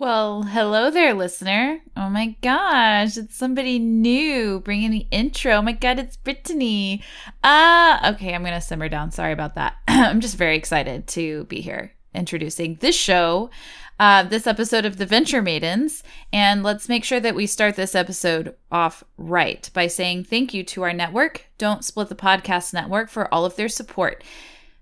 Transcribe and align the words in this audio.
Well, 0.00 0.44
hello 0.44 0.90
there, 0.90 1.12
listener. 1.12 1.82
Oh 1.94 2.08
my 2.08 2.34
gosh, 2.40 3.18
it's 3.18 3.36
somebody 3.36 3.78
new 3.78 4.60
bringing 4.60 4.92
the 4.92 5.06
intro. 5.10 5.56
Oh 5.56 5.62
my 5.62 5.72
god, 5.72 5.98
it's 5.98 6.16
Brittany. 6.16 7.02
Uh, 7.44 8.12
okay, 8.14 8.34
I'm 8.34 8.42
gonna 8.42 8.62
simmer 8.62 8.88
down. 8.88 9.10
Sorry 9.10 9.34
about 9.34 9.56
that. 9.56 9.74
I'm 9.88 10.20
just 10.20 10.38
very 10.38 10.56
excited 10.56 11.06
to 11.08 11.44
be 11.44 11.60
here 11.60 11.92
introducing 12.14 12.76
this 12.76 12.96
show, 12.96 13.50
uh, 13.98 14.22
this 14.22 14.46
episode 14.46 14.86
of 14.86 14.96
The 14.96 15.04
Venture 15.04 15.42
Maidens. 15.42 16.02
And 16.32 16.62
let's 16.62 16.88
make 16.88 17.04
sure 17.04 17.20
that 17.20 17.34
we 17.34 17.46
start 17.46 17.76
this 17.76 17.94
episode 17.94 18.56
off 18.72 19.04
right 19.18 19.68
by 19.74 19.86
saying 19.86 20.24
thank 20.24 20.54
you 20.54 20.64
to 20.64 20.82
our 20.82 20.94
network, 20.94 21.44
Don't 21.58 21.84
Split 21.84 22.08
the 22.08 22.14
Podcast 22.14 22.72
Network, 22.72 23.10
for 23.10 23.32
all 23.34 23.44
of 23.44 23.56
their 23.56 23.68
support. 23.68 24.24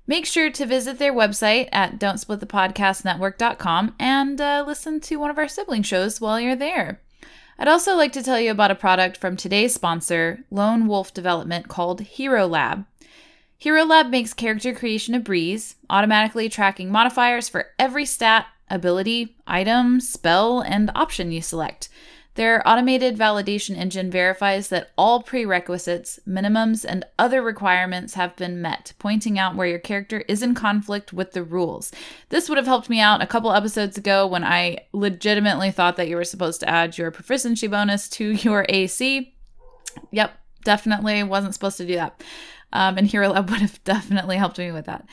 Make 0.09 0.25
sure 0.25 0.51
to 0.51 0.65
visit 0.65 0.99
their 0.99 1.13
website 1.13 1.69
at 1.71 1.99
don'tsplitthepodcastnetwork.com 1.99 3.95
and 3.99 4.41
uh, 4.41 4.65
listen 4.67 5.01
to 5.01 5.17
one 5.17 5.29
of 5.29 5.37
our 5.37 5.49
sibling 5.49 5.83
shows 5.83 6.19
while 6.19 6.41
you're 6.41 6.57
there. 6.57 7.03
I'd 7.59 7.69
also 7.69 7.95
like 7.95 8.13
to 8.13 8.23
tell 8.23 8.41
you 8.41 8.51
about 8.51 8.71
a 8.71 8.75
product 8.75 9.19
from 9.19 9.37
today's 9.37 9.75
sponsor, 9.75 10.45
Lone 10.51 10.87
Wolf 10.87 11.13
Development, 11.13 11.69
called 11.69 12.01
Hero 12.01 12.47
Lab. 12.47 12.87
Hero 13.59 13.85
Lab 13.85 14.09
makes 14.09 14.33
character 14.33 14.75
creation 14.75 15.15
a 15.15 15.21
breeze, 15.21 15.75
automatically 15.91 16.49
tracking 16.49 16.91
modifiers 16.91 17.51
for 17.51 17.67
every 17.79 18.07
stat, 18.07 18.47
ability, 18.71 19.37
item, 19.47 20.01
spell, 20.01 20.61
and 20.61 20.91
option 20.95 21.33
you 21.33 21.43
select. 21.43 21.91
Their 22.39 22.63
automated 22.65 23.19
validation 23.19 23.77
engine 23.77 24.13
verifies 24.13 24.69
that 24.69 24.93
all 24.97 25.25
prerequisites, 25.25 26.21
minimums, 26.25 26.85
and 26.89 27.05
other 27.19 27.43
requirements 27.43 28.15
have 28.15 28.37
been 28.37 28.63
met, 28.63 28.93
pointing 29.01 29.41
out 29.41 29.57
where 29.57 29.67
your 29.67 29.81
character 29.81 30.21
is 30.29 30.41
in 30.41 30.55
conflict 30.55 31.13
with 31.13 31.33
the 31.33 31.43
rules. 31.43 31.91
This 32.29 32.49
would 32.49 32.57
have 32.57 32.69
helped 32.69 32.89
me 32.89 33.01
out 33.01 33.21
a 33.21 33.27
couple 33.27 33.53
episodes 33.53 33.99
ago 33.99 34.25
when 34.25 34.45
I 34.45 34.87
legitimately 34.93 35.73
thought 35.73 35.97
that 35.97 36.07
you 36.07 36.15
were 36.15 36.23
supposed 36.23 36.61
to 36.61 36.69
add 36.69 36.97
your 36.97 37.11
proficiency 37.11 37.67
bonus 37.67 38.09
to 38.11 38.31
your 38.35 38.65
AC. 38.69 39.35
Yep, 40.13 40.31
definitely 40.63 41.25
wasn't 41.25 41.55
supposed 41.55 41.79
to 41.79 41.87
do 41.87 41.97
that. 41.97 42.23
Um, 42.73 42.99
and 42.99 43.09
Hero 43.09 43.31
Lab 43.31 43.51
would 43.51 43.63
have 43.63 43.83
definitely 43.83 44.37
helped 44.37 44.59
me 44.59 44.71
with 44.71 44.87
that. 44.87 45.09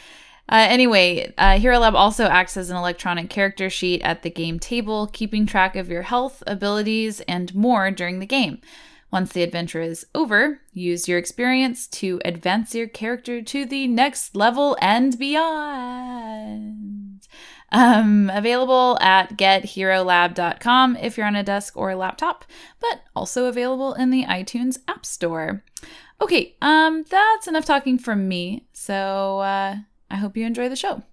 Uh, 0.47 0.67
anyway, 0.69 1.33
uh, 1.37 1.57
Hero 1.57 1.79
Lab 1.79 1.95
also 1.95 2.25
acts 2.25 2.55
as 2.55 2.69
an 2.69 2.77
electronic 2.77 3.29
character 3.29 3.69
sheet 3.69 4.01
at 4.03 4.21
the 4.21 4.29
game 4.29 4.59
table, 4.59 5.07
keeping 5.07 5.45
track 5.45 5.75
of 5.75 5.89
your 5.89 6.03
health, 6.03 6.43
abilities, 6.45 7.19
and 7.21 7.53
more 7.55 7.89
during 7.89 8.19
the 8.19 8.25
game. 8.25 8.59
Once 9.11 9.31
the 9.31 9.43
adventure 9.43 9.81
is 9.81 10.05
over, 10.13 10.61
use 10.73 11.07
your 11.07 11.17
experience 11.17 11.87
to 11.87 12.19
advance 12.25 12.75
your 12.75 12.87
character 12.87 13.41
to 13.41 13.65
the 13.65 13.87
next 13.87 14.35
level 14.35 14.77
and 14.81 15.17
beyond. 15.17 17.05
Um, 17.71 18.29
available 18.33 18.97
at 19.01 19.37
getherolab.com 19.37 20.97
if 20.97 21.17
you're 21.17 21.27
on 21.27 21.35
a 21.35 21.43
desk 21.43 21.75
or 21.77 21.91
a 21.91 21.95
laptop, 21.95 22.45
but 22.79 23.01
also 23.15 23.45
available 23.45 23.93
in 23.93 24.09
the 24.11 24.25
iTunes 24.25 24.79
App 24.87 25.05
Store. 25.05 25.63
Okay, 26.21 26.55
um, 26.61 27.05
that's 27.09 27.47
enough 27.47 27.65
talking 27.65 27.97
from 27.97 28.27
me. 28.27 28.67
So, 28.73 29.39
uh, 29.39 29.77
I 30.09 30.17
hope 30.17 30.37
you 30.37 30.45
enjoy 30.45 30.69
the 30.69 30.75
show. 30.75 31.03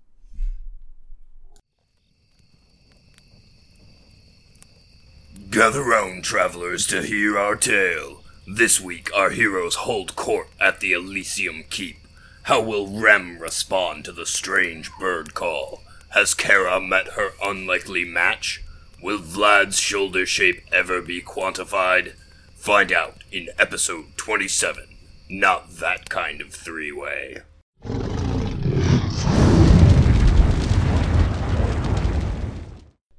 Gather 5.50 5.82
round, 5.82 6.24
travelers, 6.24 6.86
to 6.86 7.02
hear 7.02 7.38
our 7.38 7.56
tale. 7.56 8.22
This 8.46 8.80
week, 8.80 9.10
our 9.14 9.30
heroes 9.30 9.74
hold 9.74 10.16
court 10.16 10.48
at 10.58 10.80
the 10.80 10.92
Elysium 10.92 11.64
Keep. 11.68 11.98
How 12.44 12.60
will 12.60 13.00
Rem 13.00 13.38
respond 13.38 14.04
to 14.06 14.12
the 14.12 14.26
strange 14.26 14.90
bird 14.98 15.34
call? 15.34 15.82
Has 16.10 16.34
Kara 16.34 16.80
met 16.80 17.08
her 17.08 17.32
unlikely 17.42 18.04
match? 18.04 18.62
Will 19.02 19.18
Vlad's 19.18 19.78
shoulder 19.78 20.26
shape 20.26 20.62
ever 20.72 21.02
be 21.02 21.20
quantified? 21.20 22.14
Find 22.54 22.90
out 22.90 23.22
in 23.30 23.48
episode 23.58 24.16
27. 24.16 24.86
Not 25.28 25.76
that 25.76 26.08
kind 26.08 26.40
of 26.40 26.52
three 26.52 26.92
way. 26.92 27.38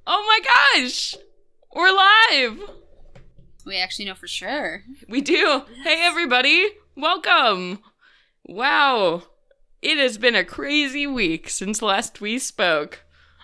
Oh 0.06 0.26
my 0.28 0.82
gosh! 0.82 1.16
We're 1.74 1.92
live! 1.94 2.70
We 3.66 3.78
actually 3.78 4.04
know 4.06 4.16
for 4.16 4.28
sure. 4.28 4.84
We 5.08 5.22
do. 5.22 5.64
Hey, 5.84 6.02
everybody. 6.04 6.68
Welcome. 6.98 7.80
Wow. 8.46 9.24
It 9.82 9.98
has 9.98 10.18
been 10.18 10.36
a 10.36 10.44
crazy 10.44 11.08
week 11.08 11.48
since 11.50 11.82
last 11.82 12.20
we 12.20 12.38
spoke. 12.38 13.03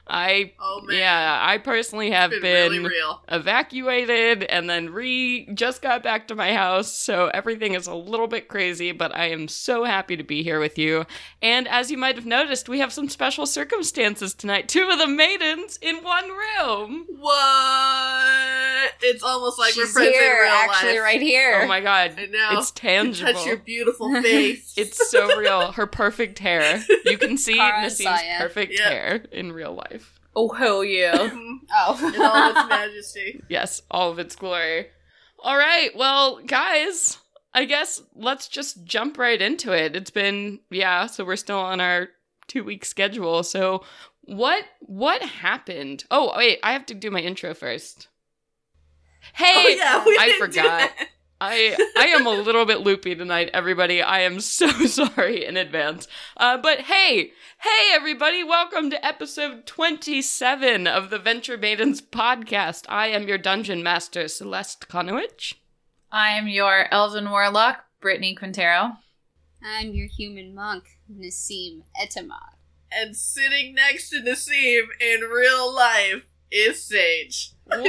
I 0.10 0.54
Oh 0.60 0.82
yeah, 0.90 1.40
I 1.42 1.58
personally 1.58 2.12
have 2.12 2.32
It's 2.32 2.42
been, 2.42 2.72
been 2.72 2.84
really 2.84 2.96
real. 2.96 3.22
evacuated 3.30 4.44
and 4.44 4.70
then 4.70 4.90
re 4.92 5.48
just 5.54 5.82
got 5.82 6.04
back 6.04 6.28
to 6.30 6.36
my 6.36 6.54
house, 6.54 6.92
so 6.92 7.28
everything 7.34 7.74
is 7.76 7.88
a 7.88 7.94
little 7.96 8.28
bit 8.28 8.48
crazy, 8.48 8.92
but 8.92 9.16
I 9.16 9.30
am 9.30 9.48
so 9.48 9.84
happy 9.84 10.18
to 10.18 10.24
be 10.24 10.44
here 10.44 10.60
with 10.60 10.78
you. 10.78 11.06
And 11.42 11.68
as 11.68 11.92
you 11.92 11.98
might 11.98 12.16
have 12.16 12.26
noticed, 12.26 12.68
we 12.70 12.80
have 12.80 12.92
some 12.94 13.10
special 13.10 13.46
circumstances 13.46 14.34
tonight. 14.34 14.68
Two 14.68 14.90
of 14.90 14.98
the 15.00 15.08
maidens 15.08 15.78
in 15.82 16.04
one 16.04 16.30
room. 16.30 17.06
What? 17.20 18.69
It's 19.02 19.24
almost 19.24 19.58
like 19.60 19.76
we're 19.76 19.86
She's 19.86 19.94
friends 19.94 20.16
here, 20.16 20.32
in 20.32 20.42
real 20.42 20.52
actually, 20.52 20.92
life. 20.94 21.02
right 21.02 21.22
here. 21.22 21.62
Oh 21.64 21.68
my 21.68 21.82
god. 21.82 22.14
I 22.18 22.26
know. 22.26 22.60
It's 22.60 22.72
tangible. 22.72 23.34
Touch 23.34 23.46
your 23.46 23.58
beautiful 23.58 24.14
face. 24.22 24.74
It's 24.78 25.10
so 25.10 25.38
real. 25.38 25.72
Her 25.72 25.88
perfect 25.88 26.40
hair. 26.40 26.84
You 27.06 27.18
can 27.18 27.38
see 27.38 27.56
Cara 27.56 27.76
and 27.78 27.84
Nassim's 27.84 28.22
perfect 28.40 28.74
Yeah. 28.78 28.90
hair 28.90 29.26
in 29.32 29.52
real 29.52 29.74
life. 29.74 30.20
Oh, 30.36 30.50
hell 30.50 30.84
yeah. 30.84 31.16
Oh. 31.16 31.26
in 32.14 32.22
all 32.22 32.50
its 32.50 32.60
oh. 32.60 32.68
majesty. 32.70 33.42
Yes, 33.50 33.82
all 33.90 34.12
of 34.12 34.20
its 34.20 34.36
glory. 34.36 34.88
All 35.42 35.58
right, 35.58 35.90
well, 35.96 36.40
guys, 36.46 37.18
I 37.54 37.66
guess 37.66 38.02
let's 38.14 38.48
just 38.48 38.84
jump 38.84 39.18
right 39.18 39.42
into 39.42 39.72
it. 39.72 39.96
It's 39.96 40.12
been 40.12 40.60
yeah, 40.70 41.08
so 41.08 41.24
we're 41.26 41.38
still 41.38 41.60
on 41.60 41.80
our 41.80 42.10
two 42.48 42.64
week 42.64 42.84
schedule. 42.86 43.44
So 43.44 43.84
what 44.24 44.66
what 44.82 45.22
happened? 45.22 46.04
Oh 46.12 46.34
wait, 46.38 46.60
I 46.62 46.74
have 46.74 46.86
to 46.88 46.94
do 46.94 47.10
my 47.10 47.22
intro 47.22 47.54
first. 47.54 48.09
Hey, 49.34 49.54
oh 49.56 49.68
yeah, 49.70 50.06
we 50.06 50.18
I 50.20 50.26
didn't 50.28 50.40
do 50.40 50.46
forgot. 50.46 50.64
that. 50.98 51.08
I 51.42 51.78
I 51.98 52.08
am 52.08 52.26
a 52.28 52.32
little 52.32 52.66
bit 52.66 52.82
loopy 52.82 53.16
tonight, 53.16 53.50
everybody. 53.54 54.02
I 54.02 54.22
am 54.22 54.40
so 54.40 54.68
sorry 54.86 55.46
in 55.46 55.56
advance. 55.58 56.08
Uh, 56.38 56.58
but 56.58 56.82
hey, 56.82 57.32
hey, 57.60 57.90
everybody! 57.94 58.44
Welcome 58.44 58.90
to 58.90 59.06
episode 59.06 59.66
twenty-seven 59.66 60.88
of 60.88 61.10
the 61.10 61.20
Venture 61.20 61.58
Maidens 61.58 62.02
podcast. 62.02 62.86
I 62.90 63.08
am 63.08 63.28
your 63.28 63.38
dungeon 63.38 63.84
master, 63.84 64.28
Celeste 64.28 64.88
Conowitch. 64.90 65.56
I 66.12 66.32
am 66.32 66.48
your 66.48 66.92
elven 66.92 67.30
warlock, 67.30 67.86
Brittany 68.02 68.36
Quintero. 68.36 68.98
I'm 69.64 69.94
your 69.94 70.08
human 70.08 70.54
monk, 70.56 70.86
Nassim 71.14 71.84
Etamad. 72.02 72.56
And 72.92 73.16
sitting 73.16 73.76
next 73.76 74.10
to 74.10 74.22
Nassim 74.22 74.88
in 75.00 75.22
real 75.22 75.74
life 75.74 76.24
is 76.52 76.82
Sage. 76.84 77.52
Wow, 77.70 77.78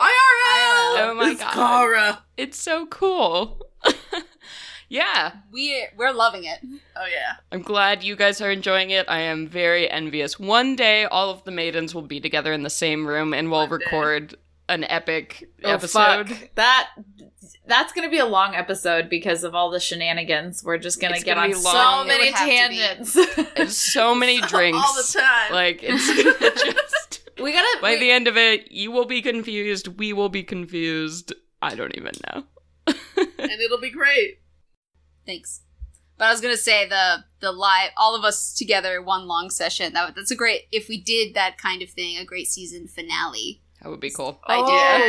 IRL. 0.00 0.98
Oh 0.98 1.14
my 1.16 1.30
it's 1.30 1.40
God. 1.40 1.52
Kara. 1.54 2.22
it's 2.36 2.58
so 2.58 2.86
cool. 2.86 3.66
yeah, 4.88 5.32
We 5.50 5.86
we're 5.96 6.12
loving 6.12 6.44
it. 6.44 6.58
Oh 6.96 7.06
yeah. 7.06 7.34
I'm 7.50 7.62
glad 7.62 8.02
you 8.02 8.16
guys 8.16 8.40
are 8.40 8.50
enjoying 8.50 8.90
it. 8.90 9.06
I 9.08 9.20
am 9.20 9.46
very 9.48 9.90
envious. 9.90 10.38
One 10.38 10.76
day, 10.76 11.04
all 11.04 11.30
of 11.30 11.44
the 11.44 11.50
maidens 11.50 11.94
will 11.94 12.02
be 12.02 12.20
together 12.20 12.52
in 12.52 12.62
the 12.62 12.70
same 12.70 13.06
room, 13.06 13.32
and 13.32 13.50
we'll 13.50 13.68
One 13.68 13.78
day. 13.78 13.84
record 13.86 14.34
an 14.68 14.84
epic 14.84 15.48
Oh, 15.64 15.70
episode. 15.72 16.28
fuck. 16.28 16.50
That 16.56 16.88
that's 17.66 17.92
gonna 17.92 18.10
be 18.10 18.18
a 18.18 18.26
long 18.26 18.54
episode 18.54 19.08
because 19.08 19.44
of 19.44 19.54
all 19.54 19.70
the 19.70 19.80
shenanigans. 19.80 20.62
We're 20.64 20.78
just 20.78 21.00
gonna 21.00 21.20
get 21.20 21.36
gonna 21.36 21.40
on 21.42 21.48
be 21.50 21.54
so 21.54 22.04
many 22.04 22.24
It 22.28 22.32
would 22.32 22.34
have 22.34 22.38
to 22.38 22.70
be. 22.70 22.76
tangents. 22.76 23.52
There's 23.56 23.76
so 23.76 24.14
many 24.14 24.40
drinks. 24.40 24.78
all 24.78 24.94
the 24.94 25.20
time. 25.20 25.52
Like 25.52 25.80
it's 25.82 26.62
just 26.64 27.21
we 27.40 27.52
gotta 27.52 27.78
by 27.80 27.92
we- 27.92 28.00
the 28.00 28.10
end 28.10 28.28
of 28.28 28.36
it, 28.36 28.70
you 28.72 28.90
will 28.90 29.04
be 29.06 29.22
confused. 29.22 29.88
We 29.98 30.12
will 30.12 30.28
be 30.28 30.42
confused. 30.42 31.32
I 31.60 31.74
don't 31.74 31.96
even 31.96 32.12
know. 32.28 32.44
and 32.86 33.50
it'll 33.60 33.80
be 33.80 33.90
great. 33.90 34.40
Thanks. 35.26 35.62
But 36.18 36.26
I 36.26 36.30
was 36.30 36.40
gonna 36.40 36.56
say 36.56 36.88
the 36.88 37.24
the 37.40 37.52
live 37.52 37.90
all 37.96 38.14
of 38.14 38.24
us 38.24 38.52
together 38.54 39.00
one 39.02 39.26
long 39.26 39.50
session. 39.50 39.92
That 39.94 40.14
that's 40.14 40.30
a 40.30 40.36
great 40.36 40.62
if 40.72 40.88
we 40.88 41.00
did 41.00 41.34
that 41.34 41.58
kind 41.58 41.82
of 41.82 41.90
thing, 41.90 42.16
a 42.18 42.24
great 42.24 42.46
season 42.48 42.86
finale. 42.88 43.62
That 43.82 43.88
would 43.90 44.00
be 44.00 44.10
cool. 44.10 44.40
Oh, 44.46 44.68
yeah. 44.72 45.08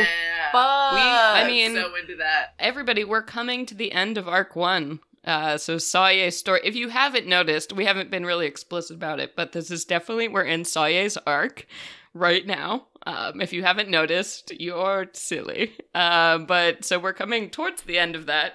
We- 0.52 0.58
I 0.58 1.40
I'm 1.42 1.46
mean- 1.46 1.74
so 1.74 1.94
into 1.94 2.16
that. 2.16 2.54
Everybody, 2.58 3.04
we're 3.04 3.22
coming 3.22 3.66
to 3.66 3.74
the 3.74 3.92
end 3.92 4.18
of 4.18 4.26
arc 4.28 4.56
one. 4.56 4.98
Uh, 5.24 5.56
so 5.56 5.76
Saye's 5.78 6.36
story. 6.36 6.60
If 6.64 6.74
you 6.74 6.88
haven't 6.88 7.26
noticed, 7.26 7.72
we 7.72 7.84
haven't 7.86 8.10
been 8.10 8.26
really 8.26 8.46
explicit 8.46 8.96
about 8.96 9.20
it, 9.20 9.34
but 9.36 9.52
this 9.52 9.70
is 9.70 9.84
definitely 9.84 10.26
we're 10.28 10.42
in 10.42 10.64
Saye's 10.64 11.16
arc 11.26 11.66
right 12.14 12.46
now. 12.46 12.86
Um, 13.06 13.40
if 13.40 13.52
you 13.52 13.62
haven't 13.62 13.90
noticed, 13.90 14.52
you're 14.58 15.08
silly. 15.12 15.72
Uh, 15.94 16.38
but 16.38 16.84
so 16.84 16.98
we're 16.98 17.12
coming 17.12 17.50
towards 17.50 17.82
the 17.82 17.98
end 17.98 18.16
of 18.16 18.26
that, 18.26 18.54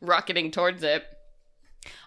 rocketing 0.00 0.50
towards 0.50 0.82
it. 0.82 1.04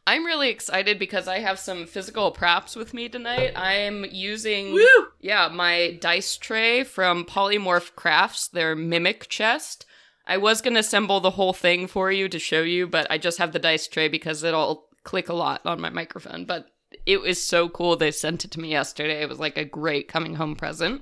I'm 0.06 0.26
really 0.26 0.50
excited 0.50 1.00
because 1.00 1.28
I 1.28 1.40
have 1.40 1.60
some 1.60 1.86
physical 1.86 2.32
props 2.32 2.76
with 2.76 2.94
me 2.94 3.10
tonight. 3.10 3.54
I'm 3.56 4.06
using 4.06 4.74
Woo! 4.74 5.08
yeah, 5.20 5.50
my 5.50 5.98
dice 6.02 6.38
tray 6.38 6.84
from 6.84 7.26
Polymorph 7.26 7.96
Crafts, 7.96 8.48
their 8.48 8.76
mimic 8.76 9.28
chest. 9.30 9.86
I 10.26 10.38
was 10.38 10.62
going 10.62 10.74
to 10.76 10.82
assemble 10.82 11.20
the 11.20 11.32
whole 11.32 11.54
thing 11.54 11.88
for 11.88 12.12
you 12.12 12.30
to 12.30 12.40
show 12.40 12.62
you, 12.62 12.88
but 12.88 13.08
I 13.10 13.18
just 13.18 13.38
have 13.38 13.52
the 13.52 13.60
dice 13.60 13.88
tray 13.88 14.08
because 14.08 14.44
it'll 14.44 14.86
click 15.04 15.30
a 15.30 15.34
lot 15.34 15.66
on 15.66 15.82
my 15.82 15.90
microphone. 15.90 16.46
But 16.46 16.68
it 17.10 17.22
was 17.22 17.42
so 17.42 17.68
cool. 17.70 17.96
They 17.96 18.12
sent 18.12 18.46
it 18.46 18.52
to 18.52 18.60
me 18.60 18.70
yesterday. 18.70 19.24
It 19.24 19.30
was 19.30 19.40
like 19.40 19.58
a 19.58 19.66
great 19.66 20.08
coming 20.08 20.36
home 20.36 20.56
present. 20.56 21.02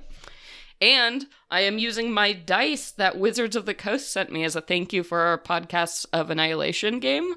And 0.80 1.26
I 1.50 1.60
am 1.62 1.76
using 1.76 2.10
my 2.10 2.32
dice 2.32 2.92
that 2.92 3.18
Wizards 3.18 3.56
of 3.56 3.66
the 3.66 3.74
Coast 3.74 4.10
sent 4.10 4.32
me 4.32 4.42
as 4.44 4.56
a 4.56 4.62
thank 4.62 4.94
you 4.94 5.02
for 5.02 5.20
our 5.20 5.36
podcast 5.36 6.06
of 6.12 6.30
Annihilation 6.30 6.98
game. 6.98 7.34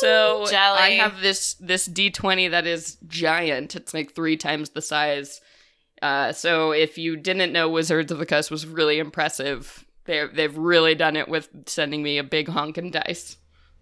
So 0.00 0.46
Jelly. 0.50 0.78
I 0.78 0.90
have 0.90 1.20
this 1.20 1.54
this 1.54 1.86
D20 1.86 2.50
that 2.50 2.66
is 2.66 2.96
giant. 3.06 3.76
It's 3.76 3.94
like 3.94 4.14
three 4.14 4.36
times 4.36 4.70
the 4.70 4.82
size. 4.82 5.40
Uh, 6.02 6.32
so 6.32 6.72
if 6.72 6.98
you 6.98 7.16
didn't 7.16 7.52
know 7.52 7.68
Wizards 7.68 8.10
of 8.10 8.18
the 8.18 8.26
Coast 8.26 8.50
was 8.50 8.66
really 8.66 8.98
impressive, 8.98 9.84
they 10.06 10.26
they've 10.26 10.56
really 10.56 10.96
done 10.96 11.14
it 11.14 11.28
with 11.28 11.50
sending 11.66 12.02
me 12.02 12.18
a 12.18 12.24
big 12.24 12.48
honkin' 12.48 12.90
dice. 12.90 13.36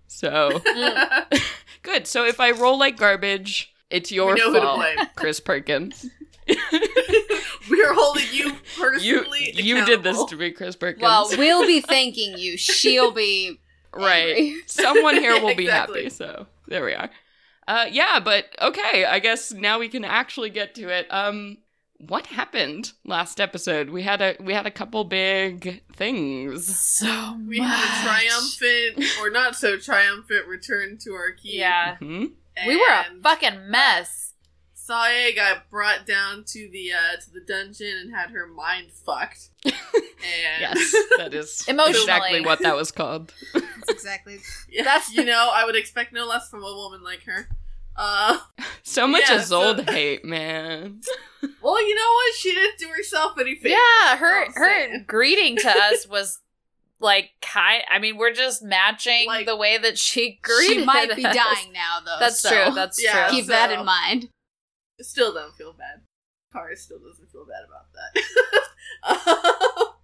So 0.08 0.60
good. 1.82 2.06
So 2.06 2.26
if 2.26 2.38
I 2.38 2.50
roll 2.50 2.78
like 2.78 2.98
garbage, 2.98 3.72
it's 3.90 4.10
your 4.12 4.34
we 4.34 4.40
know 4.40 4.48
who 4.48 4.54
to 4.54 4.60
fault, 4.60 4.78
blame. 4.78 4.98
Chris 5.16 5.40
Perkins. 5.40 6.06
We're 7.68 7.92
holding 7.94 8.24
you 8.32 8.44
You 8.46 8.54
personally. 8.78 9.50
you 9.54 9.84
did 9.84 10.02
this 10.02 10.22
to 10.26 10.36
me, 10.36 10.50
Chris 10.52 10.76
Perkins. 10.76 11.02
Well, 11.02 11.28
we'll 11.36 11.66
be 11.66 11.80
thanking 11.80 12.38
you. 12.38 12.56
She'll 12.56 13.10
be 13.10 13.58
right. 13.94 14.36
angry. 14.36 14.60
Someone 14.66 15.16
here 15.16 15.40
will 15.40 15.54
be 15.56 15.64
Exactly. 15.64 16.04
happy. 16.04 16.10
So 16.10 16.46
there 16.68 16.84
we 16.84 16.94
are. 16.94 17.10
Uh, 17.68 17.86
yeah, 17.90 18.20
but 18.20 18.44
okay. 18.62 19.04
I 19.04 19.18
guess 19.18 19.52
now 19.52 19.78
we 19.80 19.88
can 19.88 20.04
actually 20.04 20.50
get 20.50 20.74
to 20.76 20.88
it. 20.88 21.12
Um, 21.12 21.58
what 21.98 22.26
happened 22.26 22.92
last 23.04 23.40
episode? 23.40 23.90
We 23.90 24.02
had 24.02 24.20
a 24.22 24.36
we 24.38 24.52
had 24.52 24.66
a 24.66 24.70
couple 24.70 25.02
big 25.02 25.82
things. 25.94 26.64
So 26.78 27.36
We 27.48 27.58
had 27.58 27.82
a 27.82 28.04
triumphant 28.04 29.04
or 29.20 29.30
not 29.30 29.56
so 29.56 29.76
triumphant 29.78 30.46
return 30.46 30.98
to 31.02 31.12
our 31.14 31.32
key. 31.32 31.58
Yeah. 31.58 31.96
Hmm? 31.96 32.26
We 32.66 32.76
were 32.76 32.82
a 32.88 33.04
fucking 33.22 33.70
mess. 33.70 34.32
Sae 34.74 35.32
got 35.34 35.68
brought 35.68 36.06
down 36.06 36.44
to 36.46 36.68
the 36.70 36.92
uh 36.92 37.16
to 37.20 37.30
the 37.32 37.40
dungeon 37.40 37.92
and 38.02 38.14
had 38.14 38.30
her 38.30 38.46
mind 38.46 38.92
fucked. 38.92 39.48
and 39.64 39.74
Yes, 40.60 40.94
that 41.18 41.34
is 41.34 41.64
Emotionally. 41.68 42.00
exactly 42.02 42.40
what 42.42 42.60
that 42.62 42.76
was 42.76 42.92
called. 42.92 43.34
That's 43.54 43.88
exactly. 43.90 44.38
Yeah, 44.70 44.84
That's- 44.84 45.12
you 45.12 45.24
know, 45.24 45.50
I 45.52 45.64
would 45.64 45.74
expect 45.76 46.12
no 46.12 46.24
less 46.26 46.48
from 46.48 46.60
a 46.62 46.72
woman 46.72 47.02
like 47.02 47.24
her. 47.24 47.48
Uh, 47.96 48.38
So 48.84 49.06
much 49.08 49.22
Yeah, 49.28 49.40
so- 49.40 49.74
hate, 49.82 50.24
man. 50.24 51.00
well, 51.62 51.84
you 51.88 51.94
know 51.94 52.12
what? 52.14 52.34
She 52.36 52.52
didn't 52.54 52.78
do 52.78 52.88
herself 52.88 53.38
any 53.40 53.56
favors. 53.56 53.72
Yeah, 53.72 54.16
her 54.18 54.46
her 54.52 54.54
saying. 54.88 55.04
greeting 55.08 55.56
to 55.56 55.68
us 55.68 56.06
was 56.06 56.40
like 56.98 57.30
kind. 57.42 57.82
I 57.90 57.98
mean, 57.98 58.16
we're 58.16 58.32
just 58.32 58.62
matching 58.62 59.26
Like- 59.26 59.46
the 59.46 59.56
way 59.56 59.76
that 59.78 59.98
she 59.98 60.38
greeted. 60.42 60.78
She 60.80 60.84
might 60.84 61.14
be 61.14 61.24
us. 61.26 61.36
dying 61.36 61.72
now, 61.72 62.00
though. 62.04 62.16
That's 62.18 62.40
so 62.40 62.64
true. 62.64 62.74
That's 62.74 63.02
Yeah. 63.02 63.28
true. 63.28 63.36
keep 63.38 63.46
that 63.46 63.70
in 63.70 63.84
mind. 63.84 64.30
Still 65.00 65.32
don't 65.34 65.54
feel 65.54 65.74
bad. 65.74 66.02
Kara 66.52 66.74
still 66.76 66.98
doesn't 66.98 67.30
feel 67.30 67.44
bad 67.44 67.64
about 67.68 67.86
that. 67.92 68.14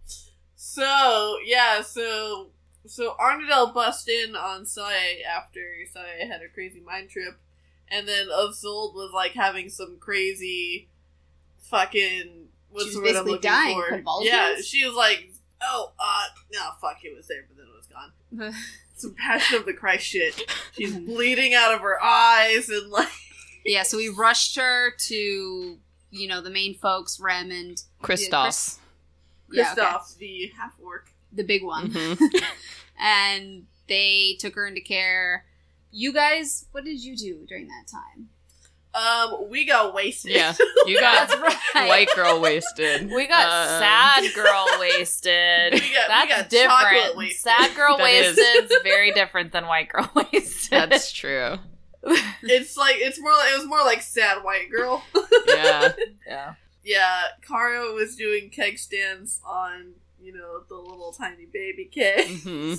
so 0.56 1.36
yeah, 1.44 1.80
so 1.82 2.50
so 2.86 3.14
Arnadel 3.18 3.72
bust 3.72 4.08
in 4.08 4.36
on 4.36 4.66
Sae 4.66 5.22
after 5.22 5.60
Sae 5.90 6.26
had 6.28 6.42
a 6.42 6.48
crazy 6.52 6.80
mind 6.80 7.10
trip, 7.10 7.38
and 7.88 8.06
then 8.06 8.28
Isolde 8.28 8.94
was 8.94 9.10
like 9.14 9.32
having 9.32 9.68
some 9.68 9.96
crazy 9.98 10.88
fucking 11.70 12.48
what's 12.70 12.90
She 12.92 12.96
was 12.96 12.96
the 12.96 13.00
word 13.00 13.08
I'm 13.08 13.12
basically 13.24 13.32
looking 13.32 13.50
dying, 13.50 13.80
for? 13.80 13.88
convulsions? 13.88 14.30
Yeah, 14.30 14.54
she 14.62 14.84
was 14.84 14.94
like, 14.94 15.31
oh, 15.64 15.92
uh, 15.98 16.24
no, 16.52 16.60
fuck, 16.80 16.98
it 17.04 17.14
was 17.16 17.26
there, 17.28 17.44
but 17.48 17.56
then 17.56 17.66
it 17.66 17.76
was 17.76 17.86
gone. 17.86 18.54
Some 18.96 19.14
Passion 19.14 19.58
of 19.58 19.66
the 19.66 19.72
Christ 19.72 20.06
shit. 20.06 20.42
She's 20.76 20.96
bleeding 20.96 21.54
out 21.54 21.74
of 21.74 21.80
her 21.80 22.02
eyes 22.02 22.68
and 22.68 22.90
like. 22.90 23.08
yeah, 23.64 23.82
so 23.82 23.96
we 23.96 24.08
rushed 24.08 24.56
her 24.56 24.92
to 25.06 25.78
you 26.10 26.28
know 26.28 26.40
the 26.42 26.50
main 26.50 26.74
folks, 26.74 27.18
Rem 27.20 27.50
and 27.50 27.82
Kristoff. 28.02 28.42
Chris- 28.44 28.78
yeah, 29.50 29.72
okay. 29.72 29.96
The 30.18 30.52
half 30.56 30.72
orc. 30.82 31.08
the 31.32 31.42
big 31.44 31.62
one, 31.64 31.90
Mhm. 31.90 32.42
and 33.00 33.66
they 33.88 34.36
took 34.38 34.54
her 34.54 34.66
into 34.66 34.80
care. 34.80 35.44
You 35.90 36.12
guys, 36.12 36.66
what 36.72 36.84
did 36.84 37.02
you 37.02 37.16
do 37.16 37.44
during 37.48 37.66
that 37.68 37.86
time? 37.90 38.28
Um, 38.94 39.48
we 39.48 39.64
got 39.64 39.94
wasted. 39.94 40.32
Yeah, 40.32 40.54
you 40.86 41.00
got 41.00 41.28
That's 41.40 41.40
right. 41.74 41.88
white 41.88 42.08
girl 42.14 42.40
wasted. 42.40 43.10
We 43.14 43.26
got 43.26 43.46
Um, 43.46 43.80
sad 43.80 44.34
girl 44.34 44.66
wasted. 44.78 45.72
We 45.74 45.80
got- 45.80 45.80
we 45.80 45.92
That's 46.08 46.28
got 46.28 46.50
chocolate 46.50 46.92
different. 46.92 47.16
wasted. 47.16 47.40
Sad 47.40 47.74
girl 47.76 47.96
That 47.96 48.10
is. 48.10 48.36
wasted 48.36 48.70
is 48.70 48.78
very 48.82 49.12
different 49.12 49.52
than 49.52 49.66
white 49.66 49.88
girl 49.88 50.10
wasted. 50.14 50.90
That's 50.90 51.10
true. 51.12 51.56
It's 52.42 52.76
like 52.76 52.96
it's 52.98 53.20
more. 53.20 53.30
Like, 53.32 53.52
it 53.52 53.58
was 53.58 53.66
more 53.66 53.84
like 53.84 54.02
sad 54.02 54.42
white 54.44 54.70
girl. 54.70 55.02
Yeah. 55.46 55.92
yeah. 56.26 56.54
yeah, 56.84 57.20
Kara 57.46 57.92
was 57.92 58.16
doing 58.16 58.50
keg 58.50 58.78
stands 58.78 59.40
on 59.46 59.92
you 60.20 60.32
know 60.32 60.62
the 60.68 60.74
little 60.74 61.12
tiny 61.16 61.46
baby 61.46 61.84
keg. 61.84 62.26
hmm 62.42 62.74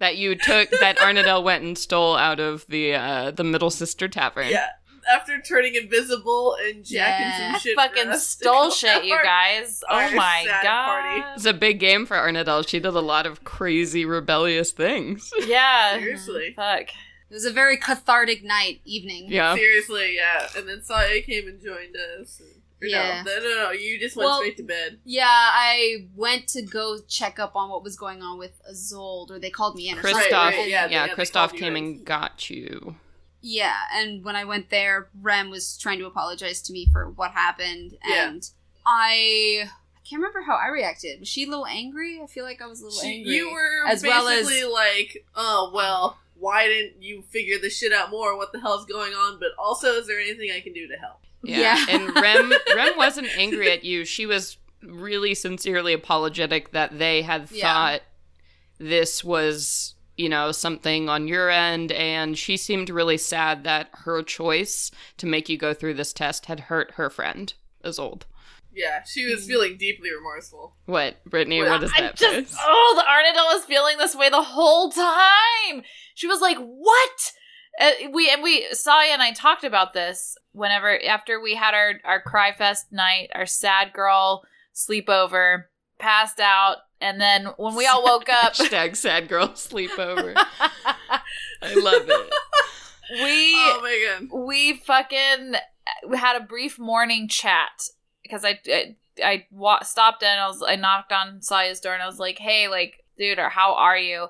that 0.00 0.16
you 0.16 0.34
took 0.34 0.68
that 0.80 0.98
Arnadel 0.98 1.44
went 1.44 1.62
and 1.62 1.78
stole 1.78 2.16
out 2.16 2.40
of 2.40 2.66
the 2.66 2.94
uh, 2.96 3.30
the 3.30 3.44
Middle 3.44 3.70
Sister 3.70 4.08
Tavern. 4.08 4.48
Yeah, 4.48 4.70
after 5.12 5.40
turning 5.40 5.74
invisible 5.74 6.56
and 6.66 6.84
jacking 6.84 7.26
Yeah. 7.26 7.38
some 7.46 7.54
I 7.54 7.58
shit. 7.58 7.74
for 7.74 7.82
fucking 7.82 8.08
us 8.08 8.26
stole 8.28 8.68
go 8.68 8.74
shit, 8.74 9.04
you 9.04 9.14
out. 9.14 9.24
guys. 9.24 9.82
Oh 9.88 9.94
our 9.94 10.10
my 10.12 10.44
sad 10.46 10.64
party. 10.64 11.20
god. 11.20 11.32
It's 11.36 11.44
a 11.46 11.52
big 11.52 11.78
game 11.80 12.06
for 12.06 12.16
Arnadel. 12.16 12.66
She 12.68 12.78
did 12.80 12.94
a 12.94 13.00
lot 13.00 13.26
of 13.26 13.44
crazy 13.44 14.04
rebellious 14.04 14.70
things. 14.72 15.30
Yeah. 15.46 15.98
Seriously. 15.98 16.52
Fuck. 16.56 16.88
It 17.30 17.34
was 17.34 17.44
a 17.46 17.50
very 17.52 17.76
cathartic 17.78 18.44
night, 18.44 18.80
evening. 18.84 19.26
Yeah. 19.28 19.54
Seriously, 19.54 20.14
yeah. 20.16 20.48
And 20.56 20.68
then 20.68 20.82
Sae 20.82 21.22
came 21.22 21.48
and 21.48 21.62
joined 21.62 21.96
us. 22.20 22.40
And, 22.40 22.50
Yeah. 22.90 23.22
No, 23.24 23.38
no, 23.38 23.42
no, 23.42 23.54
no, 23.64 23.70
you 23.70 23.98
just 23.98 24.16
went 24.16 24.26
Well- 24.26 24.38
straight 24.40 24.56
to 24.58 24.62
bed. 24.64 24.98
Yeah, 25.04 25.24
I 25.28 26.08
went 26.14 26.46
to 26.48 26.62
go 26.62 26.98
check 27.08 27.38
up 27.38 27.56
on 27.56 27.70
what 27.70 27.82
was 27.82 27.96
going 27.96 28.22
on 28.22 28.38
with 28.38 28.60
Isolde, 28.70 29.30
or 29.30 29.38
they 29.38 29.50
called 29.50 29.76
me 29.76 29.88
in. 29.88 29.98
Or 29.98 30.02
Kristoff, 30.02 30.12
something. 30.12 30.32
Right, 30.32 30.32
right, 30.50 30.54
And- 30.58 30.70
yeah. 30.70 30.88
yeah, 30.90 31.06
they- 31.06 31.14
they 31.14 31.22
Kristoff 31.22 31.32
called 31.32 31.52
you 31.54 31.58
came 31.60 31.76
and 31.76 32.04
got 32.04 32.50
you. 32.50 32.96
Yeah, 33.42 33.74
and 33.92 34.24
when 34.24 34.36
I 34.36 34.44
went 34.44 34.70
there, 34.70 35.08
Rem 35.20 35.50
was 35.50 35.76
trying 35.76 35.98
to 35.98 36.06
apologize 36.06 36.62
to 36.62 36.72
me 36.72 36.86
for 36.92 37.10
what 37.10 37.32
happened, 37.32 37.98
Yeah. 38.08 38.28
and 38.28 38.48
I 38.86 39.68
I 39.96 40.08
can't 40.08 40.20
remember 40.20 40.42
how 40.42 40.54
I 40.56 40.68
reacted. 40.68 41.20
Was 41.20 41.28
she 41.28 41.44
a 41.44 41.48
little 41.48 41.66
angry? 41.66 42.20
I 42.22 42.26
feel 42.26 42.44
like 42.44 42.60
I 42.62 42.66
was 42.66 42.80
a 42.80 42.84
little 42.86 43.00
She- 43.00 43.18
angry. 43.18 43.34
You 43.36 43.52
were 43.52 43.86
as 43.88 44.02
well 44.02 44.28
as- 44.28 44.46
basically 44.46 44.70
like, 44.72 45.24
oh 45.34 45.70
well, 45.74 46.18
why 46.34 46.66
didn't 46.66 47.02
you 47.02 47.22
figure 47.30 47.58
this 47.58 47.76
shit 47.78 47.92
out 47.92 48.10
more? 48.10 48.36
What 48.36 48.52
the 48.52 48.60
hell's 48.60 48.84
going 48.86 49.12
on? 49.12 49.38
But 49.38 49.50
also, 49.58 49.94
is 49.94 50.06
there 50.06 50.18
anything 50.20 50.50
I 50.50 50.60
can 50.60 50.72
do 50.72 50.86
to 50.88 50.96
help? 50.96 51.20
Yeah. 51.44 51.58
Yeah. 51.58 51.86
and 51.96 52.14
Rem 52.20 52.52
Rem 52.76 52.96
wasn't 52.96 53.28
angry 53.36 53.70
at 53.72 53.84
you. 53.84 54.04
She 54.04 54.26
was 54.26 54.56
really 54.82 55.34
sincerely 55.34 55.92
apologetic 55.92 56.72
that 56.72 56.98
they 56.98 57.22
had 57.22 57.48
Yeah. 57.52 57.72
thought 57.72 58.02
this 58.78 59.22
was, 59.22 59.94
you 60.16 60.28
know, 60.28 60.52
something 60.52 61.08
on 61.08 61.26
your 61.28 61.48
end 61.50 61.90
and 61.92 62.36
she 62.36 62.56
seemed 62.56 62.90
really 62.90 63.16
sad 63.16 63.64
that 63.64 63.88
her 63.92 64.22
choice 64.22 64.90
to 65.16 65.26
make 65.26 65.48
you 65.48 65.56
go 65.56 65.72
through 65.74 65.94
this 65.94 66.12
test 66.12 66.46
had 66.46 66.60
hurt 66.60 66.92
her 66.92 67.08
friend 67.10 67.54
Isolde. 67.84 68.24
Yeah, 68.74 69.02
she 69.04 69.26
was 69.26 69.46
feeling 69.46 69.76
deeply 69.76 70.10
remorseful. 70.10 70.74
What, 70.86 71.22
Brittany, 71.26 71.60
Well, 71.60 71.72
what 71.72 71.82
is 71.82 71.92
I 71.96 72.02
that 72.02 72.16
just 72.16 72.34
face? 72.34 72.56
oh, 72.60 72.94
the 72.96 73.02
Arnadel 73.02 73.54
was 73.54 73.64
feeling 73.66 73.98
this 73.98 74.14
way 74.14 74.30
the 74.30 74.40
whole 74.42 74.90
time. 74.90 75.82
She 76.14 76.26
was 76.26 76.40
like, 76.40 76.56
"What?" 76.56 77.32
Uh, 77.78 77.90
we 78.12 78.30
and 78.30 78.42
we 78.42 78.66
Saya 78.72 79.10
and 79.12 79.20
I 79.20 79.32
talked 79.32 79.64
about 79.64 79.92
this 79.92 80.36
whenever 80.52 80.98
after 81.04 81.38
we 81.40 81.54
had 81.54 81.74
our 81.74 81.94
our 82.04 82.20
cry 82.22 82.52
fest 82.52 82.86
night, 82.92 83.30
our 83.34 83.44
sad 83.44 83.92
girl 83.92 84.42
sleepover, 84.74 85.64
passed 85.98 86.40
out, 86.40 86.78
and 87.02 87.20
then 87.20 87.48
when 87.58 87.74
we 87.74 87.86
all 87.86 88.02
woke 88.02 88.28
up, 88.30 88.54
Hashtag 88.54 88.96
sad 88.96 89.28
girl 89.28 89.48
sleepover. 89.48 90.34
I 91.60 91.74
love 91.74 92.08
it. 92.08 92.32
we 93.22 93.52
Oh 93.54 93.80
my 93.82 94.16
god. 94.30 94.46
we 94.46 94.74
fucking 94.78 95.54
we 96.08 96.16
had 96.16 96.36
a 96.40 96.44
brief 96.44 96.78
morning 96.78 97.28
chat 97.28 97.88
because 98.22 98.44
I 98.44 98.58
I, 98.66 98.96
I 99.22 99.46
wa- 99.50 99.82
stopped 99.82 100.22
and 100.22 100.40
I 100.40 100.46
was 100.46 100.64
I 100.66 100.76
knocked 100.76 101.12
on 101.12 101.42
Saya's 101.42 101.80
door 101.80 101.92
and 101.94 102.02
I 102.02 102.06
was 102.06 102.18
like, 102.18 102.38
"Hey, 102.38 102.68
like, 102.68 103.04
dude, 103.18 103.38
or 103.38 103.48
how 103.50 103.74
are 103.74 103.98
you?" 103.98 104.28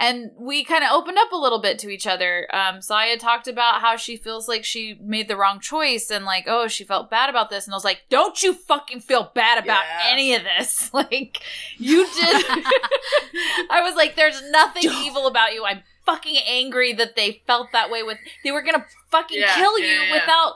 And 0.00 0.30
we 0.38 0.64
kind 0.64 0.82
of 0.82 0.90
opened 0.92 1.18
up 1.18 1.30
a 1.30 1.36
little 1.36 1.60
bit 1.60 1.78
to 1.80 1.90
each 1.90 2.06
other. 2.06 2.48
Um, 2.54 2.80
Saya 2.80 3.18
talked 3.18 3.46
about 3.46 3.82
how 3.82 3.96
she 3.96 4.16
feels 4.16 4.48
like 4.48 4.64
she 4.64 4.98
made 5.00 5.28
the 5.28 5.36
wrong 5.36 5.60
choice 5.60 6.10
and 6.10 6.24
like, 6.24 6.44
oh, 6.46 6.68
she 6.68 6.84
felt 6.84 7.10
bad 7.10 7.28
about 7.28 7.50
this. 7.50 7.66
And 7.66 7.74
I 7.74 7.76
was 7.76 7.84
like, 7.84 8.00
don't 8.08 8.42
you 8.42 8.54
fucking 8.54 9.00
feel 9.00 9.30
bad 9.34 9.62
about 9.62 9.82
Yeah. 9.86 10.06
any 10.10 10.34
of 10.34 10.42
this. 10.42 10.90
Like, 10.94 11.42
you 11.76 12.06
did. 12.14 12.44
I 13.70 13.80
was 13.82 13.94
like, 13.94 14.16
there's 14.16 14.42
nothing 14.50 14.84
evil 14.84 15.26
about 15.26 15.52
you. 15.52 15.64
I'm 15.64 15.82
fucking 16.06 16.38
angry 16.48 16.92
that 16.94 17.14
they 17.14 17.42
felt 17.46 17.68
that 17.72 17.90
way 17.90 18.02
with 18.02 18.18
they 18.42 18.50
were 18.52 18.62
gonna 18.62 18.86
fucking 19.10 19.38
Yeah, 19.38 19.54
kill 19.54 19.78
you 19.78 19.84
yeah, 19.86 20.02
yeah. 20.04 20.12
without 20.12 20.54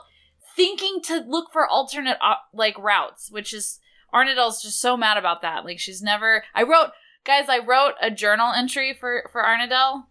thinking 0.55 1.01
to 1.03 1.19
look 1.27 1.51
for 1.53 1.67
alternate 1.67 2.17
uh, 2.21 2.35
like 2.53 2.77
routes, 2.79 3.29
which 3.31 3.53
is 3.53 3.79
Arnadel's 4.13 4.61
just 4.61 4.79
so 4.81 4.97
mad 4.97 5.17
about 5.17 5.41
that. 5.43 5.65
Like 5.65 5.79
she's 5.79 6.01
never. 6.01 6.43
I 6.53 6.63
wrote, 6.63 6.89
guys, 7.25 7.49
I 7.49 7.59
wrote 7.59 7.93
a 8.01 8.09
journal 8.11 8.51
entry 8.53 8.93
for 8.93 9.29
for 9.31 9.43
Arnadel. 9.43 10.05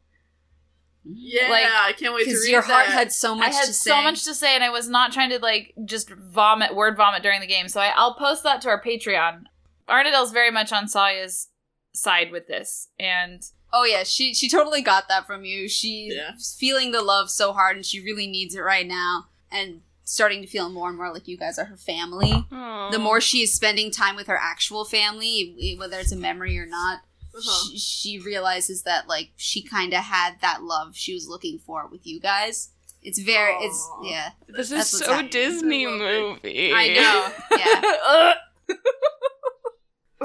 Yeah, 1.06 1.50
Like, 1.50 1.66
I 1.66 1.92
can't 1.92 2.14
wait 2.14 2.24
to 2.24 2.30
Because 2.30 2.44
read 2.44 2.52
your 2.52 2.62
heart 2.62 2.86
had 2.86 3.12
so 3.12 3.34
much 3.34 3.50
I 3.50 3.54
had 3.54 3.66
to 3.66 3.74
say. 3.74 3.90
so 3.90 4.00
much 4.02 4.24
to 4.24 4.34
say, 4.34 4.54
and 4.54 4.64
I 4.64 4.70
was 4.70 4.88
not 4.88 5.12
trying 5.12 5.28
to 5.30 5.38
like 5.38 5.74
just 5.84 6.08
vomit 6.10 6.74
word 6.74 6.96
vomit 6.96 7.22
during 7.22 7.40
the 7.42 7.46
game. 7.46 7.68
So 7.68 7.78
I, 7.80 7.92
I'll 7.94 8.14
post 8.14 8.42
that 8.44 8.62
to 8.62 8.68
our 8.70 8.82
Patreon. 8.82 9.42
Arnadel's 9.86 10.32
very 10.32 10.50
much 10.50 10.72
on 10.72 10.88
Saya's 10.88 11.48
side 11.92 12.32
with 12.32 12.46
this, 12.48 12.88
and 12.98 13.42
Oh 13.70 13.84
yeah, 13.84 14.02
she 14.04 14.32
she 14.34 14.48
totally 14.48 14.80
got 14.82 15.08
that 15.08 15.26
from 15.26 15.44
you. 15.44 15.68
She's 15.68 16.14
Yeah. 16.14 16.30
feeling 16.58 16.92
the 16.92 17.02
love 17.02 17.28
so 17.30 17.52
hard, 17.52 17.76
and 17.76 17.84
she 17.84 18.00
really 18.00 18.26
needs 18.26 18.54
it 18.54 18.60
right 18.60 18.86
now, 18.86 19.26
and 19.50 19.82
starting 20.04 20.42
to 20.42 20.46
feel 20.46 20.68
more 20.68 20.88
and 20.88 20.96
more 20.98 21.12
like 21.12 21.26
you 21.26 21.36
guys 21.36 21.58
are 21.58 21.64
her 21.64 21.76
family. 21.76 22.32
Aw. 22.52 22.90
The 22.90 22.98
more 22.98 23.20
she 23.20 23.42
is 23.42 23.52
spending 23.54 23.90
time 23.90 24.16
with 24.16 24.26
her 24.26 24.38
actual 24.40 24.84
family, 24.84 25.76
whether 25.78 25.98
it's 25.98 26.12
a 26.12 26.16
memory 26.16 26.58
or 26.58 26.66
not, 26.66 27.00
Uh-huh. 27.34 27.68
she, 27.70 27.78
she 27.78 28.18
realizes 28.18 28.82
that 28.82 29.08
like 29.08 29.30
she 29.36 29.62
kind 29.62 29.92
of 29.94 30.00
had 30.04 30.34
that 30.42 30.62
love 30.62 30.96
she 30.96 31.14
was 31.14 31.26
looking 31.28 31.58
for 31.58 31.88
with 31.88 32.06
you 32.06 32.20
guys. 32.20 32.70
It's 33.02 33.18
very, 33.18 33.52
it's 33.60 33.90
yeah. 34.02 34.30
This 34.48 34.70
is 34.72 34.88
so 34.88 35.06
happening. 35.12 35.30
Disney 35.30 35.86
I 35.86 35.90
movie. 35.90 36.72
I 36.72 36.88
know. 36.94 37.32
Yeah. 37.58 38.34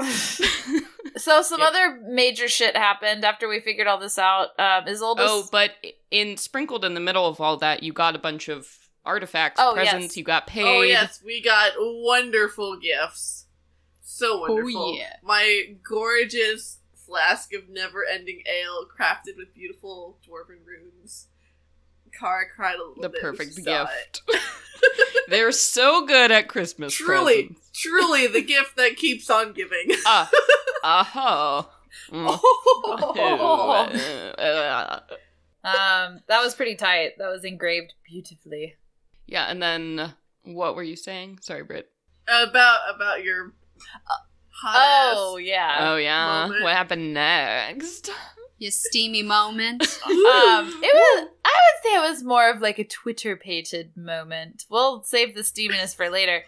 so 1.16 1.42
some 1.42 1.60
Yep. 1.60 1.68
other 1.68 2.00
major 2.08 2.48
shit 2.48 2.76
happened 2.76 3.24
after 3.24 3.48
we 3.48 3.60
figured 3.60 3.86
all 3.86 3.98
this 3.98 4.18
out. 4.18 4.48
Um, 4.58 4.84
Isolde. 4.86 5.16
Oh, 5.18 5.46
but 5.52 5.72
in 6.10 6.36
sprinkled 6.36 6.84
in 6.84 6.94
the 6.94 7.00
middle 7.00 7.26
of 7.26 7.40
all 7.40 7.56
that, 7.58 7.82
you 7.82 7.92
got 7.92 8.16
a 8.16 8.18
bunch 8.18 8.48
of 8.48 8.66
artifacts, 9.04 9.60
Oh, 9.62 9.74
presents. 9.74 10.02
yes. 10.08 10.16
You 10.16 10.24
got 10.24 10.46
paid. 10.46 10.64
Oh 10.66 10.82
yes, 10.82 11.20
we 11.24 11.42
got 11.42 11.72
wonderful 11.78 12.78
gifts. 12.78 13.46
So 14.02 14.40
wonderful. 14.40 14.96
yeah. 14.96 15.14
My 15.22 15.76
gorgeous 15.88 16.78
flask 17.06 17.52
of 17.54 17.68
never-ending 17.68 18.42
ale, 18.46 18.86
crafted 18.86 19.36
with 19.36 19.54
beautiful 19.54 20.18
dwarven 20.26 20.64
runes. 20.64 21.26
Kara 22.18 22.44
cried 22.54 22.74
a 22.76 22.78
little 22.78 23.02
the 23.02 23.08
bit. 23.08 23.22
when 23.22 23.32
perfect 23.32 23.56
she 23.56 23.62
saw 23.62 23.84
it. 23.84 24.20
gift. 24.26 24.42
They're 25.28 25.52
so 25.52 26.06
good 26.06 26.30
at 26.32 26.48
Christmas 26.48 26.92
Truly, 26.94 27.44
presents. 27.46 27.70
truly, 27.72 28.26
the 28.26 28.42
gift 28.42 28.76
that 28.76 28.96
keeps 28.96 29.30
on 29.30 29.52
giving. 29.52 29.90
Ah, 30.82 30.82
uh-huh. 30.82 31.62
Mm. 32.10 32.28
um, 35.64 36.20
that 36.26 36.42
was 36.42 36.54
pretty 36.54 36.74
tight. 36.74 37.18
That 37.18 37.28
was 37.28 37.44
engraved 37.44 37.92
beautifully. 38.04 38.76
Yeah, 39.30 39.46
and 39.46 39.62
then 39.62 40.12
what 40.42 40.74
were 40.74 40.82
you 40.82 40.96
saying? 40.96 41.38
Sorry, 41.40 41.62
Britt. 41.62 41.90
about 42.28 42.80
about 42.94 43.24
your 43.24 43.52
hot 44.48 45.14
Oh 45.16 45.36
yeah. 45.36 45.76
Oh 45.80 45.96
yeah, 45.96 46.46
moment. 46.46 46.62
what 46.62 46.74
happened 46.74 47.14
next? 47.14 48.10
Your 48.58 48.70
steamy 48.70 49.22
moment. 49.22 49.82
Um, 50.10 50.66
it 50.82 50.94
was. 50.94 51.28
I 51.44 51.48
would 51.48 51.82
say 51.82 51.96
it 51.96 52.10
was 52.10 52.22
more 52.22 52.50
of 52.50 52.60
like 52.60 52.78
a 52.78 52.84
Twitter 52.84 53.36
pated 53.36 53.96
moment. 53.96 54.64
We'll 54.68 55.02
save 55.02 55.34
the 55.34 55.40
steaminess 55.42 55.94
for 55.94 56.10
later. 56.10 56.44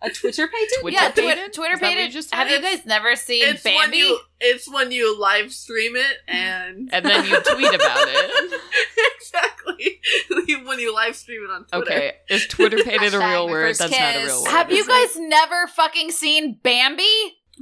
A 0.00 0.10
Twitter 0.10 0.46
page? 0.46 0.68
Twitter 0.80 0.94
yeah, 0.94 1.10
twi- 1.10 1.48
Twitter 1.52 1.74
Is 1.74 1.80
that 1.80 1.86
what 1.86 1.90
you 1.90 1.96
pated. 1.96 2.12
just 2.12 2.32
Have 2.34 2.48
you 2.50 2.60
guys 2.62 2.86
never 2.86 3.16
seen 3.16 3.42
It's 3.44 3.64
when 3.64 3.74
Bambi? 3.90 3.96
you 3.98 4.18
it's 4.40 4.72
when 4.72 4.92
you 4.92 5.18
live 5.20 5.52
stream 5.52 5.96
it 5.96 6.18
and 6.28 6.88
And 6.92 7.04
then 7.04 7.24
you 7.26 7.40
tweet 7.40 7.74
about 7.74 8.06
it. 8.08 8.60
exactly 9.16 10.00
when 10.64 10.78
you 10.78 10.94
live 10.94 11.16
stream 11.16 11.42
it 11.44 11.50
on 11.50 11.64
Twitter. 11.64 11.92
Okay, 11.92 12.12
is 12.30 12.46
Twitter 12.46 12.78
pated 12.84 13.14
a 13.14 13.18
real 13.18 13.46
my 13.46 13.52
word? 13.52 13.68
first 13.76 13.80
That's 13.80 13.92
not 13.92 14.14
a 14.16 14.24
real 14.26 14.42
word. 14.44 14.50
Have 14.50 14.70
you 14.70 14.78
It's 14.78 14.88
like- 14.88 15.08
guys 15.08 15.16
never 15.18 15.66
fucking 15.66 16.10
seen 16.12 16.58
Bambi? 16.62 17.02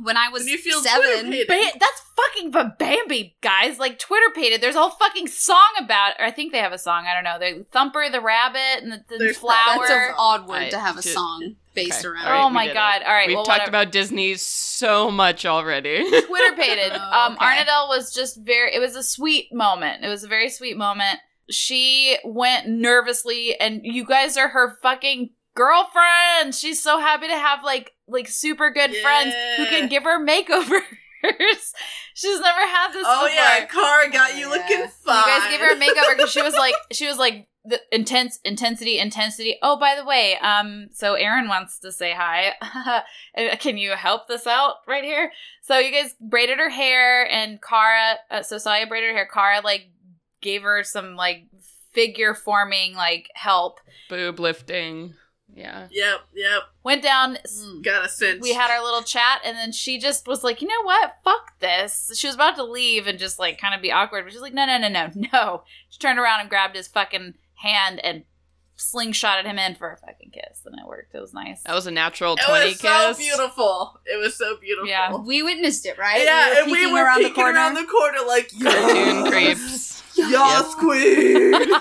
When 0.03 0.17
I 0.17 0.29
was 0.29 0.43
When 0.45 0.53
you 0.53 0.59
feel 0.59 0.81
seven. 0.81 1.31
Ba- 1.31 1.47
that's 1.79 2.03
fucking 2.17 2.51
but 2.51 2.79
Bambi, 2.79 3.37
guys. 3.43 3.79
Like 3.79 3.99
Twitter 3.99 4.31
pated. 4.35 4.61
There's 4.61 4.75
a 4.75 4.81
whole 4.81 4.91
fucking 4.91 5.29
song 5.29 5.59
about. 5.79 6.15
Or 6.19 6.25
I 6.25 6.31
think 6.31 6.53
they 6.53 6.59
have 6.59 6.73
a 6.73 6.79
song. 6.79 7.07
I 7.07 7.15
don't 7.15 7.25
know. 7.25 7.39
They 7.39 7.63
Thumper 7.73 8.09
the 8.11 8.21
rabbit 8.21 8.83
and 8.83 8.93
the, 8.93 9.05
the 9.09 9.17
There's 9.19 9.37
flower. 9.39 9.55
That's 9.87 9.91
an 9.91 10.15
odd 10.19 10.49
word 10.49 10.57
I 10.63 10.69
to 10.71 10.79
have 10.79 10.99
a 10.99 11.03
did- 11.03 11.13
song 11.13 11.57
based 11.75 12.05
Okay. 12.05 12.09
around. 12.09 12.25
All 12.27 12.33
right, 12.33 12.45
oh 12.45 12.49
my 12.51 12.65
did 12.65 12.71
it. 12.71 12.75
god! 12.75 13.03
All 13.03 13.13
right, 13.13 13.27
We've 13.29 13.37
well, 13.37 13.45
talked 13.45 13.59
whatever. 13.61 13.69
about 13.83 13.93
Disney 13.93 14.35
so 14.37 15.11
much 15.11 15.45
already. 15.45 15.99
Twitter 16.23 16.57
pated. 16.57 16.93
Oh, 16.95 16.99
um, 17.27 17.33
okay. 17.35 17.45
Arnadel 17.45 17.89
was 17.89 18.15
just 18.15 18.39
very. 18.41 18.75
It 18.75 18.79
was 18.79 18.97
a 18.97 19.03
sweet 19.03 19.53
moment. 19.53 20.03
It 20.05 20.09
was 20.09 20.25
a 20.25 20.29
very 20.29 20.49
sweet 20.49 20.77
moment. 20.79 21.19
She 21.51 22.17
went 22.25 22.67
nervously, 22.69 23.61
and 23.61 23.81
you 23.85 24.05
guys 24.07 24.37
are 24.39 24.49
her 24.49 24.79
fucking 24.83 25.31
girlfriend. 25.55 26.55
She's 26.55 26.83
so 26.83 26.99
happy 26.99 27.27
to 27.29 27.37
have 27.37 27.63
like 27.63 27.93
like 28.09 28.29
super 28.29 28.71
good 28.71 28.95
friends 28.97 29.35
who 29.57 29.65
Yeah. 29.65 29.71
can 29.71 29.89
give 29.89 30.05
her 30.05 30.25
makeovers. 30.25 30.81
She's 32.15 32.41
never 32.41 32.61
had 32.61 32.93
this. 32.93 33.05
Oh 33.07 33.27
before. 33.27 33.35
yeah, 33.35 33.65
Kara 33.67 34.11
got 34.11 34.35
you 34.35 34.43
yeah. 34.43 34.49
looking 34.49 34.79
You 34.79 34.89
fine. 34.89 35.17
You 35.19 35.25
guys 35.41 35.51
give 35.51 35.61
her 35.61 35.73
a 35.73 35.77
makeover 35.81 36.17
because 36.17 36.31
she 36.31 36.43
was 36.43 36.55
like 36.59 36.75
she 36.93 37.07
was 37.07 37.19
like 37.19 37.49
the 37.65 37.81
intense 37.91 38.39
intensity 38.45 38.99
intensity. 39.01 39.57
Oh, 39.61 39.77
by 39.77 39.97
the 39.97 40.05
way, 40.05 40.37
um, 40.41 40.89
so 40.93 41.15
Aaron 41.15 41.49
wants 41.49 41.79
to 41.81 41.91
say 41.93 42.13
hi. 42.13 42.53
Uh, 43.37 43.55
Can 43.57 43.77
you 43.77 43.91
help 43.91 44.29
this 44.29 44.47
out 44.47 44.77
right 44.89 45.05
here? 45.05 45.31
So 45.63 45.79
you 45.79 45.93
guys 45.93 46.15
braided 46.21 46.59
her 46.59 46.71
hair, 46.71 47.31
and 47.31 47.61
Kara. 47.61 48.15
Uh, 48.31 48.43
so 48.43 48.57
Saya 48.57 48.87
braided 48.87 49.11
her 49.11 49.17
hair. 49.17 49.29
Kara 49.31 49.61
like 49.63 49.89
gave 50.41 50.63
her 50.63 50.83
some 50.85 51.17
like 51.17 51.49
figure 51.93 52.35
forming 52.35 52.95
like 52.95 53.31
help. 53.35 53.81
Boob 54.09 54.39
lifting. 54.39 55.15
Yeah. 55.57 55.89
Yep, 55.91 56.21
yep. 56.35 56.63
Went 56.85 57.03
down. 57.03 57.39
Mm. 57.47 57.83
Got 57.83 58.05
a 58.05 58.09
cinch. 58.11 58.43
We 58.43 58.53
had 58.53 58.71
our 58.71 58.85
little 58.85 59.03
chat, 59.03 59.41
and 59.43 59.57
then 59.57 59.73
she 59.73 59.99
just 59.99 60.29
was 60.29 60.45
like, 60.45 60.61
"You 60.61 60.69
know 60.69 60.83
what? 60.83 61.17
Fuck 61.25 61.59
this." 61.61 62.13
She 62.15 62.27
was 62.27 62.35
about 62.35 62.57
to 62.57 62.63
leave 62.63 63.07
and 63.07 63.19
just 63.19 63.39
like 63.39 63.59
kind 63.59 63.75
of 63.75 63.81
be 63.81 63.91
awkward, 63.91 64.25
but 64.25 64.33
she's 64.33 64.43
like, 64.43 64.53
"No, 64.53 64.67
no, 64.67 64.77
no, 64.77 64.89
no, 64.89 65.11
no." 65.33 65.63
She 65.89 65.99
turned 65.99 66.19
around 66.19 66.41
and 66.41 66.51
grabbed 66.51 66.77
his 66.77 66.89
fucking 66.89 67.35
hand 67.55 68.05
and 68.05 68.25
slingshotted 68.79 69.45
him 69.45 69.59
in 69.59 69.75
for 69.75 69.91
a 69.93 69.97
fucking 69.97 70.31
kiss, 70.33 70.61
and 70.67 70.75
it 70.79 70.87
worked. 70.87 71.15
It 71.15 71.21
was 71.21 71.33
nice. 71.33 71.63
That 71.63 71.75
was 71.75 71.87
a 71.87 71.91
natural 71.91 72.37
sweet 72.37 72.79
kiss. 72.79 72.85
It 72.85 72.89
20 72.89 73.09
was 73.09 73.17
so 73.17 73.23
beautiful. 73.37 74.01
It 74.05 74.19
was 74.19 74.37
so 74.37 74.57
beautiful. 74.59 74.89
Yeah. 74.89 75.17
We 75.17 75.43
witnessed 75.43 75.87
it, 75.87 75.99
right? 75.99 76.23
Yeah, 76.23 76.51
we 76.51 76.61
and 76.63 76.71
we 76.73 76.93
were 76.93 77.05
around 77.05 77.19
peeking 77.19 77.33
the 77.33 77.41
corner. 77.41 77.59
around 77.59 77.75
the 77.75 77.85
corner 77.85 78.19
like 78.27 78.51
Cartoon 78.63 79.25
yes, 79.25 79.31
creeps. 79.31 80.03
Yes, 80.19 80.75
queen. 80.77 81.55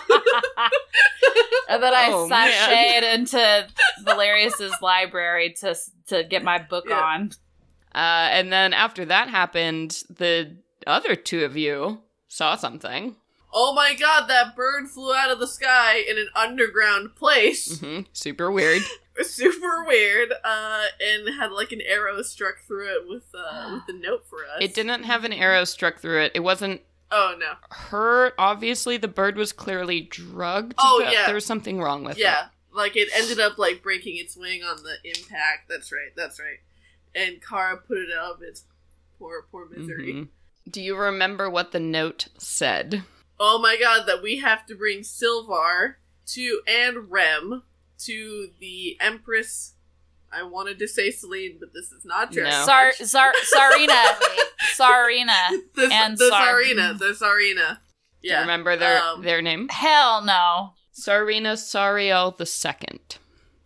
and 1.69 1.81
then 1.83 1.93
I 1.93 2.09
Oh, 2.11 2.27
sashayed 2.29 3.13
into 3.15 3.67
Valerius's 4.03 4.73
library 4.81 5.53
to 5.61 5.75
to 6.07 6.23
get 6.23 6.43
my 6.43 6.57
book 6.59 6.85
Yeah. 6.87 6.99
on. 7.01 7.31
Uh, 7.93 8.27
and 8.31 8.51
then 8.51 8.73
after 8.73 9.05
that 9.05 9.29
happened, 9.29 10.03
the 10.09 10.57
other 10.85 11.15
two 11.15 11.45
of 11.45 11.55
you 11.55 12.01
saw 12.27 12.55
something. 12.55 13.15
Oh 13.57 13.73
my 13.73 13.95
god, 13.95 14.27
that 14.27 14.55
bird 14.55 14.87
flew 14.89 15.15
out 15.15 15.31
of 15.31 15.39
the 15.39 15.47
sky 15.47 15.97
in 15.97 16.17
an 16.19 16.27
underground 16.35 17.15
place. 17.15 17.79
hmm 17.79 18.01
Super 18.13 18.51
weird. 18.51 18.83
Super 19.23 19.85
weird. 19.85 20.33
Uh, 20.43 20.83
and 21.01 21.33
had 21.39 21.51
like 21.53 21.71
an 21.71 21.81
arrow 21.81 22.21
struck 22.21 22.59
through 22.67 22.93
it 22.93 23.07
with 23.07 23.23
uh 23.33 23.79
with 23.87 23.95
a 23.95 23.97
note 23.97 24.25
for 24.29 24.39
us. 24.39 24.57
It 24.61 24.73
didn't 24.73 25.03
have 25.03 25.23
an 25.23 25.33
arrow 25.33 25.63
struck 25.63 25.99
through 25.99 26.21
it. 26.23 26.33
It 26.35 26.41
wasn't 26.41 26.81
Oh 27.11 27.35
no. 27.39 27.53
Her 27.71 28.33
Obviously, 28.37 28.97
the 28.97 29.07
bird 29.07 29.37
was 29.37 29.53
clearly 29.53 30.01
drugged. 30.01 30.73
Oh, 30.77 31.07
yeah. 31.09 31.25
There 31.27 31.35
was 31.35 31.45
something 31.45 31.79
wrong 31.79 32.03
with 32.03 32.17
it. 32.17 32.21
Yeah, 32.21 32.47
like 32.73 32.97
it 32.97 33.07
ended 33.15 33.39
up 33.39 33.57
like 33.57 33.81
breaking 33.81 34.17
its 34.17 34.35
wing 34.35 34.63
on 34.63 34.77
the 34.83 34.95
impact. 35.03 35.69
That's 35.69 35.91
right. 35.93 36.11
That's 36.17 36.39
right. 36.39 36.59
And 37.15 37.41
Kara 37.41 37.77
put 37.77 37.97
it 37.99 38.09
out 38.13 38.35
of 38.35 38.41
its 38.41 38.65
poor, 39.17 39.45
poor 39.49 39.69
misery. 39.69 40.13
Mhm. 40.13 40.27
Do 40.69 40.81
you 40.81 40.97
remember 40.97 41.49
what 41.49 41.71
the 41.71 41.79
note 41.79 42.27
said? 42.37 43.03
Oh 43.39 43.59
my 43.59 43.77
god, 43.79 44.05
that 44.07 44.21
we 44.23 44.37
have 44.37 44.65
to 44.67 44.75
bring 44.75 44.99
Silvar 44.99 45.95
to 46.27 46.61
and 46.67 47.11
Rem 47.11 47.63
to 48.05 48.49
the 48.59 48.97
Empress. 48.99 49.73
I 50.31 50.43
wanted 50.43 50.79
to 50.79 50.87
say 50.87 51.11
Celine, 51.11 51.57
but 51.59 51.69
this 51.73 51.91
is 51.91 52.03
not 52.03 52.31
true. 52.31 52.43
No. 52.43 52.49
Sar, 52.65 52.91
Sar, 52.93 53.31
Sarina, 53.55 54.03
Sarina. 54.77 55.49
the, 55.75 55.89
and 55.91 56.17
the 56.17 56.27
Sar- 56.29 56.53
Tsarina, 56.61 56.97
the 56.97 57.05
Tsarina. 57.13 57.77
Do 58.21 58.27
you 58.29 58.33
Yeah. 58.33 58.41
remember 58.41 58.75
their 58.75 59.01
um, 59.01 59.21
their 59.21 59.41
name? 59.41 59.67
Hell 59.69 60.21
no. 60.23 60.73
Sarina 60.93 61.53
Sariel 61.53 62.35
the 62.37 62.45
Second. 62.45 63.17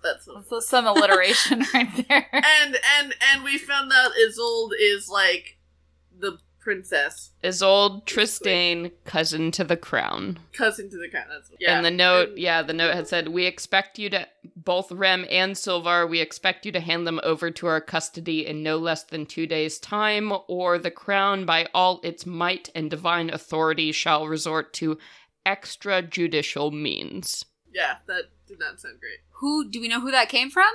That's 0.03 0.27
That's 0.49 0.67
some 0.67 0.85
alliteration 0.87 1.63
right 1.73 2.07
there. 2.07 2.27
and 2.31 2.77
and 2.99 3.13
and 3.33 3.43
we 3.43 3.57
found 3.57 3.91
out 3.93 4.11
Isolde 4.13 4.71
is 4.79 5.09
like 5.09 5.57
the 6.69 6.75
princess, 6.75 7.31
Isolde 7.43 8.05
Tristane, 8.05 8.91
cousin 9.05 9.51
to 9.51 9.63
the 9.63 9.77
crown. 9.77 10.39
cousin 10.53 10.89
to 10.89 10.97
the 10.97 11.09
crown. 11.09 11.25
That's 11.29 11.51
yeah. 11.59 11.75
and 11.75 11.85
the 11.85 11.91
note, 11.91 12.29
and- 12.29 12.39
yeah, 12.39 12.61
the 12.61 12.73
note 12.73 12.93
had 12.93 13.07
said, 13.07 13.29
"We 13.29 13.45
expect 13.45 13.97
you 13.99 14.09
to 14.11 14.27
both 14.55 14.91
Rem 14.91 15.25
and 15.29 15.55
Silvar. 15.55 16.09
We 16.09 16.19
expect 16.19 16.65
you 16.65 16.71
to 16.73 16.79
hand 16.79 17.07
them 17.07 17.19
over 17.23 17.51
to 17.51 17.67
our 17.67 17.81
custody 17.81 18.45
in 18.45 18.63
no 18.63 18.77
less 18.77 19.03
than 19.03 19.25
two 19.25 19.47
days' 19.47 19.79
time, 19.79 20.31
or 20.47 20.77
the 20.77 20.91
crown, 20.91 21.45
by 21.45 21.67
all 21.73 21.99
its 22.03 22.25
might 22.25 22.69
and 22.75 22.89
divine 22.89 23.29
authority, 23.29 23.91
shall 23.91 24.27
resort 24.27 24.73
to 24.73 24.97
extrajudicial 25.45 26.71
means." 26.71 27.45
yeah, 27.71 27.97
that 28.07 28.23
did 28.47 28.59
not 28.59 28.79
sound 28.79 28.99
great. 28.99 29.19
Who 29.39 29.69
do 29.69 29.79
we 29.79 29.87
know 29.87 30.01
who 30.01 30.11
that 30.11 30.29
came 30.29 30.49
from? 30.49 30.69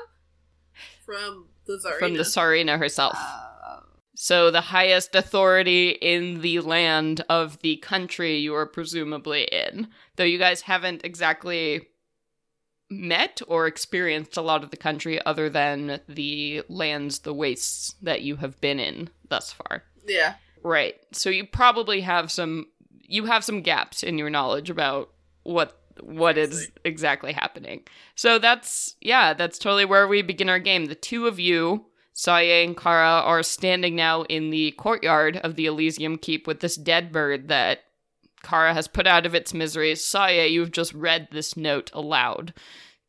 From 1.05 1.49
the 1.67 1.75
Tsarina. 1.79 1.99
From 1.99 2.15
the 2.15 2.23
Tsarina 2.23 2.79
herself. 2.79 3.15
Uh, 3.17 3.81
So 4.15 4.51
the 4.51 4.61
highest 4.61 5.15
authority 5.15 5.91
in 5.91 6.41
the 6.41 6.61
land 6.61 7.25
of 7.29 7.59
the 7.61 7.77
country 7.77 8.37
you 8.37 8.55
are 8.55 8.67
presumably 8.67 9.45
in. 9.45 9.89
Though 10.17 10.25
you 10.25 10.39
guys 10.39 10.63
haven't 10.63 11.05
exactly 11.05 11.89
met 12.91 13.41
or 13.49 13.67
experienced 13.67 14.37
a 14.37 14.43
lot 14.43 14.63
of 14.63 14.71
the 14.71 14.77
country 14.77 15.25
other 15.25 15.51
than 15.51 16.01
the 16.09 16.63
lands, 16.69 17.21
the 17.21 17.35
wastes 17.35 17.95
that 18.03 18.23
you 18.23 18.37
have 18.37 18.61
been 18.61 18.79
in 18.79 19.11
thus 19.29 19.53
far. 19.53 19.83
yeah. 20.07 20.35
Right. 20.63 20.95
So 21.13 21.29
you 21.29 21.47
probably 21.47 22.01
have 22.01 22.33
some 22.33 22.67
you 23.07 23.27
have 23.27 23.45
some 23.45 23.61
gaps 23.61 24.03
in 24.03 24.17
your 24.17 24.31
knowledge 24.31 24.71
about 24.71 25.11
what 25.43 25.79
what 26.01 26.39
is 26.39 26.71
exactly 26.85 27.33
happening. 27.33 27.83
So 28.15 28.39
that's 28.39 28.97
yeah, 29.01 29.35
that's 29.35 29.59
totally 29.59 29.85
where 29.85 30.09
we 30.09 30.23
begin 30.23 30.49
our 30.49 30.59
game. 30.59 30.87
The 30.87 30.95
two 30.95 31.27
of 31.27 31.39
you, 31.39 31.87
Saya 32.17 32.65
and 32.65 32.77
Kara, 32.77 33.21
are 33.25 33.43
standing 33.43 33.97
now 33.97 34.23
in 34.23 34.51
the 34.51 34.71
courtyard 34.73 35.37
of 35.39 35.57
the 35.57 35.67
Elysium 35.67 36.17
Keep 36.17 36.47
with 36.47 36.61
this 36.61 36.77
dead 36.77 37.11
bird 37.11 37.49
that 37.49 37.81
Kara 38.45 38.73
has 38.73 38.87
put 38.87 39.07
out 39.07 39.27
of 39.27 39.35
its 39.35 39.53
misery. 39.53 39.97
Saya, 39.97 40.47
you've 40.47 40.71
just 40.71 40.95
read 40.95 41.27
this 41.33 41.57
note 41.57 41.91
aloud 41.93 42.55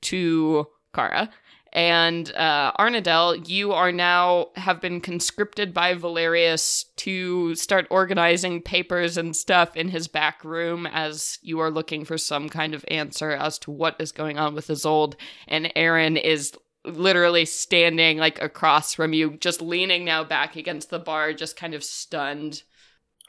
to 0.01 0.67
Kara. 0.93 1.29
And 1.71 2.33
uh, 2.35 2.71
Arnadel, 2.79 3.47
you 3.49 3.73
are 3.73 3.91
now 3.91 4.47
have 4.55 4.79
been 4.79 5.01
conscripted 5.01 5.73
by 5.73 5.93
Valerius 5.93 6.85
to 6.95 7.53
start 7.53 7.85
organizing 7.91 8.61
papers 8.61 9.17
and 9.17 9.35
stuff 9.35 9.75
in 9.75 9.89
his 9.89 10.07
back 10.07 10.43
room 10.45 10.87
as 10.87 11.37
you 11.41 11.59
are 11.59 11.69
looking 11.69 12.05
for 12.05 12.17
some 12.17 12.47
kind 12.47 12.73
of 12.73 12.85
answer 12.87 13.31
as 13.31 13.59
to 13.59 13.71
what 13.71 13.97
is 13.99 14.13
going 14.13 14.39
on 14.39 14.55
with 14.55 14.69
Isolde. 14.69 15.15
And 15.49 15.71
Aaron 15.75 16.15
is 16.15 16.53
literally 16.85 17.45
standing 17.45 18.17
like 18.17 18.41
across 18.41 18.93
from 18.93 19.13
you, 19.13 19.37
just 19.37 19.61
leaning 19.61 20.05
now 20.05 20.23
back 20.23 20.55
against 20.55 20.89
the 20.89 20.99
bar, 20.99 21.33
just 21.33 21.55
kind 21.57 21.73
of 21.73 21.83
stunned. 21.83 22.63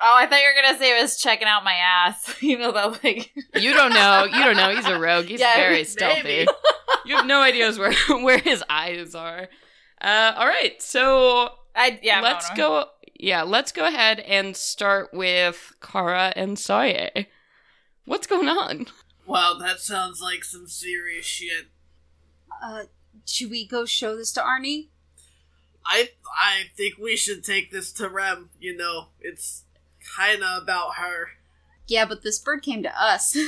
Oh, 0.00 0.14
I 0.16 0.26
thought 0.26 0.40
you 0.40 0.46
were 0.54 0.62
gonna 0.62 0.78
say 0.78 0.98
it 0.98 1.02
was 1.02 1.18
checking 1.18 1.48
out 1.48 1.64
my 1.64 1.72
ass. 1.74 2.36
you 2.42 2.58
know 2.58 2.72
that 2.72 3.02
like 3.04 3.32
You 3.54 3.72
don't 3.72 3.92
know. 3.94 4.24
You 4.24 4.44
don't 4.44 4.56
know. 4.56 4.74
He's 4.74 4.86
a 4.86 4.98
rogue. 4.98 5.26
He's 5.26 5.40
Yeah, 5.46 5.56
very 5.56 5.72
maybe. 5.76 5.84
stealthy. 5.84 6.46
you 7.06 7.16
have 7.16 7.26
no 7.26 7.40
ideas 7.40 7.78
where 7.78 7.94
where 8.22 8.38
his 8.38 8.62
eyes 8.68 9.14
are. 9.14 9.48
Uh, 10.00 10.32
all 10.36 10.46
right, 10.46 10.80
so 10.82 11.50
I 11.74 11.98
yeah. 12.02 12.20
let's 12.20 12.48
no, 12.50 12.54
no. 12.56 12.80
go. 12.84 12.88
Yeah, 13.18 13.42
let's 13.42 13.72
go 13.72 13.86
ahead 13.86 14.20
and 14.20 14.54
start 14.54 15.08
with 15.14 15.72
Kara 15.80 16.34
and 16.36 16.58
Saye. 16.58 17.28
What's 18.04 18.26
going 18.26 18.48
on? 18.48 18.86
Wow, 19.24 19.54
that 19.58 19.80
sounds 19.80 20.20
like 20.20 20.44
some 20.44 20.68
serious 20.68 21.24
shit. 21.24 21.68
uh, 22.62 22.82
should 23.24 23.50
we 23.50 23.66
go 23.66 23.84
show 23.84 24.16
this 24.16 24.32
to 24.32 24.40
Arnie? 24.40 24.88
I 25.84 26.10
I 26.26 26.64
think 26.76 26.98
we 26.98 27.16
should 27.16 27.44
take 27.44 27.70
this 27.70 27.92
to 27.94 28.08
Rem. 28.08 28.50
You 28.60 28.76
know, 28.76 29.06
it's 29.20 29.62
kind 30.16 30.42
of 30.42 30.62
about 30.62 30.96
her. 30.96 31.28
Yeah, 31.86 32.04
but 32.04 32.22
this 32.22 32.38
bird 32.38 32.62
came 32.62 32.82
to 32.82 33.02
us. 33.02 33.36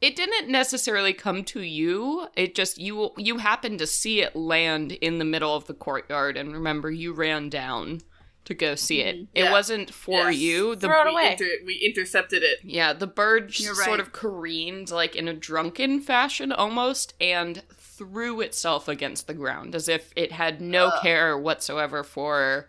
It 0.00 0.14
didn't 0.14 0.48
necessarily 0.48 1.12
come 1.12 1.42
to 1.46 1.60
you. 1.60 2.28
It 2.36 2.54
just 2.54 2.78
you 2.78 3.10
you 3.16 3.38
happened 3.38 3.80
to 3.80 3.86
see 3.88 4.20
it 4.20 4.36
land 4.36 4.92
in 4.92 5.18
the 5.18 5.24
middle 5.24 5.56
of 5.56 5.66
the 5.66 5.74
courtyard, 5.74 6.36
and 6.36 6.52
remember 6.52 6.88
you 6.88 7.12
ran 7.12 7.48
down 7.48 8.02
to 8.44 8.54
go 8.54 8.76
see 8.76 9.00
it. 9.00 9.16
Mm-hmm. 9.16 9.24
It 9.34 9.42
Yeah. 9.46 9.50
wasn't 9.50 9.92
for 9.92 10.30
Yes. 10.30 10.36
you. 10.36 10.76
The 10.76 10.86
Throw 10.86 11.00
it 11.02 11.06
we, 11.06 11.10
away. 11.10 11.32
inter- 11.32 11.64
we 11.66 11.74
intercepted 11.74 12.44
it. 12.44 12.60
Yeah, 12.62 12.92
the 12.92 13.08
bird 13.08 13.58
You're 13.58 13.74
sort 13.74 13.98
of 13.98 14.12
careened 14.12 14.92
like 14.92 15.16
in 15.16 15.26
a 15.26 15.34
drunken 15.34 16.00
fashion 16.00 16.52
almost 16.52 17.14
and 17.20 17.64
threw 17.98 18.40
itself 18.40 18.88
against 18.88 19.26
the 19.26 19.34
ground 19.34 19.74
as 19.74 19.88
if 19.88 20.12
it 20.16 20.32
had 20.32 20.60
no 20.60 20.86
Ugh. 20.86 21.02
care 21.02 21.36
whatsoever 21.36 22.02
for 22.04 22.68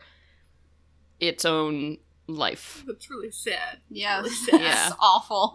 its 1.20 1.46
own 1.46 1.98
life. 2.28 2.84
That's 2.88 3.10
really 3.10 3.32
sad. 3.32 3.78
yeah, 3.90 4.18
Really 4.18 4.30
sad. 4.50 4.62
Yeah. 4.62 4.92
awful. 5.00 5.54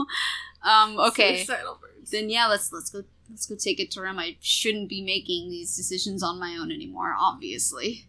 Um, 0.62 0.98
okay, 0.98 1.44
birds. 1.46 2.10
then 2.10 2.30
yeah, 2.30 2.46
let's 2.46 2.72
let's 2.72 2.90
go 2.90 3.02
let's 3.30 3.46
go 3.46 3.54
take 3.56 3.80
it 3.80 3.90
to 3.92 4.00
Rem. 4.00 4.18
I 4.18 4.36
shouldn't 4.40 4.88
be 4.88 5.02
making 5.02 5.50
these 5.50 5.76
decisions 5.76 6.22
on 6.22 6.38
my 6.38 6.56
own 6.58 6.70
anymore. 6.72 7.14
Obviously. 7.18 8.06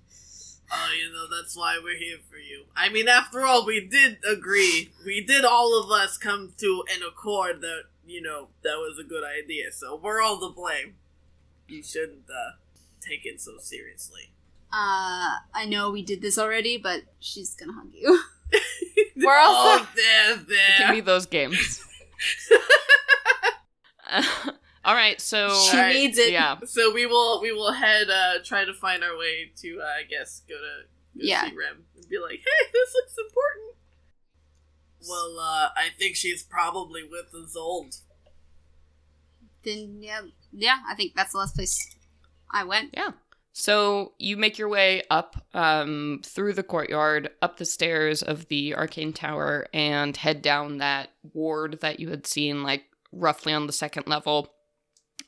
Oh, 0.71 0.89
you 0.99 1.13
know, 1.13 1.25
that's 1.30 1.56
why 1.56 1.80
we're 1.82 1.97
here 1.97 2.17
for 2.28 2.38
you. 2.38 2.65
I 2.75 2.89
mean, 2.89 3.08
after 3.08 3.45
all, 3.45 3.65
we 3.67 3.82
did 3.88 4.17
agree. 4.28 4.91
We 5.06 5.21
did 5.23 5.45
all 5.45 5.80
of 5.80 5.91
us 5.91 6.17
come 6.17 6.54
to 6.58 6.84
an 6.91 7.04
accord 7.08 7.62
that, 7.62 7.84
you 8.04 8.19
know, 8.19 8.47
that 8.63 8.78
was 8.78 8.97
a 8.99 9.04
good 9.08 9.23
idea. 9.23 9.71
So 9.71 9.95
we're 9.95 10.21
all 10.23 10.39
to 10.39 10.49
blame. 10.56 10.95
You 11.67 11.82
shouldn't, 11.84 12.30
uh, 12.30 12.51
take 13.01 13.25
it 13.25 13.41
so 13.41 13.58
seriously. 13.60 14.32
Uh, 14.71 15.38
I 15.54 15.65
know 15.67 15.91
we 15.91 16.01
did 16.04 16.21
this 16.21 16.38
already, 16.38 16.78
but 16.78 17.01
she's 17.19 17.56
gonna 17.56 17.73
hug 17.73 17.89
you. 17.93 18.19
We're 19.17 19.38
also- 19.38 19.84
Oh, 19.86 19.89
there, 19.95 20.34
It 20.36 20.78
can 20.78 20.93
be 20.95 21.01
those 21.01 21.25
games. 21.25 21.82
All 24.86 24.93
right, 24.93 25.19
so 25.19 25.49
She 25.49 25.75
Alright, 25.78 25.95
needs 25.95 26.17
it. 26.19 26.32
yeah, 26.32 26.58
So 26.65 26.93
we 26.93 27.06
will, 27.08 27.41
we 27.41 27.51
will 27.51 27.71
head, 27.71 28.08
uh, 28.10 28.36
try 28.43 28.65
to 28.65 28.73
find 28.73 29.04
our 29.04 29.17
way 29.17 29.51
to, 29.62 29.80
uh, 29.82 29.86
I 29.86 30.04
guess, 30.04 30.41
go 30.47 30.56
to, 30.56 30.62
go 30.62 31.25
Yeah. 31.25 31.49
see 31.49 31.56
Rem 31.56 31.86
and 31.95 32.08
be 32.10 32.19
like, 32.19 32.38
hey, 32.39 32.67
this 32.71 32.93
looks 32.93 33.15
important. 33.17 33.75
Well, 35.10 35.39
uh, 35.39 35.69
I 35.75 35.89
think 35.97 36.15
she's 36.15 36.43
probably 36.43 37.04
with 37.04 37.34
Isolde. 37.34 37.99
Then 39.63 40.04
yeah, 40.04 40.21
yeah. 40.56 40.78
I 40.88 40.96
think 40.96 41.13
that's 41.15 41.32
the 41.34 41.39
last 41.39 41.56
place 41.56 41.96
I 42.52 42.63
went. 42.63 42.91
Yeah. 42.94 43.12
So 43.58 44.12
you 44.20 44.36
make 44.36 44.58
your 44.58 44.68
way 44.68 45.04
up 45.10 45.46
um, 45.54 46.20
through 46.26 46.54
the 46.54 46.63
courtyard, 46.63 47.30
up 47.41 47.56
the 47.58 47.63
stairs 47.63 48.22
of 48.22 48.50
the 48.50 48.76
arcane 48.76 49.13
tower, 49.13 49.68
and 49.74 50.15
head 50.18 50.41
down 50.41 50.80
that 50.80 51.12
ward 51.34 51.80
that 51.80 52.02
you 52.02 52.10
had 52.10 52.28
seen, 52.28 52.63
like 52.63 52.84
roughly 53.13 53.54
on 53.54 53.65
the 53.65 53.74
second 53.74 54.08
level, 54.08 54.54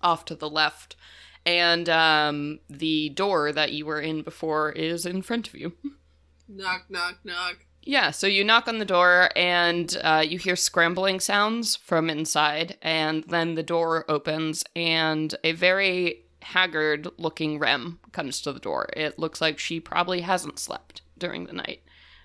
off 0.02 0.26
to 0.26 0.36
the 0.36 0.50
left. 0.50 0.98
And 1.46 1.88
um, 1.88 2.60
the 2.70 3.08
door 3.10 3.54
that 3.54 3.72
you 3.72 3.86
were 3.86 4.02
in 4.02 4.24
before 4.24 4.74
is 4.74 5.06
in 5.06 5.22
front 5.22 5.48
of 5.48 5.56
you. 5.56 5.72
Knock, 6.50 6.86
knock, 6.90 7.20
knock. 7.24 7.58
Yeah, 7.88 8.12
so 8.12 8.28
you 8.28 8.43
knock 8.43 8.67
on 8.67 8.80
the 8.80 8.86
door 8.86 9.30
and 9.34 9.95
uh, 10.04 10.21
you 10.28 10.38
hear 10.38 10.58
scrambling 10.58 11.21
sounds 11.21 11.78
from 11.78 12.10
inside, 12.10 12.78
and 12.82 13.23
then 13.23 13.56
the 13.56 13.63
door 13.63 14.04
opens 14.10 14.63
and 14.76 15.34
a 15.43 15.54
very 15.54 16.26
haggard 16.41 17.08
looking 17.17 17.60
Rem 17.60 18.00
comes 18.12 18.41
to 18.41 18.52
the 18.52 18.60
door. 18.60 18.89
It 18.95 19.17
looks 19.17 19.39
like 19.39 19.58
she 19.58 19.80
probably 19.80 20.19
hasn't 20.19 20.60
slept 20.60 21.02
during 21.17 21.45
the 21.45 21.54
night. 21.54 21.82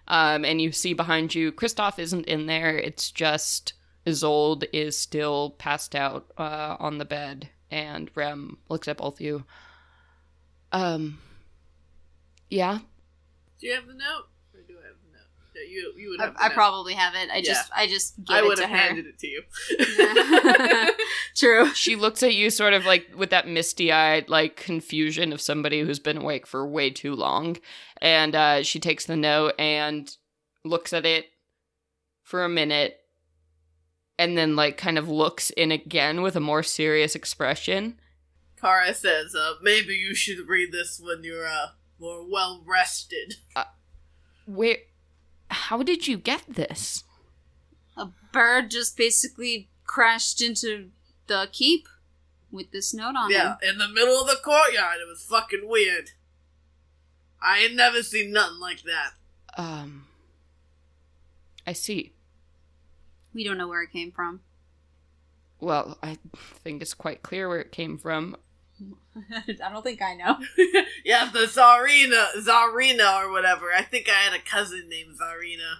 Um, 0.09 0.45
and 0.45 0.61
you 0.61 0.73
see 0.73 0.95
behind 0.95 1.33
you, 1.33 1.53
Kristoff 1.53 2.01
isn't 2.01 2.27
in 2.27 2.47
there, 2.47 2.77
it's 2.77 3.13
just 3.13 3.75
Isolde 4.05 4.65
is 4.73 4.99
still 4.99 5.51
passed 5.51 5.95
out 5.95 6.27
uh, 6.37 6.77
on 6.81 6.99
the 6.99 7.05
bed, 7.05 7.51
and 7.71 8.11
Rem 8.17 8.59
looks 8.69 8.89
at 8.89 8.97
both 8.97 9.15
of 9.15 9.21
you. 9.21 9.45
Um, 10.73 11.19
yeah, 12.51 12.81
Do 13.61 13.69
you 13.69 13.75
have 13.75 13.87
the 13.87 13.95
note? 13.95 14.27
Or 14.55 14.61
do 14.67 14.75
I 14.83 14.87
have 14.89 14.97
the 15.05 15.13
note? 15.13 15.23
Yeah, 15.52 15.52
you, 15.69 15.93
you 15.97 16.11
would 16.11 16.21
I, 16.21 16.25
have 16.27 16.35
the 16.35 16.45
I 16.45 16.49
probably 16.51 16.95
have 16.95 17.15
it. 17.15 17.31
I 17.33 17.41
just 17.43 17.71
I 17.75 17.87
just 17.87 18.17
gave 18.25 18.37
I 18.37 18.39
it 18.41 18.45
would 18.45 18.57
to 18.59 18.67
have 18.67 18.71
her. 18.71 18.77
handed 18.87 19.07
it 19.07 19.19
to 19.19 19.27
you. 19.27 19.43
True. 21.37 21.73
she 21.75 21.97
looks 21.97 22.23
at 22.23 22.35
you 22.35 22.51
sort 22.51 22.73
of 22.75 22.85
like 22.85 23.07
with 23.17 23.31
that 23.31 23.49
misty-eyed 23.49 24.29
like 24.29 24.57
confusion 24.57 25.33
of 25.33 25.41
somebody 25.41 25.81
who's 25.81 25.99
been 25.99 26.19
awake 26.19 26.47
for 26.47 26.67
way 26.67 26.91
too 26.91 27.15
long 27.15 27.57
and 28.01 28.35
uh, 28.35 28.63
she 28.63 28.79
takes 28.81 29.07
the 29.07 29.17
note 29.17 29.55
and 29.59 30.17
looks 30.65 30.93
at 30.93 31.07
it 31.07 31.27
for 32.23 32.45
a 32.45 32.49
minute 32.49 33.01
and 34.19 34.37
then 34.39 34.55
like 34.57 34.77
kind 34.77 34.99
of 34.99 35.09
looks 35.09 35.51
in 35.51 35.73
again 35.73 36.23
with 36.23 36.37
a 36.37 36.41
more 36.41 36.63
serious 36.63 37.15
expression 37.15 37.99
Kara 38.61 38.95
says, 38.95 39.35
uh, 39.35 39.55
maybe 39.61 39.95
you 39.95 40.15
should 40.15 40.47
read 40.49 40.71
this 40.71 41.01
when 41.03 41.25
you're, 41.25 41.49
uh, 41.49 41.71
more 41.99 42.25
well 42.31 42.63
rested. 42.65 43.35
where 44.47 44.77
how 45.53 45.83
did 45.83 46.07
you 46.07 46.17
get 46.17 46.43
this 46.49 47.05
A 47.97 48.09
bird 48.33 48.71
just 48.71 48.97
basically 48.97 49.69
crashed 49.85 50.41
into 50.41 50.91
the 51.27 51.49
keep 51.53 51.89
with 52.51 52.71
this 52.71 52.93
note 52.93 53.15
on 53.17 53.31
it. 53.31 53.35
Yeah, 53.35 53.57
it. 53.63 53.71
in 53.71 53.79
the 53.79 53.89
middle 53.89 54.21
of 54.21 54.27
the 54.27 54.39
courtyard. 54.43 54.99
It 55.01 55.09
was 55.09 55.25
fucking 55.25 55.69
weird. 55.69 56.11
I 57.41 57.61
ain't 57.61 57.75
never 57.75 58.03
seen 58.03 58.33
nothing 58.33 58.61
like 58.61 58.83
that. 58.83 59.13
um 59.57 60.07
I 61.67 61.73
see. 61.73 62.13
We 63.35 63.45
don't 63.45 63.59
know 63.59 63.69
where 63.69 63.83
it 63.83 63.93
came 63.93 64.11
from. 64.11 64.41
Well, 65.61 65.97
I 66.03 66.19
think 66.35 66.83
it's 66.83 66.93
quite 66.93 67.23
clear 67.23 67.49
where 67.49 67.61
it 67.61 67.71
came 67.71 67.97
from. 67.97 68.37
I 69.65 69.71
don't 69.73 69.83
think 69.83 70.01
I 70.03 70.15
know. 70.15 70.39
yeah, 71.05 71.29
the 71.33 71.41
Zarina, 71.41 72.29
Zarina 72.39 73.23
or 73.25 73.31
whatever. 73.31 73.67
I 73.77 73.83
think 73.83 74.09
I 74.09 74.13
had 74.13 74.33
a 74.39 74.43
cousin 74.43 74.89
named 74.89 75.17
Zarina. 75.21 75.75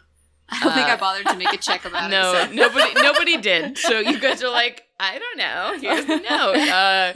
I 0.51 0.61
don't 0.63 0.75
think 0.75 0.87
Uh, 0.89 0.93
I 0.93 0.97
bothered 0.97 1.27
to 1.29 1.37
make 1.37 1.53
a 1.55 1.57
check 1.57 1.87
about 1.87 2.11
no, 2.11 2.35
it. 2.35 2.49
so- 2.49 2.53
nobody, 2.55 2.93
nobody 3.01 3.37
did. 3.39 3.79
So 3.79 4.01
you 4.01 4.19
guys 4.21 4.43
are 4.43 4.51
like, 4.51 4.83
I 5.01 5.19
don't 5.19 5.39
know. 5.39 5.79
Here's 5.81 6.05
the 6.05 6.17
note. 6.19 6.57
Uh, 6.57 7.13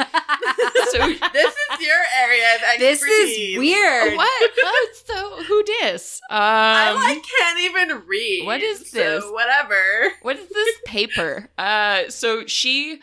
so 0.91 0.99
This 1.33 1.55
is 1.55 1.81
your 1.87 2.03
area 2.19 2.55
of 2.57 2.63
expertise. 2.63 2.79
this 3.01 3.03
is 3.03 3.59
weird. 3.59 4.17
what? 4.17 4.51
What? 4.63 4.97
So 5.05 5.43
who 5.45 5.63
dis? 5.65 6.21
Um, 6.31 6.39
I 6.41 6.93
like 6.95 7.23
can't 7.39 7.61
even 7.61 8.07
read. 8.07 8.47
what 8.47 8.63
is 8.63 8.91
so 8.91 8.97
this? 8.99 9.25
whatever. 9.31 10.13
What 10.23 10.37
is 10.37 10.49
this 10.49 10.75
paper? 10.87 11.49
Uh, 11.59 12.09
so 12.09 12.47
she 12.47 13.01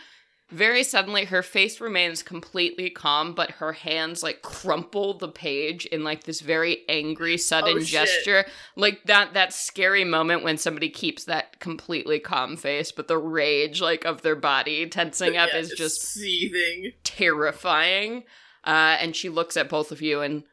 very 0.54 0.84
suddenly 0.84 1.26
her 1.26 1.42
face 1.42 1.82
remains 1.82 2.24
completely 2.24 2.90
calm, 2.90 3.34
but 3.34 3.52
her 3.52 3.74
hands 3.74 4.22
like 4.24 4.42
crumple 4.42 5.14
the 5.18 5.28
page 5.28 5.86
in 5.88 6.04
like 6.04 6.24
this 6.24 6.40
very 6.42 6.84
angry, 6.88 7.38
sudden 7.38 7.78
Oh, 7.78 7.80
gesture, 7.82 8.46
like 8.76 9.04
that 9.06 9.34
that 9.34 9.52
scary 9.54 10.04
moment 10.04 10.44
when 10.44 10.58
somebody 10.58 10.90
keeps 10.90 11.26
that 11.26 11.60
completely 11.60 12.20
calm 12.20 12.56
face, 12.56 12.92
but 12.92 13.08
the 13.08 13.18
rage 13.18 13.82
like 13.82 14.06
of 14.06 14.22
their 14.22 14.36
body 14.36 14.88
tensing 14.88 15.36
up 15.36 15.50
Yeah, 15.52 15.60
is 15.60 15.72
just 15.72 16.02
seething. 16.02 16.92
terrifying. 17.04 18.24
Uh, 18.64 18.96
and 19.00 19.16
she 19.16 19.28
looks 19.30 19.58
at 19.58 19.68
both 19.68 19.92
of 19.92 20.02
you 20.02 20.22
and 20.22 20.44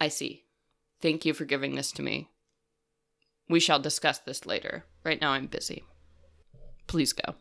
I 0.00 0.08
see. 0.08 0.44
Thank 1.02 1.24
you 1.24 1.34
for 1.34 1.44
giving 1.44 1.74
this 1.74 1.90
to 1.92 2.02
me. 2.02 2.28
We 3.48 3.58
shall 3.58 3.80
discuss 3.80 4.18
this 4.18 4.46
later. 4.46 4.84
Right 5.02 5.20
now 5.20 5.32
I'm 5.32 5.46
busy. 5.46 5.84
Please 6.86 7.12
go. 7.12 7.34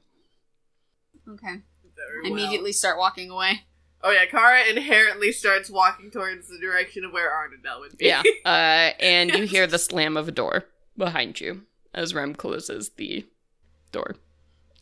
Okay. 1.30 1.62
Very 1.96 2.22
well. 2.24 2.32
Immediately 2.32 2.72
start 2.72 2.98
walking 2.98 3.30
away. 3.30 3.62
Oh 4.02 4.12
yeah, 4.12 4.26
Kara 4.26 4.64
inherently 4.70 5.32
starts 5.34 5.70
walking 5.70 6.10
towards 6.10 6.48
the 6.48 6.58
direction 6.60 7.04
of 7.04 7.12
where 7.12 7.30
Arnadel 7.30 7.82
would 7.82 7.98
be. 7.98 8.06
Yeah. 8.06 8.24
Uh, 8.46 8.92
and 9.00 9.32
you 9.32 9.44
hear 9.46 9.68
the 9.68 9.78
slam 9.78 10.16
of 10.18 10.28
a 10.28 10.32
door 10.32 10.64
behind 10.98 11.40
you 11.42 11.64
as 11.94 12.14
Rem 12.14 12.34
closes 12.34 12.92
the 12.98 13.26
door. 13.92 14.16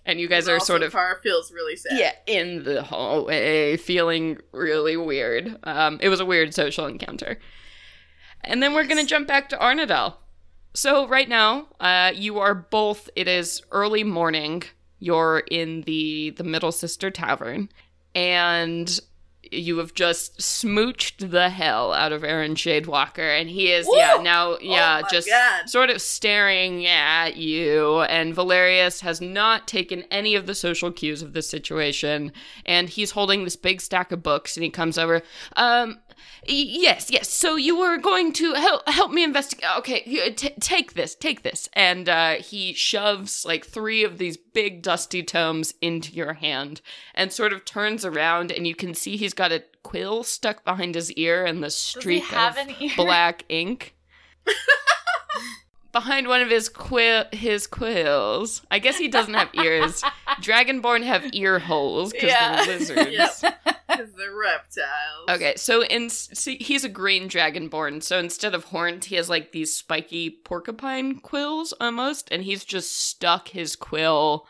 And 0.05 0.19
you 0.21 0.27
guys 0.27 0.47
are 0.47 0.53
Also, 0.53 0.65
sort 0.73 0.83
of 0.83 0.91
Kara 0.93 1.19
feels 1.21 1.51
really 1.51 1.75
sad. 1.75 1.97
yeah 1.99 2.11
in 2.27 2.63
the 2.63 2.81
hallway 2.83 3.75
feeling 3.77 4.37
really 4.53 4.95
weird 4.95 5.57
um 5.63 5.97
it 6.01 6.07
was 6.09 6.19
a 6.21 6.25
weird 6.25 6.53
social 6.53 6.85
encounter 6.85 7.39
and 8.43 8.63
then 8.63 8.73
we're 8.73 8.85
gonna 8.85 9.03
jump 9.05 9.27
back 9.27 9.49
to 9.49 9.57
arnadel 9.57 10.15
so 10.73 11.07
right 11.09 11.27
now 11.27 11.67
uh 11.81 12.11
you 12.15 12.39
are 12.39 12.55
both 12.55 13.09
it 13.17 13.27
is 13.27 13.61
early 13.71 14.03
morning 14.05 14.63
you're 14.99 15.43
in 15.51 15.81
the 15.81 16.31
the 16.37 16.43
middle 16.43 16.71
sister 16.71 17.09
tavern 17.11 17.69
and 18.15 18.99
you 19.49 19.77
have 19.77 19.93
just 19.93 20.39
smooched 20.39 21.31
the 21.31 21.49
hell 21.49 21.93
out 21.93 22.11
of 22.11 22.21
Aaron 22.23 22.55
Shadewalker, 22.55 23.39
and 23.39 23.49
he 23.49 23.71
is 23.71 23.87
yeah 23.93 24.17
now 24.21 24.57
yeah 24.59 25.01
Oh 25.03 25.07
just 25.09 25.29
God. 25.29 25.69
sort 25.69 25.89
of 25.89 26.01
staring 26.01 26.85
at 26.85 27.37
you. 27.37 28.01
And 28.01 28.35
Valerius 28.35 28.99
has 29.01 29.21
not 29.21 29.65
taken 29.65 30.03
any 30.11 30.35
of 30.35 30.47
the 30.47 30.55
social 30.55 30.91
cues 30.91 31.21
of 31.21 31.31
this 31.31 31.47
situation, 31.49 32.33
and 32.65 32.89
he's 32.89 33.11
holding 33.11 33.45
this 33.45 33.55
big 33.55 33.79
stack 33.79 34.11
of 34.11 34.21
books, 34.21 34.57
and 34.57 34.65
he 34.65 34.69
comes 34.69 34.97
over. 34.97 35.21
Um, 35.55 35.99
yes, 36.45 37.09
yes. 37.09 37.29
So 37.29 37.55
you 37.55 37.77
were 37.77 37.97
going 37.97 38.33
to 38.33 38.53
help 38.53 38.87
help 38.87 39.11
me 39.11 39.23
investigate. 39.23 39.69
Okay, 39.79 40.31
t- 40.31 40.53
take 40.59 40.93
this, 40.93 41.15
take 41.15 41.43
this, 41.43 41.69
and 41.73 42.07
uh, 42.07 42.35
he 42.35 42.73
shoves 42.73 43.45
like 43.45 43.65
three 43.65 44.03
of 44.03 44.17
these 44.17 44.37
big 44.37 44.81
dusty 44.81 45.23
tomes 45.23 45.73
into 45.81 46.13
your 46.13 46.33
hand, 46.33 46.81
and 47.13 47.31
sort 47.31 47.53
of 47.53 47.65
turns 47.65 48.05
around, 48.05 48.51
and 48.51 48.67
you 48.67 48.75
can 48.75 48.93
see 48.93 49.17
he's 49.17 49.33
got 49.33 49.51
a 49.51 49.63
quill 49.83 50.23
stuck 50.23 50.65
behind 50.65 50.95
his 50.95 51.11
ear 51.13 51.45
and 51.45 51.63
the 51.63 51.69
streak 51.69 52.25
of 52.33 52.57
black 52.95 53.43
ink. 53.49 53.95
Behind 55.93 56.27
one 56.27 56.41
of 56.41 56.49
his 56.49 56.69
quill, 56.69 57.23
his 57.31 57.65
quills. 57.65 58.61
I 58.69 58.77
guess 58.77 58.97
he 58.97 59.07
doesn't 59.07 59.33
have 59.33 59.49
ears. 59.55 60.03
Dragonborn 60.41 61.03
have 61.03 61.25
ear 61.33 61.59
holes 61.59 62.11
because 62.11 62.29
Yeah. 62.29 62.65
they're 62.65 62.77
lizards. 62.79 63.43
Yep. 63.43 63.53
Because 63.87 64.13
they're 64.15 64.35
reptiles. 64.35 65.29
Okay, 65.29 65.53
so 65.55 65.81
in 65.83 66.09
see, 66.09 66.57
he's 66.57 66.83
a 66.83 66.89
green 66.89 67.27
dragonborn. 67.29 68.03
So 68.03 68.19
instead 68.19 68.53
of 68.53 68.65
horns, 68.65 69.05
he 69.05 69.15
has 69.15 69.27
like 69.29 69.53
these 69.53 69.73
spiky 69.73 70.29
porcupine 70.29 71.19
quills 71.19 71.73
almost, 71.79 72.27
and 72.29 72.43
he's 72.43 72.63
just 72.65 72.95
stuck 72.95 73.47
his 73.47 73.75
quill 73.77 74.45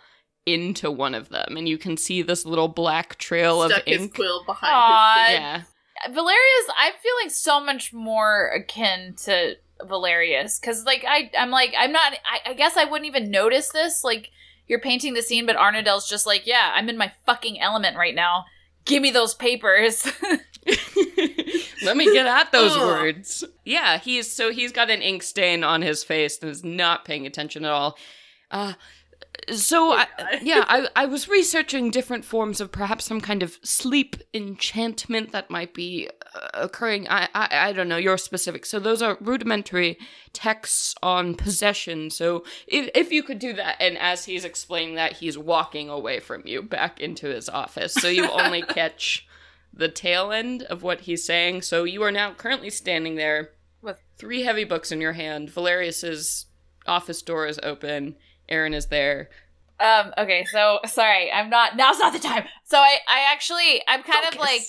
into 0.46 0.90
one 0.92 1.14
of 1.14 1.30
them, 1.30 1.56
and 1.56 1.70
you 1.70 1.78
can 1.78 1.96
see 1.98 2.22
this 2.24 2.46
little 2.46 2.68
black 2.68 3.18
trail 3.20 3.64
Stuck 3.70 3.82
of 3.82 3.86
his 3.86 4.02
ink. 4.02 4.16
quill 4.16 4.44
behind 4.44 4.74
Aw, 4.74 5.30
yeah, 5.30 5.62
Valerius, 6.10 6.68
I 6.76 6.92
feel 7.02 7.14
like 7.24 7.32
so 7.32 7.60
much 7.64 7.94
more 7.94 8.50
akin 8.54 9.14
to 9.26 9.56
Valerius 9.86 10.60
because, 10.60 10.84
like, 10.84 11.06
I, 11.08 11.30
I'm 11.40 11.52
like, 11.52 11.74
I'm 11.78 11.92
not. 11.94 12.14
I, 12.26 12.50
I 12.52 12.54
guess 12.54 12.76
I 12.76 12.86
wouldn't 12.86 13.08
even 13.08 13.30
notice 13.32 13.70
this. 13.70 14.04
Like, 14.04 14.32
you're 14.68 14.80
painting 14.80 15.14
the 15.14 15.22
scene, 15.22 15.46
but 15.46 15.56
Arnadel's 15.56 16.10
just 16.10 16.26
like, 16.26 16.46
yeah, 16.46 16.72
I'm 16.76 16.90
in 16.90 16.98
my 16.98 17.12
fucking 17.26 17.60
element 17.60 17.98
right 17.98 18.16
now. 18.16 18.46
Give 18.86 19.02
me 19.02 19.12
those 19.12 19.34
papers. 19.34 20.08
Let 21.84 21.98
me 21.98 22.12
get 22.12 22.26
at 22.26 22.52
those 22.52 22.76
Ugh. 22.76 22.82
words. 22.82 23.44
Yeah, 23.64 24.00
he's 24.00 24.32
so 24.32 24.52
he's 24.52 24.72
got 24.72 24.90
an 24.90 25.02
ink 25.02 25.24
stain 25.24 25.64
on 25.64 25.82
his 25.82 26.04
face 26.04 26.40
and 26.42 26.50
is 26.50 26.64
not 26.64 27.06
paying 27.06 27.26
attention 27.26 27.66
at 27.66 27.72
all. 27.72 27.98
Uh 28.52 28.74
so 29.54 29.94
I, 29.94 30.08
yeah, 30.42 30.66
I 30.68 30.88
I 30.96 31.06
was 31.06 31.30
researching 31.30 31.92
different 31.92 32.26
forms 32.26 32.60
of 32.60 32.72
perhaps 32.72 33.06
some 33.06 33.22
kind 33.22 33.44
of 33.44 33.58
sleep 33.64 34.16
enchantment 34.34 35.32
that 35.32 35.50
might 35.50 35.74
be 35.74 36.10
occurring. 36.54 37.08
I, 37.10 37.28
I 37.34 37.48
I 37.70 37.74
don't 37.74 37.90
know 37.90 37.98
your 37.98 38.18
specifics. 38.18 38.70
So 38.70 38.80
those 38.80 39.02
are 39.02 39.18
rudimentary 39.22 39.98
texts 40.34 40.96
on 41.02 41.36
possession. 41.36 42.10
So 42.10 42.44
if 42.68 42.90
if 42.96 43.12
you 43.12 43.24
could 43.24 43.40
do 43.40 43.54
that, 43.54 43.78
and 43.80 43.98
as 43.98 44.26
he's 44.26 44.46
explaining 44.46 44.96
that, 44.96 45.14
he's 45.14 45.38
walking 45.38 45.90
away 45.90 46.20
from 46.20 46.44
you 46.46 46.62
back 46.62 47.00
into 47.00 47.28
his 47.28 47.50
office. 47.50 47.94
So 47.94 48.08
you 48.08 48.30
only 48.30 48.62
catch 48.80 49.28
the 49.74 49.90
tail 49.90 50.32
end 50.32 50.64
of 50.64 50.82
what 50.84 51.02
he's 51.02 51.24
saying. 51.26 51.62
So 51.62 51.84
you 51.84 52.02
are 52.04 52.12
now 52.12 52.34
currently 52.34 52.70
standing 52.70 53.16
there 53.16 53.52
with 53.82 54.00
three 54.18 54.44
heavy 54.44 54.64
books 54.64 54.92
in 54.92 55.02
your 55.02 55.14
hand. 55.14 55.50
Valerius's 55.52 56.46
office 56.88 57.22
door 57.22 57.46
is 57.48 57.60
open. 57.64 58.16
Aaron 58.50 58.74
is 58.74 58.88
there. 58.88 59.30
um. 59.80 60.14
Okay. 60.18 60.46
So 60.52 60.80
sorry, 60.86 61.32
I'm 61.32 61.50
not. 61.50 61.76
Now's 61.78 62.00
not 62.00 62.14
the 62.14 62.20
time. 62.20 62.46
So 62.64 62.78
I, 62.78 62.98
I 63.08 63.32
actually, 63.32 63.82
I'm 63.88 64.04
kind 64.04 64.26
of 64.34 64.40
like, 64.40 64.62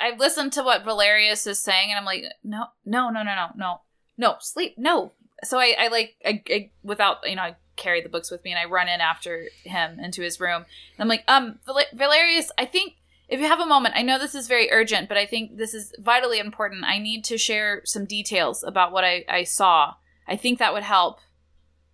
I 0.00 0.16
listened 0.16 0.52
to 0.54 0.62
what 0.62 0.84
Valerius 0.84 1.46
is 1.46 1.58
saying, 1.58 1.90
and 1.90 1.98
I'm 1.98 2.04
like, 2.04 2.24
no, 2.44 2.66
no, 2.84 3.10
no, 3.10 3.22
no, 3.22 3.34
no, 3.34 3.48
no, 3.56 3.80
no, 4.16 4.36
sleep, 4.40 4.74
no. 4.78 5.12
So 5.44 5.58
I, 5.58 5.74
I 5.78 5.88
like, 5.88 6.16
I, 6.24 6.42
I 6.50 6.70
without, 6.82 7.28
you 7.28 7.36
know, 7.36 7.42
I 7.42 7.56
carry 7.76 8.00
the 8.00 8.08
books 8.08 8.30
with 8.30 8.42
me, 8.44 8.52
and 8.52 8.58
I 8.58 8.64
run 8.64 8.88
in 8.88 9.00
after 9.00 9.48
him 9.64 9.98
into 10.00 10.22
his 10.22 10.40
room. 10.40 10.64
And 10.64 11.00
I'm 11.00 11.08
like, 11.08 11.24
um, 11.28 11.58
Val- 11.66 11.82
Valerius, 11.94 12.50
I 12.58 12.64
think 12.64 12.94
if 13.28 13.40
you 13.40 13.46
have 13.46 13.60
a 13.60 13.66
moment, 13.66 13.94
I 13.96 14.02
know 14.02 14.18
this 14.18 14.34
is 14.34 14.48
very 14.48 14.70
urgent, 14.72 15.08
but 15.08 15.18
I 15.18 15.26
think 15.26 15.56
this 15.56 15.74
is 15.74 15.92
vitally 15.98 16.38
important. 16.38 16.84
I 16.84 16.98
need 16.98 17.24
to 17.24 17.38
share 17.38 17.82
some 17.84 18.04
details 18.04 18.64
about 18.64 18.90
what 18.90 19.04
I, 19.04 19.24
I 19.28 19.44
saw. 19.44 19.94
I 20.26 20.36
think 20.36 20.58
that 20.58 20.72
would 20.72 20.82
help. 20.82 21.18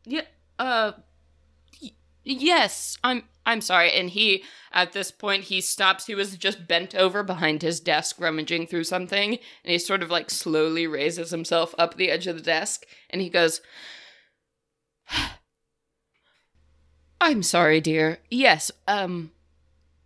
Yeah. 0.05 0.23
Uh. 0.59 0.93
y- 1.83 1.91
yes. 2.23 2.99
I'm. 3.03 3.25
I'm 3.47 3.61
sorry. 3.61 3.93
And 3.93 4.11
he, 4.11 4.43
at 4.73 4.93
this 4.93 5.11
point, 5.11 5.45
he 5.45 5.61
stops. 5.61 6.07
He 6.07 6.15
was 6.15 6.37
just 6.37 6.67
bent 6.67 6.95
over 6.95 7.23
behind 7.23 7.63
his 7.63 7.79
desk, 7.81 8.17
rummaging 8.19 8.67
through 8.67 8.85
something, 8.85 9.33
and 9.33 9.73
he 9.73 9.79
sort 9.79 10.03
of 10.03 10.11
like 10.11 10.31
slowly 10.31 10.87
raises 10.87 11.31
himself 11.31 11.75
up 11.79 11.97
the 11.97 12.11
edge 12.11 12.27
of 12.27 12.37
the 12.37 12.43
desk, 12.43 12.85
and 13.11 13.21
he 13.21 13.29
goes. 13.29 13.61
I'm 17.21 17.43
sorry, 17.43 17.81
dear. 17.81 18.19
Yes, 18.31 18.71
um, 18.87 19.31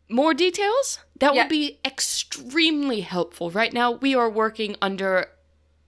more 0.09 0.35
details? 0.35 1.01
That 1.19 1.35
Yeah. 1.35 1.43
would 1.45 1.49
be 1.49 1.81
extremely 1.85 3.01
helpful. 3.01 3.51
Right 3.51 3.73
now, 3.73 3.93
we 3.93 4.15
are 4.15 4.31
working 4.31 4.77
under 4.81 5.29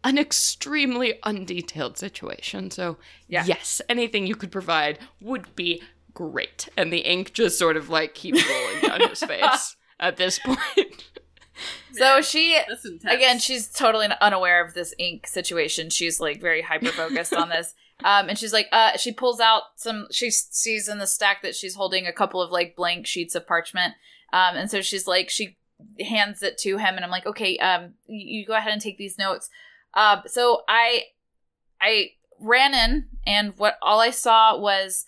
an 0.02 0.18
extremely 0.18 1.14
undetailed 1.24 1.96
situation. 1.98 2.70
So, 2.70 2.96
Yeah. 3.28 3.44
yes, 3.44 3.80
anything 3.88 4.26
you 4.26 4.34
could 4.34 4.50
provide 4.50 4.98
would 5.20 5.54
be 5.54 5.82
great. 6.20 6.68
And 6.76 6.92
the 6.92 6.98
ink 6.98 7.32
just 7.32 7.58
sort 7.58 7.78
of 7.78 7.88
like 7.88 8.14
keeps 8.14 8.46
rolling 8.46 8.80
down 8.82 9.08
his 9.08 9.20
face 9.26 9.76
at 9.98 10.16
this 10.16 10.38
point. 10.38 10.58
So 11.92 12.22
she 12.22 12.58
again 13.06 13.38
she's 13.38 13.68
totally 13.68 14.06
unaware 14.22 14.64
of 14.64 14.72
this 14.72 14.94
ink 14.98 15.26
situation. 15.26 15.90
She's 15.90 16.18
like 16.18 16.40
very 16.40 16.62
hyper 16.62 16.86
focused 16.86 17.34
on 17.34 17.50
this. 17.50 17.74
Um 18.02 18.30
and 18.30 18.38
she's 18.38 18.54
like 18.54 18.66
uh 18.72 18.96
she 18.96 19.12
pulls 19.12 19.40
out 19.40 19.64
some 19.76 20.06
she 20.10 20.30
sees 20.30 20.88
in 20.88 20.96
the 20.96 21.06
stack 21.06 21.42
that 21.42 21.54
she's 21.54 21.74
holding 21.74 22.06
a 22.06 22.14
couple 22.14 22.40
of 22.40 22.50
like 22.50 22.74
blank 22.74 23.06
sheets 23.06 23.34
of 23.34 23.46
parchment. 23.46 23.92
Um 24.32 24.56
and 24.56 24.70
so 24.70 24.80
she's 24.80 25.06
like 25.06 25.28
she 25.28 25.58
hands 26.00 26.42
it 26.42 26.56
to 26.58 26.78
him 26.78 26.96
and 26.96 27.04
i'm 27.04 27.10
like 27.10 27.26
okay 27.26 27.58
um 27.58 27.92
you, 28.06 28.38
you 28.40 28.46
go 28.46 28.54
ahead 28.54 28.72
and 28.72 28.80
take 28.80 28.96
these 28.96 29.18
notes. 29.18 29.50
Uh 29.92 30.22
so 30.26 30.62
i 30.66 31.02
i 31.82 32.12
ran 32.40 32.74
in, 32.74 33.06
and 33.26 33.52
what 33.58 33.76
all 33.82 34.00
I 34.00 34.10
saw 34.10 34.58
was 34.58 35.04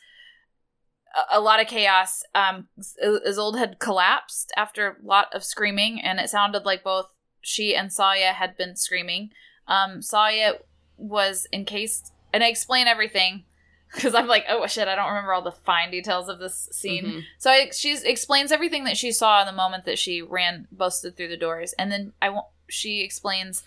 a, 1.15 1.39
a 1.39 1.41
lot 1.41 1.61
of 1.61 1.67
chaos. 1.67 2.23
Um, 2.35 2.69
Isolde 3.03 3.59
had 3.59 3.79
collapsed 3.79 4.53
after 4.57 4.89
a 5.03 5.07
lot 5.07 5.29
of 5.33 5.45
screaming, 5.45 6.01
and 6.01 6.19
it 6.19 6.31
sounded 6.31 6.65
like 6.65 6.83
both 6.85 7.07
she 7.41 7.75
and 7.75 7.93
Saya 7.93 8.33
had 8.33 8.57
been 8.57 8.77
screaming. 8.77 9.31
Um, 9.67 10.03
Saya 10.03 10.55
was 10.97 11.47
encased, 11.53 12.13
and 12.33 12.43
I 12.43 12.49
explain 12.49 12.87
everything 12.87 13.45
because 13.95 14.15
I'm 14.15 14.27
like, 14.27 14.45
oh 14.49 14.67
shit, 14.67 14.89
I 14.89 14.95
don't 14.95 15.09
remember 15.09 15.33
all 15.33 15.43
the 15.43 15.53
fine 15.53 15.91
details 15.91 16.29
of 16.29 16.39
this 16.39 16.69
scene. 16.73 17.05
Mhm. 17.05 17.23
So 17.39 17.51
I, 17.51 17.71
she 17.71 17.97
explains 18.05 18.51
everything 18.51 18.85
that 18.85 18.97
she 18.97 19.13
saw 19.13 19.41
in 19.41 19.47
the 19.47 19.53
moment 19.53 19.85
that 19.85 19.99
she 19.99 20.23
ran, 20.23 20.67
busted 20.73 21.17
through 21.17 21.29
the 21.29 21.37
doors, 21.37 21.75
and 21.79 21.93
then 21.93 22.13
I 22.23 22.31
won't. 22.31 22.47
She 22.69 23.03
explains 23.03 23.65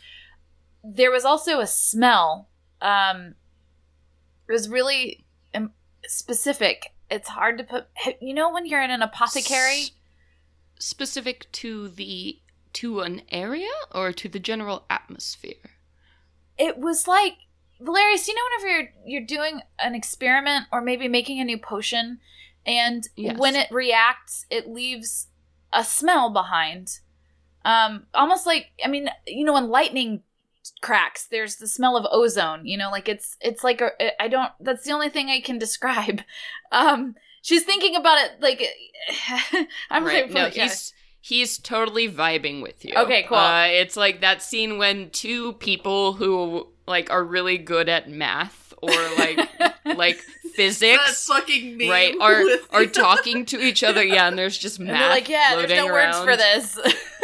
there 0.83 1.11
was 1.11 1.25
also 1.25 1.59
a 1.59 1.67
smell. 1.67 2.49
Um, 2.81 3.35
it 4.47 4.51
was 4.51 4.67
really 4.69 5.25
um, 5.53 5.71
specific. 6.05 6.94
It's 7.09 7.29
hard 7.29 7.57
to 7.59 7.63
put. 7.63 7.87
You 8.21 8.33
know 8.33 8.51
when 8.51 8.65
you're 8.65 8.81
in 8.81 8.91
an 8.91 9.01
apothecary. 9.01 9.81
S- 9.81 9.91
specific 10.79 11.51
to 11.53 11.87
the 11.87 12.39
to 12.73 12.99
an 13.01 13.21
area 13.31 13.69
or 13.93 14.11
to 14.11 14.27
the 14.27 14.39
general 14.39 14.85
atmosphere. 14.89 15.71
it 16.57 16.77
was 16.77 17.07
like 17.07 17.33
Valerius, 17.79 18.27
you 18.27 18.33
know, 18.35 18.41
whenever 18.49 18.67
you're 18.79 18.93
you're 19.05 19.25
doing 19.27 19.61
an 19.79 19.95
experiment 19.95 20.65
or 20.71 20.81
maybe 20.81 21.07
making 21.07 21.39
a 21.39 21.45
new 21.45 21.57
potion, 21.57 22.19
and 22.65 23.07
Yes. 23.15 23.37
when 23.37 23.55
it 23.55 23.69
reacts, 23.71 24.45
it 24.49 24.67
leaves 24.67 25.27
a 25.73 25.83
smell 25.83 26.29
behind. 26.31 26.99
Um, 27.63 28.05
almost 28.13 28.45
like 28.45 28.67
I 28.83 28.87
mean, 28.87 29.09
you 29.27 29.43
know, 29.45 29.53
when 29.53 29.69
lightning 29.69 30.23
cracks, 30.81 31.25
there's 31.25 31.57
the 31.57 31.67
smell 31.67 31.97
of 31.97 32.05
ozone. 32.11 32.65
You 32.65 32.77
know, 32.77 32.89
like 32.89 33.09
it's 33.09 33.37
it's 33.41 33.63
like 33.63 33.81
a, 33.81 34.21
I 34.21 34.27
don't. 34.27 34.51
That's 34.59 34.83
the 34.83 34.91
only 34.91 35.09
thing 35.09 35.29
I 35.29 35.39
can 35.39 35.57
describe. 35.65 36.21
Um, 36.71 37.15
she's 37.41 37.63
thinking 37.63 37.95
about 37.95 38.17
it 38.19 38.41
like 38.41 38.63
I'm 39.89 40.05
right. 40.05 40.29
No, 40.31 40.47
yeah. 40.47 40.63
he's 40.63 40.93
he's 41.21 41.57
totally 41.57 42.09
vibing 42.09 42.61
with 42.61 42.85
you. 42.85 42.93
Okay, 42.95 43.23
cool. 43.23 43.37
Uh, 43.37 43.65
it's 43.65 43.97
like 43.97 44.21
that 44.21 44.41
scene 44.41 44.77
when 44.77 45.09
two 45.09 45.53
people 45.53 46.13
who 46.13 46.67
like 46.87 47.09
are 47.11 47.23
really 47.23 47.57
good 47.57 47.89
at 47.89 48.09
math 48.09 48.73
or 48.81 48.91
like 49.17 49.49
like 49.85 50.17
physics. 50.55 51.25
fucking 51.27 51.77
Right, 51.89 52.15
are 52.21 52.43
are 52.71 52.85
talking 52.85 53.45
to 53.47 53.59
each 53.59 53.83
other, 53.83 54.03
yeah, 54.03 54.27
and 54.27 54.37
there's 54.37 54.57
just 54.57 54.79
math 54.79 55.09
like, 55.11 55.29
yeah, 55.29 55.55
there's 55.55 55.69
no 55.71 55.87
words 55.87 56.17
for 56.19 56.35
this. 56.35 56.77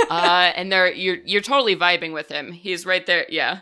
uh, 0.10 0.52
and 0.56 0.72
they're 0.72 0.92
you're 0.92 1.18
you're 1.26 1.42
totally 1.42 1.76
vibing 1.76 2.14
with 2.14 2.30
him. 2.30 2.52
He's 2.52 2.86
right 2.86 3.06
there, 3.06 3.26
yeah. 3.30 3.60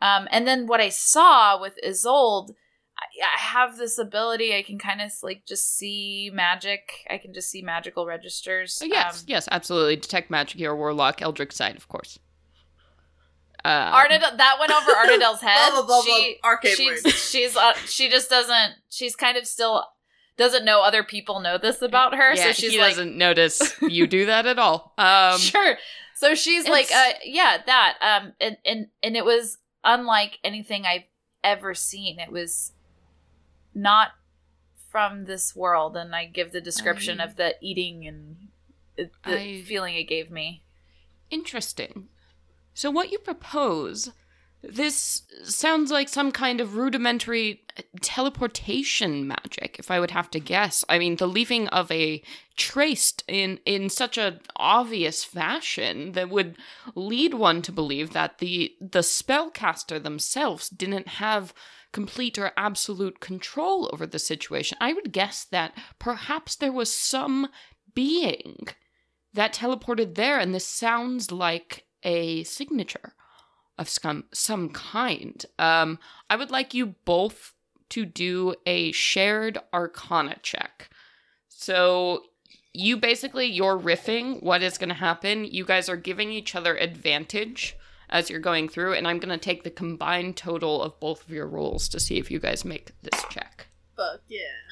Um, 0.00 0.26
and 0.32 0.46
then 0.48 0.66
what 0.66 0.80
I 0.80 0.88
saw 0.88 1.60
with 1.60 1.74
Isolde, 1.86 2.50
I, 2.98 3.04
I 3.36 3.38
have 3.40 3.76
this 3.78 3.98
ability. 3.98 4.52
I 4.56 4.62
can 4.62 4.76
kind 4.78 5.00
of 5.00 5.12
like 5.22 5.44
just 5.46 5.76
see 5.76 6.28
magic. 6.34 6.80
I 7.08 7.18
can 7.18 7.32
just 7.32 7.50
see 7.50 7.62
magical 7.62 8.04
registers. 8.04 8.80
Oh, 8.82 8.86
yes, 8.86 9.20
Um, 9.20 9.24
yes, 9.28 9.48
absolutely. 9.52 9.94
Detect 9.96 10.28
magic 10.28 10.58
here, 10.58 10.74
warlock, 10.74 11.22
eldritch 11.22 11.52
sight, 11.52 11.76
of 11.76 11.86
course. 11.86 12.18
Uh, 13.64 13.92
Arnadel, 13.96 14.36
that 14.36 14.56
went 14.58 14.72
over 14.72 14.90
Arnadel's 14.90 15.40
head. 15.42 15.70
Blah, 15.70 15.82
blah, 15.82 16.02
blah, 16.02 16.02
she, 16.02 16.36
Arcade 16.44 16.76
she's, 16.76 17.04
word. 17.04 17.12
she's, 17.14 17.56
uh, 17.56 17.74
she 17.86 18.08
just 18.08 18.28
doesn't. 18.28 18.72
She's 18.88 19.14
kind 19.14 19.36
of 19.36 19.46
still 19.46 19.84
doesn't 20.36 20.64
know 20.64 20.82
other 20.82 21.04
people 21.04 21.40
know 21.40 21.58
this 21.58 21.82
about 21.82 22.14
her. 22.14 22.34
yeah, 22.34 22.44
so 22.46 22.52
she's 22.52 22.72
he 22.72 22.78
like, 22.78 22.90
doesn't 22.90 23.16
notice 23.16 23.74
you 23.82 24.06
do 24.06 24.26
that 24.26 24.46
at 24.46 24.58
all. 24.58 24.94
Um, 24.98 25.38
sure. 25.38 25.76
So 26.14 26.34
she's 26.34 26.66
like, 26.68 26.90
uh, 26.92 27.12
yeah, 27.24 27.58
that. 27.66 27.98
Um, 28.00 28.32
and 28.40 28.56
and 28.64 28.86
and 29.02 29.16
it 29.16 29.24
was 29.24 29.58
unlike 29.84 30.38
anything 30.42 30.84
I've 30.86 31.04
ever 31.44 31.74
seen. 31.74 32.18
It 32.18 32.32
was 32.32 32.72
not 33.74 34.08
from 34.90 35.24
this 35.24 35.54
world, 35.56 35.96
and 35.96 36.14
I 36.14 36.26
give 36.26 36.52
the 36.52 36.60
description 36.60 37.20
I- 37.20 37.24
of 37.24 37.36
the 37.36 37.54
eating 37.60 38.06
and 38.06 38.36
the 38.96 39.10
I- 39.24 39.62
feeling 39.66 39.94
it 39.96 40.04
gave 40.04 40.30
me. 40.30 40.62
Interesting. 41.30 42.08
So, 42.74 42.90
what 42.90 43.12
you 43.12 43.18
propose, 43.18 44.10
this 44.62 45.22
sounds 45.44 45.90
like 45.90 46.08
some 46.08 46.30
kind 46.30 46.60
of 46.60 46.76
rudimentary 46.76 47.62
teleportation 48.00 49.26
magic, 49.26 49.76
if 49.78 49.90
I 49.90 49.98
would 49.98 50.12
have 50.12 50.30
to 50.30 50.40
guess. 50.40 50.84
I 50.88 50.98
mean, 50.98 51.16
the 51.16 51.26
leaving 51.26 51.68
of 51.68 51.90
a 51.90 52.22
trace 52.56 53.14
in, 53.26 53.58
in 53.66 53.88
such 53.88 54.16
a 54.16 54.38
obvious 54.56 55.24
fashion 55.24 56.12
that 56.12 56.30
would 56.30 56.56
lead 56.94 57.34
one 57.34 57.60
to 57.62 57.72
believe 57.72 58.12
that 58.12 58.38
the, 58.38 58.74
the 58.80 59.00
spellcaster 59.00 60.02
themselves 60.02 60.68
didn't 60.68 61.08
have 61.08 61.52
complete 61.92 62.38
or 62.38 62.52
absolute 62.56 63.20
control 63.20 63.90
over 63.92 64.06
the 64.06 64.18
situation. 64.18 64.78
I 64.80 64.92
would 64.92 65.12
guess 65.12 65.44
that 65.44 65.76
perhaps 65.98 66.56
there 66.56 66.72
was 66.72 66.92
some 66.92 67.48
being 67.94 68.68
that 69.34 69.54
teleported 69.54 70.14
there, 70.14 70.38
and 70.38 70.54
this 70.54 70.66
sounds 70.66 71.32
like 71.32 71.84
a 72.02 72.42
signature 72.44 73.14
of 73.78 73.88
some 73.88 74.24
some 74.32 74.68
kind. 74.70 75.44
Um, 75.58 75.98
I 76.28 76.36
would 76.36 76.50
like 76.50 76.74
you 76.74 76.94
both 77.04 77.54
to 77.90 78.04
do 78.04 78.54
a 78.66 78.92
shared 78.92 79.58
Arcana 79.72 80.36
check. 80.42 80.90
So 81.48 82.24
you 82.72 82.96
basically 82.96 83.46
you're 83.46 83.78
riffing 83.78 84.42
what 84.42 84.62
is 84.62 84.78
going 84.78 84.88
to 84.88 84.94
happen. 84.94 85.44
You 85.44 85.64
guys 85.64 85.88
are 85.88 85.96
giving 85.96 86.32
each 86.32 86.54
other 86.54 86.76
advantage 86.76 87.76
as 88.08 88.28
you're 88.28 88.40
going 88.40 88.68
through, 88.68 88.94
and 88.94 89.08
I'm 89.08 89.18
going 89.18 89.36
to 89.36 89.42
take 89.42 89.62
the 89.62 89.70
combined 89.70 90.36
total 90.36 90.82
of 90.82 91.00
both 91.00 91.24
of 91.24 91.30
your 91.30 91.46
rolls 91.46 91.88
to 91.88 92.00
see 92.00 92.18
if 92.18 92.30
you 92.30 92.38
guys 92.38 92.64
make 92.64 92.92
this 93.02 93.24
check. 93.30 93.68
Fuck 93.96 94.20
yeah. 94.28 94.71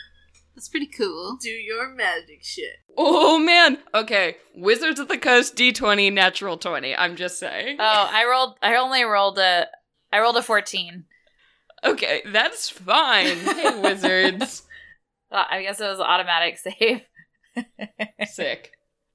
That's 0.60 0.68
pretty 0.68 0.88
cool. 0.88 1.38
Do 1.40 1.48
your 1.48 1.88
magic 1.94 2.40
shit. 2.42 2.80
Oh 2.94 3.38
man. 3.38 3.78
Okay. 3.94 4.36
Wizards 4.54 5.00
of 5.00 5.08
the 5.08 5.16
Coast 5.16 5.56
D20 5.56 6.12
natural 6.12 6.58
20. 6.58 6.94
I'm 6.94 7.16
just 7.16 7.38
saying. 7.38 7.78
Oh, 7.80 8.10
I 8.12 8.26
rolled. 8.26 8.58
I 8.60 8.76
only 8.76 9.02
rolled 9.04 9.38
a. 9.38 9.68
I 10.12 10.20
rolled 10.20 10.36
a 10.36 10.42
fourteen. 10.42 11.04
Okay, 11.82 12.20
that's 12.26 12.68
fine. 12.68 13.38
Hey, 13.38 13.80
wizards. 13.82 14.64
Uh, 15.32 15.44
I 15.50 15.62
guess 15.62 15.80
it 15.80 15.86
was 15.86 15.98
automatic 15.98 16.58
save. 16.58 17.06
Sick. 18.28 18.72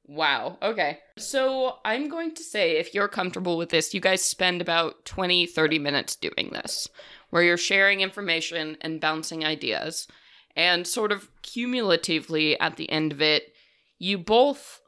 Wow. 0.08 0.58
Okay. 0.64 0.98
So 1.20 1.76
I'm 1.86 2.10
going 2.10 2.34
to 2.34 2.44
say, 2.44 2.78
if 2.78 2.96
you're 2.96 3.08
comfortable 3.08 3.56
with 3.56 3.70
this, 3.70 3.94
you 3.94 4.02
guys 4.02 4.24
spend 4.24 4.62
about 4.62 5.06
20, 5.06 5.46
30 5.46 5.78
minutes 5.78 6.16
doing 6.16 6.50
this, 6.52 6.90
where 7.30 7.44
you're 7.44 7.56
sharing 7.56 8.02
information 8.02 8.78
and 8.82 9.00
bouncing 9.00 9.46
ideas. 9.46 10.08
And 10.56 10.88
sort 10.88 11.12
of 11.12 11.30
cumulatively 11.42 12.60
at 12.60 12.78
the 12.78 12.90
end 12.90 13.12
of 13.12 13.22
it, 13.22 13.54
you 13.98 14.18
both 14.18 14.82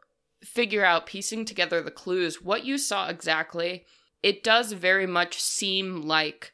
figure 0.44 0.86
out, 0.86 1.06
piecing 1.06 1.46
together 1.46 1.82
the 1.82 1.92
clues, 1.92 2.42
what 2.42 2.66
you 2.66 2.78
saw 2.78 3.10
exactly. 3.10 3.86
It 4.24 4.44
does 4.44 4.72
very 4.72 5.08
much 5.08 5.42
seem 5.42 6.04
like 6.04 6.54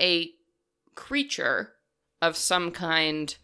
a 0.00 0.30
creature 0.94 1.74
of 2.20 2.36
some 2.36 2.70
kind 2.70 3.36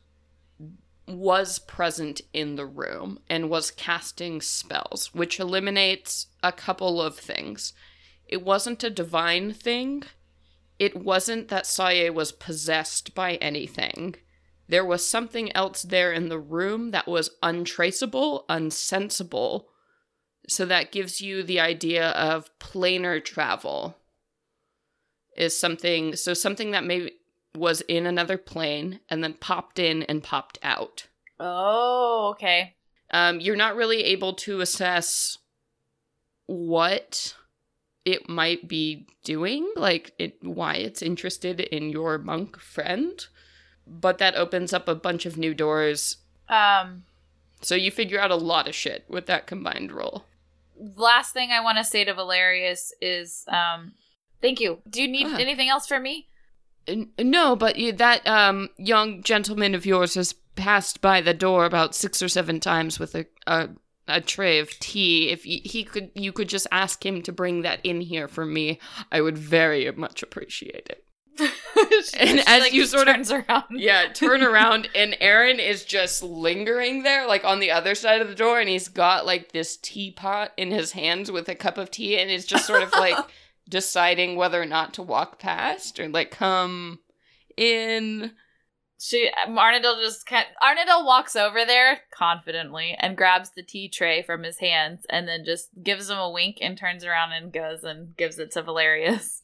was 1.06 1.58
present 1.58 2.20
in 2.32 2.56
the 2.56 2.66
room 2.66 3.18
and 3.28 3.50
was 3.50 3.70
casting 3.70 4.40
spells, 4.40 5.14
which 5.14 5.38
eliminates 5.38 6.28
a 6.42 6.52
couple 6.52 7.02
of 7.02 7.16
things. 7.16 7.72
It 8.26 8.42
wasn't 8.42 8.82
a 8.84 8.90
divine 8.90 9.52
thing. 9.52 10.04
It 10.78 10.96
wasn't 10.96 11.48
that 11.48 11.66
Saye 11.66 12.10
was 12.10 12.32
possessed 12.32 13.14
by 13.14 13.34
anything. 13.34 14.16
There 14.68 14.84
was 14.84 15.06
something 15.06 15.54
else 15.54 15.82
there 15.82 16.12
in 16.12 16.28
the 16.28 16.38
room 16.38 16.90
that 16.92 17.06
was 17.06 17.30
untraceable, 17.42 18.44
unsensible. 18.48 19.66
So 20.48 20.64
that 20.66 20.92
gives 20.92 21.20
you 21.20 21.42
the 21.42 21.60
idea 21.60 22.10
of 22.10 22.50
planar 22.58 23.22
travel. 23.24 23.96
Is 25.36 25.58
something 25.58 26.14
so 26.14 26.32
something 26.32 26.70
that 26.70 26.84
maybe 26.84 27.12
was 27.56 27.80
in 27.82 28.06
another 28.06 28.38
plane 28.38 29.00
and 29.08 29.22
then 29.22 29.34
popped 29.34 29.78
in 29.78 30.02
and 30.04 30.22
popped 30.22 30.58
out. 30.62 31.08
Oh, 31.38 32.30
okay. 32.32 32.74
Um, 33.10 33.40
you're 33.40 33.56
not 33.56 33.76
really 33.76 34.02
able 34.04 34.34
to 34.34 34.60
assess 34.60 35.38
what 36.46 37.34
it 38.04 38.28
might 38.28 38.68
be 38.68 39.06
doing, 39.24 39.70
like 39.76 40.12
it, 40.18 40.36
why 40.42 40.74
it's 40.74 41.02
interested 41.02 41.60
in 41.60 41.90
your 41.90 42.18
monk 42.18 42.58
friend, 42.58 43.26
but 43.86 44.18
that 44.18 44.34
opens 44.36 44.72
up 44.72 44.88
a 44.88 44.94
bunch 44.94 45.26
of 45.26 45.36
new 45.36 45.54
doors. 45.54 46.16
Um, 46.48 47.04
So 47.62 47.74
you 47.74 47.90
figure 47.90 48.20
out 48.20 48.30
a 48.30 48.36
lot 48.36 48.68
of 48.68 48.74
shit 48.74 49.04
with 49.08 49.26
that 49.26 49.46
combined 49.46 49.90
roll. 49.92 50.24
last 50.96 51.32
thing 51.32 51.50
I 51.52 51.60
want 51.60 51.78
to 51.78 51.84
say 51.84 52.04
to 52.04 52.12
Valerius 52.14 52.92
is, 53.00 53.44
um, 53.48 53.92
thank 54.42 54.60
you. 54.60 54.80
Do 54.88 55.00
you 55.00 55.08
need 55.08 55.28
Ah. 55.28 55.36
anything 55.38 55.68
else 55.68 55.86
from 55.86 56.02
me? 56.02 56.28
N- 56.88 57.10
No, 57.18 57.56
but 57.56 57.76
that 57.96 58.26
um 58.26 58.68
young 58.76 59.22
gentleman 59.22 59.74
of 59.74 59.86
yours 59.86 60.14
has 60.16 60.34
passed 60.56 61.00
by 61.00 61.20
the 61.22 61.32
door 61.32 61.64
about 61.64 61.94
six 61.94 62.20
or 62.20 62.28
seven 62.28 62.60
times 62.60 62.98
with 62.98 63.14
a 63.14 63.24
a, 63.46 63.68
a 64.08 64.20
tray 64.20 64.58
of 64.58 64.68
tea. 64.80 65.30
If 65.30 65.44
he, 65.44 65.58
he 65.64 65.84
could, 65.84 66.10
you 66.14 66.32
could 66.32 66.48
just 66.48 66.66
ask 66.70 67.04
him 67.06 67.22
to 67.22 67.32
bring 67.32 67.62
that 67.62 67.80
in 67.84 68.00
here 68.02 68.28
for 68.28 68.44
me. 68.44 68.78
I 69.10 69.20
would 69.22 69.38
very 69.38 69.90
much 69.92 70.22
appreciate 70.22 70.88
it. 70.90 71.04
And 72.18 72.38
She, 72.38 72.44
as 72.46 72.60
like, 72.60 72.72
you 72.72 72.86
sort 72.86 73.08
of 73.08 73.16
turns 73.16 73.32
around, 73.32 73.64
Yeah, 73.70 74.12
turn 74.12 74.42
around 74.44 74.88
and 74.94 75.16
Aaron 75.20 75.58
is 75.58 75.84
just 75.84 76.22
lingering 76.22 77.02
there, 77.02 77.26
like 77.26 77.44
on 77.44 77.60
the 77.60 77.70
other 77.70 77.94
side 77.94 78.20
of 78.20 78.28
the 78.28 78.34
door, 78.34 78.60
and 78.60 78.68
he's 78.68 78.88
got 78.88 79.26
like 79.26 79.52
this 79.52 79.76
teapot 79.76 80.52
in 80.56 80.70
his 80.70 80.92
hands 80.92 81.30
with 81.30 81.48
a 81.48 81.54
cup 81.54 81.78
of 81.78 81.90
tea, 81.90 82.18
and 82.18 82.30
is 82.30 82.46
just 82.46 82.66
sort 82.66 82.82
of 82.82 82.92
like 82.92 83.16
deciding 83.68 84.36
whether 84.36 84.60
or 84.60 84.66
not 84.66 84.94
to 84.94 85.02
walk 85.02 85.38
past 85.38 85.98
or 85.98 86.08
like 86.08 86.30
come 86.30 87.00
in. 87.56 88.32
she 88.98 89.30
Arnadel 89.48 90.00
just 90.00 90.26
kind 90.26 90.46
Arnadel 90.62 91.04
walks 91.04 91.34
over 91.36 91.64
there 91.64 92.00
confidently 92.12 92.96
and 92.98 93.16
grabs 93.16 93.50
the 93.50 93.62
tea 93.62 93.88
tray 93.88 94.22
from 94.22 94.42
his 94.42 94.58
hands 94.58 95.06
and 95.08 95.26
then 95.26 95.44
just 95.44 95.68
gives 95.82 96.10
him 96.10 96.18
a 96.18 96.30
wink 96.30 96.58
and 96.60 96.76
turns 96.76 97.04
around 97.04 97.32
and 97.32 97.52
goes 97.52 97.82
and 97.84 98.16
gives 98.16 98.38
it 98.38 98.52
to 98.52 98.62
Valerius. 98.62 99.42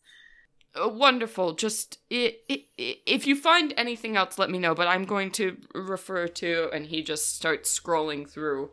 Uh, 0.75 0.89
wonderful. 0.89 1.53
Just 1.55 1.99
if 2.11 3.27
you 3.27 3.35
find 3.37 3.75
anything 3.77 4.17
else, 4.17 4.39
let 4.39 4.51
me 4.51 4.59
know. 4.59 4.75
But 4.75 4.87
I'm 4.89 5.05
going 5.05 5.31
to 5.33 5.57
refer 5.75 6.29
to, 6.29 6.71
and 6.73 6.87
he 6.87 7.03
just 7.03 7.35
starts 7.37 7.79
scrolling 7.79 8.29
through 8.29 8.71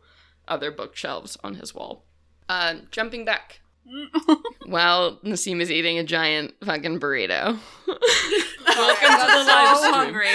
other 0.47 0.71
bookshelves 0.71 1.37
on 1.43 1.55
his 1.55 1.73
wall. 1.73 2.05
Uh, 2.47 2.75
jumping 2.91 3.25
back. 3.25 3.61
While 4.65 5.17
Nassim 5.23 5.61
is 5.61 5.71
eating 5.71 5.97
a 5.97 6.03
giant 6.03 6.53
fucking 6.63 6.99
burrito. 6.99 7.57
Welcome 7.87 9.11
to 9.11 9.27
the 9.27 9.43
so 9.45 9.53
live 9.53 9.77
stream. 9.77 9.93
hungry. 9.93 10.27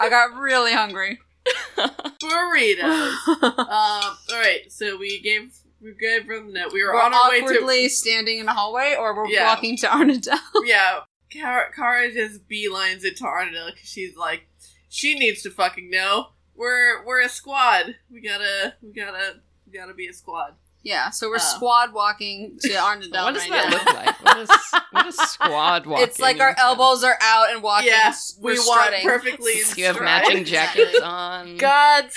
I 0.00 0.08
got 0.10 0.36
really 0.38 0.72
hungry. 0.72 1.18
Burritos. 1.76 3.12
um, 3.42 3.56
all 3.68 4.16
right, 4.32 4.62
so 4.68 4.96
we 4.98 5.20
gave 5.20 5.54
we 5.82 5.94
gave 5.94 6.26
them 6.28 6.48
the 6.48 6.52
note. 6.60 6.72
We 6.72 6.82
were, 6.84 6.92
We're 6.94 7.00
on 7.02 7.14
our 7.14 7.30
way 7.30 7.40
to 7.40 7.44
awkwardly 7.46 7.88
standing 7.88 8.38
in 8.38 8.48
a 8.48 8.54
hallway, 8.54 8.96
or 8.98 9.14
we're 9.16 9.28
Yeah. 9.28 9.46
walking 9.46 9.76
to 9.78 9.86
Arnadel. 9.86 10.38
yeah. 10.64 11.00
Kara, 11.30 11.70
Kara 11.74 12.10
just 12.12 12.48
beelines 12.48 13.04
it 13.04 13.16
to 13.18 13.24
Arnadel 13.24 13.66
because 13.72 13.88
she's 13.88 14.16
like, 14.16 14.48
she 14.88 15.18
needs 15.18 15.42
to 15.42 15.50
fucking 15.50 15.90
know. 15.90 16.28
We're 16.56 17.04
we're 17.04 17.20
a 17.20 17.28
squad. 17.28 17.94
We 18.10 18.20
gotta 18.20 18.74
we 18.82 18.92
gotta 18.92 19.40
we 19.70 19.78
gotta 19.78 19.92
be 19.94 20.08
a 20.08 20.12
squad. 20.14 20.54
yeah, 20.82 21.10
so 21.10 21.28
we're 21.28 21.36
Oh. 21.36 21.38
squad 21.38 21.92
walking 21.92 22.56
to 22.62 22.68
Arnadel 22.70 23.24
what 23.24 23.34
does 23.34 23.48
right 23.50 23.70
that 23.70 23.70
now. 23.70 23.76
look 23.76 23.94
like? 23.94 24.24
What 24.24 24.38
is, 24.38 24.50
what 24.90 25.06
is 25.06 25.16
squad 25.16 25.86
walking? 25.86 26.04
It's 26.08 26.18
like 26.18 26.40
our 26.40 26.48
entail? 26.50 26.64
elbows 26.68 27.04
are 27.04 27.18
out 27.20 27.52
and 27.52 27.62
walking. 27.62 27.88
yeah, 27.88 28.12
we 28.40 28.54
we're 28.54 28.66
walk 28.66 28.84
strutting. 28.86 29.06
perfectly. 29.06 29.52
In 29.60 29.64
You 29.76 29.84
have 29.84 30.00
matching 30.00 30.44
jackets 30.44 30.98
on. 31.00 31.58
God, 31.58 32.08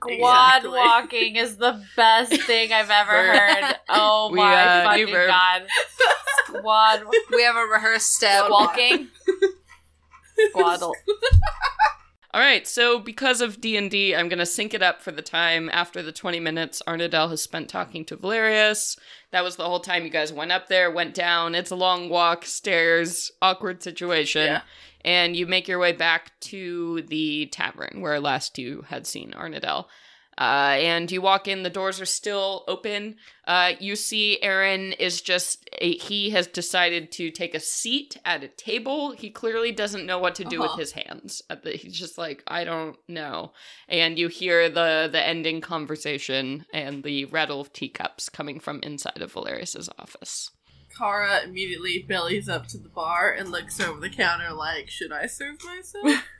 squad 0.00 0.56
Exactly. 0.56 0.70
walking 0.70 1.36
is 1.36 1.56
the 1.56 1.82
best 1.96 2.32
thing 2.42 2.72
I've 2.72 2.90
ever 2.90 3.10
heard. 3.32 3.76
Oh 3.88 4.28
We, 4.32 4.38
my 4.38 4.54
uh, 4.54 4.84
fucking 4.84 5.04
new 5.06 5.12
verb. 5.12 5.28
god. 5.28 5.62
Squad 6.46 7.02
We 7.32 7.42
have 7.42 7.56
a 7.56 7.64
rehearsed 7.64 8.14
step. 8.16 8.44
Squad 8.44 8.50
walking. 8.50 9.08
Squaddle. 10.54 10.94
All 12.32 12.40
right, 12.40 12.64
so 12.64 13.00
because 13.00 13.40
of 13.40 13.60
D 13.60 13.76
and 13.76 13.90
D, 13.90 14.14
I'm 14.14 14.28
gonna 14.28 14.46
sync 14.46 14.72
it 14.72 14.82
up 14.84 15.02
for 15.02 15.10
the 15.10 15.20
time 15.22 15.68
after 15.72 16.00
the 16.00 16.12
20 16.12 16.38
minutes 16.38 16.80
Arnadel 16.86 17.28
has 17.30 17.42
spent 17.42 17.68
talking 17.68 18.04
to 18.04 18.16
Valerius. 18.16 18.96
That 19.32 19.42
was 19.42 19.56
the 19.56 19.64
whole 19.64 19.80
time 19.80 20.04
you 20.04 20.10
guys 20.10 20.32
went 20.32 20.52
up 20.52 20.68
there, 20.68 20.92
went 20.92 21.12
down. 21.14 21.56
It's 21.56 21.72
a 21.72 21.76
long 21.76 22.08
walk, 22.08 22.44
stairs, 22.44 23.32
awkward 23.42 23.82
situation, 23.82 24.42
Yeah. 24.46 24.60
And 25.04 25.36
you 25.36 25.46
make 25.46 25.68
your 25.68 25.78
way 25.78 25.92
back 25.92 26.32
to 26.40 27.02
the 27.02 27.46
tavern 27.46 28.00
where 28.00 28.20
last 28.20 28.58
you 28.58 28.84
had 28.88 29.06
seen 29.06 29.32
Arnadel. 29.32 29.86
Uh, 30.38 30.76
and 30.78 31.12
you 31.12 31.20
walk 31.20 31.46
in, 31.48 31.64
the 31.64 31.68
doors 31.68 32.00
are 32.00 32.06
still 32.06 32.64
open. 32.66 33.16
Uh, 33.46 33.72
you 33.78 33.94
see 33.94 34.40
Aaron 34.40 34.92
is 34.92 35.20
just, 35.20 35.68
he 35.82 36.30
has 36.30 36.46
decided 36.46 37.12
to 37.12 37.30
take 37.30 37.54
a 37.54 37.60
seat 37.60 38.16
at 38.24 38.42
a 38.42 38.48
table. 38.48 39.10
He 39.10 39.28
clearly 39.28 39.70
doesn't 39.70 40.06
know 40.06 40.18
what 40.18 40.36
to 40.36 40.44
do 40.44 40.62
Uh-huh. 40.62 40.72
with 40.72 40.80
his 40.80 40.92
hands. 40.92 41.42
At 41.50 41.62
the, 41.62 41.72
he's 41.72 41.98
just 41.98 42.16
like, 42.16 42.42
I 42.46 42.64
don't 42.64 42.96
know. 43.06 43.52
And 43.86 44.18
you 44.18 44.28
hear 44.28 44.70
the, 44.70 45.10
the 45.12 45.22
ending 45.22 45.60
conversation 45.60 46.64
and 46.72 47.02
the 47.02 47.26
rattle 47.26 47.60
of 47.60 47.74
teacups 47.74 48.30
coming 48.30 48.60
from 48.60 48.80
inside 48.82 49.20
of 49.20 49.32
Valerius's 49.32 49.90
office. 49.98 50.50
Kara 50.96 51.42
immediately 51.44 52.00
bellies 52.06 52.48
up 52.48 52.66
to 52.68 52.78
the 52.78 52.88
bar 52.88 53.32
and 53.32 53.50
looks 53.50 53.80
over 53.80 54.00
the 54.00 54.10
counter 54.10 54.52
like, 54.52 54.88
should 54.88 55.12
I 55.12 55.26
serve 55.26 55.56
myself? 55.64 56.24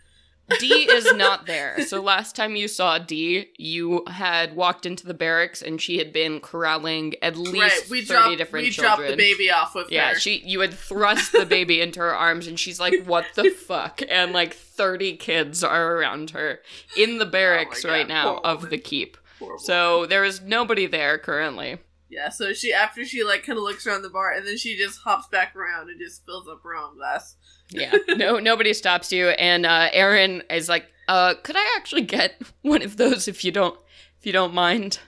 D 0.58 0.66
is 0.90 1.12
not 1.14 1.46
there. 1.46 1.80
So 1.86 2.02
last 2.02 2.34
time 2.34 2.56
you 2.56 2.66
saw 2.66 2.98
D, 2.98 3.50
you 3.56 4.02
had 4.08 4.56
walked 4.56 4.84
into 4.84 5.06
the 5.06 5.14
barracks 5.14 5.62
and 5.62 5.80
she 5.80 5.98
had 5.98 6.12
been 6.12 6.40
corralling 6.40 7.14
at 7.22 7.36
least 7.36 7.54
right, 7.56 7.88
we 7.88 8.00
30 8.04 8.04
dropped 8.06 8.38
different 8.38 8.64
we 8.64 8.70
children. 8.72 8.96
dropped 8.96 9.10
the 9.10 9.16
baby 9.16 9.48
off 9.52 9.76
with 9.76 9.92
Yeah, 9.92 10.14
her. 10.14 10.18
she 10.18 10.42
you 10.44 10.58
had 10.58 10.74
thrust 10.74 11.30
the 11.30 11.46
baby 11.46 11.80
into 11.80 12.00
her 12.00 12.12
arms 12.16 12.48
and 12.48 12.58
she's 12.58 12.80
like, 12.80 13.04
"What 13.06 13.26
the 13.36 13.50
fuck?" 13.68 14.02
And 14.10 14.32
like 14.32 14.52
30 14.54 15.18
kids 15.18 15.62
are 15.62 15.94
around 15.96 16.30
her 16.30 16.58
in 16.96 17.18
the 17.18 17.26
barracks 17.26 17.84
Oh 17.84 17.88
my 17.88 17.92
God, 17.92 17.98
right 17.98 18.08
now 18.08 18.38
of 18.38 18.56
woman. 18.58 18.70
the 18.70 18.78
keep. 18.78 19.16
Poor 19.38 19.56
So 19.60 20.04
there 20.06 20.24
is 20.24 20.40
nobody 20.40 20.86
there 20.86 21.16
currently. 21.16 21.78
Yeah, 22.10 22.28
so 22.28 22.52
she 22.52 22.72
after 22.72 23.04
she 23.04 23.22
like 23.22 23.44
kind 23.46 23.56
of 23.56 23.62
looks 23.62 23.86
around 23.86 24.02
the 24.02 24.10
bar 24.10 24.32
and 24.32 24.44
then 24.44 24.58
she 24.58 24.76
just 24.76 24.98
hops 24.98 25.28
back 25.28 25.54
around 25.54 25.90
and 25.90 26.00
just 26.00 26.24
fills 26.26 26.48
up 26.48 26.60
her 26.64 26.74
own 26.74 26.96
glass. 26.96 27.36
Yeah. 27.70 27.94
No 28.16 28.38
nobody 28.40 28.74
stops 28.74 29.12
you 29.12 29.28
and 29.28 29.64
uh 29.64 29.90
Aaron 29.92 30.42
is 30.50 30.68
like, 30.68 30.86
"Uh, 31.06 31.34
could 31.42 31.56
I 31.56 31.74
actually 31.76 32.02
get 32.02 32.42
one 32.62 32.82
of 32.82 32.96
those 32.96 33.28
if 33.28 33.44
you 33.44 33.52
don't 33.52 33.78
if 34.18 34.26
you 34.26 34.32
don't 34.32 34.52
mind?" 34.52 34.98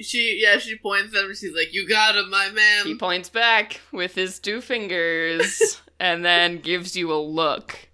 She 0.00 0.40
yeah 0.42 0.58
she 0.58 0.76
points 0.76 1.14
at 1.14 1.24
him. 1.24 1.34
She's 1.34 1.54
like, 1.54 1.72
"You 1.72 1.88
got 1.88 2.16
him, 2.16 2.28
my 2.30 2.50
man." 2.50 2.84
He 2.84 2.96
points 2.96 3.28
back 3.28 3.80
with 3.92 4.16
his 4.16 4.40
two 4.40 4.60
fingers 4.60 5.80
and 6.00 6.24
then 6.24 6.58
gives 6.58 6.96
you 6.96 7.12
a 7.12 7.20
look. 7.20 7.88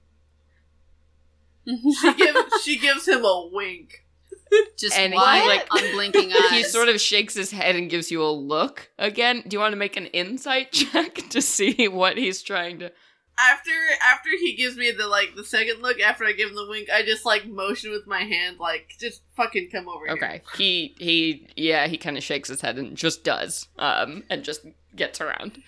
she 1.67 2.15
gives 2.15 2.63
she 2.63 2.79
gives 2.79 3.07
him 3.07 3.23
a 3.23 3.51
wink. 3.53 4.06
Just 4.79 4.97
And 4.97 5.13
he, 5.13 5.19
like- 5.19 5.67
unblinking 5.71 6.33
eyes. 6.35 6.51
He 6.51 6.63
sort 6.65 6.89
of 6.89 7.01
shakes 7.01 7.35
his 7.35 7.51
head 7.51 7.77
and 7.77 7.89
gives 7.91 8.11
you 8.11 8.23
a 8.23 8.31
look 8.31 8.91
again. 8.99 9.43
Do 9.47 9.55
you 9.57 9.61
want 9.61 9.73
to 9.73 9.77
make 9.79 9.97
an 9.97 10.07
insight 10.07 10.73
check 10.73 11.15
to 11.31 11.41
see 11.43 11.89
what 11.89 12.17
he's 12.19 12.43
trying 12.43 12.79
to? 12.81 12.93
After 13.39 13.71
after 14.03 14.31
he 14.31 14.57
gives 14.57 14.79
me 14.79 14.93
the 14.93 15.07
like 15.07 15.35
the 15.37 15.45
second 15.45 15.83
look 15.83 16.01
after 16.01 16.25
I 16.25 16.33
give 16.33 16.49
him 16.49 16.55
the 16.57 16.67
wink, 16.71 16.89
I 16.91 17.03
just 17.03 17.27
like 17.27 17.47
motion 17.47 17.91
with 17.91 18.07
my 18.07 18.23
hand 18.23 18.59
like 18.59 18.95
just 18.99 19.21
fucking 19.37 19.69
come 19.71 19.91
over 19.91 20.07
here. 20.07 20.15
Okay, 20.15 20.41
he 20.57 20.95
he 20.99 21.47
yeah 21.55 21.87
he 21.87 21.99
kind 21.99 22.17
of 22.17 22.23
shakes 22.23 22.49
his 22.49 22.63
head 22.63 22.79
and 22.79 22.97
just 22.97 23.25
does 23.25 23.69
um 23.79 24.23
and 24.31 24.43
just 24.43 24.65
gets 24.95 25.21
around. 25.21 25.63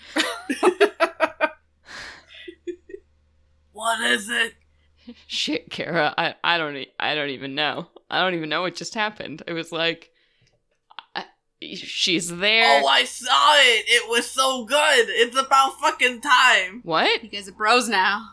What 3.73 4.01
is 4.01 4.29
it? 4.31 4.55
Shit, 5.27 5.71
Kara, 5.71 6.15
I 6.17 6.35
I 6.43 6.59
don't 6.59 6.87
I 6.99 7.15
don't 7.15 7.31
even 7.31 7.55
know. 7.55 7.89
I 8.11 8.21
don't 8.21 8.35
even 8.35 8.49
know 8.49 8.63
what 8.63 8.75
just 8.75 8.95
happened. 8.95 9.43
It 9.47 9.53
was 9.53 9.73
like. 9.73 10.11
I, 11.15 11.25
She's 11.63 12.29
there. 12.37 12.81
Oh, 12.83 12.87
I 12.87 13.05
saw 13.05 13.55
it. 13.57 13.85
It 13.89 14.09
was 14.09 14.31
so 14.31 14.65
good. 14.65 15.07
It's 15.09 15.37
about 15.37 15.79
fucking 15.81 16.21
time. 16.21 16.81
what? 16.85 17.23
You 17.23 17.29
guys 17.31 17.49
are 17.49 17.53
bros 17.53 17.89
now. 17.89 18.31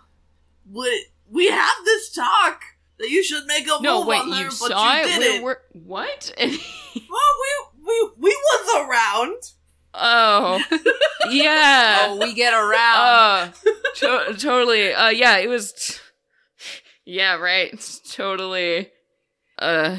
We 0.72 1.08
we 1.30 1.50
have 1.50 1.76
this 1.86 2.12
talk 2.12 2.62
that 3.00 3.10
you 3.10 3.24
should 3.24 3.46
make 3.48 3.66
a 3.66 3.82
No, 3.82 4.00
move 4.00 4.08
wait. 4.08 4.22
on 4.22 4.32
her, 4.32 4.38
You 4.44 4.46
but 4.46 4.54
saw 4.70 4.98
you 5.00 5.04
didn't. 5.06 5.44
We're, 5.44 5.58
we're, 5.74 5.82
what? 5.84 6.34
Well, 6.40 7.32
we 7.42 7.84
we 7.86 8.10
we 8.20 8.30
was 8.30 8.88
around. 8.88 9.36
oh, 9.96 10.64
yeah. 11.30 12.08
Oh, 12.10 12.18
we 12.20 12.34
get 12.34 12.54
around. 12.54 12.96
Uh, 12.96 13.52
to- 13.96 14.34
totally. 14.40 14.94
Uh, 14.94 15.10
yeah, 15.10 15.38
it 15.40 15.50
was. 15.50 15.72
T- 15.74 15.96
yeah, 17.06 17.36
right. 17.36 17.74
Totally. 18.12 18.92
Uh, 19.60 19.98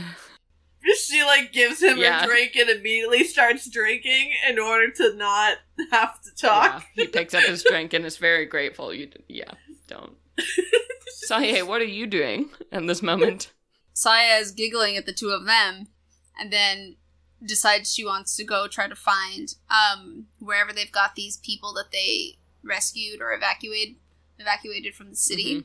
She 1.04 1.22
like 1.24 1.52
gives 1.52 1.82
him 1.82 1.98
Yeah. 1.98 2.22
a 2.22 2.26
drink 2.26 2.54
and 2.56 2.70
immediately 2.70 3.24
starts 3.24 3.68
drinking 3.68 4.32
in 4.48 4.58
order 4.58 4.90
to 4.92 5.14
not 5.14 5.58
have 5.90 6.22
to 6.22 6.30
yeah. 6.42 6.48
talk. 6.48 6.86
He 6.94 7.06
picks 7.08 7.34
up 7.34 7.42
his 7.44 7.64
drink 7.64 7.92
and 7.92 8.04
is 8.04 8.18
very 8.18 8.46
grateful. 8.46 8.94
You, 8.94 9.06
d- 9.06 9.24
yeah, 9.28 9.50
don't. 9.88 10.16
Saya, 11.08 11.64
what 11.66 11.80
are 11.80 11.84
you 11.84 12.06
doing 12.06 12.50
in 12.70 12.86
this 12.86 13.02
moment? 13.02 13.52
Saya 13.94 14.36
is 14.38 14.52
giggling 14.52 14.96
at 14.96 15.06
the 15.06 15.12
two 15.12 15.30
of 15.30 15.44
them, 15.46 15.88
and 16.38 16.52
then 16.52 16.96
decides 17.44 17.92
she 17.92 18.04
wants 18.04 18.36
to 18.36 18.44
go 18.44 18.66
try 18.68 18.86
to 18.88 18.94
find 18.94 19.54
um 19.70 20.26
wherever 20.38 20.72
they've 20.72 20.92
got 20.92 21.14
these 21.16 21.36
people 21.38 21.72
that 21.74 21.90
they 21.92 22.38
rescued 22.62 23.20
or 23.20 23.32
evacuated 23.32 23.96
evacuated 24.38 24.94
from 24.94 25.10
the 25.10 25.16
city, 25.16 25.64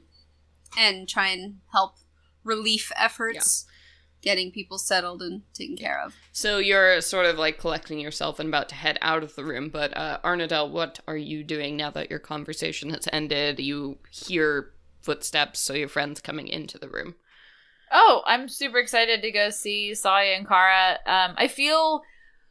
and 0.78 1.08
try 1.08 1.28
and 1.28 1.60
help 1.74 1.96
relief 2.44 2.92
efforts, 2.98 3.66
getting 4.22 4.52
people 4.52 4.78
settled 4.78 5.22
and 5.22 5.42
taken 5.54 5.76
care 5.76 6.02
of. 6.02 6.16
So 6.32 6.58
you're 6.58 7.02
sort 7.02 7.26
of 7.26 7.38
like 7.38 7.58
collecting 7.58 8.00
yourself 8.00 8.40
and 8.40 8.50
about 8.50 8.70
to 8.70 8.76
head 8.76 8.98
out 9.02 9.24
of 9.24 9.36
the 9.36 9.44
room. 9.44 9.70
But 9.70 9.96
uh, 9.98 10.20
Arnadel, 10.24 10.70
what 10.70 11.00
are 11.08 11.18
you 11.18 11.44
doing 11.44 11.78
now 11.78 11.92
that 11.92 12.10
your 12.10 12.20
conversation 12.20 12.92
has 12.92 13.08
ended? 13.12 13.60
You 13.60 13.98
hear 14.12 14.72
footsteps, 15.02 15.60
so 15.60 15.74
your 15.74 15.88
friend's 15.88 16.22
coming 16.22 16.48
into 16.48 16.78
the 16.78 16.90
room. 16.90 17.16
Oh, 17.92 18.22
I'm 18.26 18.48
super 18.48 18.78
excited 18.78 19.22
to 19.22 19.32
go 19.32 19.50
see 19.50 19.94
Saya 19.96 20.36
and 20.36 20.48
Kara. 20.48 21.00
Um, 21.06 21.36
I 21.38 21.48
feel 21.48 22.04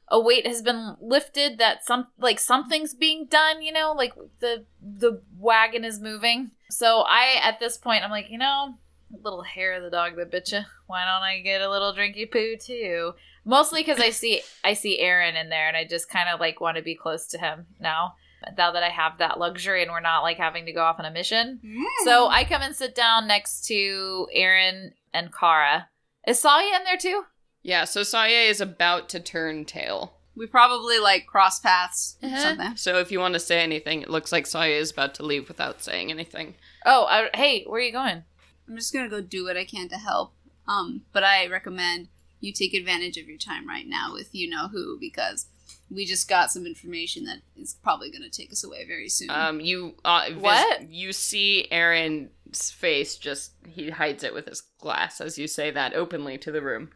a 0.08 0.20
weight 0.20 0.46
has 0.46 0.60
been 0.60 0.96
lifted 1.00 1.58
that 1.58 1.84
some 1.84 2.08
like 2.18 2.40
something's 2.40 2.94
being 2.94 3.26
done, 3.26 3.62
you 3.62 3.72
know, 3.72 3.92
like 3.96 4.12
the 4.40 4.66
the 4.82 5.22
wagon 5.38 5.84
is 5.84 6.00
moving. 6.00 6.50
So 6.68 7.04
I 7.06 7.40
at 7.42 7.60
this 7.60 7.78
point 7.78 8.04
I'm 8.04 8.10
like, 8.10 8.26
you 8.28 8.38
know, 8.38 8.74
little 9.22 9.42
hair 9.42 9.74
of 9.74 9.82
the 9.82 9.90
dog 9.90 10.16
that 10.16 10.30
bit 10.30 10.50
you. 10.52 10.60
Why 10.86 11.04
don't 11.04 11.22
I 11.22 11.40
get 11.40 11.60
a 11.62 11.70
little 11.70 11.92
drinky 11.94 12.30
poo 12.30 12.56
too? 12.56 13.12
Mostly 13.44 13.80
because 13.82 14.00
I 14.00 14.10
see 14.10 14.42
I 14.62 14.74
see 14.74 14.98
Aaron 14.98 15.36
in 15.36 15.48
there, 15.48 15.68
and 15.68 15.76
I 15.76 15.84
just 15.84 16.08
kind 16.10 16.28
of 16.28 16.40
like 16.40 16.60
want 16.60 16.76
to 16.76 16.82
be 16.82 16.94
close 16.94 17.26
to 17.28 17.38
him 17.38 17.66
now. 17.80 18.14
Now 18.56 18.72
that 18.72 18.82
I 18.82 18.88
have 18.88 19.18
that 19.18 19.38
luxury, 19.38 19.82
and 19.82 19.90
we're 19.90 20.00
not 20.00 20.22
like 20.22 20.36
having 20.38 20.66
to 20.66 20.72
go 20.72 20.82
off 20.82 20.98
on 20.98 21.04
a 21.04 21.10
mission. 21.10 21.60
So 22.04 22.28
I 22.28 22.44
come 22.44 22.62
and 22.62 22.74
sit 22.74 22.94
down 22.94 23.26
next 23.26 23.66
to 23.66 24.26
Aaron 24.32 24.92
and 25.12 25.30
Kara. 25.32 25.88
Is 26.26 26.38
Saya 26.38 26.76
in 26.76 26.84
there 26.84 26.96
too? 26.96 27.24
Yeah, 27.62 27.84
so 27.84 28.02
Saya 28.02 28.48
is 28.48 28.60
about 28.62 29.08
to 29.10 29.20
turn 29.20 29.64
tail. 29.66 30.14
we 30.36 30.46
probably 30.46 30.98
like 30.98 31.26
cross 31.26 31.60
paths 31.60 32.16
Uh-huh. 32.22 32.38
something. 32.38 32.76
So 32.76 32.98
if 32.98 33.10
you 33.12 33.20
want 33.20 33.34
to 33.34 33.40
say 33.40 33.60
anything, 33.62 34.00
it 34.00 34.08
looks 34.08 34.32
like 34.32 34.46
Saya 34.46 34.72
is 34.76 34.90
about 34.90 35.14
to 35.16 35.22
leave 35.22 35.48
without 35.48 35.82
saying 35.82 36.10
anything. 36.10 36.54
Oh, 36.86 37.04
I, 37.10 37.28
hey, 37.34 37.64
where 37.64 37.80
are 37.80 37.84
you 37.84 37.92
going? 37.92 38.24
I'm 38.70 38.76
just 38.76 38.92
gonna 38.92 39.08
go 39.08 39.20
do 39.20 39.44
what 39.44 39.56
I 39.56 39.64
can 39.64 39.88
to 39.88 39.96
help. 39.96 40.32
Um, 40.68 41.02
but 41.12 41.24
I 41.24 41.48
recommend 41.48 42.08
you 42.38 42.52
take 42.52 42.72
advantage 42.72 43.16
of 43.16 43.26
your 43.26 43.36
time 43.36 43.68
right 43.68 43.86
now 43.86 44.12
with 44.12 44.32
you 44.32 44.48
know 44.48 44.68
who 44.68 44.96
because 45.00 45.46
we 45.90 46.06
just 46.06 46.28
got 46.28 46.52
some 46.52 46.66
information 46.66 47.24
that 47.24 47.38
is 47.56 47.74
probably 47.82 48.12
gonna 48.12 48.30
take 48.30 48.52
us 48.52 48.62
away 48.62 48.86
very 48.86 49.08
soon. 49.08 49.28
Um, 49.28 49.60
you 49.60 49.96
uh, 50.04 50.26
vis- 50.28 50.40
What? 50.40 50.88
You 50.88 51.12
see 51.12 51.66
Aaron's 51.72 52.70
face 52.70 53.16
just 53.16 53.54
he 53.66 53.90
hides 53.90 54.22
it 54.22 54.32
with 54.32 54.46
his 54.46 54.60
glass 54.78 55.20
as 55.20 55.36
you 55.36 55.48
say 55.48 55.72
that 55.72 55.94
openly 55.94 56.38
to 56.38 56.52
the 56.52 56.62
room. 56.62 56.90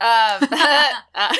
Um, 0.00 0.38
uh, 1.14 1.34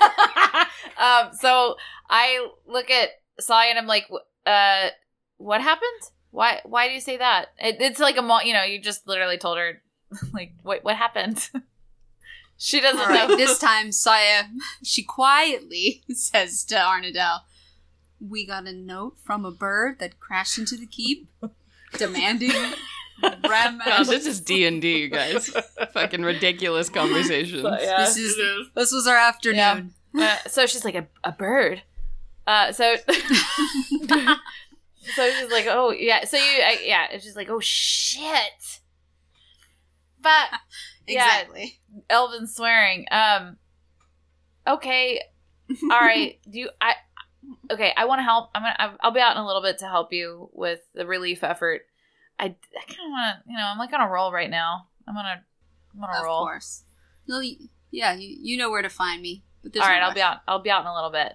um, 0.98 1.34
so 1.34 1.76
I 2.08 2.48
look 2.66 2.90
at 2.90 3.10
Saya 3.40 3.68
and 3.68 3.78
I'm 3.78 3.86
like, 3.86 4.08
uh, 4.46 4.88
what 5.36 5.60
happened? 5.60 6.10
Why, 6.32 6.60
why 6.64 6.88
do 6.88 6.94
you 6.94 7.00
say 7.00 7.18
that? 7.18 7.48
It, 7.58 7.76
it's 7.80 8.00
like 8.00 8.16
a, 8.16 8.22
mo- 8.22 8.40
you 8.40 8.54
know, 8.54 8.64
you 8.64 8.80
just 8.80 9.06
literally 9.06 9.38
told 9.38 9.58
her, 9.58 9.80
like, 10.32 10.54
what, 10.62 10.82
what 10.82 10.96
happened? 10.96 11.48
she 12.56 12.80
doesn't 12.80 12.98
All 13.00 13.06
right, 13.06 13.28
know. 13.28 13.36
this 13.36 13.58
time 13.60 13.92
Saya, 13.92 14.44
she 14.82 15.02
quietly 15.04 16.02
says 16.08 16.64
to 16.64 16.74
Arnadel, 16.76 17.40
"We 18.20 18.46
got 18.46 18.66
a 18.66 18.72
note 18.72 19.16
from 19.22 19.44
a 19.44 19.50
bird 19.50 19.98
that 19.98 20.20
crashed 20.20 20.58
into 20.58 20.76
the 20.76 20.86
keep, 20.86 21.28
demanding 21.98 22.52
Rem." 23.22 23.80
God, 23.84 24.06
this 24.06 24.26
is 24.26 24.40
D 24.40 24.66
and 24.66 24.80
D, 24.80 25.00
you 25.00 25.08
guys. 25.08 25.48
Fucking 25.92 26.22
ridiculous 26.22 26.88
conversations. 26.88 27.62
So, 27.62 27.78
yeah. 27.80 27.98
This 27.98 28.16
is 28.16 28.36
this 28.74 28.92
was 28.92 29.06
our 29.06 29.16
afternoon. 29.16 29.92
Uh, 30.18 30.36
so 30.46 30.66
she's 30.66 30.84
like 30.84 30.94
a, 30.94 31.06
a 31.24 31.32
bird. 31.32 31.82
Uh, 32.46 32.70
so 32.72 32.96
so 35.14 35.30
she's 35.30 35.50
like, 35.50 35.66
oh 35.68 35.90
yeah. 35.90 36.24
So 36.24 36.36
you 36.36 36.42
I, 36.44 36.78
yeah, 36.84 37.06
it's 37.10 37.24
just 37.24 37.36
like, 37.36 37.48
oh 37.50 37.60
shit. 37.60 38.80
But 40.20 40.48
yeah. 41.06 41.40
Exactly. 41.40 41.80
Elven 42.08 42.46
swearing. 42.46 43.06
Um. 43.10 43.56
Okay. 44.66 45.20
All 45.84 45.88
right. 46.00 46.38
Do 46.50 46.58
you? 46.58 46.70
I. 46.80 46.94
Okay. 47.70 47.92
I 47.96 48.04
want 48.04 48.20
to 48.20 48.22
help. 48.24 48.50
I'm 48.54 48.62
gonna. 48.62 48.96
I'll 49.00 49.10
be 49.10 49.20
out 49.20 49.36
in 49.36 49.42
a 49.42 49.46
little 49.46 49.62
bit 49.62 49.78
to 49.78 49.86
help 49.88 50.12
you 50.12 50.48
with 50.52 50.80
the 50.94 51.06
relief 51.06 51.42
effort. 51.42 51.82
I. 52.38 52.44
I 52.44 52.48
kind 52.86 53.00
of 53.06 53.10
want 53.10 53.36
to. 53.44 53.50
You 53.50 53.56
know. 53.56 53.64
I'm 53.66 53.78
like 53.78 53.92
on 53.92 54.00
a 54.00 54.08
roll 54.10 54.32
right 54.32 54.50
now. 54.50 54.86
I'm 55.08 55.16
on 55.16 55.24
a. 55.26 55.42
I'm 55.96 56.04
on 56.04 56.10
a 56.14 56.18
Of 56.20 56.24
roll. 56.24 56.44
course. 56.44 56.84
No, 57.28 57.38
y- 57.40 57.56
yeah, 57.90 58.14
you, 58.14 58.36
you 58.40 58.56
know 58.56 58.70
where 58.70 58.82
to 58.82 58.88
find 58.88 59.20
me. 59.20 59.42
But 59.62 59.76
All 59.76 59.82
right. 59.86 60.00
no 60.00 60.06
I'll 60.06 60.14
be 60.14 60.22
out. 60.22 60.38
I'll 60.48 60.62
be 60.62 60.70
out 60.70 60.80
in 60.82 60.86
a 60.86 60.94
little 60.94 61.10
bit. 61.10 61.32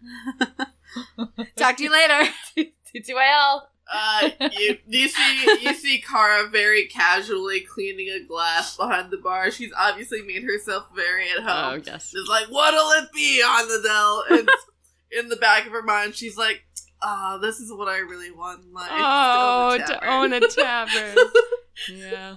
rush. 1.16 1.48
Talk 1.56 1.76
to 1.76 1.84
you 1.84 1.92
later. 1.92 2.30
TTYL. 2.94 3.62
Uh, 3.90 4.28
you, 4.58 4.76
you 4.86 5.08
see, 5.08 5.58
you 5.62 5.72
see 5.72 6.02
Kara 6.06 6.48
very 6.48 6.86
casually 6.88 7.60
cleaning 7.60 8.08
a 8.10 8.22
glass 8.26 8.76
behind 8.76 9.10
the 9.10 9.16
bar. 9.16 9.50
She's 9.50 9.72
obviously 9.78 10.20
made 10.22 10.42
herself 10.42 10.86
very 10.94 11.30
at 11.30 11.42
home. 11.42 11.80
Oh, 11.80 11.82
yes. 11.84 12.10
Just 12.10 12.28
like, 12.28 12.46
what'll 12.48 12.90
it 13.02 13.10
be 13.14 13.42
on 13.42 13.68
the 13.68 13.80
Dell? 13.82 14.24
And 14.30 14.48
in 15.18 15.28
the 15.28 15.36
back 15.36 15.66
of 15.66 15.72
her 15.72 15.82
mind, 15.82 16.14
she's 16.14 16.36
like, 16.36 16.64
"Ah, 17.00 17.38
this 17.40 17.60
is 17.60 17.72
what 17.72 17.88
I 17.88 17.98
really 17.98 18.30
want 18.30 18.62
in 18.62 18.72
life." 18.74 18.90
Oh, 18.92 19.78
to 19.78 19.84
to 19.84 20.06
own 20.06 20.34
own 20.34 20.42
a 20.42 20.46
a 20.46 20.48
tavern. 20.48 21.16
yeah. 21.90 22.36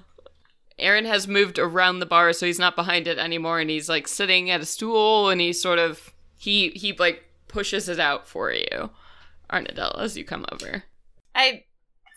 Aaron 0.79 1.05
has 1.05 1.27
moved 1.27 1.59
around 1.59 1.99
the 1.99 2.05
bar, 2.05 2.33
so 2.33 2.45
he's 2.45 2.59
not 2.59 2.75
behind 2.75 3.07
it 3.07 3.17
anymore, 3.17 3.59
and 3.59 3.69
he's 3.69 3.89
like 3.89 4.07
sitting 4.07 4.49
at 4.49 4.61
a 4.61 4.65
stool, 4.65 5.29
and 5.29 5.39
he 5.41 5.53
sort 5.53 5.79
of 5.79 6.13
he 6.37 6.69
he 6.69 6.93
like 6.93 7.23
pushes 7.51 7.89
it 7.89 7.99
out 7.99 8.27
for 8.27 8.51
you, 8.51 8.89
Arnadel, 9.51 9.99
as 9.99 10.17
you 10.17 10.23
come 10.23 10.45
over. 10.51 10.83
I 11.35 11.65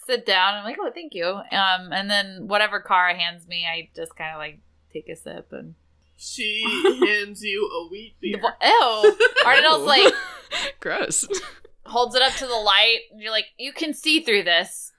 sit 0.07 0.27
down. 0.27 0.55
I'm 0.55 0.65
like, 0.65 0.77
oh, 0.81 0.91
thank 0.95 1.15
you. 1.15 1.27
Um, 1.27 1.93
and 1.93 2.11
then 2.11 2.47
whatever 2.47 2.81
Kara 2.81 3.15
hands 3.15 3.47
me, 3.47 3.67
I 3.67 3.91
just 3.95 4.17
kind 4.17 4.33
of 4.35 4.39
like 4.39 4.61
take 4.93 5.09
a 5.09 5.17
sip 5.17 5.49
and. 5.53 5.75
She 6.17 6.63
hands 7.07 7.43
you 7.43 7.69
a 7.69 7.91
wheat 7.91 8.15
beer. 8.21 8.41
Ew. 8.63 9.19
Arnold's 9.47 9.85
like 9.85 10.15
gross. 10.81 11.27
holds 11.85 12.15
it 12.15 12.23
up 12.23 12.33
to 12.35 12.47
the 12.47 12.55
light, 12.55 13.01
and 13.11 13.21
you're 13.21 13.33
like, 13.33 13.47
you 13.59 13.73
can 13.73 13.93
see 13.93 14.21
through 14.21 14.45
this. 14.45 14.93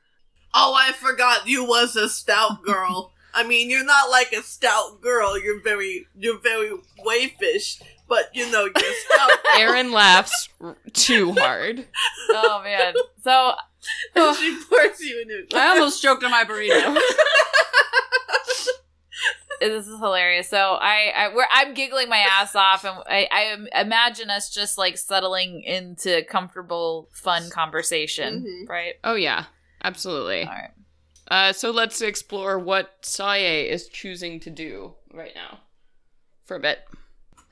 Oh, 0.53 0.75
I 0.77 0.91
forgot 0.91 1.47
you 1.47 1.63
was 1.63 1.95
a 1.95 2.09
stout 2.09 2.63
girl. 2.63 3.13
I 3.33 3.43
mean, 3.43 3.69
you're 3.69 3.85
not 3.85 4.09
like 4.09 4.31
a 4.33 4.41
stout 4.41 5.01
girl. 5.01 5.37
You're 5.39 5.61
very, 5.61 6.07
you're 6.17 6.39
very 6.39 6.71
wayfish, 7.05 7.81
but 8.07 8.29
you 8.33 8.49
know 8.51 8.65
you're. 8.65 9.57
Aaron 9.57 9.91
laughs 9.93 10.49
too 10.93 11.33
hard. 11.33 11.85
Oh 12.31 12.61
man. 12.63 12.93
So 13.23 13.53
and 14.15 14.35
she 14.37 14.57
pours 14.69 14.99
you 15.01 15.21
a 15.21 15.25
new. 15.25 15.45
I 15.53 15.69
almost 15.75 16.01
choked 16.01 16.23
on 16.23 16.31
my 16.31 16.43
burrito. 16.43 16.97
this 19.59 19.87
is 19.87 19.99
hilarious. 19.99 20.49
So 20.49 20.57
I, 20.57 21.11
I 21.15 21.33
we're, 21.35 21.45
I'm 21.51 21.73
giggling 21.73 22.09
my 22.09 22.17
ass 22.17 22.55
off, 22.55 22.83
and 22.83 22.97
I, 23.07 23.27
I 23.73 23.81
imagine 23.81 24.29
us 24.29 24.49
just 24.49 24.77
like 24.77 24.97
settling 24.97 25.63
into 25.63 26.23
comfortable, 26.29 27.09
fun 27.13 27.49
conversation, 27.49 28.43
Mhm. 28.45 28.69
right? 28.69 28.95
Oh 29.03 29.15
yeah, 29.15 29.45
absolutely. 29.83 30.41
All 30.43 30.49
right. 30.53 30.71
Uh, 31.27 31.53
so 31.53 31.71
let's 31.71 32.01
explore 32.01 32.59
what 32.59 32.97
Saya 33.01 33.63
is 33.63 33.87
choosing 33.87 34.39
to 34.41 34.51
do 34.51 34.93
right 35.11 35.31
now 35.33 35.59
for 36.45 36.55
a 36.57 36.59
bit. 36.59 36.79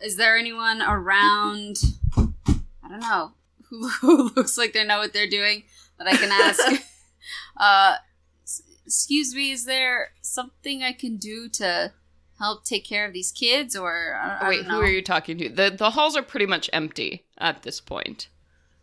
Is 0.03 0.17
there 0.17 0.37
anyone 0.37 0.81
around? 0.81 1.77
I 2.17 2.89
don't 2.89 2.99
know 2.99 3.31
who, 3.69 3.87
who 3.89 4.31
looks 4.35 4.57
like 4.57 4.73
they 4.73 4.85
know 4.85 4.99
what 4.99 5.13
they're 5.13 5.29
doing 5.29 5.63
that 5.97 6.07
I 6.07 6.17
can 6.17 6.31
ask. 6.31 6.83
uh, 7.57 7.95
s- 8.43 8.61
excuse 8.85 9.33
me, 9.33 9.51
is 9.51 9.65
there 9.65 10.11
something 10.21 10.83
I 10.83 10.91
can 10.91 11.17
do 11.17 11.47
to 11.49 11.93
help 12.39 12.65
take 12.65 12.85
care 12.85 13.05
of 13.05 13.13
these 13.13 13.31
kids, 13.31 13.75
or 13.75 14.19
I, 14.21 14.45
I 14.45 14.49
Wait, 14.49 14.65
who 14.65 14.81
are 14.81 14.87
you 14.87 15.01
talking 15.01 15.37
to? 15.37 15.49
The 15.49 15.69
the 15.69 15.91
halls 15.91 16.15
are 16.17 16.23
pretty 16.23 16.45
much 16.45 16.69
empty 16.73 17.25
at 17.37 17.63
this 17.63 17.79
point. 17.79 18.27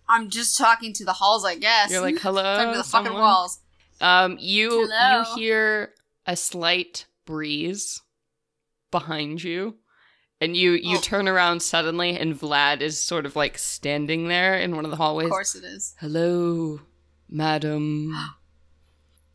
I'm 0.09 0.29
just 0.31 0.59
talking 0.59 0.93
to 0.95 1.05
the 1.05 1.13
halls, 1.13 1.45
I 1.45 1.57
guess. 1.57 1.91
You're 1.91 2.01
like, 2.01 2.19
hello, 2.19 2.43
talking 2.57 2.73
to 2.73 2.79
the 2.79 2.85
fucking 2.85 3.13
walls. 3.13 3.61
Um, 4.01 4.39
you 4.41 4.89
Hello? 4.89 5.21
you 5.21 5.41
hear 5.41 5.91
a 6.27 6.35
slight 6.35 7.07
breeze 7.27 8.01
behind 8.91 9.43
you, 9.43 9.77
and 10.41 10.57
you 10.57 10.73
you 10.73 10.97
Oh. 10.97 11.01
turn 11.01 11.29
around 11.29 11.63
suddenly, 11.63 12.17
and 12.19 12.39
Vlad 12.39 12.81
is 12.81 13.01
sort 13.01 13.27
of 13.27 13.37
like 13.37 13.59
standing 13.59 14.29
there 14.29 14.57
in 14.59 14.75
one 14.77 14.85
of 14.85 14.91
the 14.91 14.97
hallways. 14.97 15.27
Of 15.27 15.31
course 15.33 15.55
it 15.55 15.65
is. 15.65 15.95
Hello, 16.01 16.81
madam. 17.29 18.15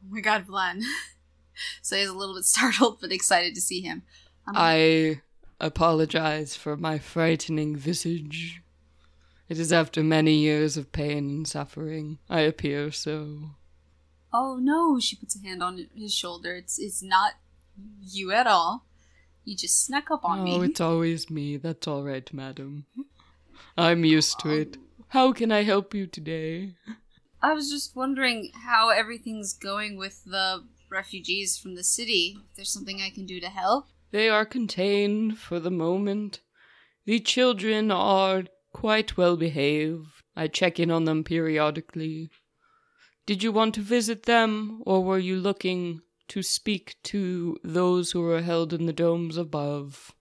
Oh 0.07 0.13
my 0.13 0.21
god, 0.21 0.45
Vlad. 0.45 0.83
so 1.81 1.95
he's 1.95 2.07
a 2.09 2.13
little 2.13 2.35
bit 2.35 2.43
startled 2.55 2.99
but 3.01 3.11
excited 3.11 3.55
to 3.55 3.61
see 3.61 3.81
him. 3.81 4.03
Um, 4.47 4.53
I 4.55 5.21
apologize 5.59 6.55
for 6.55 6.77
my 6.77 6.99
frightening 6.99 7.75
visage. 7.75 8.61
It 9.49 9.57
is 9.59 9.73
after 9.73 10.03
many 10.03 10.33
years 10.35 10.77
of 10.77 10.91
pain 10.91 11.17
and 11.29 11.47
suffering. 11.47 12.19
I 12.29 12.41
appear 12.41 12.91
so. 12.91 13.51
Oh 14.31 14.57
no, 14.61 14.99
she 14.99 15.15
puts 15.15 15.35
a 15.35 15.47
hand 15.47 15.63
on 15.63 15.87
his 15.95 16.13
shoulder. 16.13 16.55
It's 16.55 16.77
it's 16.77 17.01
not 17.01 17.33
you 18.03 18.31
at 18.31 18.45
all. 18.47 18.85
You 19.45 19.55
just 19.55 19.85
snuck 19.85 20.09
up 20.09 20.25
on 20.25 20.39
oh, 20.39 20.43
me. 20.43 20.55
Oh, 20.55 20.61
it's 20.63 20.81
always 20.81 21.29
me. 21.29 21.57
That's 21.57 21.87
all 21.87 22.03
right, 22.03 22.31
madam. 22.33 22.87
I'm 23.77 24.03
used 24.03 24.39
to 24.39 24.49
it. 24.49 24.77
How 25.09 25.33
can 25.33 25.51
I 25.51 25.61
help 25.61 25.93
you 25.93 26.07
today? 26.07 26.73
I 27.43 27.53
was 27.53 27.69
just 27.69 27.95
wondering 27.95 28.51
how 28.65 28.89
everything's 28.89 29.53
going 29.53 29.97
with 29.97 30.23
the 30.25 30.63
refugees 30.89 31.57
from 31.57 31.75
the 31.75 31.83
city. 31.83 32.37
If 32.49 32.55
there's 32.55 32.73
something 32.73 33.01
I 33.01 33.11
can 33.11 33.27
do 33.27 33.39
to 33.39 33.49
help. 33.49 33.85
They 34.11 34.29
are 34.29 34.45
contained 34.45 35.37
for 35.37 35.59
the 35.59 35.71
moment. 35.71 36.39
The 37.05 37.19
children 37.19 37.91
are 37.91 38.45
quite 38.73 39.15
well 39.15 39.37
behaved. 39.37 40.23
I 40.35 40.47
check 40.47 40.79
in 40.79 40.89
on 40.89 41.05
them 41.05 41.23
periodically. 41.23 42.31
Did 43.27 43.43
you 43.43 43.51
want 43.51 43.75
to 43.75 43.81
visit 43.81 44.23
them, 44.23 44.81
or 44.85 45.03
were 45.03 45.19
you 45.19 45.37
looking 45.37 46.01
to 46.29 46.41
speak 46.41 46.95
to 47.03 47.57
those 47.63 48.11
who 48.11 48.23
are 48.29 48.41
held 48.41 48.73
in 48.73 48.85
the 48.85 48.93
domes 48.93 49.37
above? 49.37 50.13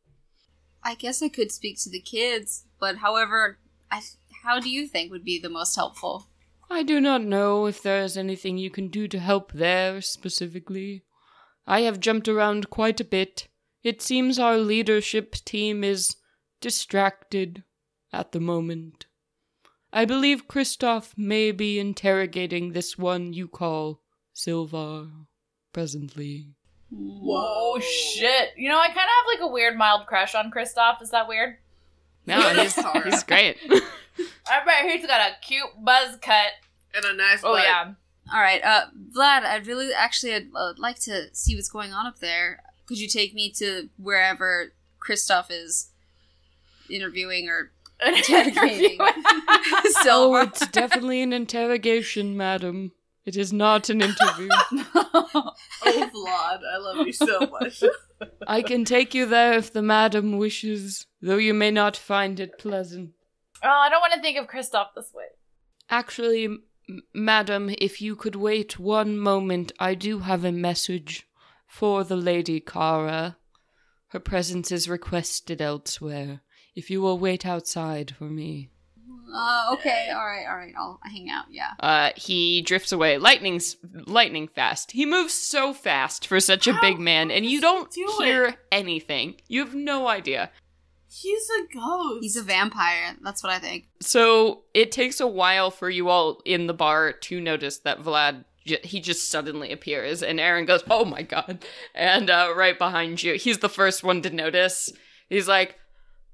I 0.82 0.94
guess 0.94 1.22
I 1.22 1.28
could 1.28 1.50
speak 1.50 1.78
to 1.82 1.90
the 1.90 2.00
kids, 2.00 2.66
but 2.78 2.96
however, 2.96 3.58
I, 3.90 4.02
how 4.42 4.60
do 4.60 4.68
you 4.68 4.86
think 4.86 5.10
would 5.10 5.24
be 5.24 5.38
the 5.38 5.48
most 5.48 5.74
helpful? 5.74 6.28
I 6.70 6.82
do 6.82 7.00
not 7.00 7.22
know 7.22 7.66
if 7.66 7.82
there 7.82 8.02
is 8.02 8.16
anything 8.16 8.58
you 8.58 8.70
can 8.70 8.88
do 8.88 9.08
to 9.08 9.18
help 9.18 9.52
there 9.52 10.00
specifically. 10.00 11.04
I 11.66 11.80
have 11.80 12.00
jumped 12.00 12.28
around 12.28 12.70
quite 12.70 13.00
a 13.00 13.04
bit. 13.04 13.48
It 13.82 14.02
seems 14.02 14.38
our 14.38 14.58
leadership 14.58 15.34
team 15.44 15.84
is 15.84 16.16
distracted 16.60 17.64
at 18.12 18.32
the 18.32 18.40
moment. 18.40 19.06
I 19.92 20.04
believe 20.04 20.48
Kristoff 20.48 21.16
may 21.16 21.52
be 21.52 21.78
interrogating 21.78 22.72
this 22.72 22.98
one 22.98 23.32
you 23.32 23.46
call 23.46 24.02
Silvar 24.34 25.26
presently. 25.74 26.46
Whoa, 26.90 27.78
shit! 27.80 28.50
You 28.56 28.70
know, 28.70 28.78
I 28.78 28.86
kind 28.86 28.98
of 28.98 29.02
have 29.02 29.26
like 29.26 29.40
a 29.42 29.52
weird 29.52 29.76
mild 29.76 30.06
crush 30.06 30.34
on 30.34 30.50
Kristoff. 30.50 31.02
Is 31.02 31.10
that 31.10 31.28
weird? 31.28 31.56
No, 32.26 32.40
he's, 32.54 32.74
he's 32.74 33.22
great. 33.24 33.58
I 34.48 34.64
bet 34.64 34.90
he's 34.90 35.06
got 35.06 35.20
a 35.20 35.34
cute 35.42 35.68
buzz 35.84 36.16
cut. 36.22 36.52
And 36.94 37.04
a 37.04 37.14
nice 37.14 37.40
Oh 37.44 37.52
butt. 37.54 37.64
yeah. 37.64 37.92
All 38.32 38.40
right, 38.40 38.62
uh, 38.64 38.86
Vlad, 39.14 39.42
I'd 39.44 39.66
really 39.66 39.92
actually 39.92 40.34
I'd 40.34 40.48
uh, 40.56 40.72
like 40.78 40.98
to 41.00 41.26
see 41.34 41.54
what's 41.56 41.68
going 41.68 41.92
on 41.92 42.06
up 42.06 42.20
there. 42.20 42.62
Could 42.86 42.98
you 42.98 43.08
take 43.08 43.34
me 43.34 43.50
to 43.56 43.90
wherever 43.98 44.72
Kristoff 45.06 45.46
is 45.50 45.90
interviewing 46.88 47.48
or 47.48 47.72
interrogating 48.06 48.98
oh, 49.00 49.92
Silver? 50.02 50.42
it's 50.42 50.66
definitely 50.68 51.22
an 51.22 51.32
interrogation, 51.32 52.36
madam. 52.36 52.92
It 53.26 53.36
is 53.36 53.52
not 53.52 53.88
an 53.90 54.02
interview. 54.02 54.48
Oh, 55.86 56.10
Vlad, 56.14 56.60
I 56.72 56.78
love 56.78 57.06
you 57.06 57.12
so 57.12 57.40
much. 57.40 57.82
I 58.46 58.62
can 58.62 58.84
take 58.84 59.14
you 59.14 59.26
there 59.26 59.52
if 59.52 59.70
the 59.72 59.82
madam 59.82 60.38
wishes, 60.38 61.06
though 61.20 61.36
you 61.36 61.52
may 61.52 61.70
not 61.70 61.96
find 61.96 62.40
it 62.40 62.58
pleasant. 62.58 63.10
Oh, 63.62 63.68
I 63.68 63.90
don't 63.90 64.00
want 64.00 64.14
to 64.14 64.20
think 64.22 64.38
of 64.38 64.46
Kristoff 64.46 64.88
this 64.96 65.12
way. 65.12 65.24
Actually, 65.90 66.44
m- 66.44 66.62
madam, 67.12 67.70
if 67.78 68.00
you 68.00 68.16
could 68.16 68.34
wait 68.34 68.78
one 68.78 69.18
moment, 69.18 69.72
I 69.78 69.94
do 69.94 70.20
have 70.20 70.42
a 70.44 70.52
message 70.52 71.26
for 71.66 72.02
the 72.02 72.16
Lady 72.16 72.60
Kara. 72.60 73.36
Her 74.08 74.20
presence 74.20 74.72
is 74.72 74.88
requested 74.88 75.60
elsewhere. 75.60 76.40
If 76.74 76.88
you 76.90 77.02
will 77.02 77.18
wait 77.18 77.44
outside 77.44 78.14
for 78.18 78.24
me. 78.24 78.70
Uh, 79.34 79.70
okay, 79.74 80.08
all 80.14 80.24
right, 80.24 80.46
all 80.48 80.56
right. 80.56 80.72
I'll 80.78 81.00
hang 81.02 81.28
out. 81.28 81.46
Yeah. 81.50 81.72
Uh, 81.80 82.10
he 82.16 82.62
drifts 82.62 82.92
away, 82.92 83.18
lightning, 83.18 83.56
s- 83.56 83.76
lightning 84.06 84.46
fast. 84.48 84.92
He 84.92 85.04
moves 85.04 85.34
so 85.34 85.74
fast 85.74 86.26
for 86.26 86.38
such 86.40 86.66
a 86.68 86.78
big 86.80 86.98
man, 87.00 87.30
and 87.30 87.44
you 87.44 87.60
don't 87.60 87.90
do 87.90 88.06
it? 88.20 88.24
hear 88.24 88.54
anything. 88.70 89.34
You 89.48 89.64
have 89.64 89.74
no 89.74 90.06
idea. 90.06 90.50
He's 91.08 91.48
a 91.50 91.74
ghost. 91.74 92.18
He's 92.22 92.36
a 92.36 92.42
vampire. 92.42 93.16
That's 93.22 93.42
what 93.42 93.52
I 93.52 93.58
think. 93.58 93.86
So 94.00 94.62
it 94.74 94.90
takes 94.92 95.20
a 95.20 95.26
while 95.26 95.70
for 95.70 95.88
you 95.90 96.08
all 96.08 96.40
in 96.44 96.66
the 96.66 96.74
bar 96.74 97.12
to 97.12 97.40
notice 97.40 97.78
that 97.78 98.00
Vlad 98.00 98.44
he 98.64 98.98
just 98.98 99.30
suddenly 99.30 99.72
appears, 99.72 100.22
and 100.22 100.40
Aaron 100.40 100.64
goes, 100.64 100.82
"Oh 100.90 101.04
my 101.04 101.22
god!" 101.22 101.64
And 101.94 102.30
uh, 102.30 102.52
right 102.56 102.78
behind 102.78 103.22
you, 103.22 103.34
he's 103.34 103.58
the 103.58 103.68
first 103.68 104.02
one 104.02 104.22
to 104.22 104.30
notice. 104.30 104.90
He's 105.28 105.46
like, 105.46 105.76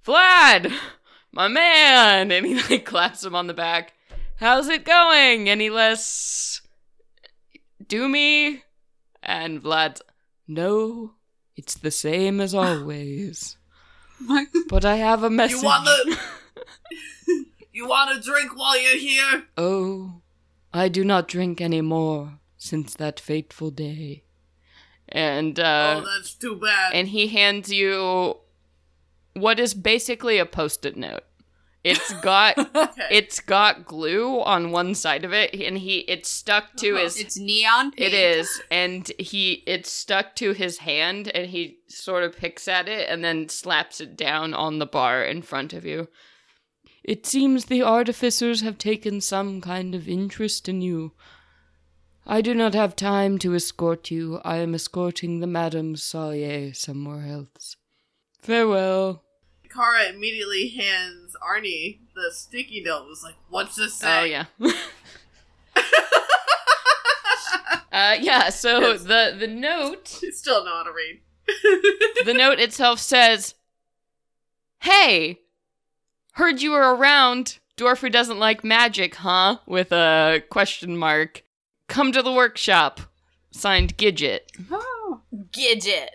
"Vlad, 0.06 0.72
my 1.32 1.48
man," 1.48 2.30
and 2.30 2.46
he 2.46 2.54
like 2.62 2.84
claps 2.84 3.24
him 3.24 3.34
on 3.34 3.46
the 3.46 3.54
back. 3.54 3.92
How's 4.36 4.68
it 4.68 4.84
going? 4.84 5.48
Any 5.48 5.70
less 5.70 6.62
doomy? 7.84 8.62
And 9.22 9.62
Vlad, 9.62 10.00
"No, 10.48 11.14
it's 11.56 11.74
the 11.74 11.90
same 11.90 12.40
as 12.40 12.54
always." 12.64 13.56
But 14.68 14.84
I 14.84 14.96
have 14.96 15.22
a 15.22 15.30
message. 15.30 15.62
You 15.62 15.68
wanna 15.68 15.96
You 17.72 17.86
wanna 17.88 18.20
drink 18.20 18.56
while 18.56 18.78
you're 18.78 18.98
here? 18.98 19.44
Oh, 19.56 20.20
I 20.74 20.88
do 20.88 21.04
not 21.04 21.28
drink 21.28 21.60
any 21.60 21.80
more 21.80 22.38
since 22.58 22.94
that 22.94 23.18
fateful 23.20 23.70
day. 23.70 24.24
And 25.08 25.58
uh 25.58 26.02
oh, 26.02 26.06
that's 26.16 26.34
too 26.34 26.56
bad. 26.56 26.92
and 26.92 27.08
he 27.08 27.28
hands 27.28 27.72
you 27.72 28.36
what 29.34 29.60
is 29.60 29.74
basically 29.74 30.38
a 30.38 30.46
post-it 30.46 30.96
note. 30.96 31.22
It's 31.82 32.12
got 32.20 32.58
okay. 32.76 33.06
it's 33.10 33.40
got 33.40 33.86
glue 33.86 34.42
on 34.42 34.70
one 34.70 34.94
side 34.94 35.24
of 35.24 35.32
it 35.32 35.54
and 35.54 35.78
he 35.78 36.00
it's 36.00 36.28
stuck 36.28 36.74
to 36.76 36.94
uh-huh. 36.94 37.04
his 37.04 37.18
It's 37.18 37.38
neon 37.38 37.92
pink. 37.92 38.12
it 38.12 38.14
is 38.14 38.60
and 38.70 39.10
he 39.18 39.62
it's 39.66 39.90
stuck 39.90 40.36
to 40.36 40.52
his 40.52 40.78
hand 40.78 41.28
and 41.28 41.48
he 41.48 41.78
sort 41.88 42.22
of 42.22 42.36
picks 42.36 42.68
at 42.68 42.86
it 42.86 43.08
and 43.08 43.24
then 43.24 43.48
slaps 43.48 44.00
it 44.00 44.14
down 44.14 44.52
on 44.52 44.78
the 44.78 44.86
bar 44.86 45.24
in 45.24 45.40
front 45.40 45.72
of 45.72 45.86
you. 45.86 46.08
It 47.02 47.24
seems 47.24 47.64
the 47.64 47.82
artificers 47.82 48.60
have 48.60 48.76
taken 48.76 49.22
some 49.22 49.62
kind 49.62 49.94
of 49.94 50.06
interest 50.06 50.68
in 50.68 50.82
you. 50.82 51.12
I 52.26 52.42
do 52.42 52.54
not 52.54 52.74
have 52.74 52.94
time 52.94 53.38
to 53.38 53.54
escort 53.54 54.10
you. 54.10 54.40
I 54.44 54.58
am 54.58 54.74
escorting 54.74 55.40
the 55.40 55.46
Madame 55.46 55.96
Sawyer 55.96 56.74
somewhere 56.74 57.26
else. 57.26 57.76
Farewell. 58.42 59.22
Kara 59.72 60.08
immediately 60.08 60.68
hands 60.68 61.36
Arnie 61.46 61.98
the 62.14 62.30
sticky 62.32 62.82
note. 62.82 63.06
Was 63.08 63.22
like, 63.22 63.36
"What's 63.48 63.76
this 63.76 63.94
say?" 63.94 64.20
Oh 64.20 64.24
yeah. 64.24 64.44
uh 67.92 68.16
yeah, 68.20 68.48
so 68.50 68.80
Yes. 68.80 69.04
the 69.04 69.36
the 69.38 69.46
note 69.46 70.18
You 70.22 70.32
still 70.32 70.64
know 70.64 70.72
how 70.74 70.82
to 70.84 70.92
read. 70.92 71.20
the 72.24 72.34
note 72.34 72.60
itself 72.60 73.00
says, 73.00 73.54
Hey, 74.80 75.40
heard 76.32 76.62
you 76.62 76.70
were 76.70 76.94
around. 76.94 77.58
Dorfer 77.76 78.10
doesn't 78.10 78.38
like 78.38 78.62
magic, 78.62 79.16
huh? 79.16 79.58
With 79.66 79.90
a 79.92 80.42
question 80.48 80.96
mark. 80.96 81.42
Come 81.88 82.12
to 82.12 82.22
the 82.22 82.32
workshop. 82.32 83.00
Signed 83.50 83.96
Gidget. 83.98 84.40
Oh, 84.70 85.22
Gidget. 85.50 86.10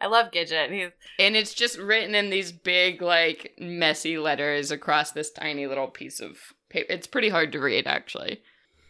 I 0.00 0.06
love 0.06 0.30
Gidget. 0.30 0.70
He's 0.72 0.90
And 1.18 1.36
it's 1.36 1.52
just 1.54 1.78
written 1.78 2.14
in 2.14 2.30
these 2.30 2.52
big, 2.52 3.02
like, 3.02 3.54
messy 3.58 4.16
letters 4.18 4.70
across 4.70 5.12
this 5.12 5.30
tiny 5.30 5.66
little 5.66 5.88
piece 5.88 6.20
of 6.20 6.38
paper. 6.70 6.92
It's 6.92 7.06
pretty 7.06 7.28
hard 7.28 7.52
to 7.52 7.60
read, 7.60 7.86
actually. 7.86 8.40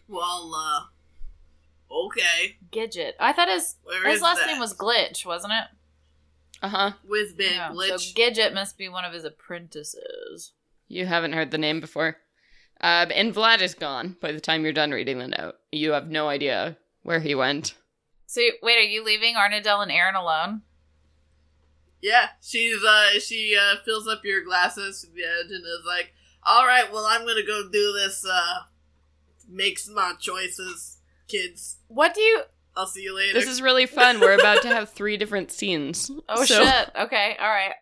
well, 0.09 0.53
uh, 0.55 1.95
okay. 2.07 2.57
Gidget. 2.71 3.13
I 3.19 3.33
thought 3.33 3.49
his 3.49 3.77
Where 3.83 4.09
his 4.09 4.23
last 4.23 4.39
that? 4.39 4.47
name 4.47 4.61
was 4.61 4.75
Glitch, 4.77 5.27
wasn't 5.27 5.53
it? 5.55 5.65
Uh 6.63 6.69
huh. 6.69 6.93
Whiz 7.09 7.33
bang 7.33 7.55
Yeah, 7.55 7.71
glitch. 7.71 8.13
So 8.15 8.21
Gidget 8.21 8.53
must 8.55 8.77
be 8.79 8.89
one 8.89 9.05
of 9.05 9.13
his 9.13 9.25
apprentices. 9.25 10.53
You 10.89 11.07
haven't 11.07 11.33
heard 11.33 11.51
the 11.51 11.59
name 11.59 11.81
before. 11.81 12.19
Uh, 12.81 13.07
and 13.15 13.35
Vlad 13.35 13.61
is 13.61 13.75
gone 13.75 14.17
by 14.21 14.33
the 14.33 14.41
time 14.41 14.63
you're 14.63 14.73
done 14.73 14.91
reading 14.91 15.19
the 15.19 15.29
note. 15.29 15.55
You 15.73 15.93
have 15.93 16.09
no 16.09 16.29
idea 16.29 16.77
where 17.03 17.21
he 17.21 17.35
went. 17.35 17.75
So 18.27 18.41
wait, 18.63 18.79
are 18.79 18.83
you 18.83 19.05
leaving 19.05 19.35
Arnadel 19.35 19.83
and 19.83 19.91
Aaron 19.91 20.15
alone? 20.15 20.63
Yeah, 22.03 22.29
she's 22.43 22.83
uh 22.83 23.19
she 23.21 23.57
uh 23.61 23.77
fills 23.85 24.09
up 24.09 24.25
your 24.25 24.43
glasses 24.43 25.03
to 25.03 25.09
the 25.13 25.23
edge 25.23 25.51
and 25.51 25.65
is 25.65 25.85
like, 25.87 26.13
"All 26.45 26.67
right, 26.67 26.91
well 26.93 27.05
I'm 27.05 27.27
gonna 27.27 27.45
go 27.47 27.69
do 27.71 27.93
this. 27.93 28.25
Uh, 28.25 28.61
make 29.49 29.79
smart 29.79 30.19
choices, 30.21 30.99
kids. 31.29 31.77
What 31.89 32.15
do 32.15 32.21
you? 32.23 32.43
I'll 32.77 32.87
see 32.87 33.03
you 33.03 33.15
later." 33.15 33.35
This 33.39 33.49
is 33.49 33.61
really 33.61 33.87
fun. 33.87 34.19
We're 34.21 34.39
about 34.39 34.63
to 34.63 34.69
have 34.69 34.89
three 34.95 35.17
different 35.19 35.51
scenes. 35.53 36.11
Oh 36.29 36.45
So- 36.45 36.65
shit. 36.65 36.91
Okay. 36.99 37.37
All 37.39 37.49
right. 37.51 37.75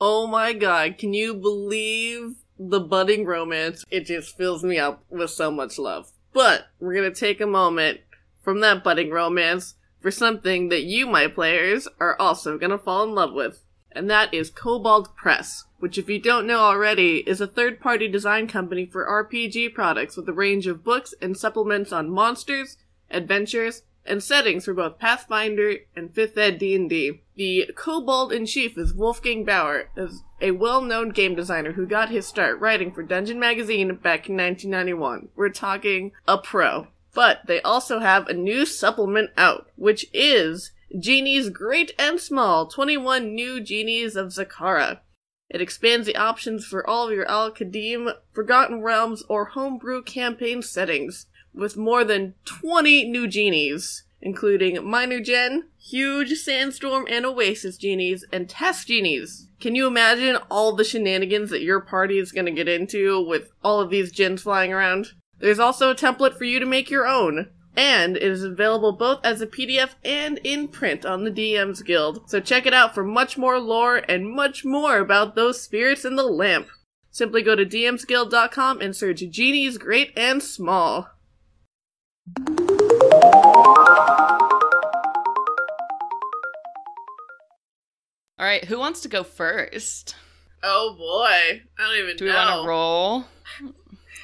oh 0.00 0.26
my 0.26 0.52
god, 0.52 0.98
can 0.98 1.12
you 1.12 1.34
believe 1.34 2.36
the 2.58 2.80
budding 2.80 3.24
romance? 3.24 3.84
It 3.90 4.06
just 4.06 4.36
fills 4.36 4.62
me 4.64 4.78
up 4.78 5.04
with 5.10 5.30
so 5.30 5.50
much 5.50 5.78
love. 5.78 6.10
But 6.36 6.66
we're 6.78 6.94
gonna 6.94 7.14
take 7.14 7.40
a 7.40 7.46
moment 7.46 8.00
from 8.42 8.60
that 8.60 8.84
budding 8.84 9.08
romance 9.08 9.76
for 10.00 10.10
something 10.10 10.68
that 10.68 10.82
you, 10.82 11.06
my 11.06 11.28
players, 11.28 11.88
are 11.98 12.14
also 12.20 12.58
gonna 12.58 12.76
fall 12.76 13.04
in 13.04 13.14
love 13.14 13.32
with. 13.32 13.62
And 13.90 14.10
that 14.10 14.34
is 14.34 14.50
Kobold 14.50 15.16
Press, 15.16 15.64
which, 15.78 15.96
if 15.96 16.10
you 16.10 16.18
don't 16.18 16.46
know 16.46 16.58
already, 16.58 17.26
is 17.26 17.40
a 17.40 17.46
third 17.46 17.80
party 17.80 18.06
design 18.06 18.48
company 18.48 18.84
for 18.84 19.06
RPG 19.06 19.72
products 19.72 20.14
with 20.14 20.28
a 20.28 20.34
range 20.34 20.66
of 20.66 20.84
books 20.84 21.14
and 21.22 21.38
supplements 21.38 21.90
on 21.90 22.10
monsters, 22.10 22.76
adventures, 23.10 23.84
and 24.04 24.22
settings 24.22 24.66
for 24.66 24.74
both 24.74 24.98
Pathfinder 24.98 25.76
and 25.96 26.12
5th 26.12 26.36
Ed 26.36 26.58
D&D. 26.58 27.22
The 27.36 27.70
Kobold 27.74 28.30
in 28.30 28.44
Chief 28.44 28.76
is 28.76 28.92
Wolfgang 28.92 29.46
Baur, 29.46 29.88
is 29.96 30.22
a 30.40 30.50
well-known 30.50 31.10
game 31.10 31.34
designer 31.34 31.72
who 31.72 31.86
got 31.86 32.10
his 32.10 32.26
start 32.26 32.58
writing 32.60 32.92
for 32.92 33.02
Dungeon 33.02 33.38
Magazine 33.40 33.88
back 33.96 34.28
in 34.28 34.36
1991. 34.36 35.28
We're 35.34 35.48
talking 35.48 36.12
a 36.28 36.38
pro. 36.38 36.88
But 37.14 37.46
they 37.46 37.62
also 37.62 38.00
have 38.00 38.28
a 38.28 38.34
new 38.34 38.66
supplement 38.66 39.30
out, 39.38 39.70
which 39.76 40.06
is 40.12 40.72
Genies 40.98 41.48
Great 41.48 41.92
and 41.98 42.20
Small 42.20 42.66
21 42.66 43.34
New 43.34 43.60
Genies 43.60 44.16
of 44.16 44.28
Zakhara. 44.28 45.00
It 45.48 45.60
expands 45.62 46.06
the 46.06 46.16
options 46.16 46.66
for 46.66 46.86
all 46.86 47.08
of 47.08 47.14
your 47.14 47.26
Al 47.30 47.50
Qadim, 47.52 48.12
Forgotten 48.32 48.82
Realms, 48.82 49.22
or 49.28 49.46
homebrew 49.46 50.02
campaign 50.02 50.60
settings. 50.60 51.26
with 51.54 51.76
more 51.76 52.04
than 52.04 52.34
20 52.44 53.08
new 53.08 53.26
genies, 53.26 54.04
including 54.20 54.88
Minor 54.88 55.20
Gen, 55.20 55.68
Huge 55.78 56.32
Sandstorm 56.38 57.06
and 57.08 57.24
Oasis 57.24 57.76
genies, 57.76 58.24
and 58.32 58.48
Test 58.48 58.88
genies. 58.88 59.48
Can 59.60 59.74
you 59.74 59.86
imagine 59.86 60.36
all 60.50 60.74
the 60.74 60.84
shenanigans 60.84 61.50
that 61.50 61.62
your 61.62 61.80
party 61.80 62.18
is 62.18 62.32
going 62.32 62.46
to 62.46 62.52
get 62.52 62.68
into 62.68 63.20
with 63.26 63.50
all 63.62 63.80
of 63.80 63.90
these 63.90 64.12
gens 64.12 64.42
flying 64.42 64.72
around? 64.72 65.12
There's 65.38 65.58
also 65.58 65.90
a 65.90 65.94
template 65.94 66.36
for 66.36 66.44
you 66.44 66.60
to 66.60 66.66
make 66.66 66.90
your 66.90 67.06
own. 67.06 67.48
And 67.76 68.16
it 68.16 68.22
is 68.22 68.42
available 68.42 68.92
both 68.92 69.20
as 69.22 69.42
a 69.42 69.46
PDF 69.46 69.90
and 70.02 70.38
in 70.42 70.68
print 70.68 71.04
on 71.04 71.24
the 71.24 71.30
DMs 71.30 71.84
Guild. 71.84 72.28
So 72.30 72.40
check 72.40 72.64
it 72.64 72.72
out 72.72 72.94
for 72.94 73.04
much 73.04 73.36
more 73.36 73.58
lore 73.58 74.02
and 74.08 74.30
much 74.30 74.64
more 74.64 74.98
about 74.98 75.34
those 75.34 75.60
spirits 75.60 76.04
in 76.04 76.16
the 76.16 76.22
lamp. 76.22 76.68
Simply 77.10 77.42
go 77.42 77.54
to 77.54 77.66
dmsguild.com 77.66 78.80
and 78.80 78.96
search 78.96 79.22
genies 79.30 79.76
great 79.76 80.12
and 80.16 80.42
small. 80.42 81.10
All 88.38 88.44
right, 88.44 88.64
who 88.64 88.78
wants 88.78 89.00
to 89.02 89.08
go 89.08 89.22
first? 89.22 90.14
Oh 90.62 90.94
boy, 90.98 91.62
I 91.78 91.86
don't 91.86 91.96
even 92.02 92.16
Do 92.16 92.24
we 92.26 92.30
know. 92.32 92.36
want 92.36 92.62
to 92.62 92.68
roll? 92.68 93.24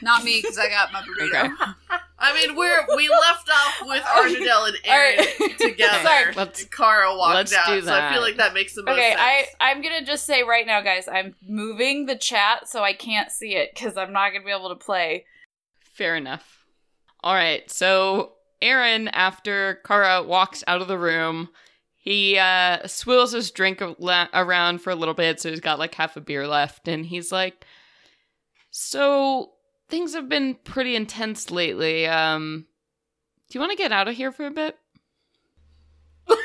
Not 0.03 0.25
me, 0.25 0.41
because 0.43 0.59
I 0.59 0.69
got 0.69 0.93
my 0.93 1.01
burrito. 1.01 1.45
Okay. 1.45 1.55
I 2.19 2.35
mean, 2.47 2.57
we're 2.57 2.87
we 2.97 3.09
left 3.09 3.49
off 3.51 3.79
with 3.83 4.03
Arnadel 4.03 4.69
and 4.69 4.77
Aaron 4.85 5.19
Alright. 5.41 5.59
together. 5.59 5.99
Sorry. 6.03 6.35
Let's- 6.35 6.63
and 6.63 6.71
Kara 6.71 7.17
walked 7.17 7.35
let's 7.35 7.55
out, 7.55 7.67
do 7.67 7.83
so 7.83 7.93
I 7.95 8.13
feel 8.13 8.21
like 8.23 8.37
that 8.37 8.55
makes 8.55 8.75
the 8.75 8.83
most 8.83 8.93
Okay, 8.93 9.11
sense. 9.11 9.21
I 9.21 9.47
I'm 9.61 9.83
gonna 9.83 10.05
just 10.05 10.25
say 10.27 10.43
right 10.43 10.67
now, 10.67 10.81
guys, 10.83 11.09
I'm 11.09 11.35
moving 11.49 12.07
the 12.07 12.17
chat 12.17 12.69
so 12.69 12.83
I 12.83 12.93
can't 12.93 13.31
see 13.31 13.55
it 13.57 13.71
because 13.75 13.97
I'm 13.97 14.13
not 14.13 14.33
gonna 14.33 14.45
be 14.45 14.53
able 14.53 14.69
to 14.69 14.77
play. 14.77 15.25
Fair 15.81 16.17
enough. 16.17 16.65
All 17.25 17.35
right, 17.35 17.69
so 17.71 18.33
Aaron, 18.63 19.09
after 19.09 19.81
Kara 19.85 20.23
walks 20.23 20.65
out 20.67 20.81
of 20.81 20.89
the 20.89 20.99
room, 20.99 21.49
he 21.97 22.39
uh, 22.39 22.87
swills 22.87 23.33
his 23.33 23.51
drink 23.51 23.83
la- 23.99 24.29
around 24.33 24.79
for 24.81 24.91
a 24.91 24.95
little 24.95 25.15
bit, 25.15 25.41
so 25.41 25.51
he's 25.51 25.61
got 25.61 25.79
like 25.79 25.95
half 25.95 26.17
a 26.17 26.21
beer 26.21 26.47
left, 26.49 26.89
and 26.89 27.05
he's 27.07 27.31
like, 27.31 27.65
"So 28.71 29.53
things 29.89 30.15
have 30.15 30.29
been 30.29 30.55
pretty 30.65 30.97
intense 30.97 31.51
lately. 31.51 32.07
Um, 32.07 32.67
do 33.51 33.59
you 33.59 33.61
want 33.61 33.73
to 33.73 33.77
get 33.77 33.93
out 33.93 34.09
of 34.09 34.15
here 34.17 34.33
for 34.33 34.47
a 34.47 34.51
bit?" 34.51 34.77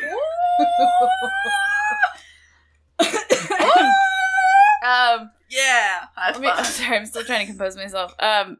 um, 4.83 5.31
yeah, 5.49 6.05
high 6.15 6.31
let 6.33 6.41
me- 6.41 6.47
I'm 6.49 6.63
sorry, 6.65 6.97
I'm 6.97 7.05
still 7.05 7.23
trying 7.23 7.45
to 7.45 7.51
compose 7.51 7.75
myself. 7.75 8.13
Um, 8.19 8.57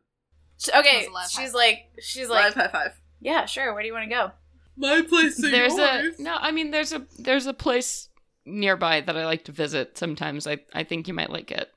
sh- 0.60 0.70
okay, 0.76 1.03
That 1.05 1.12
was 1.12 1.32
she's 1.32 1.51
high 1.51 1.58
like, 1.58 1.80
she's 2.01 2.30
Live 2.30 2.55
like, 2.55 2.72
high 2.72 2.72
five. 2.72 2.91
Yeah, 3.20 3.45
sure. 3.45 3.74
Where 3.74 3.82
do 3.82 3.88
you 3.88 3.93
want 3.93 4.09
to 4.09 4.15
go? 4.15 4.32
My 4.76 5.01
place 5.01 5.39
is 5.39 5.51
there's 5.51 5.76
yours. 5.76 6.20
a 6.20 6.22
no. 6.22 6.36
I 6.39 6.51
mean, 6.51 6.72
there's 6.72 6.93
a 6.93 7.05
there's 7.18 7.47
a 7.47 7.53
place 7.53 8.09
nearby 8.45 9.01
that 9.01 9.18
I 9.18 9.26
like 9.26 9.45
to 9.45 9.51
visit 9.51 9.97
sometimes. 9.97 10.45
I 10.47 10.59
I 10.74 10.84
think 10.84 11.07
you 11.07 11.13
might 11.13 11.30
like 11.32 11.51
it 11.51 11.72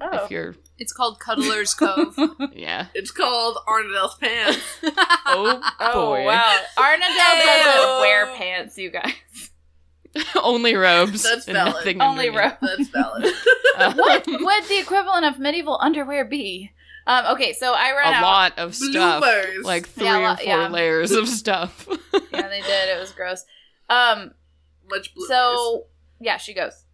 Oh, 0.00 0.24
if 0.24 0.30
you're 0.30 0.54
It's 0.78 0.92
called 0.92 1.20
Cuddler's 1.20 1.74
Cove. 1.74 2.16
yeah. 2.52 2.86
It's 2.94 3.10
called 3.10 3.58
Arnadel's 3.68 4.16
pants. 4.16 4.58
Oh, 5.32 5.54
boy. 5.54 5.60
oh 5.80 6.24
wow, 6.24 6.58
Arnadel 6.76 7.36
Ew. 7.36 7.44
doesn't 7.44 8.00
wear 8.00 8.26
pants, 8.34 8.76
you 8.76 8.90
guys. 8.90 9.12
Only 10.42 10.74
robes. 10.74 11.22
That's 11.22 11.46
valid. 11.46 12.00
Only 12.00 12.30
robes. 12.30 12.56
That's 12.60 12.88
valid. 12.88 13.26
Um, 13.78 13.96
what 13.96 14.26
would 14.26 14.64
the 14.64 14.80
equivalent 14.80 15.24
of 15.24 15.38
medieval 15.38 15.78
underwear 15.80 16.24
be? 16.24 16.72
Um, 17.06 17.34
okay, 17.34 17.52
so 17.54 17.72
I 17.74 17.92
ran 17.96 18.14
out. 18.14 18.22
lot 18.22 18.58
of 18.58 18.74
stuff, 18.74 19.22
Bloomers. 19.22 19.64
like 19.64 19.88
three 19.88 20.04
Yeah, 20.04 20.30
a 20.30 20.32
or 20.32 20.36
four 20.36 20.44
yeah. 20.46 20.68
layers 20.68 21.10
of 21.12 21.28
stuff. 21.28 21.88
Yeah, 22.32 22.48
they 22.48 22.60
did. 22.60 22.88
It 22.96 22.98
was 23.00 23.10
gross. 23.12 23.44
Um, 23.88 24.32
Much 24.88 25.14
blue. 25.14 25.26
so 25.26 25.86
yeah, 26.20 26.36
she 26.36 26.54
goes. 26.54 26.84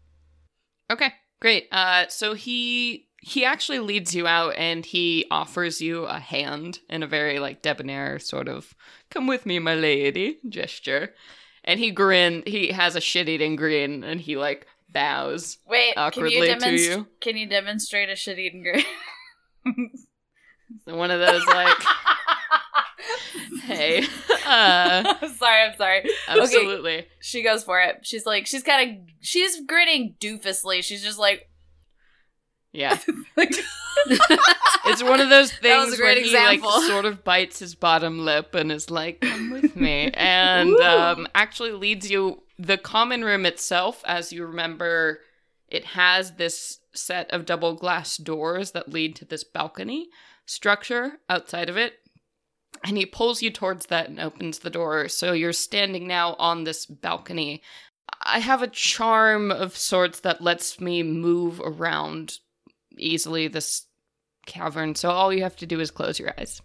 okay, 0.90 1.12
great. 1.40 1.68
Uh, 1.70 2.06
so 2.08 2.34
he 2.34 3.08
he 3.20 3.44
actually 3.44 3.80
leads 3.80 4.14
you 4.14 4.26
out 4.26 4.54
and 4.56 4.84
he 4.84 5.26
offers 5.30 5.80
you 5.80 6.04
a 6.04 6.18
hand 6.18 6.78
in 6.88 7.02
a 7.02 7.06
very 7.06 7.38
like 7.38 7.60
debonair 7.62 8.18
sort 8.18 8.48
of 8.48 8.74
"come 9.10 9.26
with 9.26 9.44
me, 9.46 9.58
my 9.58 9.74
lady" 9.74 10.38
gesture, 10.48 11.14
and 11.64 11.78
he 11.80 11.90
grin. 11.90 12.42
He 12.46 12.68
has 12.72 12.96
a 12.96 13.00
shit-eating 13.00 13.56
grin, 13.56 14.02
and 14.04 14.20
he 14.20 14.36
like 14.36 14.66
bows. 14.88 15.58
Wait, 15.66 15.94
can 15.94 16.02
Awkwardly 16.04 16.48
you, 16.50 16.58
to 16.58 16.70
you. 16.72 17.06
can 17.20 17.36
you 17.36 17.46
demonstrate 17.46 18.08
a 18.08 18.16
shit 18.16 18.38
eating 18.38 18.62
grin? 18.62 18.82
So 20.84 20.96
one 20.96 21.12
of 21.12 21.20
those 21.20 21.46
like, 21.46 21.76
hey, 23.62 24.00
uh, 24.44 25.14
I'm 25.22 25.34
sorry, 25.34 25.62
I'm 25.62 25.76
sorry. 25.76 26.04
absolutely. 26.28 27.06
She 27.20 27.42
goes 27.44 27.62
for 27.64 27.80
it. 27.80 28.00
She's 28.02 28.26
like, 28.26 28.46
she's 28.46 28.62
kind 28.64 28.90
of, 28.90 29.14
she's 29.20 29.60
grinning 29.66 30.16
doofusly. 30.20 30.82
She's 30.82 31.02
just 31.04 31.18
like, 31.20 31.48
Yeah. 32.72 32.98
like 33.36 33.54
It's 34.86 35.02
one 35.02 35.20
of 35.20 35.28
those 35.30 35.52
things 35.52 35.98
where 36.00 36.14
he 36.14 36.20
example. 36.22 36.68
like 36.70 36.88
sort 36.88 37.04
of 37.04 37.22
bites 37.24 37.58
his 37.60 37.74
bottom 37.74 38.18
lip 38.24 38.54
and 38.54 38.70
is 38.70 38.90
like, 38.90 39.20
"Come 39.20 39.50
with 39.50 39.74
me," 39.76 40.10
and 40.14 40.74
um, 40.80 41.26
actually 41.34 41.72
leads 41.72 42.10
you. 42.10 42.42
The 42.58 42.78
common 42.78 43.24
room 43.24 43.46
itself, 43.46 44.02
as 44.06 44.32
you 44.32 44.46
remember, 44.46 45.20
it 45.68 45.84
has 45.84 46.32
this 46.32 46.78
set 46.96 47.30
of 47.30 47.46
double 47.46 47.74
glass 47.74 48.16
doors 48.16 48.72
that 48.72 48.92
lead 48.92 49.16
to 49.16 49.24
this 49.24 49.44
balcony 49.44 50.08
structure 50.46 51.20
outside 51.28 51.68
of 51.68 51.76
it. 51.76 51.94
And 52.84 52.96
he 52.96 53.06
pulls 53.06 53.42
you 53.42 53.50
towards 53.50 53.86
that 53.86 54.08
and 54.08 54.20
opens 54.20 54.58
the 54.58 54.70
door. 54.70 55.08
So 55.08 55.32
you're 55.32 55.52
standing 55.52 56.06
now 56.06 56.34
on 56.34 56.64
this 56.64 56.86
balcony. 56.86 57.62
I 58.22 58.38
have 58.40 58.62
a 58.62 58.68
charm 58.68 59.50
of 59.50 59.76
sorts 59.76 60.20
that 60.20 60.42
lets 60.42 60.80
me 60.80 61.02
move 61.02 61.60
around 61.64 62.38
easily 62.98 63.48
this 63.48 63.86
cavern. 64.46 64.94
So 64.94 65.10
all 65.10 65.32
you 65.32 65.42
have 65.42 65.56
to 65.56 65.66
do 65.66 65.80
is 65.80 65.90
close 65.90 66.18
your 66.18 66.32
eyes. 66.38 66.60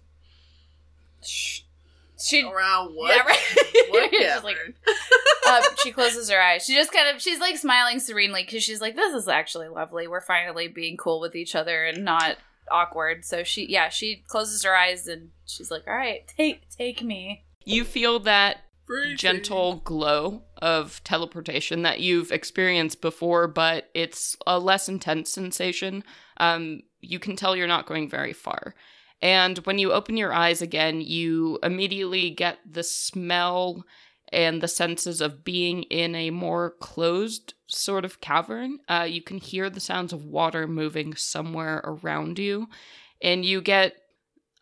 She, 2.24 2.43
Around 2.43 2.95
what? 2.95 3.15
yeah, 3.15 3.24
right. 3.24 3.89
What 3.89 4.09
She's 4.13 4.43
like, 4.43 4.55
cavern? 4.57 4.74
uh, 5.47 5.61
she 5.84 5.91
closes 5.91 6.30
her 6.30 6.39
eyes. 6.41 6.65
She 6.65 6.76
just 6.76 6.91
kind 6.93 7.13
of, 7.13 7.22
she's 7.22 7.39
like 7.39 7.57
smiling 7.57 7.99
serenely 7.99 8.43
because 8.43 8.63
she's 8.63 8.82
like, 8.82 8.95
this 8.95 9.13
is 9.13 9.28
actually 9.28 9.67
lovely. 9.67 10.07
We're 10.07 10.22
finally 10.22 10.67
being 10.67 10.97
cool 10.97 11.19
with 11.19 11.36
each 11.36 11.55
other 11.55 11.86
and 11.86 12.03
not 12.05 12.38
awkward. 12.69 13.26
So 13.26 13.43
she, 13.43 13.65
yeah, 13.67 13.89
she 13.89 14.24
closes 14.28 14.63
her 14.63 14.76
eyes 14.76 15.07
and 15.07 15.30
she's 15.45 15.72
like, 15.72 15.88
all 15.88 15.93
right, 15.95 16.22
take, 16.38 16.69
take 16.69 17.03
me. 17.03 17.43
You 17.65 17.84
feel 17.84 18.19
that 18.22 18.57
Freezing. 18.86 19.17
gentle 19.17 19.82
glow 19.84 20.43
of 20.61 21.01
teleportation 21.03 21.82
that 21.84 21.99
you've 21.99 22.32
experienced 22.32 23.01
before, 23.01 23.47
but 23.47 23.89
it's 23.93 24.36
a 24.47 24.59
less 24.59 24.88
intense 24.89 25.32
sensation. 25.32 26.03
Um, 26.38 26.82
you 27.01 27.19
can 27.19 27.36
tell 27.36 27.55
you're 27.55 27.67
not 27.67 27.86
going 27.86 28.09
very 28.09 28.34
far. 28.34 28.74
And 29.22 29.57
when 29.59 29.78
you 29.78 29.91
open 29.91 30.17
your 30.17 30.34
eyes 30.34 30.61
again, 30.61 31.01
you 31.01 31.59
immediately 31.61 32.30
get 32.32 32.59
the 32.69 32.84
smell 32.84 33.86
and 34.32 34.61
the 34.61 34.67
senses 34.67 35.22
of 35.22 35.43
being 35.43 35.84
in 35.84 36.15
a 36.15 36.30
more 36.32 36.72
closed 36.80 37.53
sort 37.67 38.05
of 38.05 38.22
cavern. 38.22 38.80
Uh, 38.88 39.05
you 39.07 39.22
can 39.22 39.38
hear 39.38 39.69
the 39.69 39.80
sounds 39.80 40.13
of 40.13 40.26
water 40.26 40.67
moving 40.67 41.13
somewhere 41.15 41.82
around 41.84 42.39
you, 42.39 42.67
and 43.22 43.45
you 43.45 43.61
get 43.61 43.95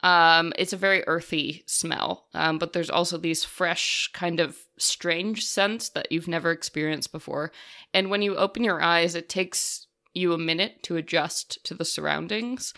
um, 0.01 0.53
it's 0.57 0.72
a 0.72 0.78
very 0.78 1.03
earthy 1.07 1.64
smell, 1.66 2.28
um, 2.34 2.57
but 2.57 2.72
there's 2.72 2.89
also 2.89 3.18
these 3.18 3.43
fresh, 3.43 4.10
kind 4.14 4.39
of 4.39 4.57
strange 4.78 5.45
scents 5.45 5.89
that 5.89 6.10
you've 6.10 6.28
never 6.28 6.51
experienced 6.51 7.12
before. 7.12 7.51
And 7.93 8.10
when 8.10 8.22
you 8.22 8.38
open 8.38 8.64
your 8.64 8.82
eyes, 8.82 9.14
it 9.14 9.28
takes 9.28 9.88
you 10.14 10.32
a 10.32 10.38
minute 10.38 10.84
to 10.84 10.95
adjust 10.95 11.64
to 11.66 11.74
the 11.74 11.84
surroundings. 11.84 12.74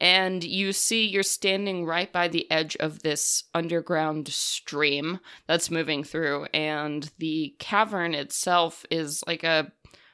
And 0.00 0.42
you 0.42 0.72
see 0.72 1.06
you're 1.06 1.22
standing 1.22 1.86
right 1.86 2.12
by 2.12 2.28
the 2.28 2.50
edge 2.50 2.76
of 2.76 3.02
this 3.02 3.44
underground 3.54 4.28
stream 4.28 5.20
that's 5.46 5.70
moving 5.70 6.04
through. 6.04 6.46
And 6.52 7.10
the 7.18 7.54
cavern 7.58 8.14
itself 8.14 8.84
is 8.90 9.22
like 9.26 9.44
a 9.44 9.72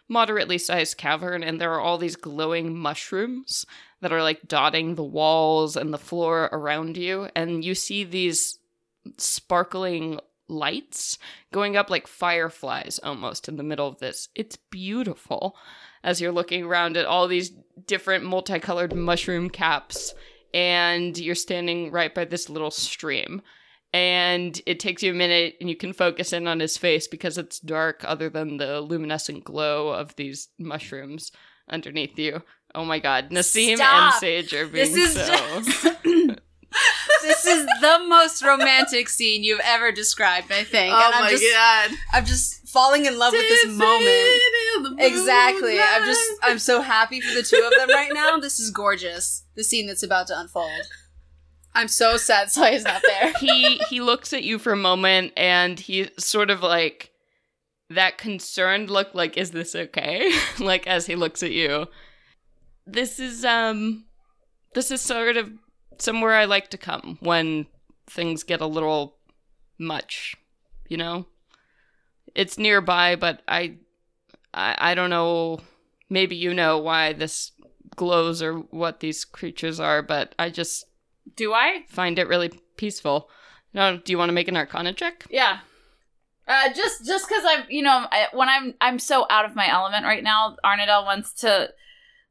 moderately 0.09 0.59
sized 0.59 0.97
cavern, 0.97 1.43
and 1.43 1.61
there 1.61 1.73
are 1.73 1.81
all 1.81 1.97
these 1.97 2.17
glowing 2.17 2.77
mushrooms 2.77 3.65
that 4.01 4.13
are 4.13 4.23
like 4.23 4.49
dotting 4.49 4.95
the 4.95 5.05
walls 5.05 5.77
and 5.77 5.95
the 5.95 5.99
floor 5.99 6.49
around 6.53 6.97
you. 6.97 7.29
And 7.35 7.65
you 7.65 7.75
see 7.75 8.05
these 8.05 8.59
sparkling 9.17 10.21
lights 10.49 11.17
going 11.53 11.77
up 11.77 11.91
like 11.91 12.07
fireflies 12.07 12.99
almost 13.03 13.49
in 13.49 13.57
the 13.57 13.63
middle 13.63 13.87
of 13.87 14.01
this. 14.01 14.29
It's 14.35 14.57
beautiful 14.57 15.57
as 16.03 16.21
you're 16.21 16.33
looking 16.33 16.65
around 16.65 16.97
at 16.97 17.07
all 17.07 17.29
these 17.29 17.51
different 17.87 18.25
multicolored 18.25 18.95
mushroom 18.95 19.51
caps, 19.51 20.15
and 20.53 21.17
you're 21.19 21.35
standing 21.35 21.91
right 21.91 22.15
by 22.15 22.25
this 22.25 22.49
little 22.49 22.71
stream. 22.71 23.43
And 23.93 24.61
it 24.67 24.79
takes 24.79 25.03
you 25.03 25.11
a 25.11 25.15
minute, 25.15 25.57
and 25.61 25.69
you 25.69 25.77
can 25.77 25.93
focus 25.93 26.33
in 26.33 26.47
on 26.47 26.61
his 26.61 26.77
face 26.77 27.09
because 27.09 27.37
it's 27.37 27.59
dark, 27.59 28.03
other 28.05 28.29
than 28.29 28.57
the 28.59 28.81
luminescent 28.81 29.43
glow 29.45 29.89
of 29.89 30.15
these 30.17 30.49
mushrooms 30.59 31.33
underneath 31.69 32.17
you. 32.19 32.43
Oh 32.75 32.85
my 32.85 33.01
god, 33.01 33.31
Nassim 33.31 33.77
Stop. 33.77 34.13
and 34.13 34.21
Sage 34.21 34.55
are 34.55 34.67
being 34.67 34.93
This 34.93 35.17
is 35.17 35.27
so. 35.27 35.61
just. 35.63 36.05
this 37.23 37.45
is 37.45 37.67
the 37.81 38.05
most 38.09 38.43
romantic 38.45 39.09
scene 39.09 39.43
you've 39.43 39.61
ever 39.65 39.91
described, 39.93 40.53
I 40.53 40.65
think. 40.65 40.93
Oh 40.95 41.03
and 41.05 41.15
I'm 41.15 41.25
my 41.25 41.31
just, 41.31 41.45
god. 41.53 41.91
I'm 42.13 42.25
just 42.25 42.69
falling 42.69 43.07
in 43.07 43.19
love 43.19 43.33
with 43.33 43.49
this 43.49 43.67
moment. 43.67 44.41
In 44.77 44.83
the 44.83 44.97
Exactly. 44.99 45.79
I'm 45.81 46.05
just 46.05 46.31
I'm 46.43 46.59
so 46.59 46.81
happy 46.81 47.21
for 47.21 47.35
the 47.35 47.43
two 47.43 47.63
of 47.65 47.79
them 47.79 47.95
right 47.95 48.11
now. 48.13 48.39
This 48.39 48.59
is 48.61 48.71
gorgeous. 48.71 49.45
The 49.55 49.65
scene 49.65 49.87
that's 49.87 50.03
about 50.03 50.27
to 50.29 50.39
unfold. 50.39 50.87
I'm 51.75 51.89
so 51.89 52.17
sad 52.17 52.51
Saya's 52.51 52.85
not 52.85 53.03
there. 53.07 53.33
he 53.41 53.79
he 53.89 54.01
looks 54.01 54.33
at 54.33 54.43
you 54.43 54.59
for 54.59 54.73
a 54.73 54.77
moment 54.77 55.33
and 55.37 55.79
he 55.79 56.11
sort 56.19 56.51
of 56.51 56.63
like 56.63 57.11
that 57.91 58.19
concerned 58.19 58.89
look 58.89 59.15
like 59.15 59.37
is 59.37 59.51
this 59.51 59.75
okay 59.75 60.33
like 60.61 60.87
as 60.87 61.07
he 61.07 61.17
looks 61.17 61.43
at 61.43 61.51
you 61.51 61.87
this 62.87 63.19
is 63.19 63.45
um 63.45 64.05
this 64.75 64.91
is 64.91 65.01
sort 65.01 65.37
of 65.37 65.51
somewhere 65.99 66.37
i 66.37 66.45
like 66.45 66.71
to 66.71 66.79
come 66.79 67.19
when 67.21 67.67
things 68.07 68.45
get 68.45 68.61
a 68.61 68.67
little 68.67 69.17
much 69.77 70.37
you 70.89 70.97
know 70.97 71.27
it's 72.35 72.59
nearby 72.59 73.17
but 73.17 73.43
i 73.49 73.75
i, 74.55 74.75
I 74.79 74.95
don't 74.95 75.11
know 75.11 75.61
maybe 76.09 76.37
you 76.37 76.53
know 76.55 76.79
why 76.79 77.13
this 77.13 77.53
glows 77.97 78.43
or 78.43 78.55
what 78.55 79.01
these 79.01 79.25
creatures 79.25 79.79
are 79.81 80.03
but 80.03 80.35
i 80.39 80.49
just 80.51 80.87
Do 81.37 81.53
I? 81.53 81.85
find 81.89 82.19
it 82.19 82.29
really 82.29 82.51
peaceful. 82.77 83.29
No, 83.75 83.99
do 83.99 84.11
you 84.11 84.19
want 84.19 84.31
to 84.31 84.33
make 84.33 84.49
an 84.49 84.57
Arcana 84.57 84.93
check? 84.93 85.25
Yeah. 85.31 85.59
Uh, 86.49 86.73
just 86.73 87.07
just 87.07 87.29
because 87.29 87.45
I'm, 87.47 87.65
you 87.69 87.83
know, 87.83 88.07
I, 88.11 88.27
when 88.33 88.49
I'm 88.49 88.75
I'm 88.81 88.99
so 88.99 89.27
out 89.31 89.45
of 89.45 89.55
my 89.55 89.71
element 89.71 90.05
right 90.05 90.25
now, 90.25 90.57
Arnadel 90.65 91.05
wants 91.05 91.33
to, 91.43 91.71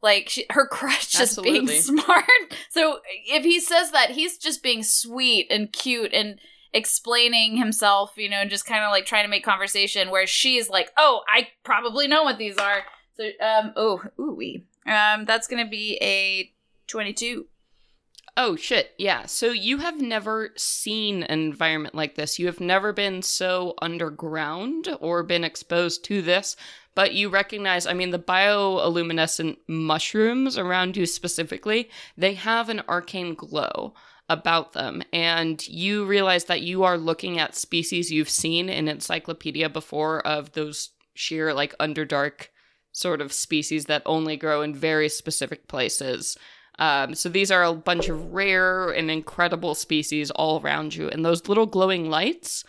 like, 0.01 0.27
she, 0.27 0.45
her 0.49 0.65
crush 0.67 1.07
just 1.07 1.41
being 1.41 1.67
smart. 1.67 2.25
So 2.71 2.99
if 3.27 3.43
he 3.43 3.59
says 3.61 3.91
that, 3.91 4.09
he's 4.11 4.37
just 4.37 4.61
being 4.63 4.83
sweet 4.83 5.47
and 5.49 5.71
cute 5.71 6.13
and 6.13 6.39
explaining 6.73 7.57
himself, 7.57 8.13
you 8.15 8.29
know, 8.29 8.37
and 8.37 8.49
just 8.49 8.65
kind 8.65 8.83
of 8.83 8.91
like 8.91 9.05
trying 9.05 9.25
to 9.25 9.29
make 9.29 9.43
conversation. 9.43 10.09
Where 10.09 10.27
she's 10.27 10.69
like, 10.69 10.91
"Oh, 10.97 11.21
I 11.27 11.49
probably 11.63 12.07
know 12.07 12.23
what 12.23 12.37
these 12.37 12.57
are." 12.57 12.83
So, 13.17 13.29
um, 13.41 13.73
oh, 13.75 14.01
ooh, 14.19 14.33
wee. 14.33 14.65
um, 14.85 15.25
that's 15.25 15.47
gonna 15.47 15.67
be 15.67 15.97
a 16.01 16.51
twenty-two. 16.87 17.47
Oh 18.37 18.55
shit, 18.55 18.93
yeah. 18.97 19.25
So 19.25 19.47
you 19.47 19.79
have 19.79 19.99
never 19.99 20.51
seen 20.55 21.23
an 21.23 21.39
environment 21.39 21.93
like 21.93 22.15
this. 22.15 22.39
You 22.39 22.45
have 22.45 22.61
never 22.61 22.93
been 22.93 23.21
so 23.21 23.73
underground 23.81 24.87
or 25.01 25.23
been 25.23 25.43
exposed 25.43 26.05
to 26.05 26.21
this, 26.21 26.55
but 26.95 27.13
you 27.13 27.27
recognize, 27.27 27.85
I 27.85 27.93
mean, 27.93 28.11
the 28.11 28.19
bioluminescent 28.19 29.57
mushrooms 29.67 30.57
around 30.57 30.95
you 30.95 31.05
specifically, 31.05 31.89
they 32.17 32.35
have 32.35 32.69
an 32.69 32.81
arcane 32.87 33.35
glow 33.35 33.93
about 34.29 34.73
them. 34.73 35.01
And 35.11 35.67
you 35.67 36.05
realize 36.05 36.45
that 36.45 36.61
you 36.61 36.83
are 36.83 36.97
looking 36.97 37.39
at 37.39 37.55
species 37.55 38.11
you've 38.11 38.29
seen 38.29 38.69
in 38.69 38.87
Encyclopedia 38.87 39.69
before 39.69 40.25
of 40.25 40.51
those 40.53 40.91
sheer, 41.15 41.53
like, 41.53 41.77
underdark 41.79 42.47
sort 42.91 43.21
of 43.21 43.33
species 43.33 43.85
that 43.85 44.03
only 44.05 44.37
grow 44.37 44.61
in 44.61 44.73
very 44.73 45.09
specific 45.09 45.67
places. 45.67 46.37
Um, 46.79 47.13
so 47.13 47.27
these 47.27 47.51
are 47.51 47.63
a 47.63 47.73
bunch 47.73 48.07
of 48.07 48.33
rare 48.33 48.89
and 48.89 49.11
incredible 49.11 49.75
species 49.75 50.31
all 50.31 50.61
around 50.61 50.95
you, 50.95 51.09
and 51.09 51.25
those 51.25 51.49
little 51.49 51.65
glowing 51.65 52.09
lights. 52.09 52.63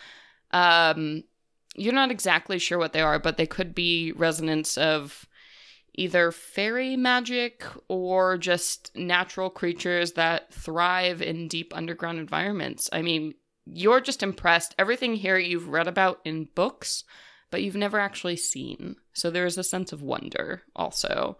Um, 0.51 1.23
you're 1.75 1.93
not 1.93 2.11
exactly 2.11 2.59
sure 2.59 2.77
what 2.77 2.91
they 2.91 3.01
are, 3.01 3.19
but 3.19 3.37
they 3.37 3.47
could 3.47 3.73
be 3.73 4.11
resonance 4.11 4.77
of 4.77 5.25
either 5.93 6.31
fairy 6.31 6.95
magic 6.95 7.65
or 7.87 8.37
just 8.37 8.95
natural 8.95 9.49
creatures 9.49 10.13
that 10.13 10.53
thrive 10.53 11.21
in 11.21 11.47
deep 11.47 11.75
underground 11.75 12.19
environments. 12.19 12.89
I 12.93 13.01
mean, 13.01 13.33
you're 13.65 14.01
just 14.01 14.23
impressed. 14.23 14.75
Everything 14.79 15.15
here 15.15 15.37
you've 15.37 15.67
read 15.67 15.87
about 15.87 16.19
in 16.25 16.47
books, 16.55 17.03
but 17.49 17.61
you've 17.61 17.75
never 17.75 17.99
actually 17.99 18.37
seen. 18.37 18.95
So 19.13 19.29
there 19.29 19.45
is 19.45 19.57
a 19.57 19.63
sense 19.63 19.91
of 19.91 20.01
wonder 20.01 20.63
also. 20.75 21.37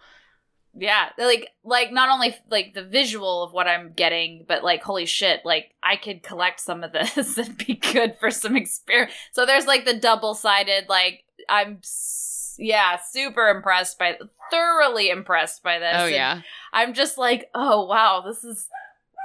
Yeah, 0.73 1.09
like 1.17 1.49
like 1.65 1.91
not 1.91 2.09
only 2.09 2.33
like 2.49 2.73
the 2.73 2.83
visual 2.83 3.43
of 3.43 3.51
what 3.51 3.67
I'm 3.67 3.91
getting, 3.91 4.45
but 4.47 4.63
like 4.63 4.81
holy 4.81 5.05
shit, 5.05 5.41
like 5.43 5.73
I 5.83 5.97
could 5.97 6.23
collect 6.23 6.61
some 6.61 6.83
of 6.83 6.93
this 6.93 7.37
and 7.37 7.57
be 7.57 7.75
good 7.75 8.15
for 8.19 8.31
some 8.31 8.55
experience. 8.55 9.11
So 9.33 9.45
there's 9.45 9.65
like 9.65 9.83
the 9.83 9.97
double 9.97 10.33
sided, 10.33 10.87
like 10.87 11.25
I'm 11.49 11.79
s- 11.83 12.30
yeah 12.57 12.97
super 13.11 13.49
impressed 13.49 13.97
by, 13.99 14.17
thoroughly 14.49 15.09
impressed 15.09 15.63
by 15.63 15.79
this. 15.79 15.95
Oh 15.95 16.05
And 16.05 16.13
yeah. 16.13 16.41
I'm 16.73 16.93
just 16.93 17.17
like 17.17 17.49
oh 17.55 17.85
wow, 17.85 18.23
this 18.25 18.43
is 18.43 18.67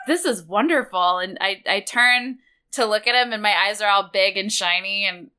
this 0.07 0.24
is 0.24 0.43
wonderful, 0.43 1.18
and 1.18 1.37
I 1.41 1.62
I 1.68 1.81
turn 1.81 2.39
to 2.72 2.85
look 2.85 3.07
at 3.07 3.14
him, 3.14 3.33
and 3.33 3.43
my 3.43 3.55
eyes 3.55 3.81
are 3.81 3.91
all 3.91 4.11
big 4.12 4.37
and 4.37 4.53
shiny 4.53 5.07
and 5.07 5.31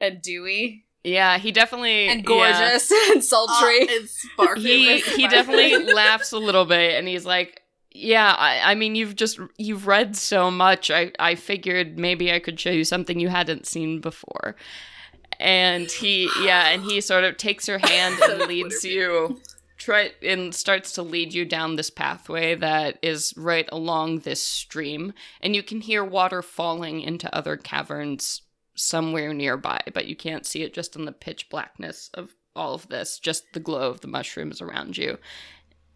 and 0.00 0.20
dewy. 0.20 0.84
Yeah, 1.04 1.38
he 1.38 1.52
definitely 1.52 2.08
and 2.08 2.20
yeah. 2.20 2.24
gorgeous 2.24 2.90
and 3.10 3.22
sultry. 3.22 3.82
Uh, 3.82 3.86
it's 3.90 4.22
sparkly. 4.32 4.62
he 4.62 5.00
he 5.00 5.28
definitely 5.28 5.92
laughs 5.94 6.32
a 6.32 6.38
little 6.38 6.64
bit 6.64 6.98
and 6.98 7.06
he's 7.06 7.24
like 7.24 7.62
yeah 7.92 8.34
I, 8.36 8.72
I 8.72 8.74
mean 8.74 8.94
you've 8.94 9.16
just 9.16 9.38
you've 9.56 9.86
read 9.86 10.16
so 10.16 10.50
much 10.50 10.90
i 10.90 11.12
i 11.18 11.34
figured 11.34 11.98
maybe 11.98 12.30
i 12.30 12.38
could 12.38 12.60
show 12.60 12.70
you 12.70 12.84
something 12.84 13.18
you 13.18 13.28
hadn't 13.28 13.66
seen 13.66 14.00
before 14.00 14.54
and 15.38 15.90
he 15.90 16.30
yeah 16.42 16.68
and 16.68 16.82
he 16.82 17.00
sort 17.00 17.24
of 17.24 17.36
takes 17.36 17.68
your 17.68 17.78
hand 17.78 18.18
and 18.28 18.42
leads 18.48 18.84
you 18.84 19.40
try 19.78 20.10
and 20.22 20.54
starts 20.54 20.92
to 20.92 21.02
lead 21.02 21.34
you 21.34 21.44
down 21.44 21.76
this 21.76 21.90
pathway 21.90 22.54
that 22.54 22.98
is 23.02 23.34
right 23.36 23.68
along 23.70 24.20
this 24.20 24.42
stream 24.42 25.12
and 25.40 25.54
you 25.54 25.62
can 25.62 25.80
hear 25.80 26.02
water 26.02 26.42
falling 26.42 27.00
into 27.00 27.32
other 27.34 27.56
caverns 27.56 28.42
somewhere 28.74 29.32
nearby 29.32 29.80
but 29.94 30.06
you 30.06 30.16
can't 30.16 30.46
see 30.46 30.62
it 30.62 30.74
just 30.74 30.96
in 30.96 31.04
the 31.04 31.12
pitch 31.12 31.48
blackness 31.48 32.10
of 32.14 32.34
all 32.54 32.74
of 32.74 32.88
this 32.88 33.18
just 33.18 33.44
the 33.52 33.60
glow 33.60 33.90
of 33.90 34.00
the 34.00 34.08
mushrooms 34.08 34.60
around 34.60 34.96
you 34.96 35.18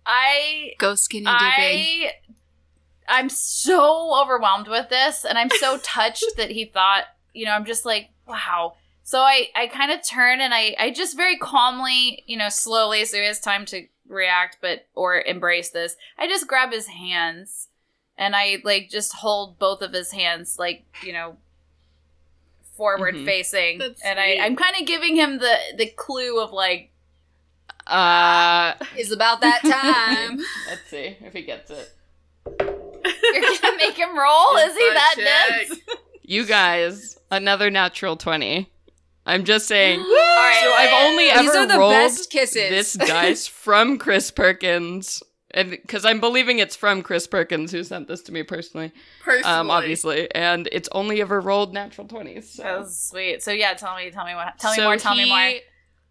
I 0.06 0.72
Go 0.78 0.94
skinny 0.94 1.26
dipping. 1.26 1.32
I 1.36 2.12
I'm 3.08 3.28
so 3.28 4.20
overwhelmed 4.20 4.68
with 4.68 4.88
this 4.88 5.24
and 5.24 5.36
I'm 5.36 5.50
so 5.50 5.78
touched 5.82 6.24
that 6.36 6.50
he 6.50 6.64
thought, 6.64 7.04
you 7.34 7.44
know, 7.44 7.52
I'm 7.52 7.64
just 7.64 7.84
like, 7.84 8.10
wow. 8.26 8.74
So 9.02 9.20
I 9.20 9.48
I 9.56 9.66
kind 9.66 9.90
of 9.90 10.06
turn 10.06 10.40
and 10.40 10.54
I 10.54 10.74
I 10.78 10.90
just 10.90 11.16
very 11.16 11.36
calmly, 11.36 12.22
you 12.26 12.36
know, 12.36 12.48
slowly 12.48 13.04
so 13.04 13.16
he 13.18 13.24
has 13.26 13.40
time 13.40 13.64
to 13.66 13.86
react 14.08 14.58
but 14.60 14.86
or 14.94 15.20
embrace 15.20 15.70
this. 15.70 15.96
I 16.18 16.26
just 16.28 16.46
grab 16.46 16.72
his 16.72 16.86
hands 16.88 17.68
and 18.16 18.36
I 18.36 18.58
like 18.64 18.88
just 18.90 19.14
hold 19.14 19.58
both 19.58 19.82
of 19.82 19.92
his 19.92 20.12
hands 20.12 20.56
like, 20.58 20.84
you 21.02 21.12
know, 21.12 21.36
forward 22.76 23.14
Mhm. 23.14 23.24
facing 23.24 23.78
That's 23.78 24.00
and 24.02 24.18
I 24.20 24.32
sweet. 24.34 24.40
I'm 24.42 24.56
kind 24.56 24.76
of 24.80 24.86
giving 24.86 25.16
him 25.16 25.38
the 25.38 25.56
the 25.76 25.86
clue 25.86 26.40
of 26.40 26.52
like 26.52 26.90
uh 27.86 28.74
Is 28.96 29.10
about 29.12 29.40
that 29.40 29.60
time. 29.62 30.38
let's 30.68 30.88
see 30.88 31.16
if 31.20 31.32
he 31.32 31.42
gets 31.42 31.70
it 31.70 31.92
you're 32.60 33.58
gonna 33.62 33.76
make 33.76 33.96
him 33.96 34.16
roll. 34.18 34.56
Is 34.56 34.76
he 34.76 34.88
that 34.90 35.14
check. 35.16 35.68
dense? 35.68 35.80
you 36.22 36.44
guys 36.46 37.18
another 37.30 37.70
natural 37.70 38.16
20 38.16 38.70
i'm 39.30 39.44
just 39.44 39.66
saying 39.66 40.00
All 40.00 40.06
right. 40.06 40.60
so 40.62 40.72
i've 40.72 41.08
only 41.10 41.24
These 41.24 41.36
ever 41.36 41.58
are 41.58 41.66
the 41.66 41.78
rolled 41.78 41.92
best 41.92 42.30
kisses. 42.30 42.70
this 42.70 42.92
dice 42.94 43.46
from 43.64 43.98
chris 43.98 44.30
perkins 44.30 45.22
and 45.52 45.70
because 45.70 46.04
i'm 46.04 46.20
believing 46.20 46.58
it's 46.58 46.76
from 46.76 47.02
chris 47.02 47.26
perkins 47.26 47.72
who 47.72 47.82
sent 47.82 48.08
this 48.08 48.22
to 48.22 48.32
me 48.32 48.42
personally 48.42 48.92
Personally. 49.22 49.42
um 49.54 49.70
obviously 49.70 50.32
and 50.34 50.68
it's 50.72 50.88
only 50.92 51.20
ever 51.20 51.40
rolled 51.40 51.72
natural 51.74 52.06
20s 52.06 52.44
so, 52.44 52.62
That 52.62 52.78
was 52.80 52.98
sweet. 52.98 53.42
So 53.42 53.50
yeah, 53.50 53.74
tell 53.74 53.96
me, 53.96 54.10
tell 54.10 54.24
me 54.24 54.34
what, 54.34 54.58
tell 54.58 54.70
me 54.72 54.76
So 54.76 54.84
more, 54.84 54.96
tell 54.96 55.14
me 55.14 55.24
he- 55.24 55.28
more. 55.28 55.52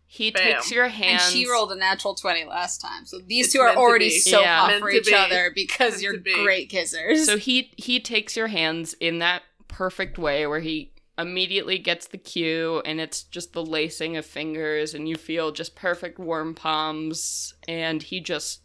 he 0.07 0.31
Bam. 0.31 0.43
takes 0.53 0.71
your 0.71 0.87
hand. 0.87 1.21
And 1.21 1.21
she 1.21 1.49
rolled 1.49 1.71
a 1.71 1.75
natural 1.75 2.15
20 2.15 2.45
last 2.45 2.81
time. 2.81 3.05
So 3.05 3.19
these 3.19 3.45
It's 3.45 3.53
two 3.53 3.59
are 3.61 3.73
to 3.73 3.77
already 3.77 4.09
be. 4.09 4.19
so 4.19 4.41
Yeah. 4.41 4.57
hot 4.61 4.67
Meant 4.71 4.81
for 4.81 4.89
to 4.91 4.97
each 4.97 5.05
be. 5.05 5.13
other 5.13 5.51
because 5.53 5.91
Meant 5.93 6.01
you're 6.03 6.13
to 6.13 6.19
be. 6.19 6.43
great 6.43 6.69
kissers. 6.71 7.25
So 7.25 7.37
he 7.37 7.71
he 7.77 7.99
takes 7.99 8.35
your 8.35 8.47
hands 8.47 8.93
in 8.99 9.19
that 9.19 9.43
perfect 9.67 10.17
way 10.17 10.45
where 10.47 10.59
he 10.61 10.91
immediately 11.19 11.77
gets 11.77 12.07
the 12.07 12.17
cue 12.17 12.81
and 12.85 13.01
it's 13.01 13.23
just 13.23 13.53
the 13.53 13.63
lacing 13.63 14.15
of 14.15 14.25
fingers 14.25 14.93
and 14.93 15.07
you 15.07 15.15
feel 15.15 15.51
just 15.51 15.75
perfect 15.75 16.17
warm 16.17 16.55
palms 16.55 17.53
and 17.67 18.01
he 18.03 18.21
just 18.21 18.61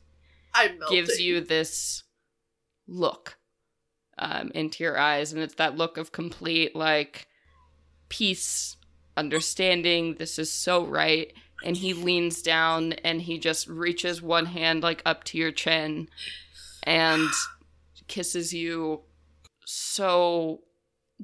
gives 0.89 1.21
you 1.21 1.41
this 1.41 2.05
look 2.87 3.37
um, 4.19 4.53
into 4.55 4.85
your 4.85 4.97
eyes 4.97 5.33
and 5.33 5.43
it's 5.43 5.57
that 5.57 5.77
look 5.77 5.99
of 5.99 6.13
complete 6.13 6.77
like 6.77 7.27
peace 8.09 8.77
understanding 9.17 10.15
this 10.19 10.39
is 10.39 10.53
so 10.53 10.85
right 10.87 11.33
and 11.65 11.77
he 11.77 11.93
leans 11.93 12.43
down 12.43 12.93
and 12.93 13.23
he 13.23 13.39
just 13.39 13.67
reaches 13.67 14.23
one 14.23 14.47
hand 14.47 14.83
like 14.83 15.03
up 15.05 15.25
to 15.25 15.39
your 15.39 15.51
chin 15.51 16.09
and 16.85 17.29
kisses 18.07 18.53
you 18.53 19.01
so 19.65 20.61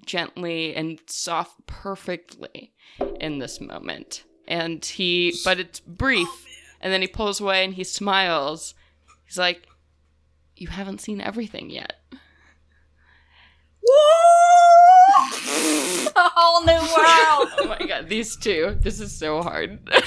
gently 0.05 0.75
and 0.75 1.01
soft 1.07 1.67
perfectly 1.67 2.73
in 3.19 3.39
this 3.39 3.61
moment 3.61 4.25
and 4.49 4.85
he 4.85 5.35
but 5.45 5.61
it's 5.61 5.81
brief 5.81 6.29
and 6.81 6.93
then 6.93 7.01
he 7.01 7.09
pulls 7.09 7.41
away 7.41 7.65
and 7.65 7.75
he 7.75 7.85
smiles 7.85 8.75
he's 9.25 9.39
like 9.39 9.67
you 10.57 10.69
haven't 10.69 11.01
seen 11.01 11.21
everything 11.21 11.71
yet 11.71 11.95
a 16.17 16.29
whole 16.35 16.65
new 16.65 16.73
world. 16.73 17.53
Oh 17.59 17.67
my 17.67 17.87
god, 17.87 18.09
these 18.09 18.37
two. 18.37 18.79
This 18.83 19.01
is 19.01 19.17
so 19.17 19.43
hard. 19.43 19.81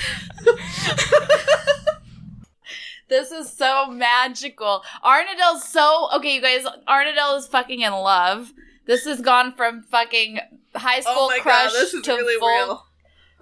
This 3.09 3.31
is 3.31 3.51
so 3.51 3.91
magical. 3.91 4.81
Arnadel's 5.03 5.63
so 5.67 6.09
okay, 6.15 6.33
you 6.33 6.41
guys. 6.41 6.65
Arnadel 6.87 7.37
is 7.37 7.45
fucking 7.45 7.81
in 7.81 7.91
love. 7.91 8.51
This 8.85 9.05
has 9.05 9.21
gone 9.21 9.53
from 9.53 9.83
fucking 9.83 10.39
high 10.75 10.99
school 11.01 11.29
oh 11.31 11.39
crush 11.41 11.71
god, 11.71 11.79
this 11.79 11.93
is 11.93 12.01
to 12.03 12.11
really 12.13 12.39
full. 12.39 12.47
real. 12.49 12.85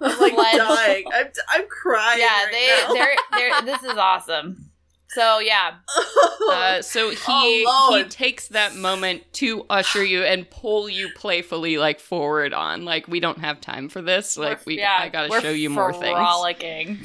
I'm 0.00 0.36
like 0.36 0.56
dying. 0.56 1.04
I'm, 1.14 1.26
I'm 1.48 1.64
crying. 1.68 2.20
Yeah, 2.20 2.44
right 2.44 2.84
they 2.88 2.94
they're 2.94 3.16
they're. 3.62 3.62
This 3.62 3.82
is 3.84 3.96
awesome. 3.96 4.68
So 5.08 5.40
yeah, 5.40 5.74
Uh, 6.50 6.80
so 6.80 7.10
he 7.10 7.64
Oh, 7.68 7.94
he 8.02 8.08
takes 8.08 8.48
that 8.48 8.74
moment 8.74 9.30
to 9.34 9.66
usher 9.68 10.02
you 10.02 10.22
and 10.22 10.48
pull 10.48 10.88
you 10.88 11.10
playfully 11.14 11.76
like 11.76 12.00
forward 12.00 12.54
on. 12.54 12.86
Like 12.86 13.08
we 13.08 13.20
don't 13.20 13.38
have 13.38 13.60
time 13.60 13.90
for 13.90 14.00
this. 14.00 14.38
Like 14.38 14.64
we 14.64 14.78
yeah, 14.78 14.96
I 14.98 15.08
gotta 15.10 15.40
show 15.42 15.50
you 15.50 15.68
more 15.68 15.92
things. 15.92 16.16
frolicking. 16.16 17.00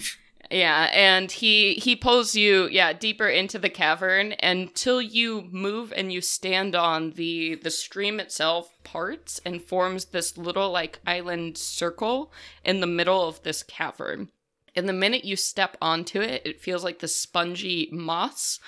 Yeah, 0.49 0.89
and 0.93 1.31
he 1.31 1.75
he 1.75 1.95
pulls 1.95 2.35
you 2.35 2.67
yeah 2.71 2.93
deeper 2.93 3.27
into 3.27 3.59
the 3.59 3.69
cavern 3.69 4.33
until 4.41 5.01
you 5.01 5.47
move 5.51 5.91
and 5.95 6.11
you 6.11 6.21
stand 6.21 6.75
on 6.75 7.11
the 7.11 7.55
the 7.55 7.71
stream 7.71 8.19
itself 8.19 8.71
parts 8.83 9.41
and 9.45 9.61
forms 9.61 10.05
this 10.05 10.37
little 10.37 10.71
like 10.71 10.99
island 11.05 11.57
circle 11.57 12.31
in 12.63 12.79
the 12.79 12.87
middle 12.87 13.27
of 13.27 13.43
this 13.43 13.61
cavern. 13.63 14.29
And 14.75 14.87
the 14.87 14.93
minute 14.93 15.25
you 15.25 15.35
step 15.35 15.75
onto 15.81 16.21
it, 16.21 16.43
it 16.45 16.61
feels 16.61 16.83
like 16.83 16.99
the 16.99 17.07
spongy 17.07 17.89
moss 17.91 18.59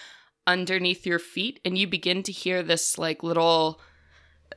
underneath 0.47 1.05
your 1.05 1.19
feet 1.19 1.59
and 1.63 1.77
you 1.77 1.87
begin 1.87 2.23
to 2.23 2.31
hear 2.31 2.63
this 2.63 2.97
like 2.97 3.23
little 3.23 3.79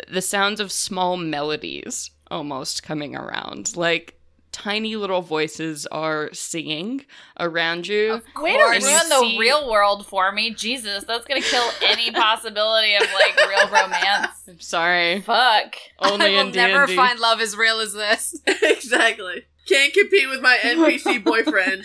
the 0.08 0.22
sounds 0.22 0.58
of 0.58 0.72
small 0.72 1.16
melodies 1.16 2.10
almost 2.30 2.82
coming 2.82 3.14
around. 3.14 3.76
Like 3.76 4.18
tiny 4.52 4.96
little 4.96 5.22
voices 5.22 5.86
are 5.86 6.30
singing 6.32 7.04
around 7.40 7.86
you. 7.88 8.20
Way 8.36 8.52
to 8.52 8.58
course. 8.58 8.82
ruin 8.84 8.94
And 9.00 9.10
the 9.10 9.20
see- 9.20 9.38
real 9.38 9.70
world 9.70 10.06
for 10.06 10.30
me, 10.32 10.52
Jesus! 10.54 11.04
That's 11.04 11.24
gonna 11.26 11.40
kill 11.40 11.68
any 11.82 12.10
possibility 12.12 12.94
of 12.94 13.02
like 13.02 13.36
real 13.48 13.68
romance. 13.70 14.30
I'm 14.48 14.60
sorry. 14.60 15.20
Fuck. 15.22 15.76
Only 15.98 16.26
I 16.26 16.30
will 16.30 16.48
in 16.48 16.52
never 16.54 16.86
D&D. 16.86 16.96
find 16.96 17.18
love 17.18 17.40
as 17.40 17.56
real 17.56 17.80
as 17.80 17.92
this. 17.94 18.40
exactly. 18.46 19.44
Can't 19.68 19.92
compete 19.92 20.28
with 20.28 20.40
my 20.40 20.58
NPC 20.62 21.22
boyfriend. 21.24 21.84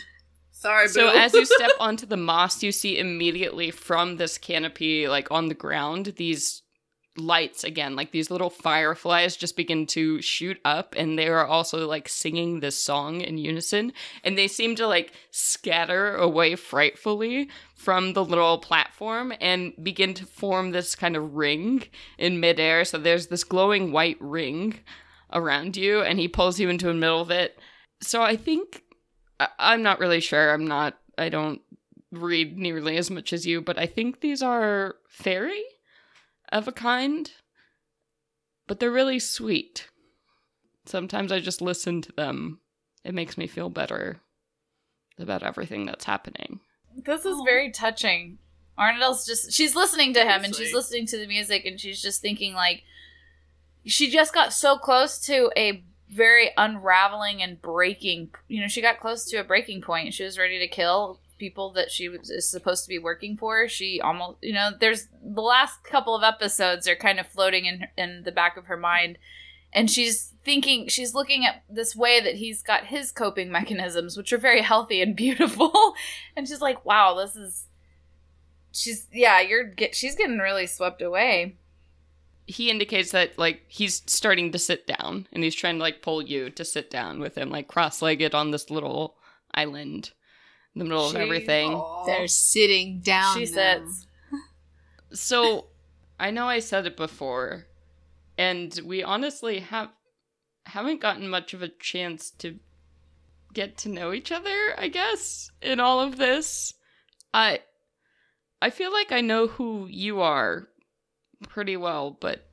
Sorry, 0.51 0.87
boo. 0.87 0.93
So 0.93 1.09
as 1.09 1.33
you 1.33 1.45
step 1.45 1.69
onto 1.79 2.05
the 2.07 2.17
moss, 2.17 2.63
you 2.63 2.71
see 2.71 2.97
immediately 2.97 3.69
from 3.69 4.17
this 4.17 4.37
canopy, 4.39 5.07
like 5.07 5.29
on 5.31 5.47
the 5.49 5.53
ground, 5.53 6.13
these 6.17 6.63
lights 7.17 7.63
again, 7.63 7.95
like 7.95 8.11
these 8.11 8.31
little 8.31 8.49
fireflies 8.49 9.35
just 9.35 9.55
begin 9.55 9.85
to 9.87 10.21
shoot 10.21 10.59
up, 10.63 10.95
and 10.97 11.17
they 11.17 11.27
are 11.27 11.45
also 11.45 11.87
like 11.87 12.07
singing 12.09 12.59
this 12.59 12.81
song 12.81 13.21
in 13.21 13.37
unison, 13.37 13.93
and 14.23 14.37
they 14.37 14.47
seem 14.47 14.75
to 14.75 14.87
like 14.87 15.13
scatter 15.31 16.15
away 16.15 16.55
frightfully 16.55 17.49
from 17.75 18.13
the 18.13 18.23
little 18.23 18.57
platform 18.57 19.33
and 19.39 19.73
begin 19.81 20.13
to 20.15 20.25
form 20.25 20.71
this 20.71 20.95
kind 20.95 21.15
of 21.15 21.35
ring 21.35 21.83
in 22.17 22.39
midair. 22.39 22.85
So 22.85 22.97
there's 22.97 23.27
this 23.27 23.43
glowing 23.43 23.91
white 23.91 24.17
ring 24.19 24.79
around 25.33 25.77
you, 25.77 26.01
and 26.01 26.19
he 26.19 26.27
pulls 26.27 26.59
you 26.59 26.69
into 26.69 26.87
the 26.87 26.93
middle 26.93 27.21
of 27.21 27.31
it. 27.31 27.59
So 28.01 28.21
I 28.23 28.35
think 28.35 28.83
I- 29.39 29.49
I'm 29.59 29.83
not 29.83 29.99
really 29.99 30.19
sure. 30.19 30.51
I'm 30.53 30.65
not. 30.67 30.97
I 31.17 31.29
don't 31.29 31.61
read 32.11 32.57
nearly 32.57 32.97
as 32.97 33.11
much 33.11 33.33
as 33.33 33.45
you, 33.45 33.61
but 33.61 33.77
I 33.77 33.85
think 33.85 34.21
these 34.21 34.41
are 34.41 34.95
fairy 35.09 35.63
of 36.51 36.67
a 36.67 36.71
kind. 36.71 37.31
But 38.67 38.79
they're 38.79 38.91
really 38.91 39.19
sweet. 39.19 39.87
Sometimes 40.85 41.31
I 41.31 41.39
just 41.39 41.61
listen 41.61 42.01
to 42.01 42.11
them. 42.11 42.59
It 43.03 43.13
makes 43.13 43.37
me 43.37 43.47
feel 43.47 43.69
better 43.69 44.19
about 45.17 45.43
everything 45.43 45.85
that's 45.85 46.05
happening. 46.05 46.59
This 47.05 47.25
is 47.25 47.37
very 47.45 47.71
touching. 47.71 48.39
Arnadel's 48.77 49.25
just 49.25 49.51
she's 49.51 49.75
listening 49.75 50.13
to 50.13 50.21
him 50.21 50.43
and 50.43 50.55
she's 50.55 50.73
listening 50.73 51.07
to 51.07 51.17
the 51.17 51.27
music 51.27 51.65
and 51.65 51.79
she's 51.79 52.01
just 52.01 52.21
thinking 52.21 52.53
like 52.53 52.83
she 53.85 54.11
just 54.11 54.33
got 54.33 54.53
so 54.53 54.77
close 54.77 55.19
to 55.19 55.51
a 55.57 55.83
very 56.09 56.51
unraveling 56.57 57.41
and 57.41 57.59
breaking 57.61 58.29
you 58.47 58.61
know 58.61 58.67
she 58.67 58.81
got 58.81 58.99
close 58.99 59.25
to 59.25 59.37
a 59.37 59.43
breaking 59.43 59.81
point 59.81 60.13
she 60.13 60.23
was 60.23 60.37
ready 60.37 60.59
to 60.59 60.67
kill 60.67 61.19
people 61.37 61.71
that 61.73 61.91
she 61.91 62.09
was 62.09 62.29
is 62.29 62.47
supposed 62.47 62.83
to 62.83 62.89
be 62.89 62.99
working 62.99 63.37
for 63.37 63.67
she 63.67 64.01
almost 64.01 64.37
you 64.41 64.53
know 64.53 64.71
there's 64.79 65.07
the 65.23 65.41
last 65.41 65.83
couple 65.83 66.15
of 66.15 66.23
episodes 66.23 66.87
are 66.87 66.95
kind 66.95 67.19
of 67.19 67.27
floating 67.27 67.65
in 67.65 67.87
in 67.97 68.23
the 68.23 68.31
back 68.31 68.57
of 68.57 68.65
her 68.65 68.77
mind. 68.77 69.17
And 69.73 69.91
she's 69.91 70.33
thinking 70.43 70.87
she's 70.87 71.13
looking 71.13 71.45
at 71.45 71.63
this 71.69 71.95
way 71.95 72.21
that 72.21 72.35
he's 72.35 72.63
got 72.63 72.85
his 72.85 73.11
coping 73.11 73.51
mechanisms 73.51 74.15
which 74.15 74.31
are 74.31 74.37
very 74.37 74.61
healthy 74.61 75.01
and 75.01 75.15
beautiful. 75.15 75.71
And 76.35 76.47
she's 76.47 76.61
like 76.61 76.85
wow 76.85 77.15
this 77.15 77.35
is 77.35 77.65
she's 78.71 79.07
yeah 79.11 79.41
you're 79.41 79.63
get 79.63 79.95
she's 79.95 80.15
getting 80.15 80.39
really 80.39 80.67
swept 80.67 81.01
away. 81.01 81.57
He 82.45 82.69
indicates 82.69 83.11
that 83.11 83.37
like 83.37 83.63
he's 83.67 84.03
starting 84.05 84.51
to 84.53 84.59
sit 84.59 84.87
down 84.87 85.27
and 85.33 85.43
he's 85.43 85.55
trying 85.55 85.75
to 85.75 85.81
like 85.81 86.01
pull 86.01 86.21
you 86.21 86.49
to 86.51 86.63
sit 86.63 86.89
down 86.89 87.19
with 87.19 87.37
him, 87.37 87.49
like 87.49 87.67
cross 87.67 88.01
legged 88.01 88.33
on 88.33 88.51
this 88.51 88.69
little 88.69 89.17
island 89.53 90.11
in 90.77 90.79
the 90.79 90.85
middle 90.85 91.09
She- 91.09 91.15
of 91.15 91.21
everything. 91.23 91.73
Aw. 91.73 92.05
They're 92.05 92.27
sitting 92.27 92.99
down. 92.99 93.33
she 93.35 93.45
now. 93.45 93.83
sits 93.85 94.07
So, 95.13 95.67
I 96.19 96.29
know 96.31 96.47
I 96.47 96.59
said 96.59 96.85
it 96.85 96.95
before, 96.97 97.65
and 98.37 98.79
we 98.85 99.01
honestly 99.03 99.59
have 99.59 99.89
haven't 100.67 100.99
gotten 101.01 101.27
much 101.29 101.53
of 101.53 101.61
a 101.61 101.69
chance 101.69 102.29
to 102.29 102.59
get 103.53 103.77
to 103.77 103.89
know 103.89 104.11
each 104.13 104.31
other. 104.31 104.75
I 104.77 104.89
guess 104.89 105.49
in 105.61 105.79
all 105.79 105.99
of 106.01 106.17
this, 106.17 106.73
I 107.33 107.61
I 108.61 108.69
feel 108.69 108.91
like 108.91 109.11
I 109.11 109.21
know 109.21 109.47
who 109.47 109.87
you 109.89 110.21
are 110.21 110.67
pretty 111.47 111.77
well, 111.77 112.11
but 112.11 112.45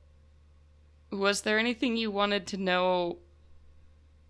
was 1.11 1.41
there 1.41 1.59
anything 1.59 1.97
you 1.97 2.09
wanted 2.11 2.47
to 2.47 2.57
know 2.57 3.17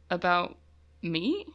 about 0.09 0.57
me? 1.01 1.45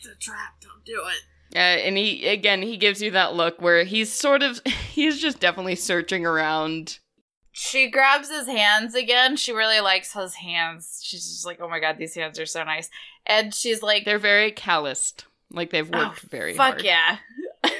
It's 0.00 0.08
a 0.08 0.14
trap. 0.16 0.54
Don't 0.60 0.84
do 0.84 1.02
it. 1.06 1.56
Uh, 1.56 1.58
and 1.58 1.96
he 1.98 2.26
again 2.28 2.62
he 2.62 2.76
gives 2.76 3.02
you 3.02 3.10
that 3.10 3.34
look 3.34 3.60
where 3.60 3.84
he's 3.84 4.12
sort 4.12 4.42
of 4.42 4.60
he's 4.92 5.20
just 5.20 5.40
definitely 5.40 5.74
searching 5.74 6.24
around 6.24 6.98
she 7.52 7.90
grabs 7.90 8.30
his 8.30 8.46
hands 8.46 8.94
again 8.94 9.34
she 9.36 9.50
really 9.52 9.80
likes 9.80 10.12
his 10.12 10.34
hands 10.36 11.00
she's 11.02 11.24
just 11.28 11.44
like 11.44 11.60
oh 11.60 11.68
my 11.68 11.80
god 11.80 11.96
these 11.98 12.14
hands 12.14 12.38
are 12.38 12.46
so 12.46 12.62
nice 12.62 12.88
and 13.26 13.52
she's 13.52 13.82
like 13.82 14.04
They're 14.04 14.20
very 14.20 14.52
calloused. 14.52 15.24
Like 15.50 15.70
they've 15.70 15.90
worked 15.90 16.20
Oh, 16.24 16.28
very 16.30 16.54
fuck 16.54 16.74
hard. 16.74 16.84
yeah 16.84 17.16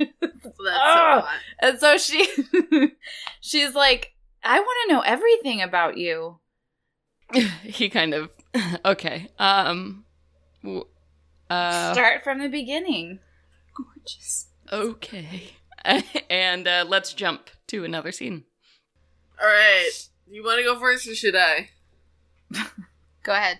So 0.00 0.06
that's 0.18 0.56
Ah. 0.68 1.20
so 1.20 1.26
hot. 1.26 1.38
and 1.60 1.78
so 1.78 1.98
she 1.98 2.26
she's 3.40 3.74
like 3.76 4.12
i 4.42 4.58
want 4.58 4.78
to 4.88 4.94
know 4.94 5.00
everything 5.02 5.62
about 5.62 5.96
you 5.96 6.40
he 7.62 7.88
kind 7.88 8.12
of 8.12 8.28
okay. 8.84 9.28
Um 9.38 10.04
w- 10.64 10.84
uh 11.50 11.92
start 11.92 12.22
from 12.24 12.38
the 12.38 12.48
beginning 12.48 13.18
Gorgeous. 13.74 14.46
okay. 14.72 15.42
and 16.30 16.66
uh 16.68 16.84
let's 16.88 17.12
jump 17.14 17.50
to 17.68 17.84
another 17.84 18.12
scene. 18.12 18.44
All 19.40 19.48
right. 19.48 19.90
You 20.30 20.44
want 20.44 20.58
to 20.58 20.64
go 20.64 20.78
first, 20.78 21.08
or 21.08 21.14
should 21.14 21.34
I? 21.34 21.70
Go 23.22 23.32
ahead. 23.32 23.58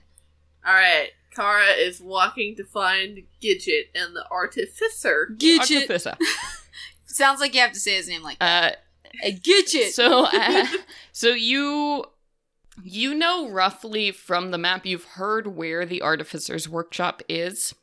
All 0.67 0.75
right. 0.75 1.09
Kara 1.35 1.69
is 1.79 2.01
walking 2.01 2.55
to 2.57 2.65
find 2.65 3.23
Gidget 3.43 3.85
and 3.95 4.15
the 4.15 4.25
artificer. 4.31 5.31
Gidget. 5.37 5.61
Artificer. 5.61 6.17
Sounds 7.07 7.41
like 7.41 7.55
you 7.55 7.61
have 7.61 7.73
to 7.73 7.81
say 7.81 7.97
his 7.97 8.09
name 8.09 8.23
like 8.23 8.37
Uh 8.41 8.73
Gidget. 9.25 9.91
so 9.91 10.27
uh, 10.33 10.67
so 11.13 11.29
you 11.31 12.05
you 12.85 13.15
know 13.15 13.49
roughly 13.51 14.11
from 14.13 14.51
the 14.51 14.59
map 14.59 14.87
you've 14.87 15.05
heard 15.05 15.47
where 15.49 15.85
the 15.87 16.03
artificer's 16.03 16.69
workshop 16.69 17.23
is 17.29 17.75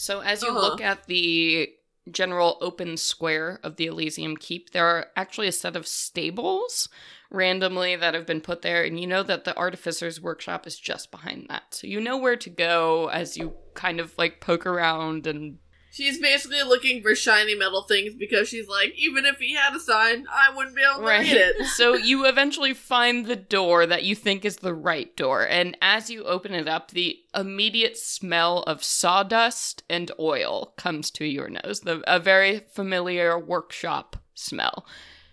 so 0.00 0.20
as 0.20 0.42
you 0.42 0.48
Uh-huh. 0.50 0.60
look 0.60 0.80
at 0.80 1.06
the 1.06 1.68
general 2.10 2.56
open 2.60 2.96
square 2.96 3.60
of 3.62 3.76
the 3.76 3.86
elysium 3.86 4.36
keep 4.36 4.70
there 4.70 4.86
are 4.86 5.06
actually 5.16 5.46
a 5.48 5.52
set 5.52 5.76
of 5.76 5.86
stables 5.86 6.88
randomly 7.30 7.94
that 7.94 8.14
have 8.14 8.26
been 8.26 8.40
put 8.40 8.62
there 8.62 8.82
and 8.82 8.98
you 8.98 9.06
know 9.06 9.22
that 9.22 9.44
the 9.44 9.56
artificer's 9.56 10.20
workshop 10.20 10.66
is 10.66 10.78
just 10.78 11.10
behind 11.10 11.46
that 11.48 11.62
so 11.70 11.86
you 11.86 12.00
know 12.00 12.16
where 12.16 12.36
to 12.36 12.50
go 12.50 13.08
as 13.10 13.36
you 13.36 13.54
kind 13.74 14.00
of 14.00 14.16
like 14.18 14.40
poke 14.40 14.66
around 14.66 15.26
and 15.26 15.58
She's 15.92 16.20
basically 16.20 16.62
looking 16.62 17.02
for 17.02 17.14
shiny 17.14 17.54
metal 17.56 17.82
things 17.82 18.14
because 18.14 18.48
she's 18.48 18.68
like, 18.68 18.92
even 18.96 19.26
if 19.26 19.38
he 19.38 19.54
had 19.54 19.74
a 19.74 19.80
sign, 19.80 20.26
I 20.30 20.54
wouldn't 20.54 20.76
be 20.76 20.82
able 20.82 21.00
to 21.00 21.06
read 21.06 21.26
it. 21.26 21.66
so 21.74 21.94
you 21.94 22.26
eventually 22.26 22.74
find 22.74 23.26
the 23.26 23.36
door 23.36 23.86
that 23.86 24.04
you 24.04 24.14
think 24.14 24.44
is 24.44 24.56
the 24.56 24.74
right 24.74 25.14
door, 25.16 25.46
and 25.46 25.76
as 25.82 26.08
you 26.08 26.24
open 26.24 26.54
it 26.54 26.68
up, 26.68 26.92
the 26.92 27.18
immediate 27.34 27.96
smell 27.96 28.62
of 28.62 28.84
sawdust 28.84 29.82
and 29.90 30.10
oil 30.20 30.74
comes 30.76 31.10
to 31.12 31.24
your 31.24 31.48
nose. 31.48 31.80
The 31.80 32.02
a 32.06 32.20
very 32.20 32.60
familiar 32.72 33.38
workshop 33.38 34.16
smell. 34.34 34.86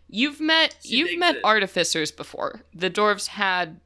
You've 0.10 0.40
met 0.40 0.78
She 0.84 0.98
you've 0.98 1.20
met 1.20 1.36
it. 1.38 1.44
artificers 1.46 2.12
before. 2.12 2.62
The 2.74 2.90
dwarves 2.90 3.28
had 3.28 3.80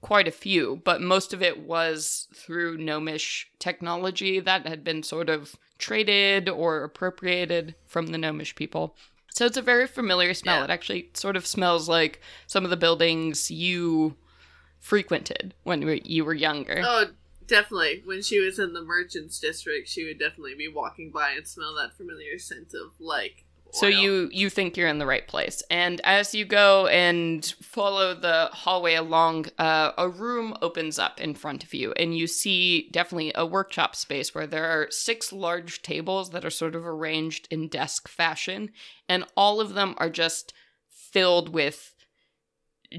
quite 0.00 0.28
a 0.28 0.32
few, 0.32 0.80
but 0.84 1.00
most 1.00 1.32
of 1.32 1.42
it 1.42 1.60
was 1.60 2.28
through 2.34 2.76
gnomish 2.78 3.48
technology 3.58 4.38
that 4.38 4.66
had 4.66 4.84
been 4.84 5.02
sort 5.02 5.30
of 5.30 5.56
traded 5.78 6.48
or 6.48 6.84
appropriated 6.84 7.74
from 7.86 8.08
the 8.08 8.18
gnomish 8.18 8.54
people. 8.54 8.96
So 9.34 9.46
it's 9.46 9.56
a 9.56 9.62
very 9.62 9.86
familiar 9.86 10.32
smell. 10.34 10.58
Yeah. 10.58 10.64
It 10.64 10.70
actually 10.70 11.10
sort 11.14 11.36
of 11.36 11.46
smells 11.46 11.88
like 11.88 12.20
some 12.46 12.64
of 12.64 12.70
the 12.70 12.76
buildings 12.76 13.50
you 13.50 14.16
frequented 14.78 15.54
when 15.64 15.80
you 15.80 15.86
were- 15.88 15.94
you 16.04 16.24
were 16.24 16.34
younger. 16.34 16.82
Oh, 16.84 17.06
definitely. 17.46 18.02
When 18.04 18.22
she 18.22 18.38
was 18.38 18.58
in 18.58 18.74
the 18.74 18.82
merchants 18.82 19.40
district, 19.40 19.88
she 19.88 20.04
would 20.04 20.18
definitely 20.18 20.54
be 20.54 20.68
walking 20.68 21.10
by 21.10 21.32
and 21.32 21.46
smell 21.48 21.74
that 21.76 21.96
familiar 21.96 22.38
scent 22.38 22.74
of 22.74 22.92
like. 23.00 23.43
So 23.74 23.88
you 23.88 24.28
you 24.32 24.50
think 24.50 24.76
you're 24.76 24.88
in 24.88 24.98
the 24.98 25.06
right 25.06 25.26
place, 25.26 25.60
and 25.68 26.00
as 26.04 26.32
you 26.32 26.44
go 26.44 26.86
and 26.86 27.44
follow 27.60 28.14
the 28.14 28.48
hallway 28.52 28.94
along, 28.94 29.46
uh, 29.58 29.90
a 29.98 30.08
room 30.08 30.56
opens 30.62 30.96
up 30.96 31.20
in 31.20 31.34
front 31.34 31.64
of 31.64 31.74
you, 31.74 31.92
and 31.92 32.16
you 32.16 32.28
see 32.28 32.88
definitely 32.92 33.32
a 33.34 33.44
workshop 33.44 33.96
space 33.96 34.32
where 34.32 34.46
there 34.46 34.66
are 34.66 34.86
six 34.90 35.32
large 35.32 35.82
tables 35.82 36.30
that 36.30 36.44
are 36.44 36.50
sort 36.50 36.76
of 36.76 36.86
arranged 36.86 37.48
in 37.50 37.66
desk 37.66 38.06
fashion, 38.06 38.70
and 39.08 39.24
all 39.36 39.60
of 39.60 39.74
them 39.74 39.96
are 39.98 40.10
just 40.10 40.54
filled 40.86 41.48
with 41.48 41.94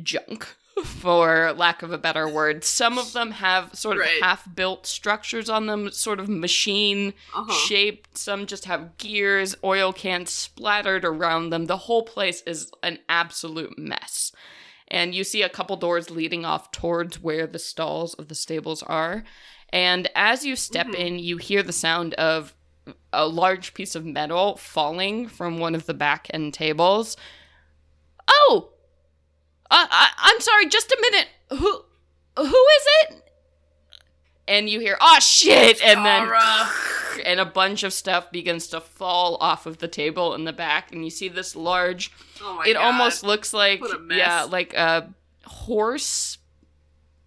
junk. 0.04 0.56
For 0.84 1.54
lack 1.54 1.84
of 1.84 1.92
a 1.94 1.98
better 1.98 2.28
word, 2.28 2.66
some 2.66 2.98
of 2.98 3.14
them 3.14 3.32
have 3.32 3.74
sort 3.74 3.96
of 3.98 4.02
Right. 4.02 4.22
half-built 4.22 4.86
structures 4.86 5.50
on 5.50 5.68
them, 5.68 5.90
sort 5.92 6.20
of 6.20 6.28
machine 6.28 7.14
uh-huh. 7.34 7.54
shaped. 7.54 8.18
Some 8.18 8.46
just 8.46 8.66
have 8.66 8.98
gears, 8.98 9.56
oil 9.64 9.94
cans 9.94 10.32
splattered 10.32 11.06
around 11.06 11.50
them. 11.52 11.68
The 11.68 11.78
whole 11.78 12.04
place 12.04 12.42
is 12.42 12.72
an 12.84 13.00
absolute 13.08 13.78
mess. 13.80 14.34
And 14.90 15.16
you 15.16 15.24
see 15.24 15.42
a 15.44 15.50
couple 15.50 15.78
doors 15.78 16.12
leading 16.12 16.44
off 16.44 16.72
towards 16.72 17.22
where 17.22 17.48
the 17.48 17.58
stalls 17.60 18.14
of 18.16 18.28
the 18.28 18.36
stables 18.36 18.84
are. 18.84 19.24
And 19.70 20.10
as 20.14 20.46
you 20.46 20.58
step 20.58 20.88
Mhm. 20.88 20.96
in, 20.96 21.20
you 21.20 21.38
hear 21.38 21.64
the 21.64 21.74
sound 21.74 22.14
of 22.16 22.54
a 23.14 23.26
large 23.28 23.74
piece 23.74 23.96
of 23.96 24.06
metal 24.06 24.58
falling 24.58 25.28
from 25.30 25.58
one 25.58 25.74
of 25.74 25.86
the 25.86 25.94
back 25.94 26.28
end 26.34 26.54
tables. 26.54 27.16
Oh! 28.28 28.72
I, 29.72 29.88
I, 29.90 30.10
I'm 30.32 30.40
sorry, 30.42 30.68
just 30.68 30.92
a 30.92 30.98
minute. 31.02 31.28
Who 31.50 31.82
who 32.38 32.44
is 32.46 32.86
it? 33.02 33.22
And 34.48 34.70
you 34.70 34.80
hear, 34.80 34.96
oh 35.02 35.20
shit! 35.20 35.82
And 35.84 36.06
then 36.06 36.32
and 37.26 37.40
a 37.40 37.46
bunch 37.46 37.82
of 37.84 37.94
stuff 37.94 38.32
begins 38.32 38.68
to 38.68 38.80
fall 38.82 39.38
off 39.40 39.66
of 39.66 39.80
the 39.80 39.88
table 39.88 40.36
in 40.36 40.44
the 40.44 40.54
back, 40.54 40.92
and 40.92 41.04
you 41.04 41.10
see 41.10 41.30
this 41.30 41.56
large. 41.56 42.12
Oh 42.42 42.56
my 42.58 42.66
it 42.68 42.74
God. 42.74 42.84
almost 42.84 43.24
looks 43.24 43.54
like 43.54 43.82
What 43.82 43.96
a 43.96 44.00
mess. 44.00 44.18
yeah, 44.18 44.44
like 44.44 44.74
a 44.76 45.14
horse. 45.46 46.38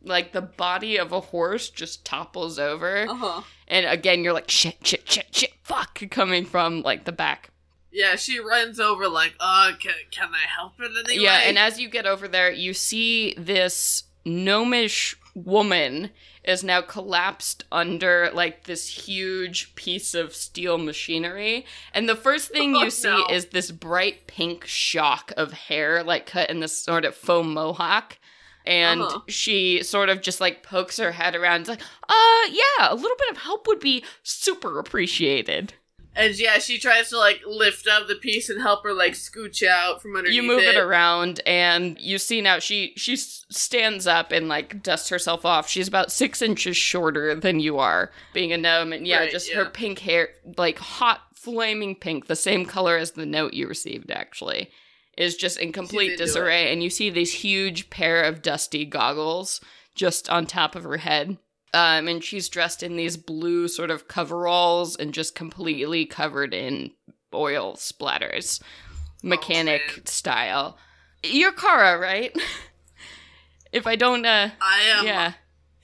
Like 0.01 0.33
the 0.33 0.41
body 0.43 0.97
of 0.97 1.11
a 1.13 1.21
horse 1.21 1.69
just 1.71 2.05
topples 2.05 2.57
over, 2.61 3.05
Uh-huh. 3.09 3.43
and 3.67 3.85
again 3.85 4.23
you're 4.23 4.33
like 4.33 4.49
shit, 4.49 4.77
shit, 4.87 5.11
shit, 5.11 5.27
shit, 5.35 5.53
fuck, 5.65 6.01
coming 6.11 6.45
from 6.47 6.83
like 6.83 7.05
the 7.05 7.11
back. 7.13 7.51
Yeah, 7.91 8.17
she 8.17 8.39
runs 8.39 8.79
over 8.79 9.09
like, 9.09 9.35
uh, 9.41 9.73
can, 9.81 9.93
can 10.11 10.29
I 10.35 10.47
help 10.55 10.75
it 10.81 10.91
anyway? 11.09 11.25
Yeah, 11.25 11.41
and 11.45 11.59
as 11.59 11.81
you 11.81 11.89
get 11.89 12.07
over 12.07 12.29
there, 12.29 12.51
you 12.51 12.75
see 12.75 13.35
this 13.39 14.05
gnomish 14.25 15.17
woman 15.35 16.11
is 16.45 16.63
now 16.65 16.83
collapsed 16.83 17.65
under 17.73 18.31
like 18.35 18.65
this 18.65 18.89
huge 19.07 19.75
piece 19.75 20.15
of 20.15 20.35
steel 20.35 20.77
machinery. 20.79 21.65
And 21.95 22.09
the 22.09 22.17
first 22.17 22.51
thing 22.51 22.75
Oh, 22.77 22.85
you 22.85 22.91
see 22.91 23.09
no. 23.09 23.27
is 23.31 23.47
this 23.47 23.71
bright 23.71 24.27
pink 24.27 24.67
shock 24.67 25.33
of 25.37 25.53
hair, 25.53 26.03
like 26.03 26.27
cut 26.27 26.51
in 26.51 26.61
this 26.61 26.77
sort 26.77 27.05
of 27.05 27.15
faux 27.15 27.47
mohawk. 27.47 28.19
And 28.67 29.01
Uh-huh. 29.01 29.21
she 29.29 29.83
sort 29.83 30.11
of 30.11 30.21
just 30.21 30.41
like 30.43 30.63
pokes 30.63 30.99
her 30.99 31.13
head 31.13 31.35
around, 31.35 31.69
like, 31.69 31.81
uh, 32.09 32.47
yeah, 32.51 32.89
a 32.91 32.95
little 32.95 33.17
bit 33.19 33.31
of 33.31 33.39
help 33.39 33.67
would 33.67 33.81
be 33.81 34.05
super 34.23 34.79
appreciated. 34.79 35.73
And 36.19 36.37
yeah, 36.39 36.59
she 36.59 36.79
tries 36.79 37.11
to 37.11 37.17
like 37.19 37.41
lift 37.47 37.87
up 37.87 38.09
the 38.09 38.17
piece 38.17 38.51
and 38.51 38.61
help 38.61 38.83
her 38.83 38.93
like 38.93 39.13
scooch 39.13 39.63
out 39.67 40.03
from 40.03 40.17
underneath 40.17 40.35
you 40.35 40.43
move 40.43 40.63
it. 40.63 40.77
around 40.77 41.41
and 41.47 41.97
you 42.01 42.19
see 42.19 42.41
now 42.41 42.59
she 42.59 42.93
she 42.97 43.17
stands 43.17 44.07
up 44.07 44.33
and 44.33 44.49
like 44.49 44.83
dusts 44.83 45.09
herself 45.11 45.45
off 45.47 45.69
she's 45.69 45.87
about 45.89 46.11
six 46.11 46.43
inches 46.43 46.77
shorter 46.77 47.35
than 47.37 47.61
you 47.61 47.79
are 47.79 48.11
being 48.35 48.53
a 48.53 48.59
gnome 48.59 48.93
and 48.93 49.07
yeah 49.07 49.21
Right, 49.21 49.31
just 49.31 49.49
yeah. 49.51 49.59
her 49.59 49.67
pink 49.67 50.01
hair 50.01 50.31
like 50.57 50.79
hot 50.79 51.21
flaming 51.35 51.95
pink 51.95 52.27
the 52.27 52.35
same 52.37 52.67
color 52.67 52.97
as 52.97 53.13
the 53.13 53.25
note 53.25 53.55
you 53.55 53.69
received 53.69 54.11
actually 54.11 54.71
is 55.17 55.37
just 55.37 55.59
in 55.59 55.73
complete 55.73 56.13
it. 56.13 56.19
disarray 56.19 56.73
and 56.73 56.83
you 56.83 56.91
see 56.91 57.11
these 57.11 57.33
huge 57.33 57.91
pair 57.91 58.23
of 58.25 58.43
dusty 58.43 58.85
goggles 58.85 59.61
just 59.95 60.29
on 60.29 60.47
top 60.47 60.75
of 60.75 60.83
her 60.85 60.97
head 60.99 61.39
um, 61.79 62.09
and 62.09 62.25
she's 62.25 62.49
dressed 62.49 62.83
in 62.83 62.97
these 62.97 63.17
blue 63.17 63.69
sort 63.69 63.91
of 63.91 64.09
coveralls 64.09 64.97
and 64.97 65.15
just 65.15 65.35
completely 65.35 66.05
covered 66.07 66.53
in 66.53 66.91
oil 67.33 67.75
splatters, 67.75 68.61
mechanic 69.23 69.83
man. 69.97 70.07
style. 70.07 70.79
You're 71.23 71.53
Kara, 71.53 71.99
right? 71.99 72.37
if 73.73 73.87
I 73.87 73.97
don't, 73.97 74.25
uh, 74.27 74.51
I 74.61 74.81
am. 74.97 75.07
yeah, 75.07 75.33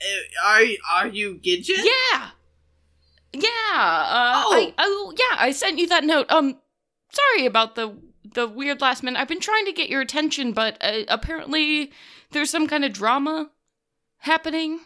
uh, 0.01 0.47
Are 0.47 0.61
are 0.93 1.07
you 1.07 1.35
Gidget? 1.43 1.83
yeah, 1.83 2.29
yeah. 3.33 3.41
Uh, 3.73 4.41
Oh. 4.47 4.53
I, 4.55 4.73
oh, 4.77 5.13
yeah. 5.17 5.37
I 5.39 5.51
sent 5.51 5.77
you 5.79 5.87
that 5.87 6.03
note. 6.03 6.29
Um, 6.31 6.57
sorry 7.11 7.45
about 7.45 7.75
the 7.75 7.97
the 8.33 8.47
weird 8.47 8.81
last 8.81 9.03
minute. 9.03 9.19
I've 9.19 9.27
been 9.29 9.39
trying 9.39 9.65
to 9.65 9.71
get 9.71 9.89
your 9.89 10.01
attention, 10.01 10.51
but 10.51 10.77
uh, 10.81 11.03
apparently 11.07 11.91
there's 12.31 12.49
some 12.49 12.67
kind 12.67 12.83
of 12.83 12.91
drama 12.93 13.49
happening. 14.19 14.79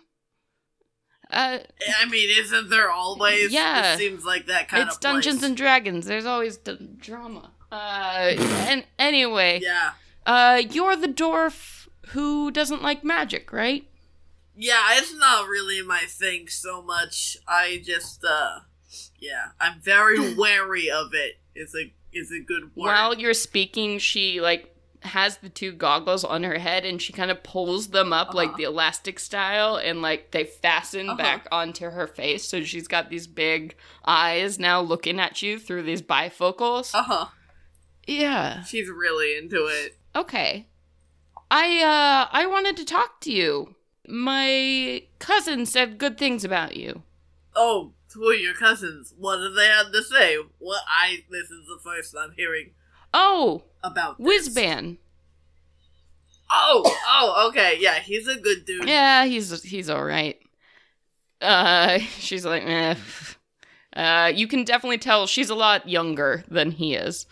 Uh, 1.30 1.60
I 2.00 2.06
mean, 2.10 2.30
isn't 2.40 2.70
there 2.70 2.90
always? 2.90 3.52
Yeah. 3.52 3.94
It 3.94 3.98
seems 3.98 4.26
like 4.26 4.48
that 4.48 4.68
kind 4.68 4.84
it's 4.84 4.96
of. 4.96 4.98
It's 4.98 5.04
Dungeons 5.04 5.44
and 5.44 5.56
Dragons. 5.56 6.06
There's 6.06 6.26
always 6.26 6.58
d- 6.58 6.78
drama. 6.98 7.52
Uh, 7.72 8.34
and 8.68 8.84
anyway, 8.98 9.60
Yeah. 9.62 9.92
uh, 10.26 10.62
you're 10.72 10.96
the 10.96 11.08
dwarf 11.08 11.88
who 12.10 12.50
doesn't 12.50 12.82
like 12.82 13.04
magic, 13.04 13.54
right? 13.54 13.86
Yeah, 14.56 14.82
it's 14.94 15.14
not 15.16 15.48
really 15.48 15.82
my 15.84 16.00
thing 16.08 16.48
so 16.48 16.82
much. 16.82 17.38
I 17.48 17.82
just, 17.86 18.26
uh, 18.26 18.62
yeah, 19.20 19.50
I'm 19.62 19.80
very 19.80 20.34
wary 20.38 20.90
of 20.90 21.14
it. 21.14 21.38
Is 21.56 21.76
a 21.76 21.94
is 22.12 22.32
a 22.32 22.40
good 22.40 22.76
word. 22.76 22.88
While 22.88 23.14
you're 23.20 23.34
speaking, 23.36 24.00
she 24.00 24.42
like 24.42 24.74
has 25.02 25.38
the 25.38 25.50
two 25.50 25.72
goggles 25.72 26.24
on 26.26 26.44
her 26.44 26.60
head 26.60 26.84
and 26.86 27.02
she 27.02 27.14
kind 27.14 27.32
of 27.32 27.42
pulls 27.42 27.88
them 27.90 28.12
up 28.12 28.34
like 28.34 28.50
Uh-huh. 28.50 28.58
the 28.58 28.64
elastic 28.64 29.18
style 29.20 29.78
and 29.78 30.02
like 30.02 30.32
they 30.32 30.44
fasten 30.44 31.10
Uh-huh. 31.10 31.18
back 31.18 31.48
onto 31.52 31.90
her 31.90 32.06
face 32.08 32.44
so 32.46 32.64
she's 32.64 32.88
got 32.88 33.10
these 33.10 33.26
big 33.28 33.76
eyes 34.04 34.60
now 34.60 34.82
looking 34.82 35.20
at 35.20 35.42
you 35.42 35.58
through 35.58 35.84
these 35.84 36.02
bifocals. 36.02 36.94
uh 36.94 37.04
huh. 37.04 37.26
yeah. 38.08 38.64
She's 38.64 38.90
really 38.90 39.38
into 39.38 39.66
it. 39.68 39.98
Okay. 40.16 40.68
I 41.52 41.82
uh 41.82 42.28
I 42.32 42.46
wanted 42.46 42.76
to 42.78 42.86
talk 42.86 43.22
to 43.22 43.32
you. 43.32 43.76
My 44.08 45.04
cousin 45.20 45.66
said 45.66 45.98
good 45.98 46.18
things 46.18 46.44
about 46.44 46.76
you. 46.76 47.04
Oh, 47.56 47.94
of 48.16 48.40
your 48.42 48.54
cousins. 48.56 49.14
What 49.18 49.40
have 49.40 49.54
they 49.54 49.68
had 49.68 49.92
to 49.94 50.04
say? 50.04 50.38
What 50.58 50.82
I 50.90 51.24
this 51.30 51.50
is 51.52 51.68
the 51.68 51.80
first 51.84 52.16
I'm 52.20 52.32
hearing 52.36 52.72
Oh, 53.14 53.64
about. 53.84 54.20
Whizban. 54.20 54.98
Oh, 56.52 56.82
oh, 57.08 57.48
okay, 57.50 57.78
yeah, 57.80 58.00
he's 58.00 58.28
a 58.28 58.36
good 58.38 58.66
dude. 58.66 58.88
Yeah, 58.90 59.26
he's 59.26 59.62
he's 59.64 59.90
all 59.90 60.04
right. 60.04 60.40
Uh, 61.42 62.00
she's 62.20 62.46
like, 62.46 62.64
eh. 62.66 62.96
Uh, 63.96 64.32
you 64.34 64.48
can 64.48 64.64
definitely 64.64 64.98
tell 64.98 65.28
she's 65.28 65.50
a 65.50 65.56
lot 65.56 65.88
younger 65.88 66.44
than 66.48 66.72
he 66.72 66.96
is. 66.96 67.26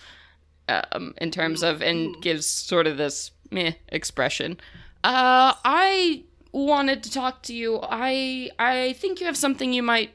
Um, 0.69 1.13
in 1.21 1.31
terms 1.31 1.63
of, 1.63 1.81
and 1.81 2.15
Mhm. 2.15 2.21
gives 2.21 2.45
sort 2.45 2.87
of 2.87 2.97
this 2.97 3.31
meh 3.51 3.73
expression. 3.87 4.59
Uh, 5.03 5.53
I 5.63 6.23
wanted 6.51 7.03
to 7.03 7.11
talk 7.11 7.41
to 7.43 7.53
you. 7.55 7.79
I 7.83 8.49
I 8.59 8.93
think 8.93 9.19
you 9.21 9.27
have 9.27 9.37
something 9.37 9.71
you 9.71 9.81
might, 9.81 10.11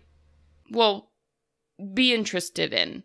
well, 0.71 1.11
be 1.95 2.13
interested 2.13 2.75
in. 2.75 3.03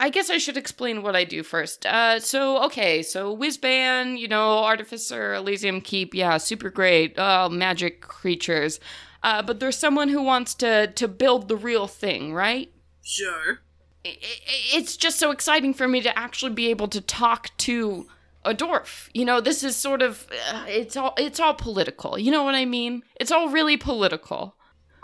I 0.00 0.10
guess 0.10 0.30
I 0.30 0.38
should 0.38 0.56
explain 0.56 1.02
what 1.02 1.16
I 1.16 1.24
do 1.24 1.42
first. 1.42 1.84
Uh, 1.84 2.20
so 2.20 2.62
okay, 2.64 3.02
so 3.02 3.36
Whizban, 3.36 4.18
you 4.18 4.28
know, 4.28 4.58
Artificer, 4.58 5.34
Elysium 5.34 5.80
Keep, 5.80 6.14
yeah, 6.14 6.36
super 6.38 6.70
great. 6.70 7.18
Uh, 7.18 7.48
magic 7.48 8.00
creatures. 8.00 8.78
Uh, 9.24 9.42
but 9.42 9.58
there's 9.58 9.76
someone 9.76 10.08
who 10.08 10.22
wants 10.22 10.54
to 10.54 10.86
to 10.86 11.08
build 11.08 11.48
the 11.48 11.56
real 11.56 11.86
thing, 11.88 12.32
right? 12.32 12.70
Sure. 13.02 13.60
I- 14.06 14.10
I- 14.10 14.76
It's 14.78 14.96
just 14.96 15.18
so 15.18 15.32
exciting 15.32 15.74
for 15.74 15.88
me 15.88 16.00
to 16.02 16.16
actually 16.16 16.52
be 16.52 16.68
able 16.70 16.88
to 16.88 17.00
talk 17.00 17.50
to 17.58 18.06
a 18.44 18.54
dwarf. 18.54 19.08
You 19.12 19.24
know, 19.24 19.40
this 19.40 19.64
is 19.64 19.74
sort 19.74 20.00
of 20.00 20.28
uh, 20.52 20.64
it's 20.68 20.96
all 20.96 21.14
it's 21.18 21.40
all 21.40 21.54
political. 21.54 22.16
You 22.16 22.30
know 22.30 22.44
what 22.44 22.54
I 22.54 22.64
mean? 22.64 23.02
It's 23.16 23.32
all 23.32 23.48
really 23.48 23.76
political. 23.76 24.54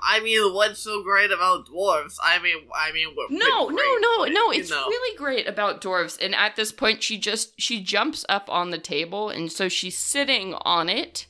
I 0.06 0.20
mean, 0.20 0.52
what's 0.54 0.80
so 0.80 1.02
great 1.02 1.32
about 1.32 1.66
dwarves? 1.68 2.16
I 2.22 2.38
mean, 2.40 2.56
I 2.74 2.92
mean, 2.92 3.08
we're 3.16 3.26
No, 3.36 3.68
no, 3.68 3.96
no, 4.00 4.24
no. 4.24 4.52
you 4.52 4.60
It's 4.60 4.70
know. 4.70 4.86
really 4.86 5.16
great 5.16 5.48
about 5.48 5.80
dwarves. 5.80 6.18
And 6.22 6.34
at 6.34 6.56
this 6.56 6.72
point, 6.72 7.02
she 7.02 7.16
just 7.18 7.58
she 7.60 7.80
jumps 7.82 8.24
up 8.28 8.48
on 8.50 8.70
the 8.70 8.78
table, 8.78 9.30
and 9.30 9.50
so 9.50 9.68
she's 9.68 9.96
sitting 9.98 10.54
on 10.62 10.88
it, 10.88 11.26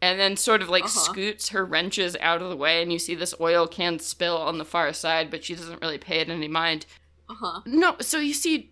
and 0.00 0.18
then 0.18 0.36
sort 0.36 0.62
of 0.62 0.68
like 0.68 0.84
Uh-huh. 0.84 1.12
scoots 1.12 1.50
her 1.50 1.64
wrenches 1.64 2.16
out 2.20 2.40
of 2.42 2.48
the 2.50 2.56
way, 2.56 2.82
and 2.82 2.92
you 2.92 2.98
see 2.98 3.14
this 3.14 3.34
oil 3.40 3.66
can 3.66 3.98
spill 3.98 4.36
on 4.38 4.58
the 4.58 4.64
far 4.64 4.92
side, 4.92 5.30
but 5.30 5.44
she 5.44 5.54
doesn't 5.54 5.80
really 5.82 5.98
pay 5.98 6.20
it 6.20 6.28
any 6.28 6.48
mind. 6.48 6.86
Uh 7.28 7.34
huh. 7.34 7.60
No, 7.66 7.96
so 8.00 8.18
you 8.18 8.34
see, 8.34 8.70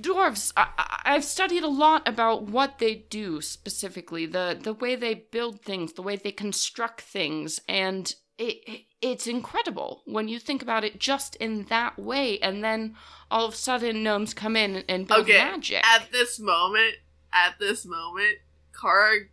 dwarves. 0.00 0.52
I, 0.56 0.68
I've 1.06 1.24
studied 1.24 1.62
a 1.64 1.68
lot 1.68 2.06
about 2.08 2.44
what 2.44 2.78
they 2.78 2.94
do 2.94 3.40
specifically, 3.40 4.26
the 4.26 4.58
the 4.60 4.72
way 4.74 4.96
they 4.96 5.14
build 5.14 5.60
things, 5.62 5.92
the 5.92 6.02
way 6.02 6.16
they 6.16 6.32
construct 6.32 7.00
things, 7.02 7.60
and 7.68 8.14
it 8.38 8.86
it's 9.04 9.26
incredible 9.26 10.00
when 10.06 10.28
you 10.28 10.38
think 10.38 10.62
about 10.62 10.82
it 10.82 10.98
just 10.98 11.36
in 11.36 11.64
that 11.64 11.98
way. 11.98 12.38
And 12.38 12.64
then 12.64 12.96
all 13.30 13.44
of 13.44 13.52
a 13.52 13.56
sudden, 13.56 14.02
gnomes 14.02 14.32
come 14.32 14.56
in 14.56 14.82
and 14.88 15.06
build 15.06 15.20
Okay, 15.20 15.36
magic. 15.36 15.86
At 15.86 16.10
this 16.10 16.40
moment, 16.40 16.94
at 17.30 17.58
this 17.60 17.84
moment, 17.84 18.38
Kara 18.80 19.26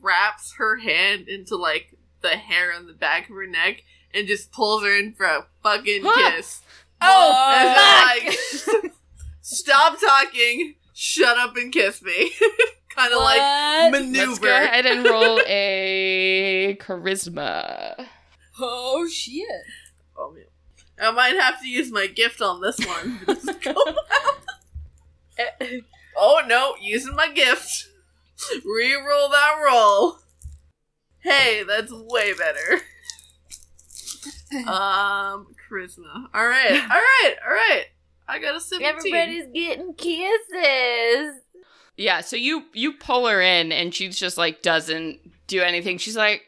wraps 0.00 0.54
her 0.56 0.78
hand 0.78 1.28
into 1.28 1.56
like 1.56 1.94
the 2.22 2.30
hair 2.30 2.72
on 2.72 2.86
the 2.86 2.94
back 2.94 3.28
of 3.28 3.36
her 3.36 3.46
neck 3.46 3.84
and 4.14 4.26
just 4.26 4.50
pulls 4.50 4.82
her 4.82 4.96
in 4.98 5.12
for 5.12 5.26
a 5.26 5.46
fucking 5.62 6.02
Huh. 6.04 6.32
kiss. 6.36 6.62
Oh, 7.02 7.32
oh 7.34 8.22
And 8.24 8.82
like, 8.82 8.92
stop 9.42 10.00
talking, 10.00 10.76
shut 10.94 11.36
up 11.36 11.54
and 11.56 11.70
kiss 11.70 12.00
me. 12.02 12.32
kind 12.88 13.12
of 13.12 13.20
like 13.20 13.92
maneuver. 13.92 14.26
Let's 14.26 14.38
go 14.38 14.56
ahead 14.64 14.86
and 14.86 15.04
roll 15.04 15.40
a 15.46 16.78
charisma. 16.80 18.06
Oh 18.58 19.08
shit! 19.08 19.46
Oh, 20.16 20.32
man. 20.32 20.44
I 21.00 21.10
might 21.10 21.34
have 21.34 21.60
to 21.60 21.68
use 21.68 21.90
my 21.90 22.06
gift 22.06 22.40
on 22.40 22.60
this 22.60 22.78
one. 22.86 23.20
oh 26.16 26.42
no, 26.46 26.74
using 26.80 27.14
my 27.14 27.30
gift. 27.32 27.88
Reroll 28.64 29.30
that 29.30 29.60
roll. 29.64 30.18
Hey, 31.20 31.64
that's 31.66 31.92
way 31.92 32.34
better. 32.34 32.82
um, 34.68 35.54
charisma. 35.68 36.26
All 36.34 36.46
right, 36.46 36.72
all 36.72 36.88
right, 36.88 37.34
all 37.46 37.52
right. 37.52 37.86
I 38.28 38.38
got 38.38 38.56
a 38.56 38.60
seventeen. 38.60 38.96
Everybody's 38.96 39.46
getting 39.52 39.94
kisses. 39.94 41.40
Yeah, 41.96 42.20
so 42.20 42.36
you 42.36 42.64
you 42.72 42.92
pull 42.92 43.26
her 43.26 43.40
in 43.40 43.72
and 43.72 43.94
she's 43.94 44.18
just 44.18 44.36
like 44.36 44.62
doesn't 44.62 45.20
do 45.46 45.60
anything. 45.62 45.98
She's 45.98 46.16
like 46.16 46.42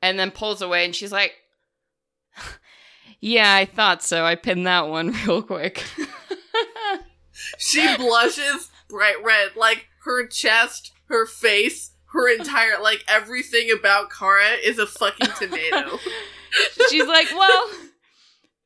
and 0.00 0.18
then 0.18 0.30
pulls 0.30 0.62
away 0.62 0.84
and 0.84 0.94
she's 0.94 1.12
like 1.12 1.32
Yeah, 3.20 3.54
I 3.54 3.64
thought 3.66 4.02
so. 4.02 4.24
I 4.24 4.34
pinned 4.34 4.66
that 4.66 4.88
one 4.88 5.12
real 5.26 5.42
quick. 5.42 5.84
She 7.58 7.96
blushes 7.96 8.70
bright 8.88 9.22
red, 9.24 9.56
like 9.56 9.86
her 10.04 10.26
chest, 10.26 10.92
her 11.06 11.26
face, 11.26 11.92
her 12.12 12.28
entire 12.28 12.80
like 12.82 13.04
everything 13.08 13.70
about 13.70 14.10
Kara 14.10 14.52
is 14.62 14.78
a 14.78 14.86
fucking 14.86 15.28
tomato. 15.38 15.98
she's 16.90 17.06
like, 17.06 17.30
"Well, 17.32 17.70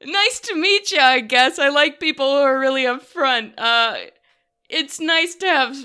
nice 0.05 0.41
to 0.41 0.57
meet 0.57 0.91
you, 0.91 0.99
I 1.01 1.21
guess. 1.21 1.59
I 1.59 1.69
like 1.69 2.01
people 2.01 2.27
who 2.27 2.43
are 2.43 2.59
really 2.59 2.85
upfront. 2.85 3.55
Uh 3.59 3.97
it's 4.69 5.01
nice 5.01 5.35
to 5.37 5.47
have 5.47 5.77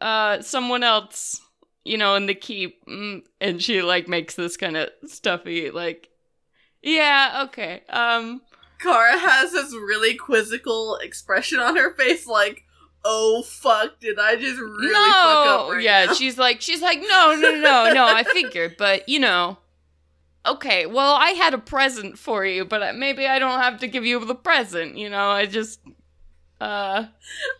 uh 0.00 0.42
someone 0.42 0.82
else, 0.84 1.40
you 1.84 1.98
know, 1.98 2.14
in 2.14 2.26
the 2.26 2.34
keep." 2.34 2.84
Mm, 2.86 3.22
And 3.40 3.62
she 3.62 3.82
like 3.82 4.06
makes 4.08 4.34
this 4.36 4.56
kind 4.56 4.76
of 4.76 4.90
stuffy 5.06 5.70
like 5.70 6.08
yeah, 6.82 7.44
okay. 7.48 7.82
Um 7.88 8.42
Kara 8.78 9.18
has 9.18 9.52
this 9.52 9.72
really 9.72 10.14
quizzical 10.14 10.96
expression 10.96 11.58
on 11.58 11.76
her 11.76 11.92
face, 11.94 12.26
like, 12.26 12.64
"Oh 13.04 13.42
fuck, 13.42 13.98
did 14.00 14.18
I 14.18 14.36
just 14.36 14.60
really 14.60 14.92
no, 14.92 14.92
fuck 14.92 15.46
up 15.48 15.70
right 15.72 15.82
yeah, 15.82 16.04
now?" 16.06 16.12
she's 16.14 16.38
like, 16.38 16.60
she's 16.60 16.80
like, 16.80 17.00
no, 17.00 17.34
no, 17.34 17.50
no, 17.50 17.60
no, 17.60 17.92
no. 17.92 18.06
I 18.06 18.22
figured, 18.22 18.76
but 18.78 19.08
you 19.08 19.18
know, 19.18 19.58
okay. 20.46 20.86
Well, 20.86 21.14
I 21.14 21.30
had 21.30 21.54
a 21.54 21.58
present 21.58 22.18
for 22.18 22.44
you, 22.44 22.64
but 22.64 22.94
maybe 22.94 23.26
I 23.26 23.38
don't 23.38 23.60
have 23.60 23.80
to 23.80 23.88
give 23.88 24.04
you 24.04 24.24
the 24.24 24.34
present. 24.34 24.96
You 24.96 25.10
know, 25.10 25.28
I 25.28 25.46
just, 25.46 25.80
uh, 26.60 27.06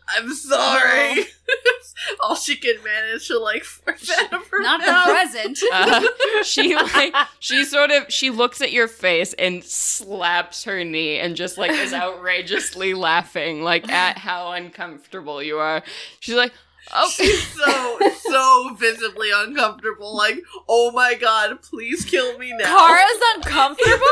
I'm 0.09 0.35
sorry. 0.35 1.25
All 2.21 2.35
she 2.37 2.57
can 2.57 2.77
manage 2.85 3.27
to 3.29 3.39
like 3.39 3.65
of 3.87 4.47
her 4.49 4.61
Not 4.61 4.81
the 4.81 4.87
mouth. 4.87 5.07
present. 5.07 5.59
uh 5.73 6.43
she 6.45 6.75
like, 6.75 7.15
she 7.41 7.65
sort 7.65 7.91
of, 7.91 8.13
she 8.13 8.31
looks 8.31 8.61
at 8.61 8.73
your 8.73 8.89
face 8.89 9.35
and 9.35 9.63
slaps 9.65 10.65
her 10.65 10.85
knee 10.85 11.19
and 11.19 11.37
just 11.37 11.59
like 11.59 11.71
is 11.73 11.93
outrageously 11.93 12.95
laughing, 12.95 13.63
like 13.63 13.89
at 13.89 14.19
how 14.19 14.53
uncomfortable 14.53 15.43
you 15.43 15.59
are. 15.59 15.83
She's 16.21 16.37
like, 16.37 16.53
oh. 16.93 17.11
She's 17.11 17.47
so 17.49 17.99
so 18.29 18.75
visibly 18.79 19.31
uncomfortable. 19.35 20.17
Like, 20.17 20.39
oh 20.69 20.91
my 20.93 21.15
god, 21.15 21.63
please 21.63 22.05
kill 22.05 22.37
me 22.39 22.53
now. 22.57 22.65
Kara's 22.79 23.23
uncomfortable. 23.37 24.07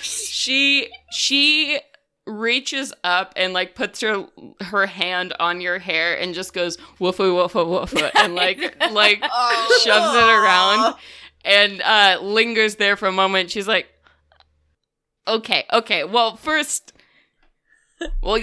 she 0.00 0.90
she 1.10 1.80
reaches 2.28 2.92
up 3.04 3.32
and 3.36 3.52
like 3.52 3.74
puts 3.74 4.00
her 4.02 4.26
her 4.60 4.86
hand 4.86 5.32
on 5.40 5.60
your 5.60 5.78
hair 5.78 6.14
and 6.18 6.34
just 6.34 6.52
goes 6.52 6.76
woofa 7.00 7.24
woofa 7.24 7.64
woofa 7.66 8.10
and 8.22 8.34
like 8.34 8.58
like 8.92 9.18
Oh. 9.22 9.80
shoves 9.82 10.14
it 10.14 10.28
around 10.28 10.94
and 11.44 11.80
uh 11.82 12.18
lingers 12.22 12.76
there 12.76 12.96
for 12.96 13.06
a 13.08 13.12
moment 13.12 13.50
she's 13.50 13.66
like 13.66 13.88
okay 15.26 15.64
okay 15.72 16.04
well 16.04 16.36
first 16.36 16.92
well 18.22 18.38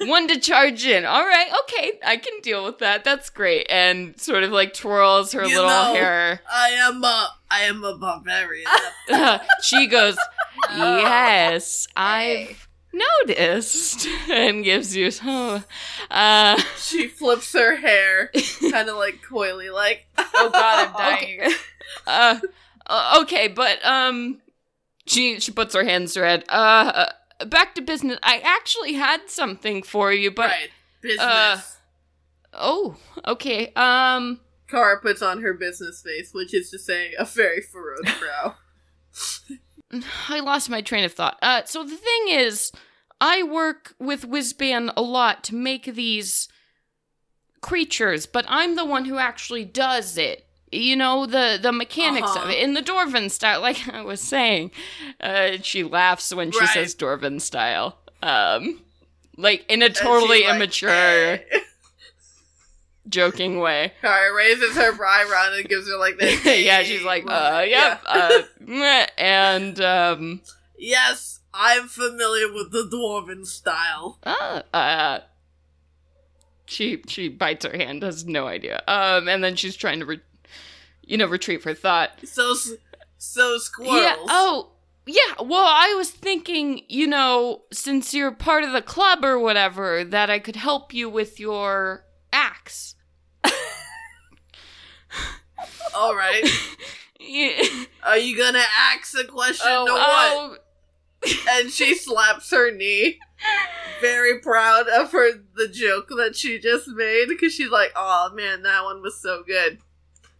one 0.00 0.28
to 0.28 0.38
charge 0.38 0.84
in 0.86 1.04
all 1.04 1.24
right 1.24 1.50
okay 1.64 1.98
i 2.06 2.16
can 2.16 2.40
deal 2.42 2.64
with 2.64 2.78
that 2.78 3.02
that's 3.04 3.30
great 3.30 3.66
and 3.68 4.18
sort 4.20 4.42
of 4.44 4.50
like 4.50 4.72
twirls 4.72 5.32
her 5.32 5.42
You 5.44 5.56
little 5.56 5.70
know- 5.70 5.94
hair 5.94 6.40
I 6.50 6.68
am 6.70 7.02
a 7.02 7.28
I 7.50 7.62
am 7.62 7.82
a 7.82 7.96
barbarian. 7.96 8.66
she 9.62 9.86
goes, 9.86 10.18
Oh. 10.68 10.98
Yes, 10.98 11.88
I've 11.96 12.67
noticed, 12.92 14.06
and 14.30 14.64
gives 14.64 14.96
you 14.96 15.10
some. 15.10 15.64
Uh, 16.10 16.60
she 16.78 17.06
flips 17.08 17.52
her 17.52 17.76
hair, 17.76 18.30
kind 18.70 18.88
of 18.88 18.96
like 18.96 19.20
coyly, 19.22 19.70
like, 19.70 20.06
Oh 20.16 20.50
god, 20.52 20.88
I'm 20.88 20.92
dying. 20.96 21.40
uh, 22.06 22.40
uh, 22.86 23.18
okay, 23.22 23.48
but 23.48 23.84
um, 23.84 24.40
she 25.06 25.40
she 25.40 25.52
puts 25.52 25.74
her 25.74 25.84
hands 25.84 26.14
to 26.14 26.20
her 26.20 26.26
head. 26.26 26.44
Uh, 26.48 27.06
uh, 27.40 27.44
back 27.46 27.74
to 27.76 27.82
business. 27.82 28.18
I 28.22 28.40
actually 28.44 28.94
had 28.94 29.28
something 29.30 29.82
for 29.82 30.12
you, 30.12 30.30
but 30.30 30.50
right, 30.50 30.70
business. 31.02 31.20
uh, 31.20 31.60
oh, 32.54 32.96
okay. 33.26 33.72
Um, 33.74 34.40
Kara 34.68 35.00
puts 35.00 35.22
on 35.22 35.40
her 35.42 35.54
business 35.54 36.02
face, 36.02 36.30
which 36.34 36.52
is 36.52 36.70
to 36.70 36.78
say, 36.78 37.14
a 37.18 37.24
very 37.24 37.60
furrowed 37.62 38.04
brow. 38.20 38.56
I 40.28 40.40
lost 40.40 40.70
my 40.70 40.80
train 40.80 41.04
of 41.04 41.12
thought. 41.12 41.38
Uh, 41.42 41.62
so 41.64 41.82
the 41.84 41.96
thing 41.96 42.28
is, 42.28 42.72
I 43.20 43.42
work 43.42 43.94
with 43.98 44.28
Whizban 44.28 44.92
a 44.96 45.02
lot 45.02 45.42
to 45.44 45.54
make 45.54 45.84
these 45.84 46.48
creatures, 47.60 48.26
but 48.26 48.44
I'm 48.48 48.76
the 48.76 48.84
one 48.84 49.04
who 49.06 49.18
actually 49.18 49.64
does 49.64 50.16
it. 50.16 50.44
You 50.70 50.96
know 50.96 51.24
the 51.24 51.58
the 51.60 51.72
mechanics 51.72 52.36
Uh-huh. 52.36 52.44
of 52.44 52.50
it 52.50 52.58
in 52.62 52.74
the 52.74 52.82
Dwarven 52.82 53.30
style, 53.30 53.60
like 53.68 53.88
I 53.88 54.02
was 54.02 54.20
saying. 54.20 54.70
Uh, 55.20 55.52
she 55.62 55.82
laughs 55.82 56.32
when 56.34 56.50
she 56.52 56.60
Right. 56.60 56.68
says 56.68 56.94
Dwarven 56.94 57.40
style, 57.40 57.98
um, 58.22 58.80
like 59.36 59.64
in 59.70 59.82
a 59.82 59.88
totally 59.88 60.44
like, 60.44 60.54
immature, 60.54 60.90
"Eh." 60.90 61.38
joking 63.08 63.58
way. 63.58 63.92
Kara 64.00 64.34
raises 64.34 64.76
her 64.76 64.92
eyebrow 65.04 65.50
and 65.54 65.68
gives 65.68 65.88
her 65.88 65.96
like 65.98 66.18
this. 66.18 66.44
yeah, 66.44 66.82
she's 66.82 67.02
like, 67.04 67.24
uh, 67.26 67.64
yep, 67.66 68.02
uh, 68.06 68.42
and 69.18 69.80
um. 69.80 70.40
Yes, 70.80 71.40
I'm 71.52 71.88
familiar 71.88 72.52
with 72.52 72.70
the 72.70 72.84
dwarven 72.84 73.44
style. 73.46 74.18
Ah, 74.24 74.62
uh, 74.72 75.20
she 76.66 77.02
she 77.08 77.28
bites 77.28 77.64
her 77.64 77.76
hand, 77.76 78.02
has 78.02 78.24
no 78.26 78.46
idea. 78.46 78.82
Um, 78.86 79.28
and 79.28 79.42
then 79.42 79.56
she's 79.56 79.76
trying 79.76 80.00
to, 80.00 80.06
re- 80.06 80.20
you 81.02 81.16
know, 81.16 81.26
retrieve 81.26 81.64
her 81.64 81.74
thought. 81.74 82.10
So, 82.24 82.52
s- 82.52 82.72
so 83.16 83.58
squirrels. 83.58 84.02
Yeah. 84.02 84.16
Oh, 84.28 84.70
yeah. 85.06 85.40
Well, 85.42 85.66
I 85.66 85.94
was 85.96 86.10
thinking, 86.10 86.82
you 86.88 87.06
know, 87.06 87.62
since 87.72 88.12
you're 88.12 88.30
part 88.32 88.62
of 88.64 88.72
the 88.72 88.82
club 88.82 89.24
or 89.24 89.38
whatever, 89.38 90.04
that 90.04 90.28
I 90.30 90.38
could 90.38 90.56
help 90.56 90.92
you 90.92 91.08
with 91.08 91.40
your 91.40 92.04
axe. 92.32 92.94
All 95.94 96.14
right. 96.14 96.44
Yeah. 97.20 97.60
Are 98.04 98.16
you 98.16 98.36
gonna 98.38 98.62
ask 98.94 99.12
a 99.18 99.24
question 99.24 99.66
oh, 99.68 99.88
or 99.88 99.92
what? 99.92 100.60
oh, 101.26 101.58
And 101.60 101.68
she 101.70 101.94
slaps 101.98 102.48
her 102.52 102.70
knee. 102.70 103.18
Very 104.00 104.38
proud 104.38 104.86
of 104.88 105.10
her 105.10 105.32
the 105.56 105.66
joke 105.66 106.08
that 106.16 106.36
she 106.36 106.60
just 106.60 106.86
made 106.86 107.26
because 107.28 107.52
she's 107.52 107.70
like, 107.70 107.90
"Oh 107.96 108.30
man, 108.34 108.62
that 108.62 108.84
one 108.84 109.02
was 109.02 109.20
so 109.20 109.42
good. 109.44 109.78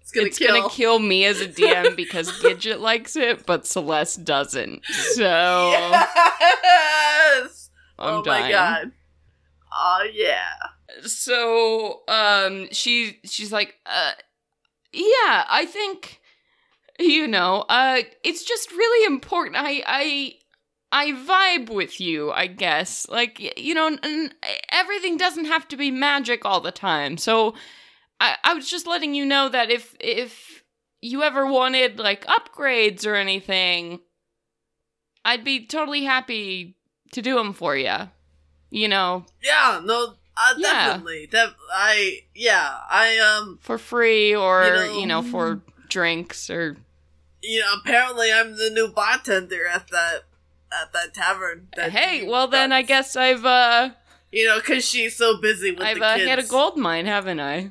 It's 0.00 0.12
gonna 0.12 0.28
it's 0.28 0.38
kill." 0.38 0.54
gonna 0.56 0.70
kill 0.70 1.00
me 1.00 1.24
as 1.24 1.40
a 1.40 1.48
DM 1.48 1.96
because 2.02 2.30
Gidget 2.40 2.78
likes 2.78 3.16
it, 3.16 3.44
but 3.44 3.66
Celeste 3.66 4.24
doesn't. 4.24 4.84
So 4.86 5.24
yes. 5.72 7.70
I'm 7.98 8.14
oh 8.20 8.22
dying. 8.22 8.44
my 8.44 8.50
god. 8.52 8.92
Oh 9.72 10.06
yeah. 10.12 10.52
so 11.04 12.02
um 12.08 12.68
she 12.72 13.18
she's 13.24 13.52
like 13.52 13.74
uh 13.84 14.12
yeah, 14.98 15.44
I 15.48 15.66
think 15.66 16.20
you 16.98 17.28
know, 17.28 17.64
uh 17.68 18.02
it's 18.24 18.44
just 18.44 18.70
really 18.72 19.06
important. 19.06 19.56
I 19.56 19.82
I 19.86 20.34
I 20.90 21.12
vibe 21.12 21.70
with 21.70 22.00
you, 22.00 22.30
I 22.32 22.46
guess. 22.46 23.08
Like 23.08 23.58
you 23.58 23.74
know, 23.74 23.96
everything 24.70 25.16
doesn't 25.16 25.44
have 25.44 25.68
to 25.68 25.76
be 25.76 25.90
magic 25.90 26.44
all 26.44 26.60
the 26.60 26.72
time. 26.72 27.16
So 27.18 27.54
I 28.20 28.36
I 28.44 28.54
was 28.54 28.68
just 28.68 28.86
letting 28.86 29.14
you 29.14 29.24
know 29.24 29.48
that 29.48 29.70
if 29.70 29.94
if 30.00 30.64
you 31.00 31.22
ever 31.22 31.46
wanted 31.46 31.98
like 31.98 32.26
upgrades 32.26 33.06
or 33.06 33.14
anything, 33.14 34.00
I'd 35.24 35.44
be 35.44 35.66
totally 35.66 36.04
happy 36.04 36.76
to 37.12 37.22
do 37.22 37.34
them 37.36 37.52
for 37.52 37.76
you. 37.76 38.10
You 38.70 38.88
know, 38.88 39.24
Yeah, 39.42 39.80
no, 39.82 40.14
uh, 40.38 40.54
Yeah. 40.56 40.86
definitely. 40.86 41.26
Def- 41.26 41.54
I 41.72 42.20
yeah, 42.34 42.78
I 42.90 43.18
um, 43.18 43.58
for 43.60 43.76
free 43.78 44.34
or 44.34 44.64
You 44.64 44.72
know- 44.72 45.00
you 45.00 45.06
know 45.06 45.22
for 45.22 45.60
drinks 45.88 46.48
or 46.50 46.76
you 47.42 47.60
know, 47.60 47.72
apparently 47.80 48.32
I'm 48.32 48.56
the 48.56 48.70
new 48.70 48.88
bartender 48.88 49.66
at 49.66 49.88
that 49.88 50.24
at 50.72 50.92
that 50.92 51.14
tavern. 51.14 51.68
That 51.76 51.92
hey 51.92 52.26
well 52.28 52.46
then 52.48 52.72
i 52.72 52.82
guess 52.82 53.16
i've 53.16 53.44
uh 53.44 53.90
you 54.30 54.46
know, 54.46 54.58
because 54.58 54.84
she's 54.86 55.16
so 55.16 55.40
busy 55.40 55.70
with 55.70 55.80
i've 55.80 55.98
the 55.98 56.04
uh, 56.04 56.18
hit 56.18 56.38
a 56.38 56.42
gold 56.46 56.76
mine 56.76 57.06
haven't 57.06 57.40
i 57.40 57.70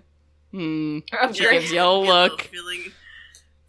hmm 0.51 0.99
she 1.33 1.43
gives 1.47 1.71
you 1.71 1.79
a 1.81 1.93
look 1.93 2.41
feeling 2.41 2.91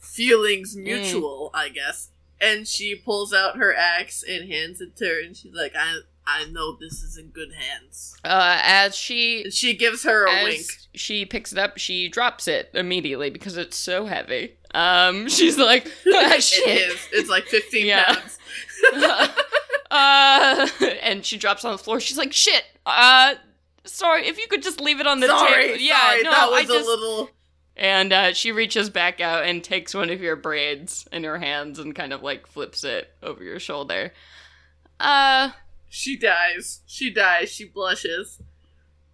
feelings 0.01 0.75
Mm. 0.77 0.83
mutual, 0.85 1.51
I 1.55 1.69
guess. 1.69 2.09
And 2.41 2.67
she 2.67 2.95
pulls 2.95 3.33
out 3.35 3.57
her 3.57 3.75
axe 3.75 4.23
and 4.27 4.51
hands 4.51 4.81
it 4.81 4.97
to 4.97 5.05
her, 5.07 5.21
and 5.21 5.37
she's 5.37 5.53
like, 5.55 5.73
"I 5.77 5.99
I 6.29 6.45
know 6.51 6.77
this 6.79 7.03
is 7.03 7.17
in 7.17 7.29
good 7.29 7.53
hands." 7.55 8.15
uh 8.25 8.59
as 8.63 8.95
she 8.97 9.51
she 9.51 9.75
gives 9.75 10.03
her 10.05 10.27
a 10.27 10.45
wink. 10.45 10.67
she 10.95 11.25
picks 11.25 11.53
it 11.53 11.59
up 11.59 11.79
she 11.79 12.09
drops 12.09 12.47
it 12.49 12.71
immediately 12.75 13.31
because 13.31 13.57
it's 13.57 13.77
so 13.77 14.07
heavy 14.07 14.57
um 14.75 15.29
she's 15.37 15.57
like 15.59 15.87
ah, 16.13 16.35
It 16.35 16.43
shit 16.43 16.69
is. 16.69 16.99
It's 17.13 17.31
like 17.31 17.45
fifteen 17.47 17.87
Yeah. 17.87 18.05
pounds. 18.15 18.39
uh 19.91 20.69
and 21.03 21.25
she 21.25 21.37
drops 21.39 21.65
on 21.65 21.73
the 21.73 21.79
floor 21.79 21.99
she's 22.01 22.19
like 22.19 22.33
shit 22.33 22.65
uh 22.87 23.35
sorry 23.85 24.27
if 24.27 24.39
you 24.39 24.47
could 24.49 24.63
just 24.63 24.81
leave 24.81 25.01
it 25.01 25.07
on 25.07 25.21
the 25.21 25.27
sorry, 25.27 25.69
table 25.69 25.77
yeah 25.81 25.99
sorry, 26.01 26.23
no 26.23 26.31
that 26.31 26.51
was 26.51 26.61
i 26.61 26.65
just 26.65 26.87
a 26.87 26.91
little. 26.91 27.31
And 27.81 28.13
uh, 28.13 28.33
she 28.33 28.51
reaches 28.51 28.91
back 28.91 29.21
out 29.21 29.45
and 29.45 29.63
takes 29.63 29.95
one 29.95 30.11
of 30.11 30.21
your 30.21 30.35
braids 30.35 31.07
in 31.13 31.23
her 31.23 31.39
hands 31.39 31.79
and 31.79 31.95
kind 31.95 32.13
of 32.13 32.25
like 32.25 32.49
flips 32.49 32.83
it 32.83 33.09
over 33.23 33.41
your 33.45 33.61
shoulder. 33.61 34.13
Uh, 34.99 35.51
She 35.89 36.17
dies. 36.17 36.81
She 36.87 37.11
dies. 37.11 37.51
She 37.51 37.65
blushes. 37.65 38.41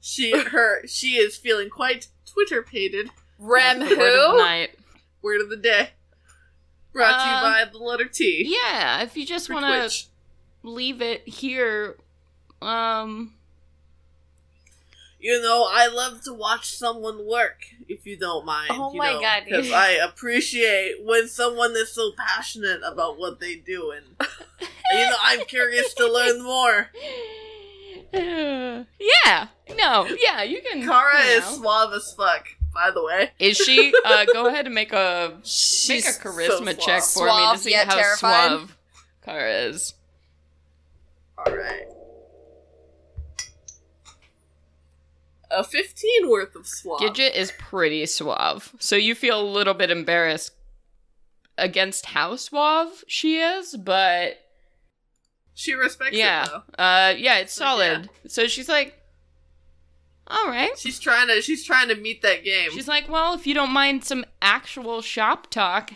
She 0.01 0.39
her 0.49 0.87
she 0.87 1.17
is 1.17 1.37
feeling 1.37 1.71
quite 1.71 2.09
Twitter 2.27 2.63
pated. 2.63 3.11
Rem 3.39 3.81
the 3.81 3.97
word 3.97 4.19
of 4.19 4.33
the 4.33 4.39
night. 4.39 4.79
Word 5.23 5.41
of 5.41 5.49
the 5.49 5.57
day. 5.57 5.91
Brought 6.93 7.25
to 7.25 7.29
you 7.29 7.67
by 7.67 7.71
the 7.73 7.79
letter 7.79 8.05
T. 8.05 8.45
Yeah, 8.47 9.03
if 9.03 9.17
you 9.17 9.27
just 9.27 9.51
want 9.51 9.91
to 9.91 10.07
leave 10.63 11.03
it 11.03 11.27
here, 11.27 11.97
um, 12.63 13.35
You 15.25 15.41
know, 15.41 15.67
I 15.67 15.87
love 15.89 16.21
to 16.25 16.35
watch 16.35 16.77
someone 16.77 17.27
work, 17.27 17.65
if 17.89 18.05
you 18.05 18.15
don't 18.15 18.45
mind. 18.45 18.69
Oh 18.75 18.93
you 18.93 18.99
my 18.99 19.15
know, 19.15 19.23
God, 19.23 19.45
Because 19.47 19.73
I 19.73 19.93
appreciate 19.93 20.97
when 21.03 21.29
someone 21.29 21.73
is 21.73 21.95
so 21.95 22.13
passionate 22.15 22.83
about 22.87 23.19
what 23.19 23.41
they 23.41 23.55
do, 23.57 23.91
and 23.91 24.05
you 24.61 24.99
know, 24.99 25.17
I'm 25.23 25.47
curious 25.47 25.95
to 25.95 26.13
learn 26.13 26.43
more. 26.43 26.91
yeah, 28.13 29.47
no, 29.79 30.07
yeah, 30.23 30.43
you 30.43 30.61
can. 30.61 30.87
Kara 30.87 31.25
you 31.25 31.31
is 31.39 31.45
know. 31.53 31.57
suave 31.57 31.95
as 31.95 32.13
fuck, 32.13 32.47
by 32.75 32.91
the 32.91 33.03
way. 33.03 33.31
Is 33.39 33.57
she? 33.57 33.95
Uh, 34.05 34.27
go 34.31 34.49
ahead 34.49 34.67
and 34.67 34.75
make 34.75 34.93
a 34.93 35.39
make 35.89 36.05
a 36.05 36.09
charisma 36.19 36.75
so 36.75 36.87
check 36.87 37.01
for 37.01 37.27
suave. 37.27 37.53
me 37.53 37.57
to 37.57 37.63
see 37.63 37.73
how 37.73 37.85
terrified. 37.95 38.49
suave 38.51 38.77
Kara 39.25 39.53
is. 39.69 39.95
Alright. 41.39 41.94
A 45.55 45.63
15 45.65 46.29
worth 46.29 46.55
of 46.57 46.67
suave. 46.67 47.01
Gidget 47.01 47.35
is 47.35 47.53
pretty 47.59 48.05
suave, 48.07 48.75
so 48.79 48.97
you 48.97 49.15
feel 49.15 49.41
a 49.41 49.43
little 49.47 49.75
bit 49.75 49.91
embarrassed 49.91 50.53
against 51.57 52.07
how 52.07 52.37
suave 52.37 53.05
she 53.07 53.39
is, 53.39 53.77
but 53.77 54.39
She 55.55 55.75
respects 55.75 56.17
yeah, 56.17 56.45
it, 56.45 56.51
though. 56.51 56.83
uh, 56.85 57.15
yeah, 57.17 57.39
it's 57.39 57.59
Like, 57.59 57.69
solid. 57.69 58.11
So 58.27 58.47
she's 58.49 58.69
like, 58.69 58.99
all 60.27 60.47
right. 60.49 60.77
She's 60.79 60.99
trying 60.99 61.29
to 61.29 61.41
she's 61.43 61.65
trying 61.65 61.89
to 61.89 61.95
meet 61.95 62.23
that 62.23 62.45
game. 62.45 62.71
She's 62.73 62.89
like, 62.89 63.09
well, 63.09 63.35
if 63.35 63.47
you 63.47 63.55
don't 63.55 63.71
mind 63.71 64.05
some 64.05 64.25
actual 64.43 65.03
shop 65.03 65.51
talk, 65.51 65.93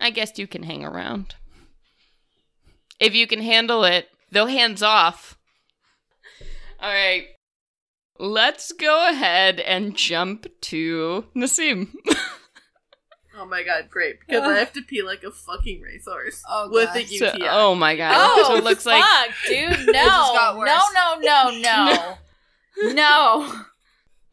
I 0.00 0.10
guess 0.10 0.38
you 0.38 0.46
can 0.46 0.62
hang 0.64 0.84
around. 0.84 1.34
If 2.98 3.14
you 3.14 3.26
can 3.26 3.40
handle 3.42 3.84
it, 3.84 4.08
though 4.32 4.46
hands 4.46 4.82
off. 4.82 5.36
All 6.80 6.90
right. 6.90 7.26
Let's 8.18 8.72
go 8.72 9.08
ahead 9.08 9.60
and 9.60 9.96
jump 9.96 10.46
to 10.62 11.24
Nassim. 11.36 11.88
oh 13.38 13.46
my 13.46 13.62
god, 13.62 13.88
great. 13.90 14.16
Because 14.20 14.42
I 14.42 14.58
have 14.58 14.72
to 14.74 14.82
pee 14.82 15.02
like 15.02 15.22
a 15.22 15.30
fucking 15.30 15.80
racehorse. 15.80 16.42
Oh, 16.48 16.68
with 16.70 16.86
God. 16.88 16.96
a 16.96 17.06
So- 17.06 17.32
oh 17.42 17.74
my 17.74 17.96
god. 17.96 18.14
Oh, 18.16 18.44
so 18.48 18.56
it 18.56 18.64
looks 18.64 18.86
like 18.86 19.02
fuck, 19.02 19.34
dude. 19.48 19.86
No, 19.86 19.92
just 19.92 20.32
got 20.34 20.56
worse. 20.58 20.68
no, 20.94 21.20
no, 21.20 21.50
no, 21.50 22.16
no, 22.82 22.92
no. 22.92 23.62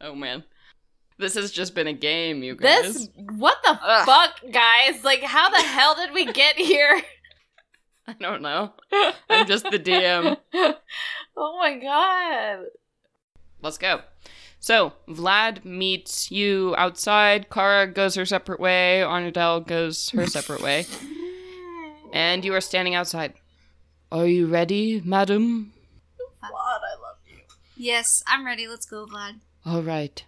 Oh 0.00 0.14
man. 0.14 0.44
This 1.16 1.34
has 1.34 1.52
just 1.52 1.76
been 1.76 1.86
a 1.86 1.92
game, 1.92 2.42
you 2.42 2.56
guys. 2.56 2.82
This, 2.82 3.08
what 3.36 3.58
the 3.62 3.78
Ugh. 3.80 4.04
fuck, 4.04 4.40
guys? 4.50 5.04
Like, 5.04 5.22
how 5.22 5.48
the 5.48 5.58
hell 5.62 5.94
did 5.94 6.12
we 6.12 6.24
get 6.32 6.56
here? 6.56 7.00
I 8.08 8.14
don't 8.14 8.42
know. 8.42 8.72
I'm 9.30 9.46
just 9.46 9.64
the 9.70 9.78
DM. 9.78 10.36
oh 11.36 11.58
my 11.58 11.78
god. 11.78 12.64
Let's 13.64 13.78
go. 13.78 14.02
So, 14.60 14.92
Vlad 15.08 15.64
meets 15.64 16.30
you 16.30 16.74
outside. 16.76 17.48
Kara 17.50 17.86
goes 17.86 18.14
her 18.14 18.26
separate 18.26 18.60
way. 18.60 19.02
Arnadel 19.04 19.66
goes 19.66 20.10
her 20.10 20.26
separate 20.26 20.60
way. 20.62 20.86
And 22.12 22.44
you 22.44 22.54
are 22.54 22.60
standing 22.60 22.94
outside. 22.94 23.34
Are 24.12 24.28
you 24.28 24.46
ready, 24.46 25.02
madam? 25.04 25.72
Vlad, 26.40 26.52
I 26.52 27.00
love 27.02 27.16
you. 27.26 27.38
Yes, 27.76 28.22
I'm 28.24 28.46
ready. 28.46 28.68
Let's 28.68 28.86
go, 28.86 29.04
Vlad. 29.04 29.40
All 29.66 29.82
right. 29.82 30.22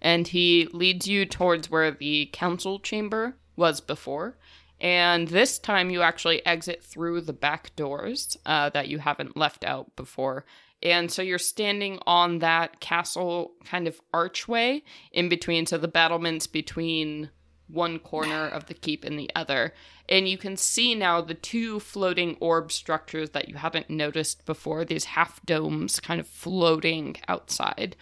And 0.00 0.28
he 0.28 0.68
leads 0.72 1.08
you 1.08 1.26
towards 1.26 1.68
where 1.68 1.90
the 1.90 2.30
council 2.32 2.78
chamber 2.78 3.34
was 3.56 3.80
before. 3.80 4.36
And 4.80 5.26
this 5.26 5.58
time 5.58 5.90
you 5.90 6.02
actually 6.02 6.44
exit 6.46 6.84
through 6.84 7.22
the 7.22 7.32
back 7.32 7.74
doors 7.74 8.36
uh, 8.46 8.68
that 8.70 8.86
you 8.86 8.98
haven't 8.98 9.36
left 9.36 9.64
out 9.64 9.96
before. 9.96 10.44
And 10.84 11.10
so 11.10 11.22
you're 11.22 11.38
standing 11.38 11.98
on 12.06 12.40
that 12.40 12.80
castle 12.80 13.52
kind 13.64 13.88
of 13.88 14.00
archway 14.12 14.82
in 15.12 15.30
between, 15.30 15.64
so 15.66 15.78
the 15.78 15.88
battlements 15.88 16.46
between 16.46 17.30
one 17.66 17.98
corner 17.98 18.46
of 18.46 18.66
the 18.66 18.74
keep 18.74 19.04
and 19.04 19.18
the 19.18 19.30
other. 19.34 19.72
And 20.06 20.28
you 20.28 20.36
can 20.36 20.58
see 20.58 20.94
now 20.94 21.22
the 21.22 21.32
two 21.32 21.80
floating 21.80 22.36
orb 22.38 22.70
structures 22.70 23.30
that 23.30 23.48
you 23.48 23.54
haven't 23.54 23.88
noticed 23.88 24.44
before, 24.44 24.84
these 24.84 25.04
half 25.04 25.44
domes 25.46 25.98
kind 25.98 26.20
of 26.20 26.28
floating 26.28 27.16
outside. 27.26 27.96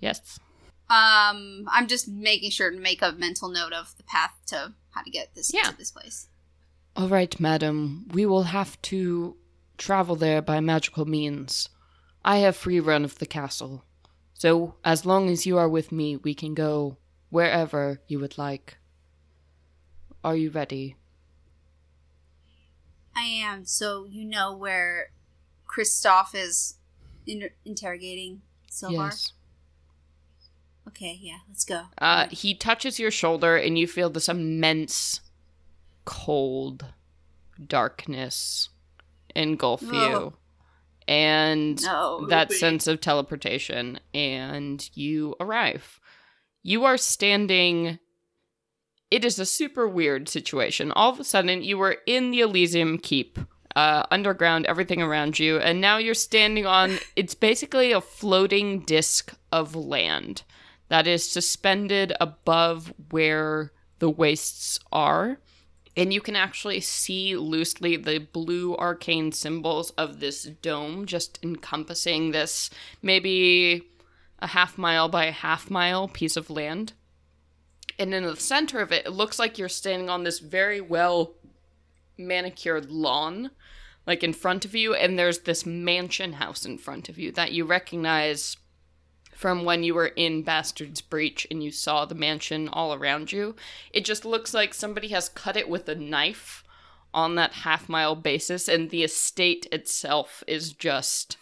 Yes. 0.00 0.40
Um, 0.88 1.66
I'm 1.70 1.86
just 1.86 2.08
making 2.08 2.50
sure 2.50 2.70
to 2.70 2.78
make 2.78 3.02
a 3.02 3.12
mental 3.12 3.50
note 3.50 3.74
of 3.74 3.94
the 3.98 4.02
path 4.04 4.32
to 4.46 4.72
how 4.92 5.02
to 5.02 5.10
get 5.10 5.34
this 5.34 5.52
Yeah. 5.52 5.64
to 5.70 5.76
this 5.76 5.90
place. 5.90 6.28
All 6.96 7.08
right, 7.08 7.38
madam. 7.38 8.08
We 8.10 8.24
will 8.24 8.44
have 8.44 8.80
to 8.82 9.36
travel 9.76 10.16
there 10.16 10.40
by 10.40 10.60
magical 10.60 11.04
means. 11.04 11.68
I 12.24 12.38
have 12.38 12.56
free 12.56 12.80
run 12.80 13.04
of 13.04 13.18
the 13.18 13.26
castle. 13.26 13.84
So, 14.34 14.76
as 14.84 15.04
long 15.04 15.28
as 15.28 15.46
you 15.46 15.58
are 15.58 15.68
with 15.68 15.92
me, 15.92 16.16
we 16.16 16.34
can 16.34 16.54
go 16.54 16.96
wherever 17.28 18.00
you 18.08 18.18
would 18.20 18.38
like. 18.38 18.78
Are 20.22 20.36
you 20.36 20.50
ready? 20.50 20.96
I 23.16 23.24
am. 23.24 23.64
So 23.64 24.04
you 24.04 24.24
know 24.24 24.54
where 24.54 25.10
Kristoff 25.66 26.34
is 26.34 26.76
inter- 27.26 27.54
interrogating 27.64 28.42
Silvar. 28.70 29.10
Yes. 29.10 29.32
Okay, 30.88 31.18
yeah, 31.20 31.38
let's 31.48 31.64
go. 31.64 31.82
Uh, 31.98 32.26
he 32.30 32.54
touches 32.54 32.98
your 32.98 33.10
shoulder, 33.10 33.56
and 33.56 33.78
you 33.78 33.86
feel 33.86 34.10
this 34.10 34.28
immense 34.28 35.20
cold 36.04 36.86
darkness 37.64 38.70
engulf 39.34 39.82
you. 39.82 40.32
And 41.10 41.82
no. 41.82 42.26
that 42.28 42.52
sense 42.52 42.86
of 42.86 43.00
teleportation 43.00 43.98
and 44.14 44.88
you 44.94 45.34
arrive. 45.40 45.98
You 46.62 46.84
are 46.84 46.96
standing. 46.96 47.98
It 49.10 49.24
is 49.24 49.40
a 49.40 49.46
super 49.46 49.88
weird 49.88 50.28
situation. 50.28 50.92
All 50.92 51.10
of 51.10 51.18
a 51.18 51.24
sudden, 51.24 51.64
you 51.64 51.78
were 51.78 51.96
in 52.06 52.30
the 52.30 52.42
Elysium 52.42 52.98
Keep, 52.98 53.40
uh, 53.74 54.04
underground, 54.12 54.66
everything 54.66 55.02
around 55.02 55.38
you, 55.40 55.58
and 55.58 55.80
now 55.80 55.96
you're 55.96 56.14
standing 56.14 56.64
on. 56.64 56.98
It's 57.16 57.34
basically 57.34 57.90
a 57.90 58.00
floating 58.00 58.80
disc 58.80 59.34
of 59.50 59.74
land 59.74 60.44
that 60.90 61.08
is 61.08 61.28
suspended 61.28 62.12
above 62.20 62.92
where 63.10 63.72
the 63.98 64.10
wastes 64.10 64.78
are. 64.92 65.40
And 65.96 66.12
you 66.12 66.20
can 66.20 66.36
actually 66.36 66.80
see 66.80 67.36
loosely 67.36 67.96
the 67.96 68.18
blue 68.18 68.76
arcane 68.76 69.32
symbols 69.32 69.90
of 69.92 70.20
this 70.20 70.44
dome 70.44 71.04
just 71.04 71.38
encompassing 71.42 72.30
this 72.30 72.70
maybe 73.02 73.88
a 74.38 74.48
half 74.48 74.78
mile 74.78 75.08
by 75.08 75.26
a 75.26 75.32
half 75.32 75.70
mile 75.70 76.08
piece 76.08 76.36
of 76.36 76.48
land. 76.48 76.92
And 77.98 78.14
in 78.14 78.22
the 78.22 78.36
center 78.36 78.80
of 78.80 78.92
it, 78.92 79.04
it 79.04 79.10
looks 79.10 79.38
like 79.38 79.58
you're 79.58 79.68
standing 79.68 80.08
on 80.08 80.24
this 80.24 80.38
very 80.38 80.80
well 80.80 81.34
manicured 82.16 82.90
lawn, 82.90 83.50
like 84.06 84.22
in 84.22 84.32
front 84.32 84.64
of 84.64 84.74
you, 84.74 84.94
and 84.94 85.18
there's 85.18 85.40
this 85.40 85.66
mansion 85.66 86.34
house 86.34 86.64
in 86.64 86.78
front 86.78 87.08
of 87.08 87.18
you 87.18 87.32
that 87.32 87.52
you 87.52 87.64
recognize 87.64 88.56
from 89.40 89.64
when 89.64 89.82
you 89.82 89.94
were 89.94 90.08
in 90.08 90.42
Bastard's 90.42 91.00
Breach 91.00 91.46
and 91.50 91.64
you 91.64 91.70
saw 91.70 92.04
the 92.04 92.14
mansion 92.14 92.68
all 92.68 92.92
around 92.92 93.32
you. 93.32 93.56
It 93.90 94.04
just 94.04 94.26
looks 94.26 94.52
like 94.52 94.74
somebody 94.74 95.08
has 95.08 95.30
cut 95.30 95.56
it 95.56 95.66
with 95.66 95.88
a 95.88 95.94
knife 95.94 96.62
on 97.14 97.36
that 97.36 97.54
half 97.54 97.88
mile 97.88 98.14
basis, 98.14 98.68
and 98.68 98.90
the 98.90 99.02
estate 99.02 99.66
itself 99.72 100.44
is 100.46 100.74
just 100.74 101.38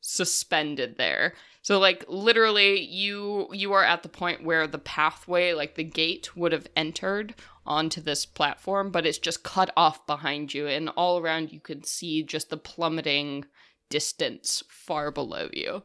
suspended 0.00 0.96
there. 0.96 1.34
So 1.62 1.80
like 1.80 2.04
literally 2.06 2.80
you 2.80 3.48
you 3.52 3.72
are 3.72 3.84
at 3.84 4.04
the 4.04 4.08
point 4.08 4.44
where 4.44 4.68
the 4.68 4.78
pathway 4.78 5.54
like 5.54 5.74
the 5.74 5.84
gate 5.84 6.36
would 6.36 6.52
have 6.52 6.68
entered 6.76 7.34
onto 7.66 8.00
this 8.00 8.26
platform 8.26 8.90
but 8.90 9.06
it's 9.06 9.18
just 9.18 9.44
cut 9.44 9.70
off 9.76 10.04
behind 10.04 10.52
you 10.52 10.66
and 10.66 10.88
all 10.90 11.18
around 11.18 11.52
you 11.52 11.60
can 11.60 11.84
see 11.84 12.24
just 12.24 12.50
the 12.50 12.56
plummeting 12.56 13.44
distance 13.90 14.64
far 14.68 15.12
below 15.12 15.48
you. 15.52 15.82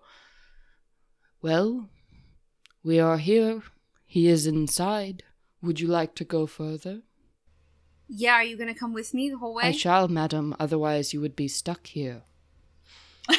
Well, 1.42 1.90
we 2.84 3.00
are 3.00 3.18
here. 3.18 3.62
He 4.06 4.28
is 4.28 4.48
inside. 4.48 5.24
Would 5.62 5.80
you 5.80 5.88
like 5.88 6.16
to 6.16 6.24
go 6.24 6.46
further? 6.48 7.02
Yeah, 8.08 8.34
are 8.36 8.44
you 8.44 8.58
gonna 8.58 8.74
come 8.74 8.94
with 8.94 9.14
me 9.14 9.30
the 9.30 9.38
whole 9.38 9.54
way? 9.54 9.64
I 9.66 9.72
shall, 9.72 10.08
madam, 10.08 10.56
otherwise 10.60 11.14
you 11.14 11.22
would 11.22 11.36
be 11.36 11.48
stuck 11.48 11.88
here. 11.88 12.22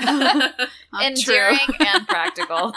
Not 0.00 0.54
Endearing 1.02 1.58
and 1.80 2.06
practical. 2.14 2.72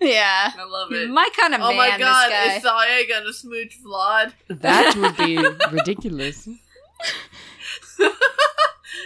yeah. 0.00 0.52
I 0.58 0.64
love 0.64 0.90
it. 0.92 1.08
My 1.08 1.28
kind 1.38 1.54
of 1.54 1.60
oh 1.60 1.68
man, 1.68 1.76
my 1.76 1.98
god, 1.98 2.30
this 2.30 2.56
is 2.56 2.62
guy. 2.64 2.68
Saya 2.88 3.06
gonna 3.08 3.32
smooch 3.32 3.78
Vlad? 3.84 4.32
That 4.48 4.96
would 4.96 5.16
be 5.16 5.36
ridiculous. 5.76 6.44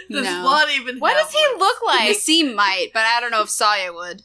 Does 0.09 0.25
No. 0.25 0.29
Vlad 0.43 0.75
even 0.75 0.97
What 0.99 1.15
have 1.15 1.27
does 1.27 1.33
he 1.33 1.45
look 1.59 1.77
like? 1.85 2.09
Nassim 2.15 2.55
might, 2.55 2.89
but 2.93 3.03
I 3.05 3.19
don't 3.21 3.31
know 3.31 3.43
if 3.43 3.49
Saya 3.49 3.93
would. 3.93 4.23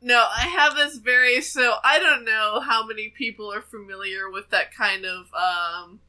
No, 0.00 0.26
I 0.34 0.42
have 0.48 0.76
this 0.76 0.96
very 0.98 1.40
so 1.40 1.76
I 1.82 1.98
don't 1.98 2.24
know 2.24 2.60
how 2.60 2.86
many 2.86 3.08
people 3.08 3.52
are 3.52 3.60
familiar 3.62 4.30
with 4.30 4.50
that 4.50 4.72
kind 4.74 5.04
of 5.04 5.26
um 5.34 6.00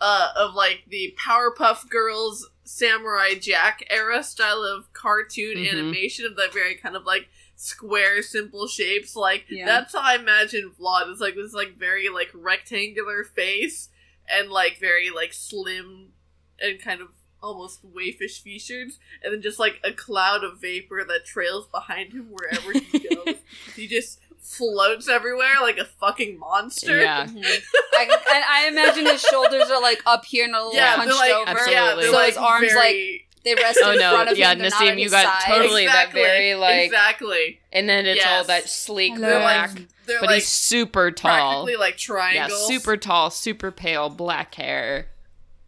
uh 0.00 0.28
of 0.36 0.54
like 0.54 0.82
the 0.88 1.16
Powerpuff 1.18 1.88
Girls 1.88 2.48
Samurai 2.64 3.34
Jack 3.40 3.84
era 3.90 4.22
style 4.22 4.62
of 4.62 4.92
cartoon 4.92 5.56
Mhm. 5.56 5.70
animation 5.70 6.24
of 6.26 6.36
that 6.36 6.52
very 6.52 6.74
kind 6.74 6.96
of 6.96 7.04
like 7.04 7.28
square 7.56 8.22
simple 8.22 8.66
shapes 8.66 9.14
like 9.14 9.44
Yeah. 9.48 9.66
that's 9.66 9.92
how 9.92 10.00
I 10.00 10.14
imagine 10.16 10.70
Vlad 10.78 11.12
is 11.12 11.20
like 11.20 11.34
this 11.34 11.52
like 11.52 11.74
very 11.76 12.08
like 12.08 12.30
rectangular 12.34 13.22
face 13.22 13.88
and 14.28 14.50
like 14.50 14.78
very 14.80 15.10
like 15.10 15.32
slim 15.32 16.12
and 16.58 16.80
kind 16.80 17.00
of 17.02 17.08
almost 17.42 17.80
waifish 17.94 18.40
features 18.42 18.98
and 19.22 19.32
then 19.32 19.40
just 19.42 19.58
like 19.58 19.80
a 19.84 19.92
cloud 19.92 20.44
of 20.44 20.60
vapor 20.60 21.04
that 21.08 21.24
trails 21.24 21.66
behind 21.68 22.12
him 22.12 22.28
wherever 22.30 22.72
he 22.72 22.98
goes. 23.14 23.36
he 23.76 23.86
just 23.86 24.20
floats 24.38 25.08
everywhere 25.08 25.54
like 25.60 25.78
a 25.78 25.84
fucking 25.84 26.38
monster. 26.38 26.98
Yeah. 27.00 27.26
Mm-hmm. 27.40 27.42
I, 27.42 28.02
and 28.34 28.44
I 28.48 28.68
imagine 28.68 29.04
his 29.06 29.20
shoulders 29.20 29.68
are 29.70 29.80
like 29.82 30.02
up 30.06 30.24
here 30.24 30.44
and 30.46 30.54
a 30.54 30.58
little 30.58 30.74
Yeah, 30.74 30.96
hunched 30.96 31.14
like 31.16 31.32
over. 31.32 31.50
Absolutely. 31.50 31.72
yeah, 31.74 31.94
they're 31.96 32.04
So 32.10 32.12
like 32.12 32.28
his 32.28 32.36
arms 32.38 32.74
like 32.74 33.26
they 33.44 33.54
rest 33.54 33.78
Oh 33.82 33.90
in 33.92 33.98
front 33.98 34.30
of 34.30 34.38
yeah, 34.38 34.52
him. 34.52 34.58
they're 34.58 34.70
not 34.70 34.80
Nassim, 34.82 34.90
on 34.92 34.98
you 34.98 35.04
his 35.04 35.12
got 35.12 35.42
side. 35.42 35.48
totally 35.58 35.84
that 35.86 36.08
Exactly, 36.08 36.22
very 36.22 36.54
like, 36.54 36.80
exactly. 36.86 37.60
and 37.72 37.88
then 37.88 38.06
it's 38.06 38.24
all 38.26 38.44
that 38.44 38.68
sleek 38.68 39.14
Hello. 39.14 39.28
They're 39.28 39.40
black, 39.40 39.74
like 39.74 39.88
they're 40.06 40.20
but 40.20 40.26
like 40.28 40.34
he's 40.36 40.48
super 40.48 41.10
tall. 41.10 41.30
practically 41.64 41.76
like 41.76 41.94
Yeah, 41.94 41.98
triangles. 42.14 42.66
super 42.66 42.96
tall, 42.96 43.30
super 43.30 43.70
pale, 43.70 44.08
black 44.08 44.54
hair, 44.54 45.08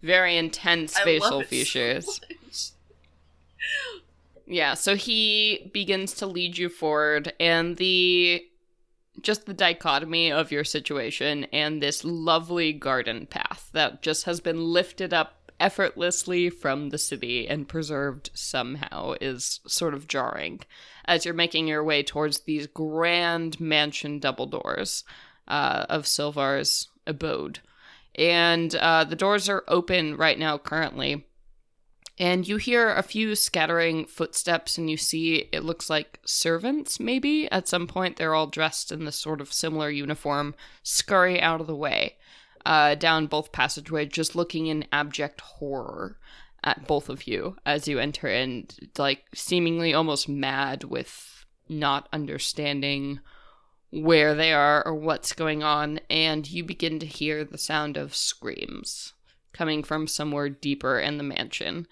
very 0.03 0.37
intense 0.37 0.97
I 0.97 1.05
facial 1.05 1.41
so 1.41 1.43
features. 1.43 2.07
much. 2.07 2.71
Yeah, 4.47 4.75
so 4.75 4.97
he 4.97 5.71
begins 5.73 6.15
to 6.15 6.27
lead 6.27 6.59
you 6.59 6.69
forward, 6.69 7.33
and 7.41 7.77
the 7.77 8.45
just 9.21 9.47
the 9.47 9.55
dichotomy 9.55 10.33
of 10.33 10.51
your 10.51 10.65
situation 10.65 11.45
and 11.53 11.83
this 11.83 12.03
lovely 12.03 12.73
garden 12.73 13.27
path 13.27 13.69
that 13.73 14.03
just 14.03 14.25
has 14.25 14.41
been 14.41 14.65
lifted 14.65 15.13
up 15.13 15.53
effortlessly 15.61 16.51
from 16.51 16.89
the 16.89 16.99
city 16.99 17.47
and 17.47 17.69
preserved 17.69 18.31
somehow 18.35 19.15
is 19.21 19.61
sort 19.67 19.95
of 19.95 20.09
jarring 20.09 20.61
as 21.05 21.25
you're 21.25 21.35
making 21.35 21.69
your 21.69 21.85
way 21.85 22.03
towards 22.03 22.41
these 22.41 22.67
grand 22.67 23.61
mansion 23.61 24.19
double 24.19 24.47
doors 24.47 25.05
uh, 25.47 25.87
of 25.89 26.05
Silvar's 26.05 26.89
abode. 27.07 27.61
And 28.15 28.75
uh, 28.75 29.05
the 29.05 29.17
doors 29.17 29.49
are 29.49 29.65
open 29.69 30.17
right 30.17 30.39
now, 30.39 30.59
currently. 30.59 31.25
And 32.19 32.47
you 32.47 32.59
hear 32.59 32.91
a 32.91 33.03
few 33.03 33.35
scattering 33.35 34.05
footsteps, 34.05 34.77
and 34.77 34.91
you 34.91 34.97
see 34.97 35.49
it 35.53 35.65
looks 35.65 35.89
like 35.89 36.21
servants, 36.27 37.01
maybe. 37.01 37.51
At 37.51 37.69
some 37.69 37.87
point, 37.87 38.17
they're 38.17 38.35
all 38.35 38.47
dressed 38.47 38.93
in 38.93 39.05
this 39.05 39.17
sort 39.17 39.41
of 39.41 39.53
similar 39.53 39.91
uniform, 39.91 40.55
scurry 40.83 41.41
out 41.41 41.61
of 41.61 41.67
the 41.67 41.75
way 41.75 42.17
uh, 42.65 42.95
down 42.95 43.27
both 43.27 43.53
passageways, 43.53 44.09
just 44.09 44.37
looking 44.37 44.67
in 44.67 44.85
abject 44.93 45.41
horror 45.41 46.19
at 46.65 46.87
both 46.87 47.09
of 47.09 47.27
you 47.27 47.57
as 47.67 47.89
you 47.89 47.99
enter 47.99 48.29
and 48.29 48.79
like 48.97 49.25
seemingly 49.35 49.93
almost 49.93 50.29
mad 50.29 50.85
with 50.85 51.45
not 51.69 52.09
understanding 52.13 53.19
where 53.93 54.35
they 54.35 54.53
are 54.53 54.85
or 54.87 54.95
what's 54.95 55.33
going 55.33 55.63
on 55.63 56.01
and 56.11 56.51
you 56.51 56.65
begin 56.65 56.99
to 56.99 57.07
hear 57.07 57.45
the 57.45 57.59
sound 57.59 57.97
of 57.97 58.15
screams 58.15 59.13
coming 59.53 59.83
from 59.83 60.07
somewhere 60.07 60.49
deeper 60.49 60.99
in 60.99 61.19
the 61.19 61.25
mansion 61.25 61.87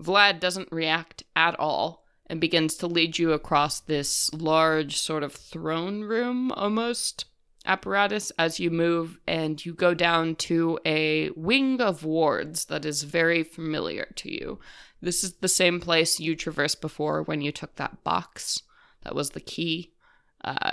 vlad 0.00 0.40
doesn't 0.40 0.72
react 0.72 1.22
at 1.36 1.58
all 1.60 2.04
and 2.26 2.40
begins 2.40 2.74
to 2.74 2.86
lead 2.86 3.18
you 3.18 3.32
across 3.32 3.80
this 3.80 4.32
large 4.32 4.96
sort 4.96 5.22
of 5.22 5.32
throne 5.32 6.02
room 6.02 6.50
almost 6.52 7.26
apparatus 7.66 8.30
as 8.38 8.60
you 8.60 8.70
move, 8.70 9.18
and 9.26 9.64
you 9.64 9.74
go 9.74 9.92
down 9.92 10.34
to 10.36 10.78
a 10.86 11.30
wing 11.30 11.80
of 11.80 12.04
wards 12.04 12.66
that 12.66 12.84
is 12.84 13.02
very 13.02 13.42
familiar 13.42 14.12
to 14.16 14.32
you. 14.32 14.58
This 15.00 15.22
is 15.22 15.34
the 15.34 15.48
same 15.48 15.80
place 15.80 16.20
you 16.20 16.34
traversed 16.34 16.80
before 16.80 17.22
when 17.22 17.40
you 17.40 17.52
took 17.52 17.76
that 17.76 18.02
box 18.02 18.62
that 19.02 19.14
was 19.14 19.30
the 19.30 19.40
key 19.40 19.92
uh, 20.44 20.72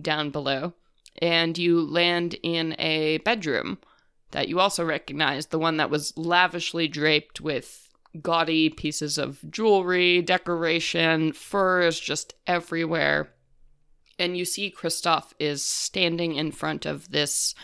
down 0.00 0.30
below. 0.30 0.74
And 1.20 1.56
you 1.56 1.80
land 1.80 2.36
in 2.42 2.74
a 2.78 3.18
bedroom 3.18 3.78
that 4.32 4.48
you 4.48 4.58
also 4.58 4.84
recognize, 4.84 5.46
the 5.46 5.58
one 5.58 5.76
that 5.76 5.90
was 5.90 6.16
lavishly 6.16 6.88
draped 6.88 7.40
with 7.40 7.88
gaudy 8.20 8.68
pieces 8.68 9.16
of 9.16 9.38
jewelry, 9.50 10.22
decoration, 10.22 11.32
furs 11.32 12.00
just 12.00 12.34
everywhere 12.46 13.34
and 14.18 14.36
you 14.36 14.44
see 14.44 14.70
Kristoff 14.70 15.32
is 15.38 15.64
standing 15.64 16.36
in 16.36 16.52
front 16.52 16.86
of 16.86 17.10
this 17.10 17.54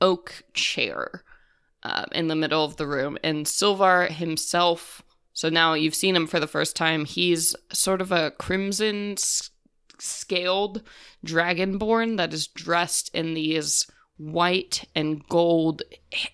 oak 0.00 0.42
chair 0.54 1.24
um, 1.82 2.06
in 2.12 2.28
the 2.28 2.36
middle 2.36 2.64
of 2.64 2.76
the 2.76 2.86
room, 2.86 3.18
and 3.22 3.46
Silvar 3.46 4.10
himself. 4.10 5.02
So 5.32 5.48
now 5.48 5.74
you've 5.74 5.94
seen 5.94 6.16
him 6.16 6.26
for 6.26 6.40
the 6.40 6.46
first 6.46 6.76
time. 6.76 7.04
He's 7.04 7.54
sort 7.72 8.00
of 8.00 8.12
a 8.12 8.30
crimson 8.32 9.16
scaled 10.00 10.82
dragonborn 11.24 12.16
that 12.16 12.32
is 12.32 12.46
dressed 12.46 13.10
in 13.14 13.34
these 13.34 13.86
white 14.16 14.84
and 14.94 15.26
gold, 15.28 15.82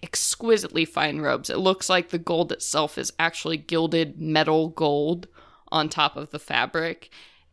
exquisitely 0.02 0.84
fine 0.84 1.20
robes. 1.20 1.50
It 1.50 1.58
looks 1.58 1.88
like 1.88 2.10
the 2.10 2.18
gold 2.18 2.52
itself 2.52 2.98
is 2.98 3.12
actually 3.18 3.56
gilded 3.56 4.20
metal 4.20 4.68
gold 4.68 5.28
on 5.72 5.88
top 5.88 6.16
of 6.16 6.30
the 6.30 6.38
fabric. 6.38 7.10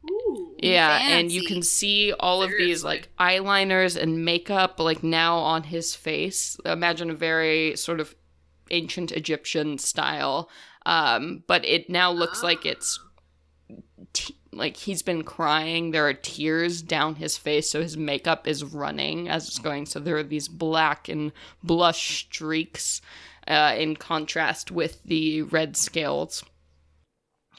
Ooh. 0.10 0.56
Yeah, 0.60 1.00
and 1.02 1.32
you 1.32 1.44
can 1.44 1.62
see 1.62 2.14
all 2.14 2.42
of 2.42 2.52
these 2.58 2.84
like 2.84 3.10
eyeliners 3.20 4.02
and 4.02 4.26
makeup 4.26 4.80
like 4.80 5.04
now 5.04 5.38
on 5.38 5.64
his 5.64 5.96
face. 5.96 6.58
Imagine 6.66 7.10
a 7.10 7.16
very 7.16 7.76
sort 7.76 8.00
of 8.00 8.16
ancient 8.72 9.12
Egyptian 9.12 9.78
style. 9.78 10.50
Um, 10.86 11.44
but 11.48 11.66
it 11.66 11.90
now 11.90 12.12
looks 12.12 12.42
like 12.42 12.66
it's 12.66 13.00
t- 14.14 14.38
like 14.58 14.78
he's 14.78 15.02
been 15.02 15.24
crying. 15.24 15.92
There 15.92 16.08
are 16.08 16.14
tears 16.14 16.82
down 16.82 17.16
his 17.16 17.38
face, 17.38 17.70
so 17.70 17.82
his 17.82 17.98
makeup 17.98 18.48
is 18.48 18.64
running 18.64 19.30
as 19.30 19.48
it's 19.48 19.60
going. 19.60 19.86
So 19.86 20.00
there 20.00 20.18
are 20.18 20.24
these 20.24 20.48
black 20.48 21.08
and 21.10 21.32
blush 21.64 22.26
streaks 22.26 23.02
uh, 23.48 23.76
in 23.78 23.96
contrast 23.96 24.72
with 24.72 25.04
the 25.04 25.44
red 25.44 25.78
scales. 25.78 26.44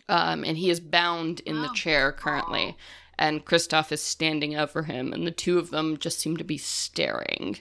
Um, 0.09 0.43
and 0.45 0.57
he 0.57 0.71
is 0.71 0.81
bound 0.81 1.41
in 1.41 1.61
the 1.61 1.69
chair 1.75 2.13
currently 2.13 2.77
and 3.19 3.45
Kristoff 3.45 3.91
is 3.91 4.01
standing 4.01 4.57
over 4.57 4.85
him, 4.85 5.13
and 5.13 5.27
the 5.27 5.33
two 5.33 5.59
of 5.59 5.71
them 5.71 5.99
just 5.99 6.21
seem 6.21 6.37
to 6.37 6.45
be 6.45 6.57
staring 6.57 7.59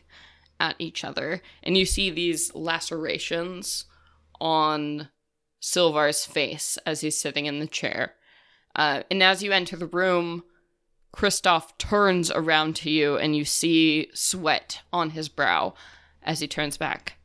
at 0.60 0.76
each 0.78 1.04
other. 1.04 1.42
And 1.64 1.76
you 1.76 1.86
see 1.86 2.10
these 2.10 2.54
lacerations 2.54 3.86
on 4.40 5.10
Silvar's 5.60 6.26
face 6.26 6.78
as 6.86 7.02
he's 7.02 7.20
sitting 7.20 7.48
in 7.48 7.60
the 7.60 7.68
chair. 7.68 8.14
Uh, 8.78 9.02
and 9.12 9.24
as 9.24 9.42
you 9.42 9.52
enter 9.52 9.76
the 9.76 9.88
room, 9.88 10.44
Kristoff 11.14 11.76
turns 11.80 12.30
around 12.30 12.76
to 12.78 12.92
you, 12.92 13.18
and 13.18 13.36
you 13.36 13.44
see 13.44 14.10
sweat 14.14 14.82
on 14.94 15.10
his 15.10 15.28
brow 15.28 15.74
as 16.22 16.40
he 16.40 16.48
turns 16.48 16.78
back. 16.78 17.18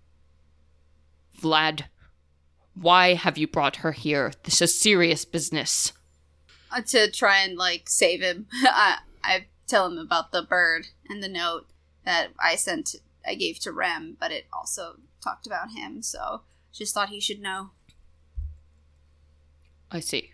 Vlad, 1.38 1.84
why 2.74 3.14
have 3.14 3.36
you 3.36 3.46
brought 3.46 3.76
her 3.76 3.92
here? 3.92 4.32
This 4.44 4.62
is 4.62 4.80
serious 4.80 5.24
business. 5.26 5.92
Uh, 6.70 6.80
to 6.80 7.10
try 7.10 7.40
and 7.40 7.58
like 7.58 7.88
save 7.88 8.22
him. 8.22 8.46
I 8.64 8.98
I 9.22 9.46
tell 9.66 9.86
him 9.86 9.98
about 9.98 10.32
the 10.32 10.42
bird 10.42 10.86
and 11.10 11.22
the 11.22 11.28
note 11.28 11.66
that 12.06 12.28
I 12.40 12.56
sent 12.56 12.94
I 13.26 13.34
gave 13.34 13.58
to 13.60 13.72
Rem, 13.72 14.16
but 14.18 14.32
it 14.32 14.46
also 14.52 14.96
talked 15.22 15.46
about 15.46 15.72
him, 15.72 16.02
so 16.02 16.42
just 16.72 16.94
thought 16.94 17.10
he 17.10 17.20
should 17.20 17.40
know. 17.40 17.70
I 19.90 20.00
see. 20.00 20.32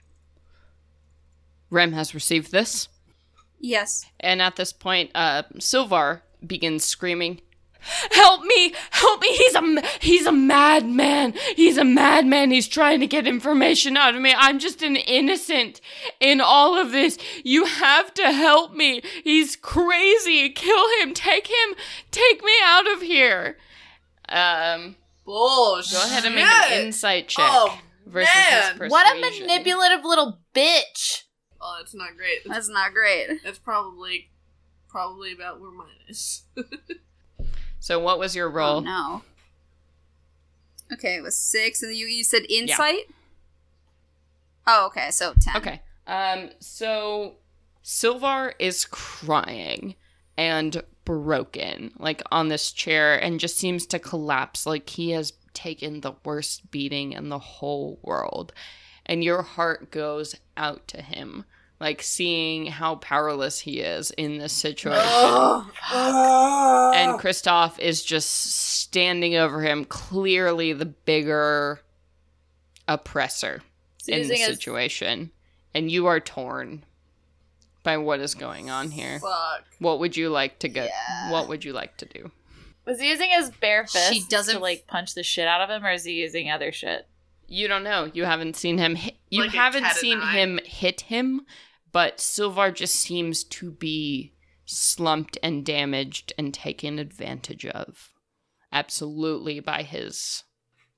Rem 1.71 1.93
has 1.93 2.15
received 2.15 2.51
this. 2.53 2.89
Yes. 3.61 4.05
And 4.21 4.41
at 4.41 4.57
this 4.57 4.73
point, 4.73 5.11
uh, 5.15 5.43
Silvar 5.59 6.23
begins 6.47 6.85
screaming, 6.85 7.41
"Help 8.13 8.43
me! 8.45 8.73
Help 8.91 9.21
me! 9.21 9.29
He's 9.37 9.55
a 9.55 9.83
he's 10.01 10.27
a 10.27 10.33
madman! 10.33 11.35
He's 11.57 11.77
a 11.77 11.85
madman! 11.85 12.51
He's 12.53 12.69
trying 12.69 13.01
to 13.01 13.07
get 13.07 13.27
information 13.27 13.97
out 13.97 14.15
of 14.15 14.21
me. 14.21 14.33
I'm 14.37 14.59
just 14.61 14.83
an 14.83 14.95
innocent 14.97 15.81
in 16.21 16.41
all 16.41 16.79
of 16.79 16.93
this. 16.93 17.19
You 17.45 17.65
have 17.65 18.15
to 18.15 18.33
help 18.33 18.75
me! 18.75 19.03
He's 19.25 19.57
crazy! 19.57 20.51
Kill 20.51 20.87
him! 21.01 21.13
Take 21.13 21.49
him! 21.49 21.75
Take 22.13 22.45
me 22.45 22.53
out 22.65 22.91
of 22.93 23.03
here!" 23.03 23.59
Um, 24.29 24.97
Bullshit. 25.25 25.93
go 25.99 26.05
ahead 26.05 26.25
and 26.25 26.35
make 26.35 26.45
an 26.45 26.87
insight 26.87 27.29
check 27.29 27.45
Oh, 27.49 27.79
versus 28.07 28.29
his 28.33 28.51
man. 28.53 28.73
persuasion. 28.79 28.91
What 28.91 29.17
a 29.17 29.21
manipulative 29.21 30.05
little 30.05 30.39
bitch. 30.55 31.23
Oh, 31.61 31.79
it's 31.81 31.95
not 31.95 32.17
great. 32.17 32.45
That's, 32.45 32.67
That's 32.67 32.69
not 32.69 32.93
great. 32.93 33.43
that's 33.45 33.59
probably 33.59 34.31
probably 34.89 35.33
about 35.33 35.61
where 35.61 35.71
mine 35.71 35.89
is. 36.09 36.43
So, 37.81 37.99
what 38.01 38.19
was 38.19 38.35
your 38.35 38.49
Oh 38.61 38.81
no. 38.81 39.23
Okay, 40.93 41.17
it 41.17 41.23
was 41.23 41.37
six, 41.37 41.83
and 41.83 41.95
you 41.95 42.07
you 42.07 42.25
said 42.25 42.43
insight. 42.49 43.05
Oh, 44.67 44.87
okay, 44.87 45.11
so 45.11 45.35
ten. 45.41 45.57
Okay. 45.57 45.83
Um, 46.07 46.51
so 46.59 47.37
Silvar 47.85 48.53
is 48.59 48.85
crying 48.85 49.95
and 50.37 50.83
broken, 51.05 51.93
like 51.99 52.23
on 52.31 52.49
this 52.49 52.73
chair, 52.73 53.17
and 53.17 53.41
just 53.41 53.59
seems 53.59 53.87
to 53.87 53.99
collapse 53.99 54.67
like 54.67 54.89
he 54.91 55.11
has 55.11 55.33
taken 55.53 56.01
the 56.01 56.13
worst 56.25 56.71
beating 56.71 57.13
in 57.13 57.29
the 57.29 57.39
whole 57.39 57.99
world. 58.03 58.53
And 59.07 59.25
your 59.25 59.43
heart 59.43 59.91
goes 59.91 60.35
out 60.59 60.87
to 60.89 61.01
him, 61.01 61.45
like 61.81 62.03
seeing 62.03 62.67
how 62.67 62.97
powerless 62.97 63.61
he 63.61 63.81
is 63.81 64.11
in 64.11 64.39
this 64.39 64.53
situation. 64.53 65.01
Oh, 65.03 66.93
and 66.95 67.19
Kristoff 67.21 67.79
is 67.79 68.03
just 68.03 68.29
standing 68.81 69.37
over 69.37 69.63
him, 69.63 69.85
clearly 69.85 70.73
the 70.73 70.85
bigger 70.87 71.81
oppressor 72.87 73.63
in 74.07 74.29
the 74.29 74.35
his- 74.37 74.47
situation. 74.47 75.31
And 75.75 75.91
you 75.91 76.07
are 76.07 76.19
torn 76.19 76.85
by 77.85 77.99
what 77.99 78.21
is 78.21 78.35
going 78.35 78.71
on 78.71 78.91
here. 78.91 79.21
Fuck. 79.21 79.65
What 79.79 79.99
would 80.01 80.17
you 80.17 80.31
like 80.31 80.59
to 80.61 80.69
go? 80.69 80.85
Yeah. 80.85 81.31
What 81.31 81.49
would 81.49 81.65
you 81.65 81.73
like 81.73 81.97
to 81.99 82.07
do? 82.07 82.31
Was 82.87 82.99
he 83.01 83.09
using 83.11 83.31
his 83.31 83.51
bare 83.51 83.87
fist 83.87 84.13
She 84.13 84.25
doesn't- 84.29 84.57
to 84.57 84.61
like 84.61 84.87
punch 84.87 85.15
the 85.15 85.23
shit 85.23 85.47
out 85.47 85.61
of 85.61 85.69
him, 85.69 85.85
or 85.85 85.93
is 85.93 86.05
he 86.05 86.13
using 86.15 86.51
other 86.51 86.73
shit? 86.73 87.07
You 87.49 87.67
don't 87.67 87.83
know. 87.83 88.11
You 88.13 88.25
haven't 88.25 88.57
seen 88.57 88.77
him. 88.77 88.95
Hit, 88.95 89.17
you 89.31 89.43
Like 89.43 89.53
haven't 89.53 89.87
seen 89.93 90.21
him 90.21 90.61
hit 90.65 91.01
him, 91.03 91.47
but 91.91 92.19
Silvar 92.19 92.75
just 92.75 92.95
seems 92.95 93.43
to 93.45 93.71
be 93.71 94.35
slumped 94.67 95.39
and 95.43 95.65
damaged 95.65 96.35
and 96.37 96.53
taken 96.53 96.99
advantage 96.99 97.65
of, 97.65 98.13
absolutely 98.71 99.61
by 99.61 99.83
his 99.83 100.45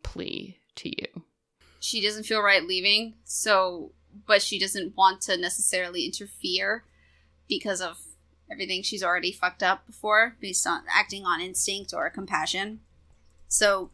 plea 0.02 0.58
to 0.74 0.88
you. 0.88 1.22
She 1.78 2.00
doesn't 2.02 2.24
feel 2.24 2.42
right 2.42 2.64
leaving, 2.64 3.14
so 3.24 3.92
but 4.26 4.42
she 4.42 4.58
doesn't 4.58 4.96
want 4.96 5.20
to 5.22 5.36
necessarily 5.36 6.04
interfere 6.04 6.84
because 7.48 7.80
of 7.80 7.98
everything 8.50 8.82
she's 8.82 9.04
already 9.04 9.30
fucked 9.30 9.62
up 9.62 9.86
before, 9.86 10.36
based 10.40 10.66
on 10.66 10.82
acting 10.92 11.24
on 11.24 11.40
instinct 11.40 11.94
or 11.94 12.10
compassion. 12.10 12.80
So 13.46 13.90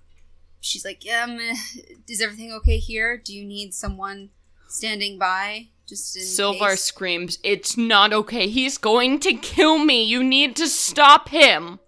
she's 0.67 0.85
like, 0.85 1.03
um, 1.23 1.39
is 2.09 2.21
everything 2.21 2.53
okay 2.53 2.79
here? 2.79 3.17
Do 3.17 3.35
you 3.35 3.45
need 3.45 3.73
someone 3.75 4.31
standing 4.69 5.19
by? 5.19 5.69
Just 5.87 6.17
in 6.17 6.23
Silvar 6.23 6.71
case? 6.71 6.83
screams, 6.83 7.39
It's 7.45 7.77
not 7.77 8.13
okay. 8.13 8.49
He's 8.49 8.77
going 8.77 9.21
to 9.21 9.35
kill 9.35 9.79
me. 9.79 10.03
You 10.03 10.25
need 10.25 10.57
to 10.57 10.67
stop 10.67 11.29
him. 11.29 11.79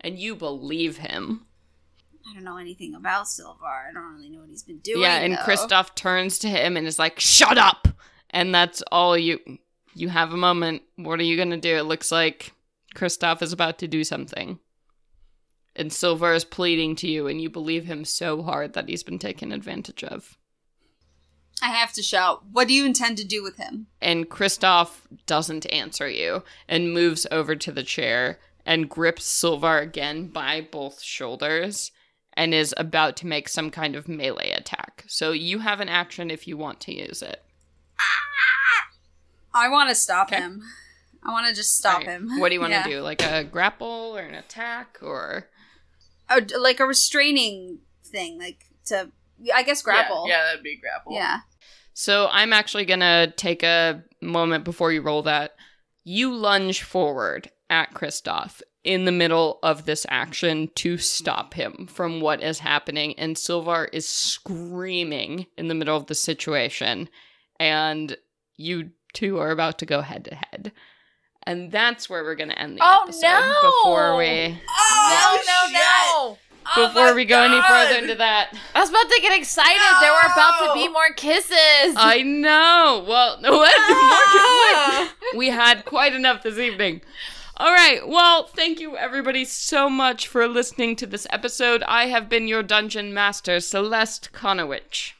And 0.00 0.18
you 0.18 0.36
believe 0.36 0.98
him. 0.98 1.46
I 2.30 2.34
don't 2.34 2.44
know 2.44 2.58
anything 2.58 2.94
about 2.94 3.26
Silvar. 3.26 3.88
I 3.88 3.92
don't 3.92 4.14
really 4.14 4.28
know 4.28 4.40
what 4.40 4.48
he's 4.48 4.62
been 4.62 4.78
doing. 4.78 5.00
yeah, 5.00 5.16
and 5.16 5.34
though. 5.34 5.38
Kristoff 5.38 5.94
turns 5.96 6.38
to 6.40 6.48
him 6.48 6.76
and 6.76 6.86
is 6.86 6.98
like, 6.98 7.18
Shut 7.18 7.58
up! 7.58 7.88
And 8.30 8.54
that's 8.54 8.82
all 8.92 9.18
you. 9.18 9.40
You 9.94 10.08
have 10.08 10.32
a 10.32 10.36
moment. 10.36 10.82
What 10.96 11.18
are 11.18 11.24
you 11.24 11.36
going 11.36 11.50
to 11.50 11.56
do? 11.56 11.76
It 11.76 11.84
looks 11.84 12.12
like 12.12 12.52
Kristoff 12.94 13.42
is 13.42 13.52
about 13.52 13.78
to 13.78 13.88
do 13.88 14.04
something. 14.04 14.60
And 15.78 15.90
Silvar 15.90 16.34
is 16.34 16.44
pleading 16.44 16.96
to 16.96 17.08
you, 17.08 17.26
and 17.26 17.40
you 17.40 17.50
believe 17.50 17.84
him 17.84 18.04
so 18.06 18.42
hard 18.42 18.72
that 18.72 18.88
he's 18.88 19.02
been 19.02 19.18
taken 19.18 19.52
advantage 19.52 20.02
of. 20.02 20.38
I 21.62 21.68
have 21.68 21.92
to 21.94 22.02
shout. 22.02 22.44
What 22.50 22.66
do 22.68 22.74
you 22.74 22.84
intend 22.86 23.18
to 23.18 23.24
do 23.26 23.42
with 23.42 23.56
him? 23.56 23.86
and 24.00 24.28
Kristoff 24.30 25.00
doesn't 25.26 25.70
answer 25.72 26.08
you 26.08 26.42
and 26.68 26.92
moves 26.94 27.26
over 27.30 27.54
to 27.56 27.72
the 27.72 27.82
chair 27.82 28.38
and 28.64 28.88
grips 28.90 29.24
Silvar 29.26 29.82
again 29.82 30.26
by 30.28 30.60
both 30.60 31.00
shoulders 31.02 31.92
and 32.34 32.52
is 32.52 32.74
about 32.76 33.16
to 33.16 33.26
make 33.26 33.48
some 33.48 33.70
kind 33.70 33.96
of 33.96 34.06
melee 34.08 34.50
attack. 34.50 35.04
So 35.08 35.32
you 35.32 35.60
have 35.60 35.80
an 35.80 35.88
action 35.88 36.30
if 36.30 36.46
you 36.48 36.56
want 36.58 36.80
to 36.80 36.94
use 36.94 37.22
it. 37.22 37.42
I 39.54 39.68
want 39.68 39.88
to 39.88 39.94
stop 39.94 40.28
Okay. 40.28 40.40
him. 40.40 40.62
I 41.22 41.30
want 41.32 41.48
to 41.48 41.54
just 41.54 41.76
stop 41.76 42.00
Alright, 42.00 42.08
him. 42.08 42.38
What 42.38 42.50
do 42.50 42.54
you 42.54 42.60
want 42.60 42.72
to 42.72 42.78
Yeah. 42.90 42.96
do? 42.98 43.00
Like 43.00 43.22
a 43.22 43.42
grapple 43.44 44.14
or 44.16 44.20
an 44.20 44.34
attack 44.34 44.98
or 45.02 45.48
D- 46.44 46.56
like 46.56 46.80
a 46.80 46.86
restraining 46.86 47.78
thing, 48.04 48.38
like 48.38 48.64
to, 48.86 49.10
I 49.54 49.62
guess, 49.62 49.82
grapple. 49.82 50.26
Yeah, 50.28 50.36
yeah, 50.38 50.44
that'd 50.44 50.62
be 50.62 50.76
grapple. 50.76 51.12
Yeah. 51.14 51.38
So 51.94 52.28
I'm 52.30 52.52
actually 52.52 52.84
going 52.84 53.00
to 53.00 53.32
take 53.36 53.62
a 53.62 54.02
moment 54.20 54.64
before 54.64 54.92
you 54.92 55.00
roll 55.02 55.22
that. 55.22 55.54
You 56.04 56.34
lunge 56.34 56.82
forward 56.82 57.50
at 57.70 57.94
Kristoff 57.94 58.60
in 58.84 59.04
the 59.06 59.12
middle 59.12 59.58
of 59.62 59.84
this 59.86 60.04
action 60.08 60.68
to 60.76 60.98
stop 60.98 61.54
him 61.54 61.88
from 61.90 62.20
what 62.20 62.42
is 62.42 62.58
happening. 62.60 63.18
And 63.18 63.34
Silvar 63.34 63.88
is 63.92 64.06
screaming 64.08 65.46
in 65.56 65.68
the 65.68 65.74
middle 65.74 65.96
of 65.96 66.06
the 66.06 66.14
situation. 66.14 67.08
And 67.58 68.16
you 68.56 68.90
two 69.12 69.38
are 69.38 69.50
about 69.50 69.78
to 69.78 69.86
go 69.86 70.02
head 70.02 70.24
to 70.26 70.34
head. 70.34 70.72
And 71.48 71.70
that's 71.72 72.10
where 72.10 72.22
we're 72.24 72.34
going 72.34 72.50
to 72.50 72.58
end 72.58 72.76
the 72.76 72.82
Oh, 72.84 73.04
episode 73.04 73.22
no! 73.22 73.60
before 73.62 74.16
we 74.16 74.60
Oh, 74.68 75.40
no, 75.46 75.52
no, 75.52 75.72
no! 75.72 75.80
Oh 75.80 76.05
Oh 76.76 76.88
before 76.88 77.06
my 77.10 77.12
we 77.14 77.24
go 77.24 77.42
any 77.42 77.60
further 77.62 77.98
into 78.02 78.14
that. 78.16 78.52
I 78.74 78.80
was 78.80 78.90
about 78.90 79.08
to 79.08 79.18
get 79.22 79.38
excited. 79.38 79.80
There 80.00 80.10
were 80.12 80.32
about 80.32 80.66
to 80.66 80.74
be 80.74 80.88
more 80.88 81.10
kisses. 81.16 81.94
I 81.96 82.22
know. 82.24 83.04
Well, 83.06 83.38
what? 83.40 83.52
what? 83.52 83.74
Ah. 83.78 85.14
We 85.36 85.48
had 85.48 85.84
quite 85.84 86.12
enough 86.14 86.42
this 86.42 86.58
evening. 86.58 87.02
All 87.58 87.72
right. 87.72 88.06
Well, 88.06 88.44
thank 88.48 88.80
you 88.80 88.96
everybody 88.96 89.44
so 89.44 89.88
much 89.88 90.26
for 90.28 90.46
listening 90.48 90.96
to 90.96 91.06
this 91.06 91.26
episode. 91.30 91.82
I 91.84 92.06
have 92.06 92.28
been 92.28 92.48
your 92.48 92.62
dungeon 92.62 93.14
master, 93.14 93.60
Celeste 93.60 94.32
Conowitch. 94.32 95.12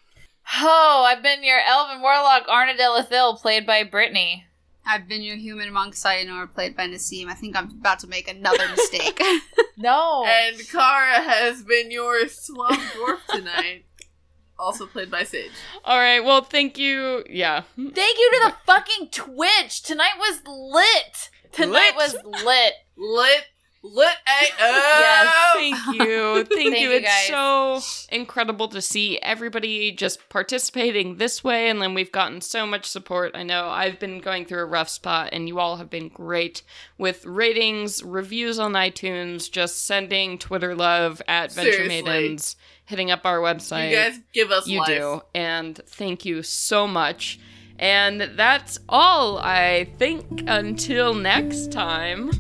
oh, 0.61 1.05
I've 1.07 1.23
been 1.23 1.43
your 1.45 1.61
elven 1.61 2.01
warlock 2.03 2.45
Arna 2.49 2.75
Delethil, 2.75 3.41
played 3.41 3.67
by 3.67 3.83
Brittany. 3.85 4.45
I've 4.87 5.09
been 5.09 5.23
your 5.23 5.37
human 5.37 5.73
monk 5.73 5.95
Sayonara 5.95 6.47
played 6.49 6.77
by 6.77 6.87
Nassim. 6.87 7.27
I 7.29 7.35
think 7.35 7.57
I'm 7.57 7.71
about 7.71 7.99
to 8.01 8.07
make 8.07 8.29
another 8.29 8.69
mistake. 8.69 9.21
No. 9.79 10.25
And 10.27 10.57
Kara 10.71 11.21
has 11.21 11.63
been 11.63 11.91
your 11.91 12.27
slum 12.29 12.73
dwarf 12.79 13.19
tonight. 13.29 13.85
Also 14.59 14.87
played 14.87 15.11
by 15.11 15.23
Sage. 15.23 15.51
All 15.85 15.99
right. 15.99 16.21
Well, 16.21 16.41
thank 16.41 16.79
you. 16.79 17.25
Yeah. 17.29 17.65
Thank 17.77 17.97
you 18.19 18.31
to 18.33 18.41
the 18.47 18.55
fucking 18.65 19.11
Twitch. 19.11 19.83
Tonight 19.83 20.15
was 20.19 20.41
lit. 20.47 21.29
Tonight 21.53 21.93
Lit. 21.95 22.15
was 22.25 22.43
lit. 22.43 22.73
Lit, 22.97 23.45
Lit! 23.95 24.17
Yes, 24.59 25.29
oh. 25.31 25.55
thank 25.57 26.01
you. 26.01 26.45
Thank, 26.47 26.49
Thank 26.49 26.81
you. 26.81 26.91
you, 26.91 27.03
It's 27.03 27.27
so 27.29 27.81
incredible 28.15 28.69
to 28.69 28.81
see 28.81 29.19
everybody 29.19 29.93
just 29.93 30.29
participating 30.29 31.17
this 31.17 31.43
way. 31.45 31.69
And 31.69 31.81
then 31.81 31.95
we've 31.95 32.13
gotten 32.13 32.41
so 32.41 32.67
much 32.67 32.87
support. 32.87 33.33
I 33.35 33.43
know 33.43 33.69
I've 33.69 33.99
been 33.99 34.19
going 34.21 34.45
through 34.47 34.61
a 34.61 34.67
rough 34.67 34.89
spot, 34.89 35.31
and 35.33 35.49
you 35.49 35.59
all 35.59 35.77
have 35.77 35.91
been 35.91 36.09
great 36.09 36.63
with 36.99 37.25
ratings, 37.25 38.03
reviews 38.03 38.59
on 38.59 38.73
iTunes, 38.73 39.51
just 39.51 39.85
sending 39.87 40.39
Twitter 40.39 40.75
love 40.75 41.23
at 41.29 41.53
Venture 41.53 41.73
Seriously. 41.73 42.03
Maidens, 42.03 42.57
hitting 42.85 43.11
up 43.11 43.25
our 43.25 43.39
website. 43.39 43.91
You 43.91 43.97
guys 43.97 44.21
give 44.33 44.51
us 44.51 44.67
You 44.67 44.81
life. 44.81 44.89
do. 44.89 45.21
And 45.35 45.81
thank 45.87 46.25
you 46.25 46.43
so 46.43 46.87
much. 46.87 47.39
And 47.79 48.23
that's 48.37 48.79
all, 48.89 49.39
I 49.39 49.89
think, 49.99 50.45
until 50.47 51.13
next 51.13 51.73
time. 51.73 52.31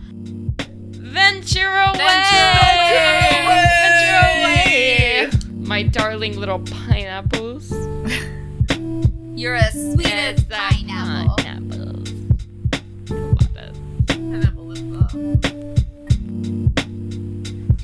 Venture 1.16 1.66
away! 1.66 1.93
away! 1.97 3.47
Venture 3.80 4.20
away! 4.36 5.30
My 5.66 5.82
darling 5.82 6.38
little 6.38 6.59
pineapples. 6.59 7.70
You're 9.34 9.55
as 9.55 9.72
sweet 9.72 10.12
as 10.12 10.38
It's 10.38 10.43
a 10.43 10.47
pineapple. 10.51 11.36
pineapples. 11.36 12.10
Love 13.09 13.56
it. 13.56 13.74
Pineapple 14.09 14.64
lip 14.66 14.84
balm. 15.10 15.38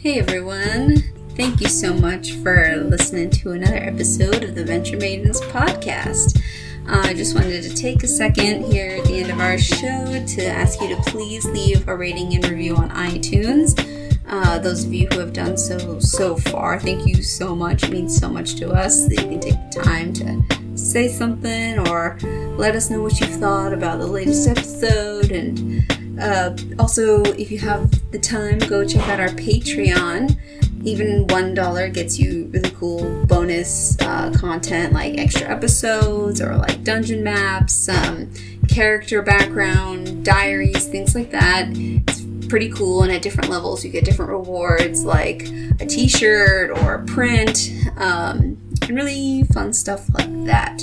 Hey 0.02 0.18
everyone! 0.18 1.02
Thank 1.34 1.62
you 1.62 1.68
so 1.68 1.94
much 1.94 2.32
for 2.32 2.76
listening 2.76 3.30
to 3.30 3.52
another 3.52 3.76
episode 3.78 4.44
of 4.44 4.54
the 4.54 4.64
Venture 4.64 4.98
Maidens 4.98 5.40
podcast. 5.40 6.38
Uh, 6.86 7.02
I 7.04 7.14
just 7.14 7.34
wanted 7.34 7.62
to 7.62 7.74
take 7.74 8.02
a 8.02 8.08
second 8.08 8.64
here 8.64 8.96
at 8.98 9.04
the 9.04 9.20
end 9.20 9.30
of 9.30 9.38
our 9.38 9.58
show 9.58 10.24
to 10.26 10.46
ask 10.46 10.80
you 10.80 10.88
to 10.94 11.02
please 11.02 11.44
leave 11.46 11.86
a 11.88 11.96
rating 11.96 12.34
and 12.34 12.44
review 12.48 12.76
on 12.76 12.90
iTunes. 12.90 13.78
Uh, 14.26 14.58
those 14.58 14.84
of 14.84 14.92
you 14.92 15.08
who 15.12 15.20
have 15.20 15.32
done 15.32 15.56
so 15.56 15.98
so 16.00 16.36
far, 16.36 16.80
thank 16.80 17.06
you 17.06 17.22
so 17.22 17.54
much. 17.54 17.84
It 17.84 17.90
means 17.90 18.16
so 18.16 18.28
much 18.28 18.54
to 18.56 18.70
us 18.70 19.06
that 19.08 19.22
you 19.22 19.28
can 19.28 19.40
take 19.40 19.70
the 19.70 19.82
time 19.82 20.12
to 20.14 20.76
say 20.76 21.08
something 21.08 21.78
or 21.88 22.18
let 22.56 22.74
us 22.74 22.90
know 22.90 23.02
what 23.02 23.20
you 23.20 23.26
thought 23.26 23.72
about 23.72 23.98
the 23.98 24.06
latest 24.06 24.48
episode 24.48 25.30
and 25.30 25.84
uh, 26.20 26.54
also, 26.78 27.22
if 27.22 27.50
you 27.50 27.58
have 27.58 27.90
the 28.12 28.18
time, 28.18 28.58
go 28.58 28.84
check 28.86 29.06
out 29.08 29.18
our 29.18 29.28
Patreon. 29.28 30.36
Even 30.84 31.26
one 31.28 31.54
dollar 31.54 31.88
gets 31.88 32.18
you 32.18 32.50
really 32.52 32.70
cool 32.70 33.24
bonus 33.26 33.96
uh, 34.00 34.32
content 34.32 34.92
like 34.92 35.16
extra 35.18 35.48
episodes 35.48 36.40
or 36.40 36.56
like 36.56 36.82
dungeon 36.82 37.22
maps, 37.22 37.88
um, 37.88 38.30
character 38.68 39.22
background, 39.22 40.24
diaries, 40.24 40.86
things 40.86 41.14
like 41.14 41.30
that. 41.30 41.68
It's 41.72 42.22
pretty 42.48 42.70
cool, 42.70 43.02
and 43.02 43.12
at 43.12 43.22
different 43.22 43.48
levels, 43.48 43.84
you 43.84 43.90
get 43.90 44.04
different 44.04 44.30
rewards 44.30 45.04
like 45.04 45.48
a 45.80 45.86
T-shirt 45.86 46.70
or 46.78 46.96
a 46.96 47.04
print, 47.06 47.70
um, 47.96 48.58
and 48.82 48.90
really 48.90 49.44
fun 49.54 49.72
stuff 49.72 50.12
like 50.14 50.44
that. 50.46 50.82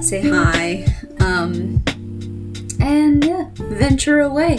say 0.07 0.29
hi, 0.29 0.87
um, 1.21 1.83
and 2.81 3.25
yeah, 3.25 3.49
venture 3.55 4.21
away. 4.21 4.59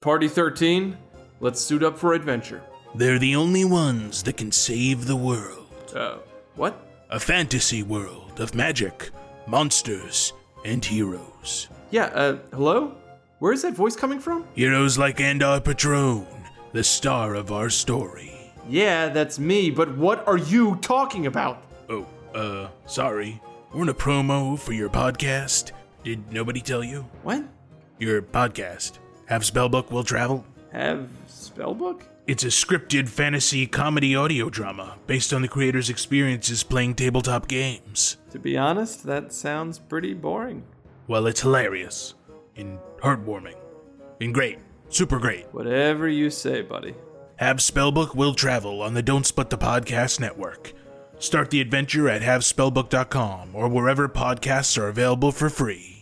Party 0.00 0.28
13, 0.28 0.96
let's 1.40 1.60
suit 1.60 1.82
up 1.82 1.98
for 1.98 2.12
adventure. 2.12 2.62
They're 2.94 3.18
the 3.18 3.36
only 3.36 3.64
ones 3.64 4.22
that 4.24 4.36
can 4.36 4.52
save 4.52 5.06
the 5.06 5.16
world. 5.16 5.66
Uh, 5.94 6.18
what? 6.56 6.80
A 7.10 7.18
fantasy 7.20 7.82
world 7.82 8.40
of 8.40 8.54
magic, 8.54 9.10
monsters, 9.46 10.32
and 10.64 10.84
heroes. 10.84 11.68
Yeah, 11.90 12.06
uh, 12.06 12.38
hello? 12.52 12.94
Where 13.38 13.52
is 13.52 13.62
that 13.62 13.74
voice 13.74 13.96
coming 13.96 14.20
from? 14.20 14.46
Heroes 14.54 14.98
like 14.98 15.16
Andar 15.16 15.64
Patron, 15.64 16.26
the 16.72 16.84
star 16.84 17.34
of 17.34 17.50
our 17.50 17.70
story. 17.70 18.52
Yeah, 18.68 19.08
that's 19.08 19.38
me, 19.38 19.70
but 19.70 19.96
what 19.96 20.26
are 20.28 20.36
you 20.36 20.76
talking 20.76 21.26
about? 21.26 21.64
Oh, 21.88 22.06
uh, 22.34 22.68
sorry. 22.86 23.40
We're 23.72 23.82
in 23.82 23.88
a 23.88 23.94
promo 23.94 24.58
for 24.58 24.72
your 24.72 24.90
podcast. 24.90 25.72
Did 26.04 26.32
nobody 26.32 26.60
tell 26.60 26.84
you? 26.84 27.08
What? 27.22 27.44
Your 27.98 28.20
podcast. 28.22 28.98
Have 29.26 29.42
Spellbook 29.42 29.90
Will 29.90 30.04
Travel? 30.04 30.44
Have 30.72 31.08
spellbook? 31.60 32.02
It's 32.26 32.44
a 32.44 32.48
scripted 32.48 33.08
fantasy 33.08 33.66
comedy 33.66 34.14
audio 34.14 34.50
drama 34.50 34.98
based 35.06 35.32
on 35.32 35.42
the 35.42 35.48
creator's 35.48 35.90
experiences 35.90 36.62
playing 36.62 36.94
tabletop 36.94 37.48
games. 37.48 38.18
To 38.30 38.38
be 38.38 38.56
honest, 38.56 39.04
that 39.04 39.32
sounds 39.32 39.78
pretty 39.78 40.14
boring. 40.14 40.64
Well, 41.08 41.26
it's 41.26 41.40
hilarious 41.40 42.14
and 42.56 42.78
heartwarming 43.02 43.56
and 44.20 44.32
great. 44.34 44.58
Super 44.88 45.18
great. 45.18 45.46
Whatever 45.52 46.08
you 46.08 46.30
say, 46.30 46.62
buddy. 46.62 46.94
Have 47.36 47.58
Spellbook 47.58 48.14
Will 48.14 48.34
Travel 48.34 48.82
on 48.82 48.94
the 48.94 49.02
Don't 49.02 49.26
Split 49.26 49.50
the 49.50 49.58
Podcast 49.58 50.20
network. 50.20 50.72
Start 51.18 51.50
the 51.50 51.60
adventure 51.60 52.08
at 52.08 52.22
havespellbook.com 52.22 53.54
or 53.54 53.68
wherever 53.68 54.08
podcasts 54.08 54.76
are 54.78 54.88
available 54.88 55.32
for 55.32 55.48
free. 55.48 55.99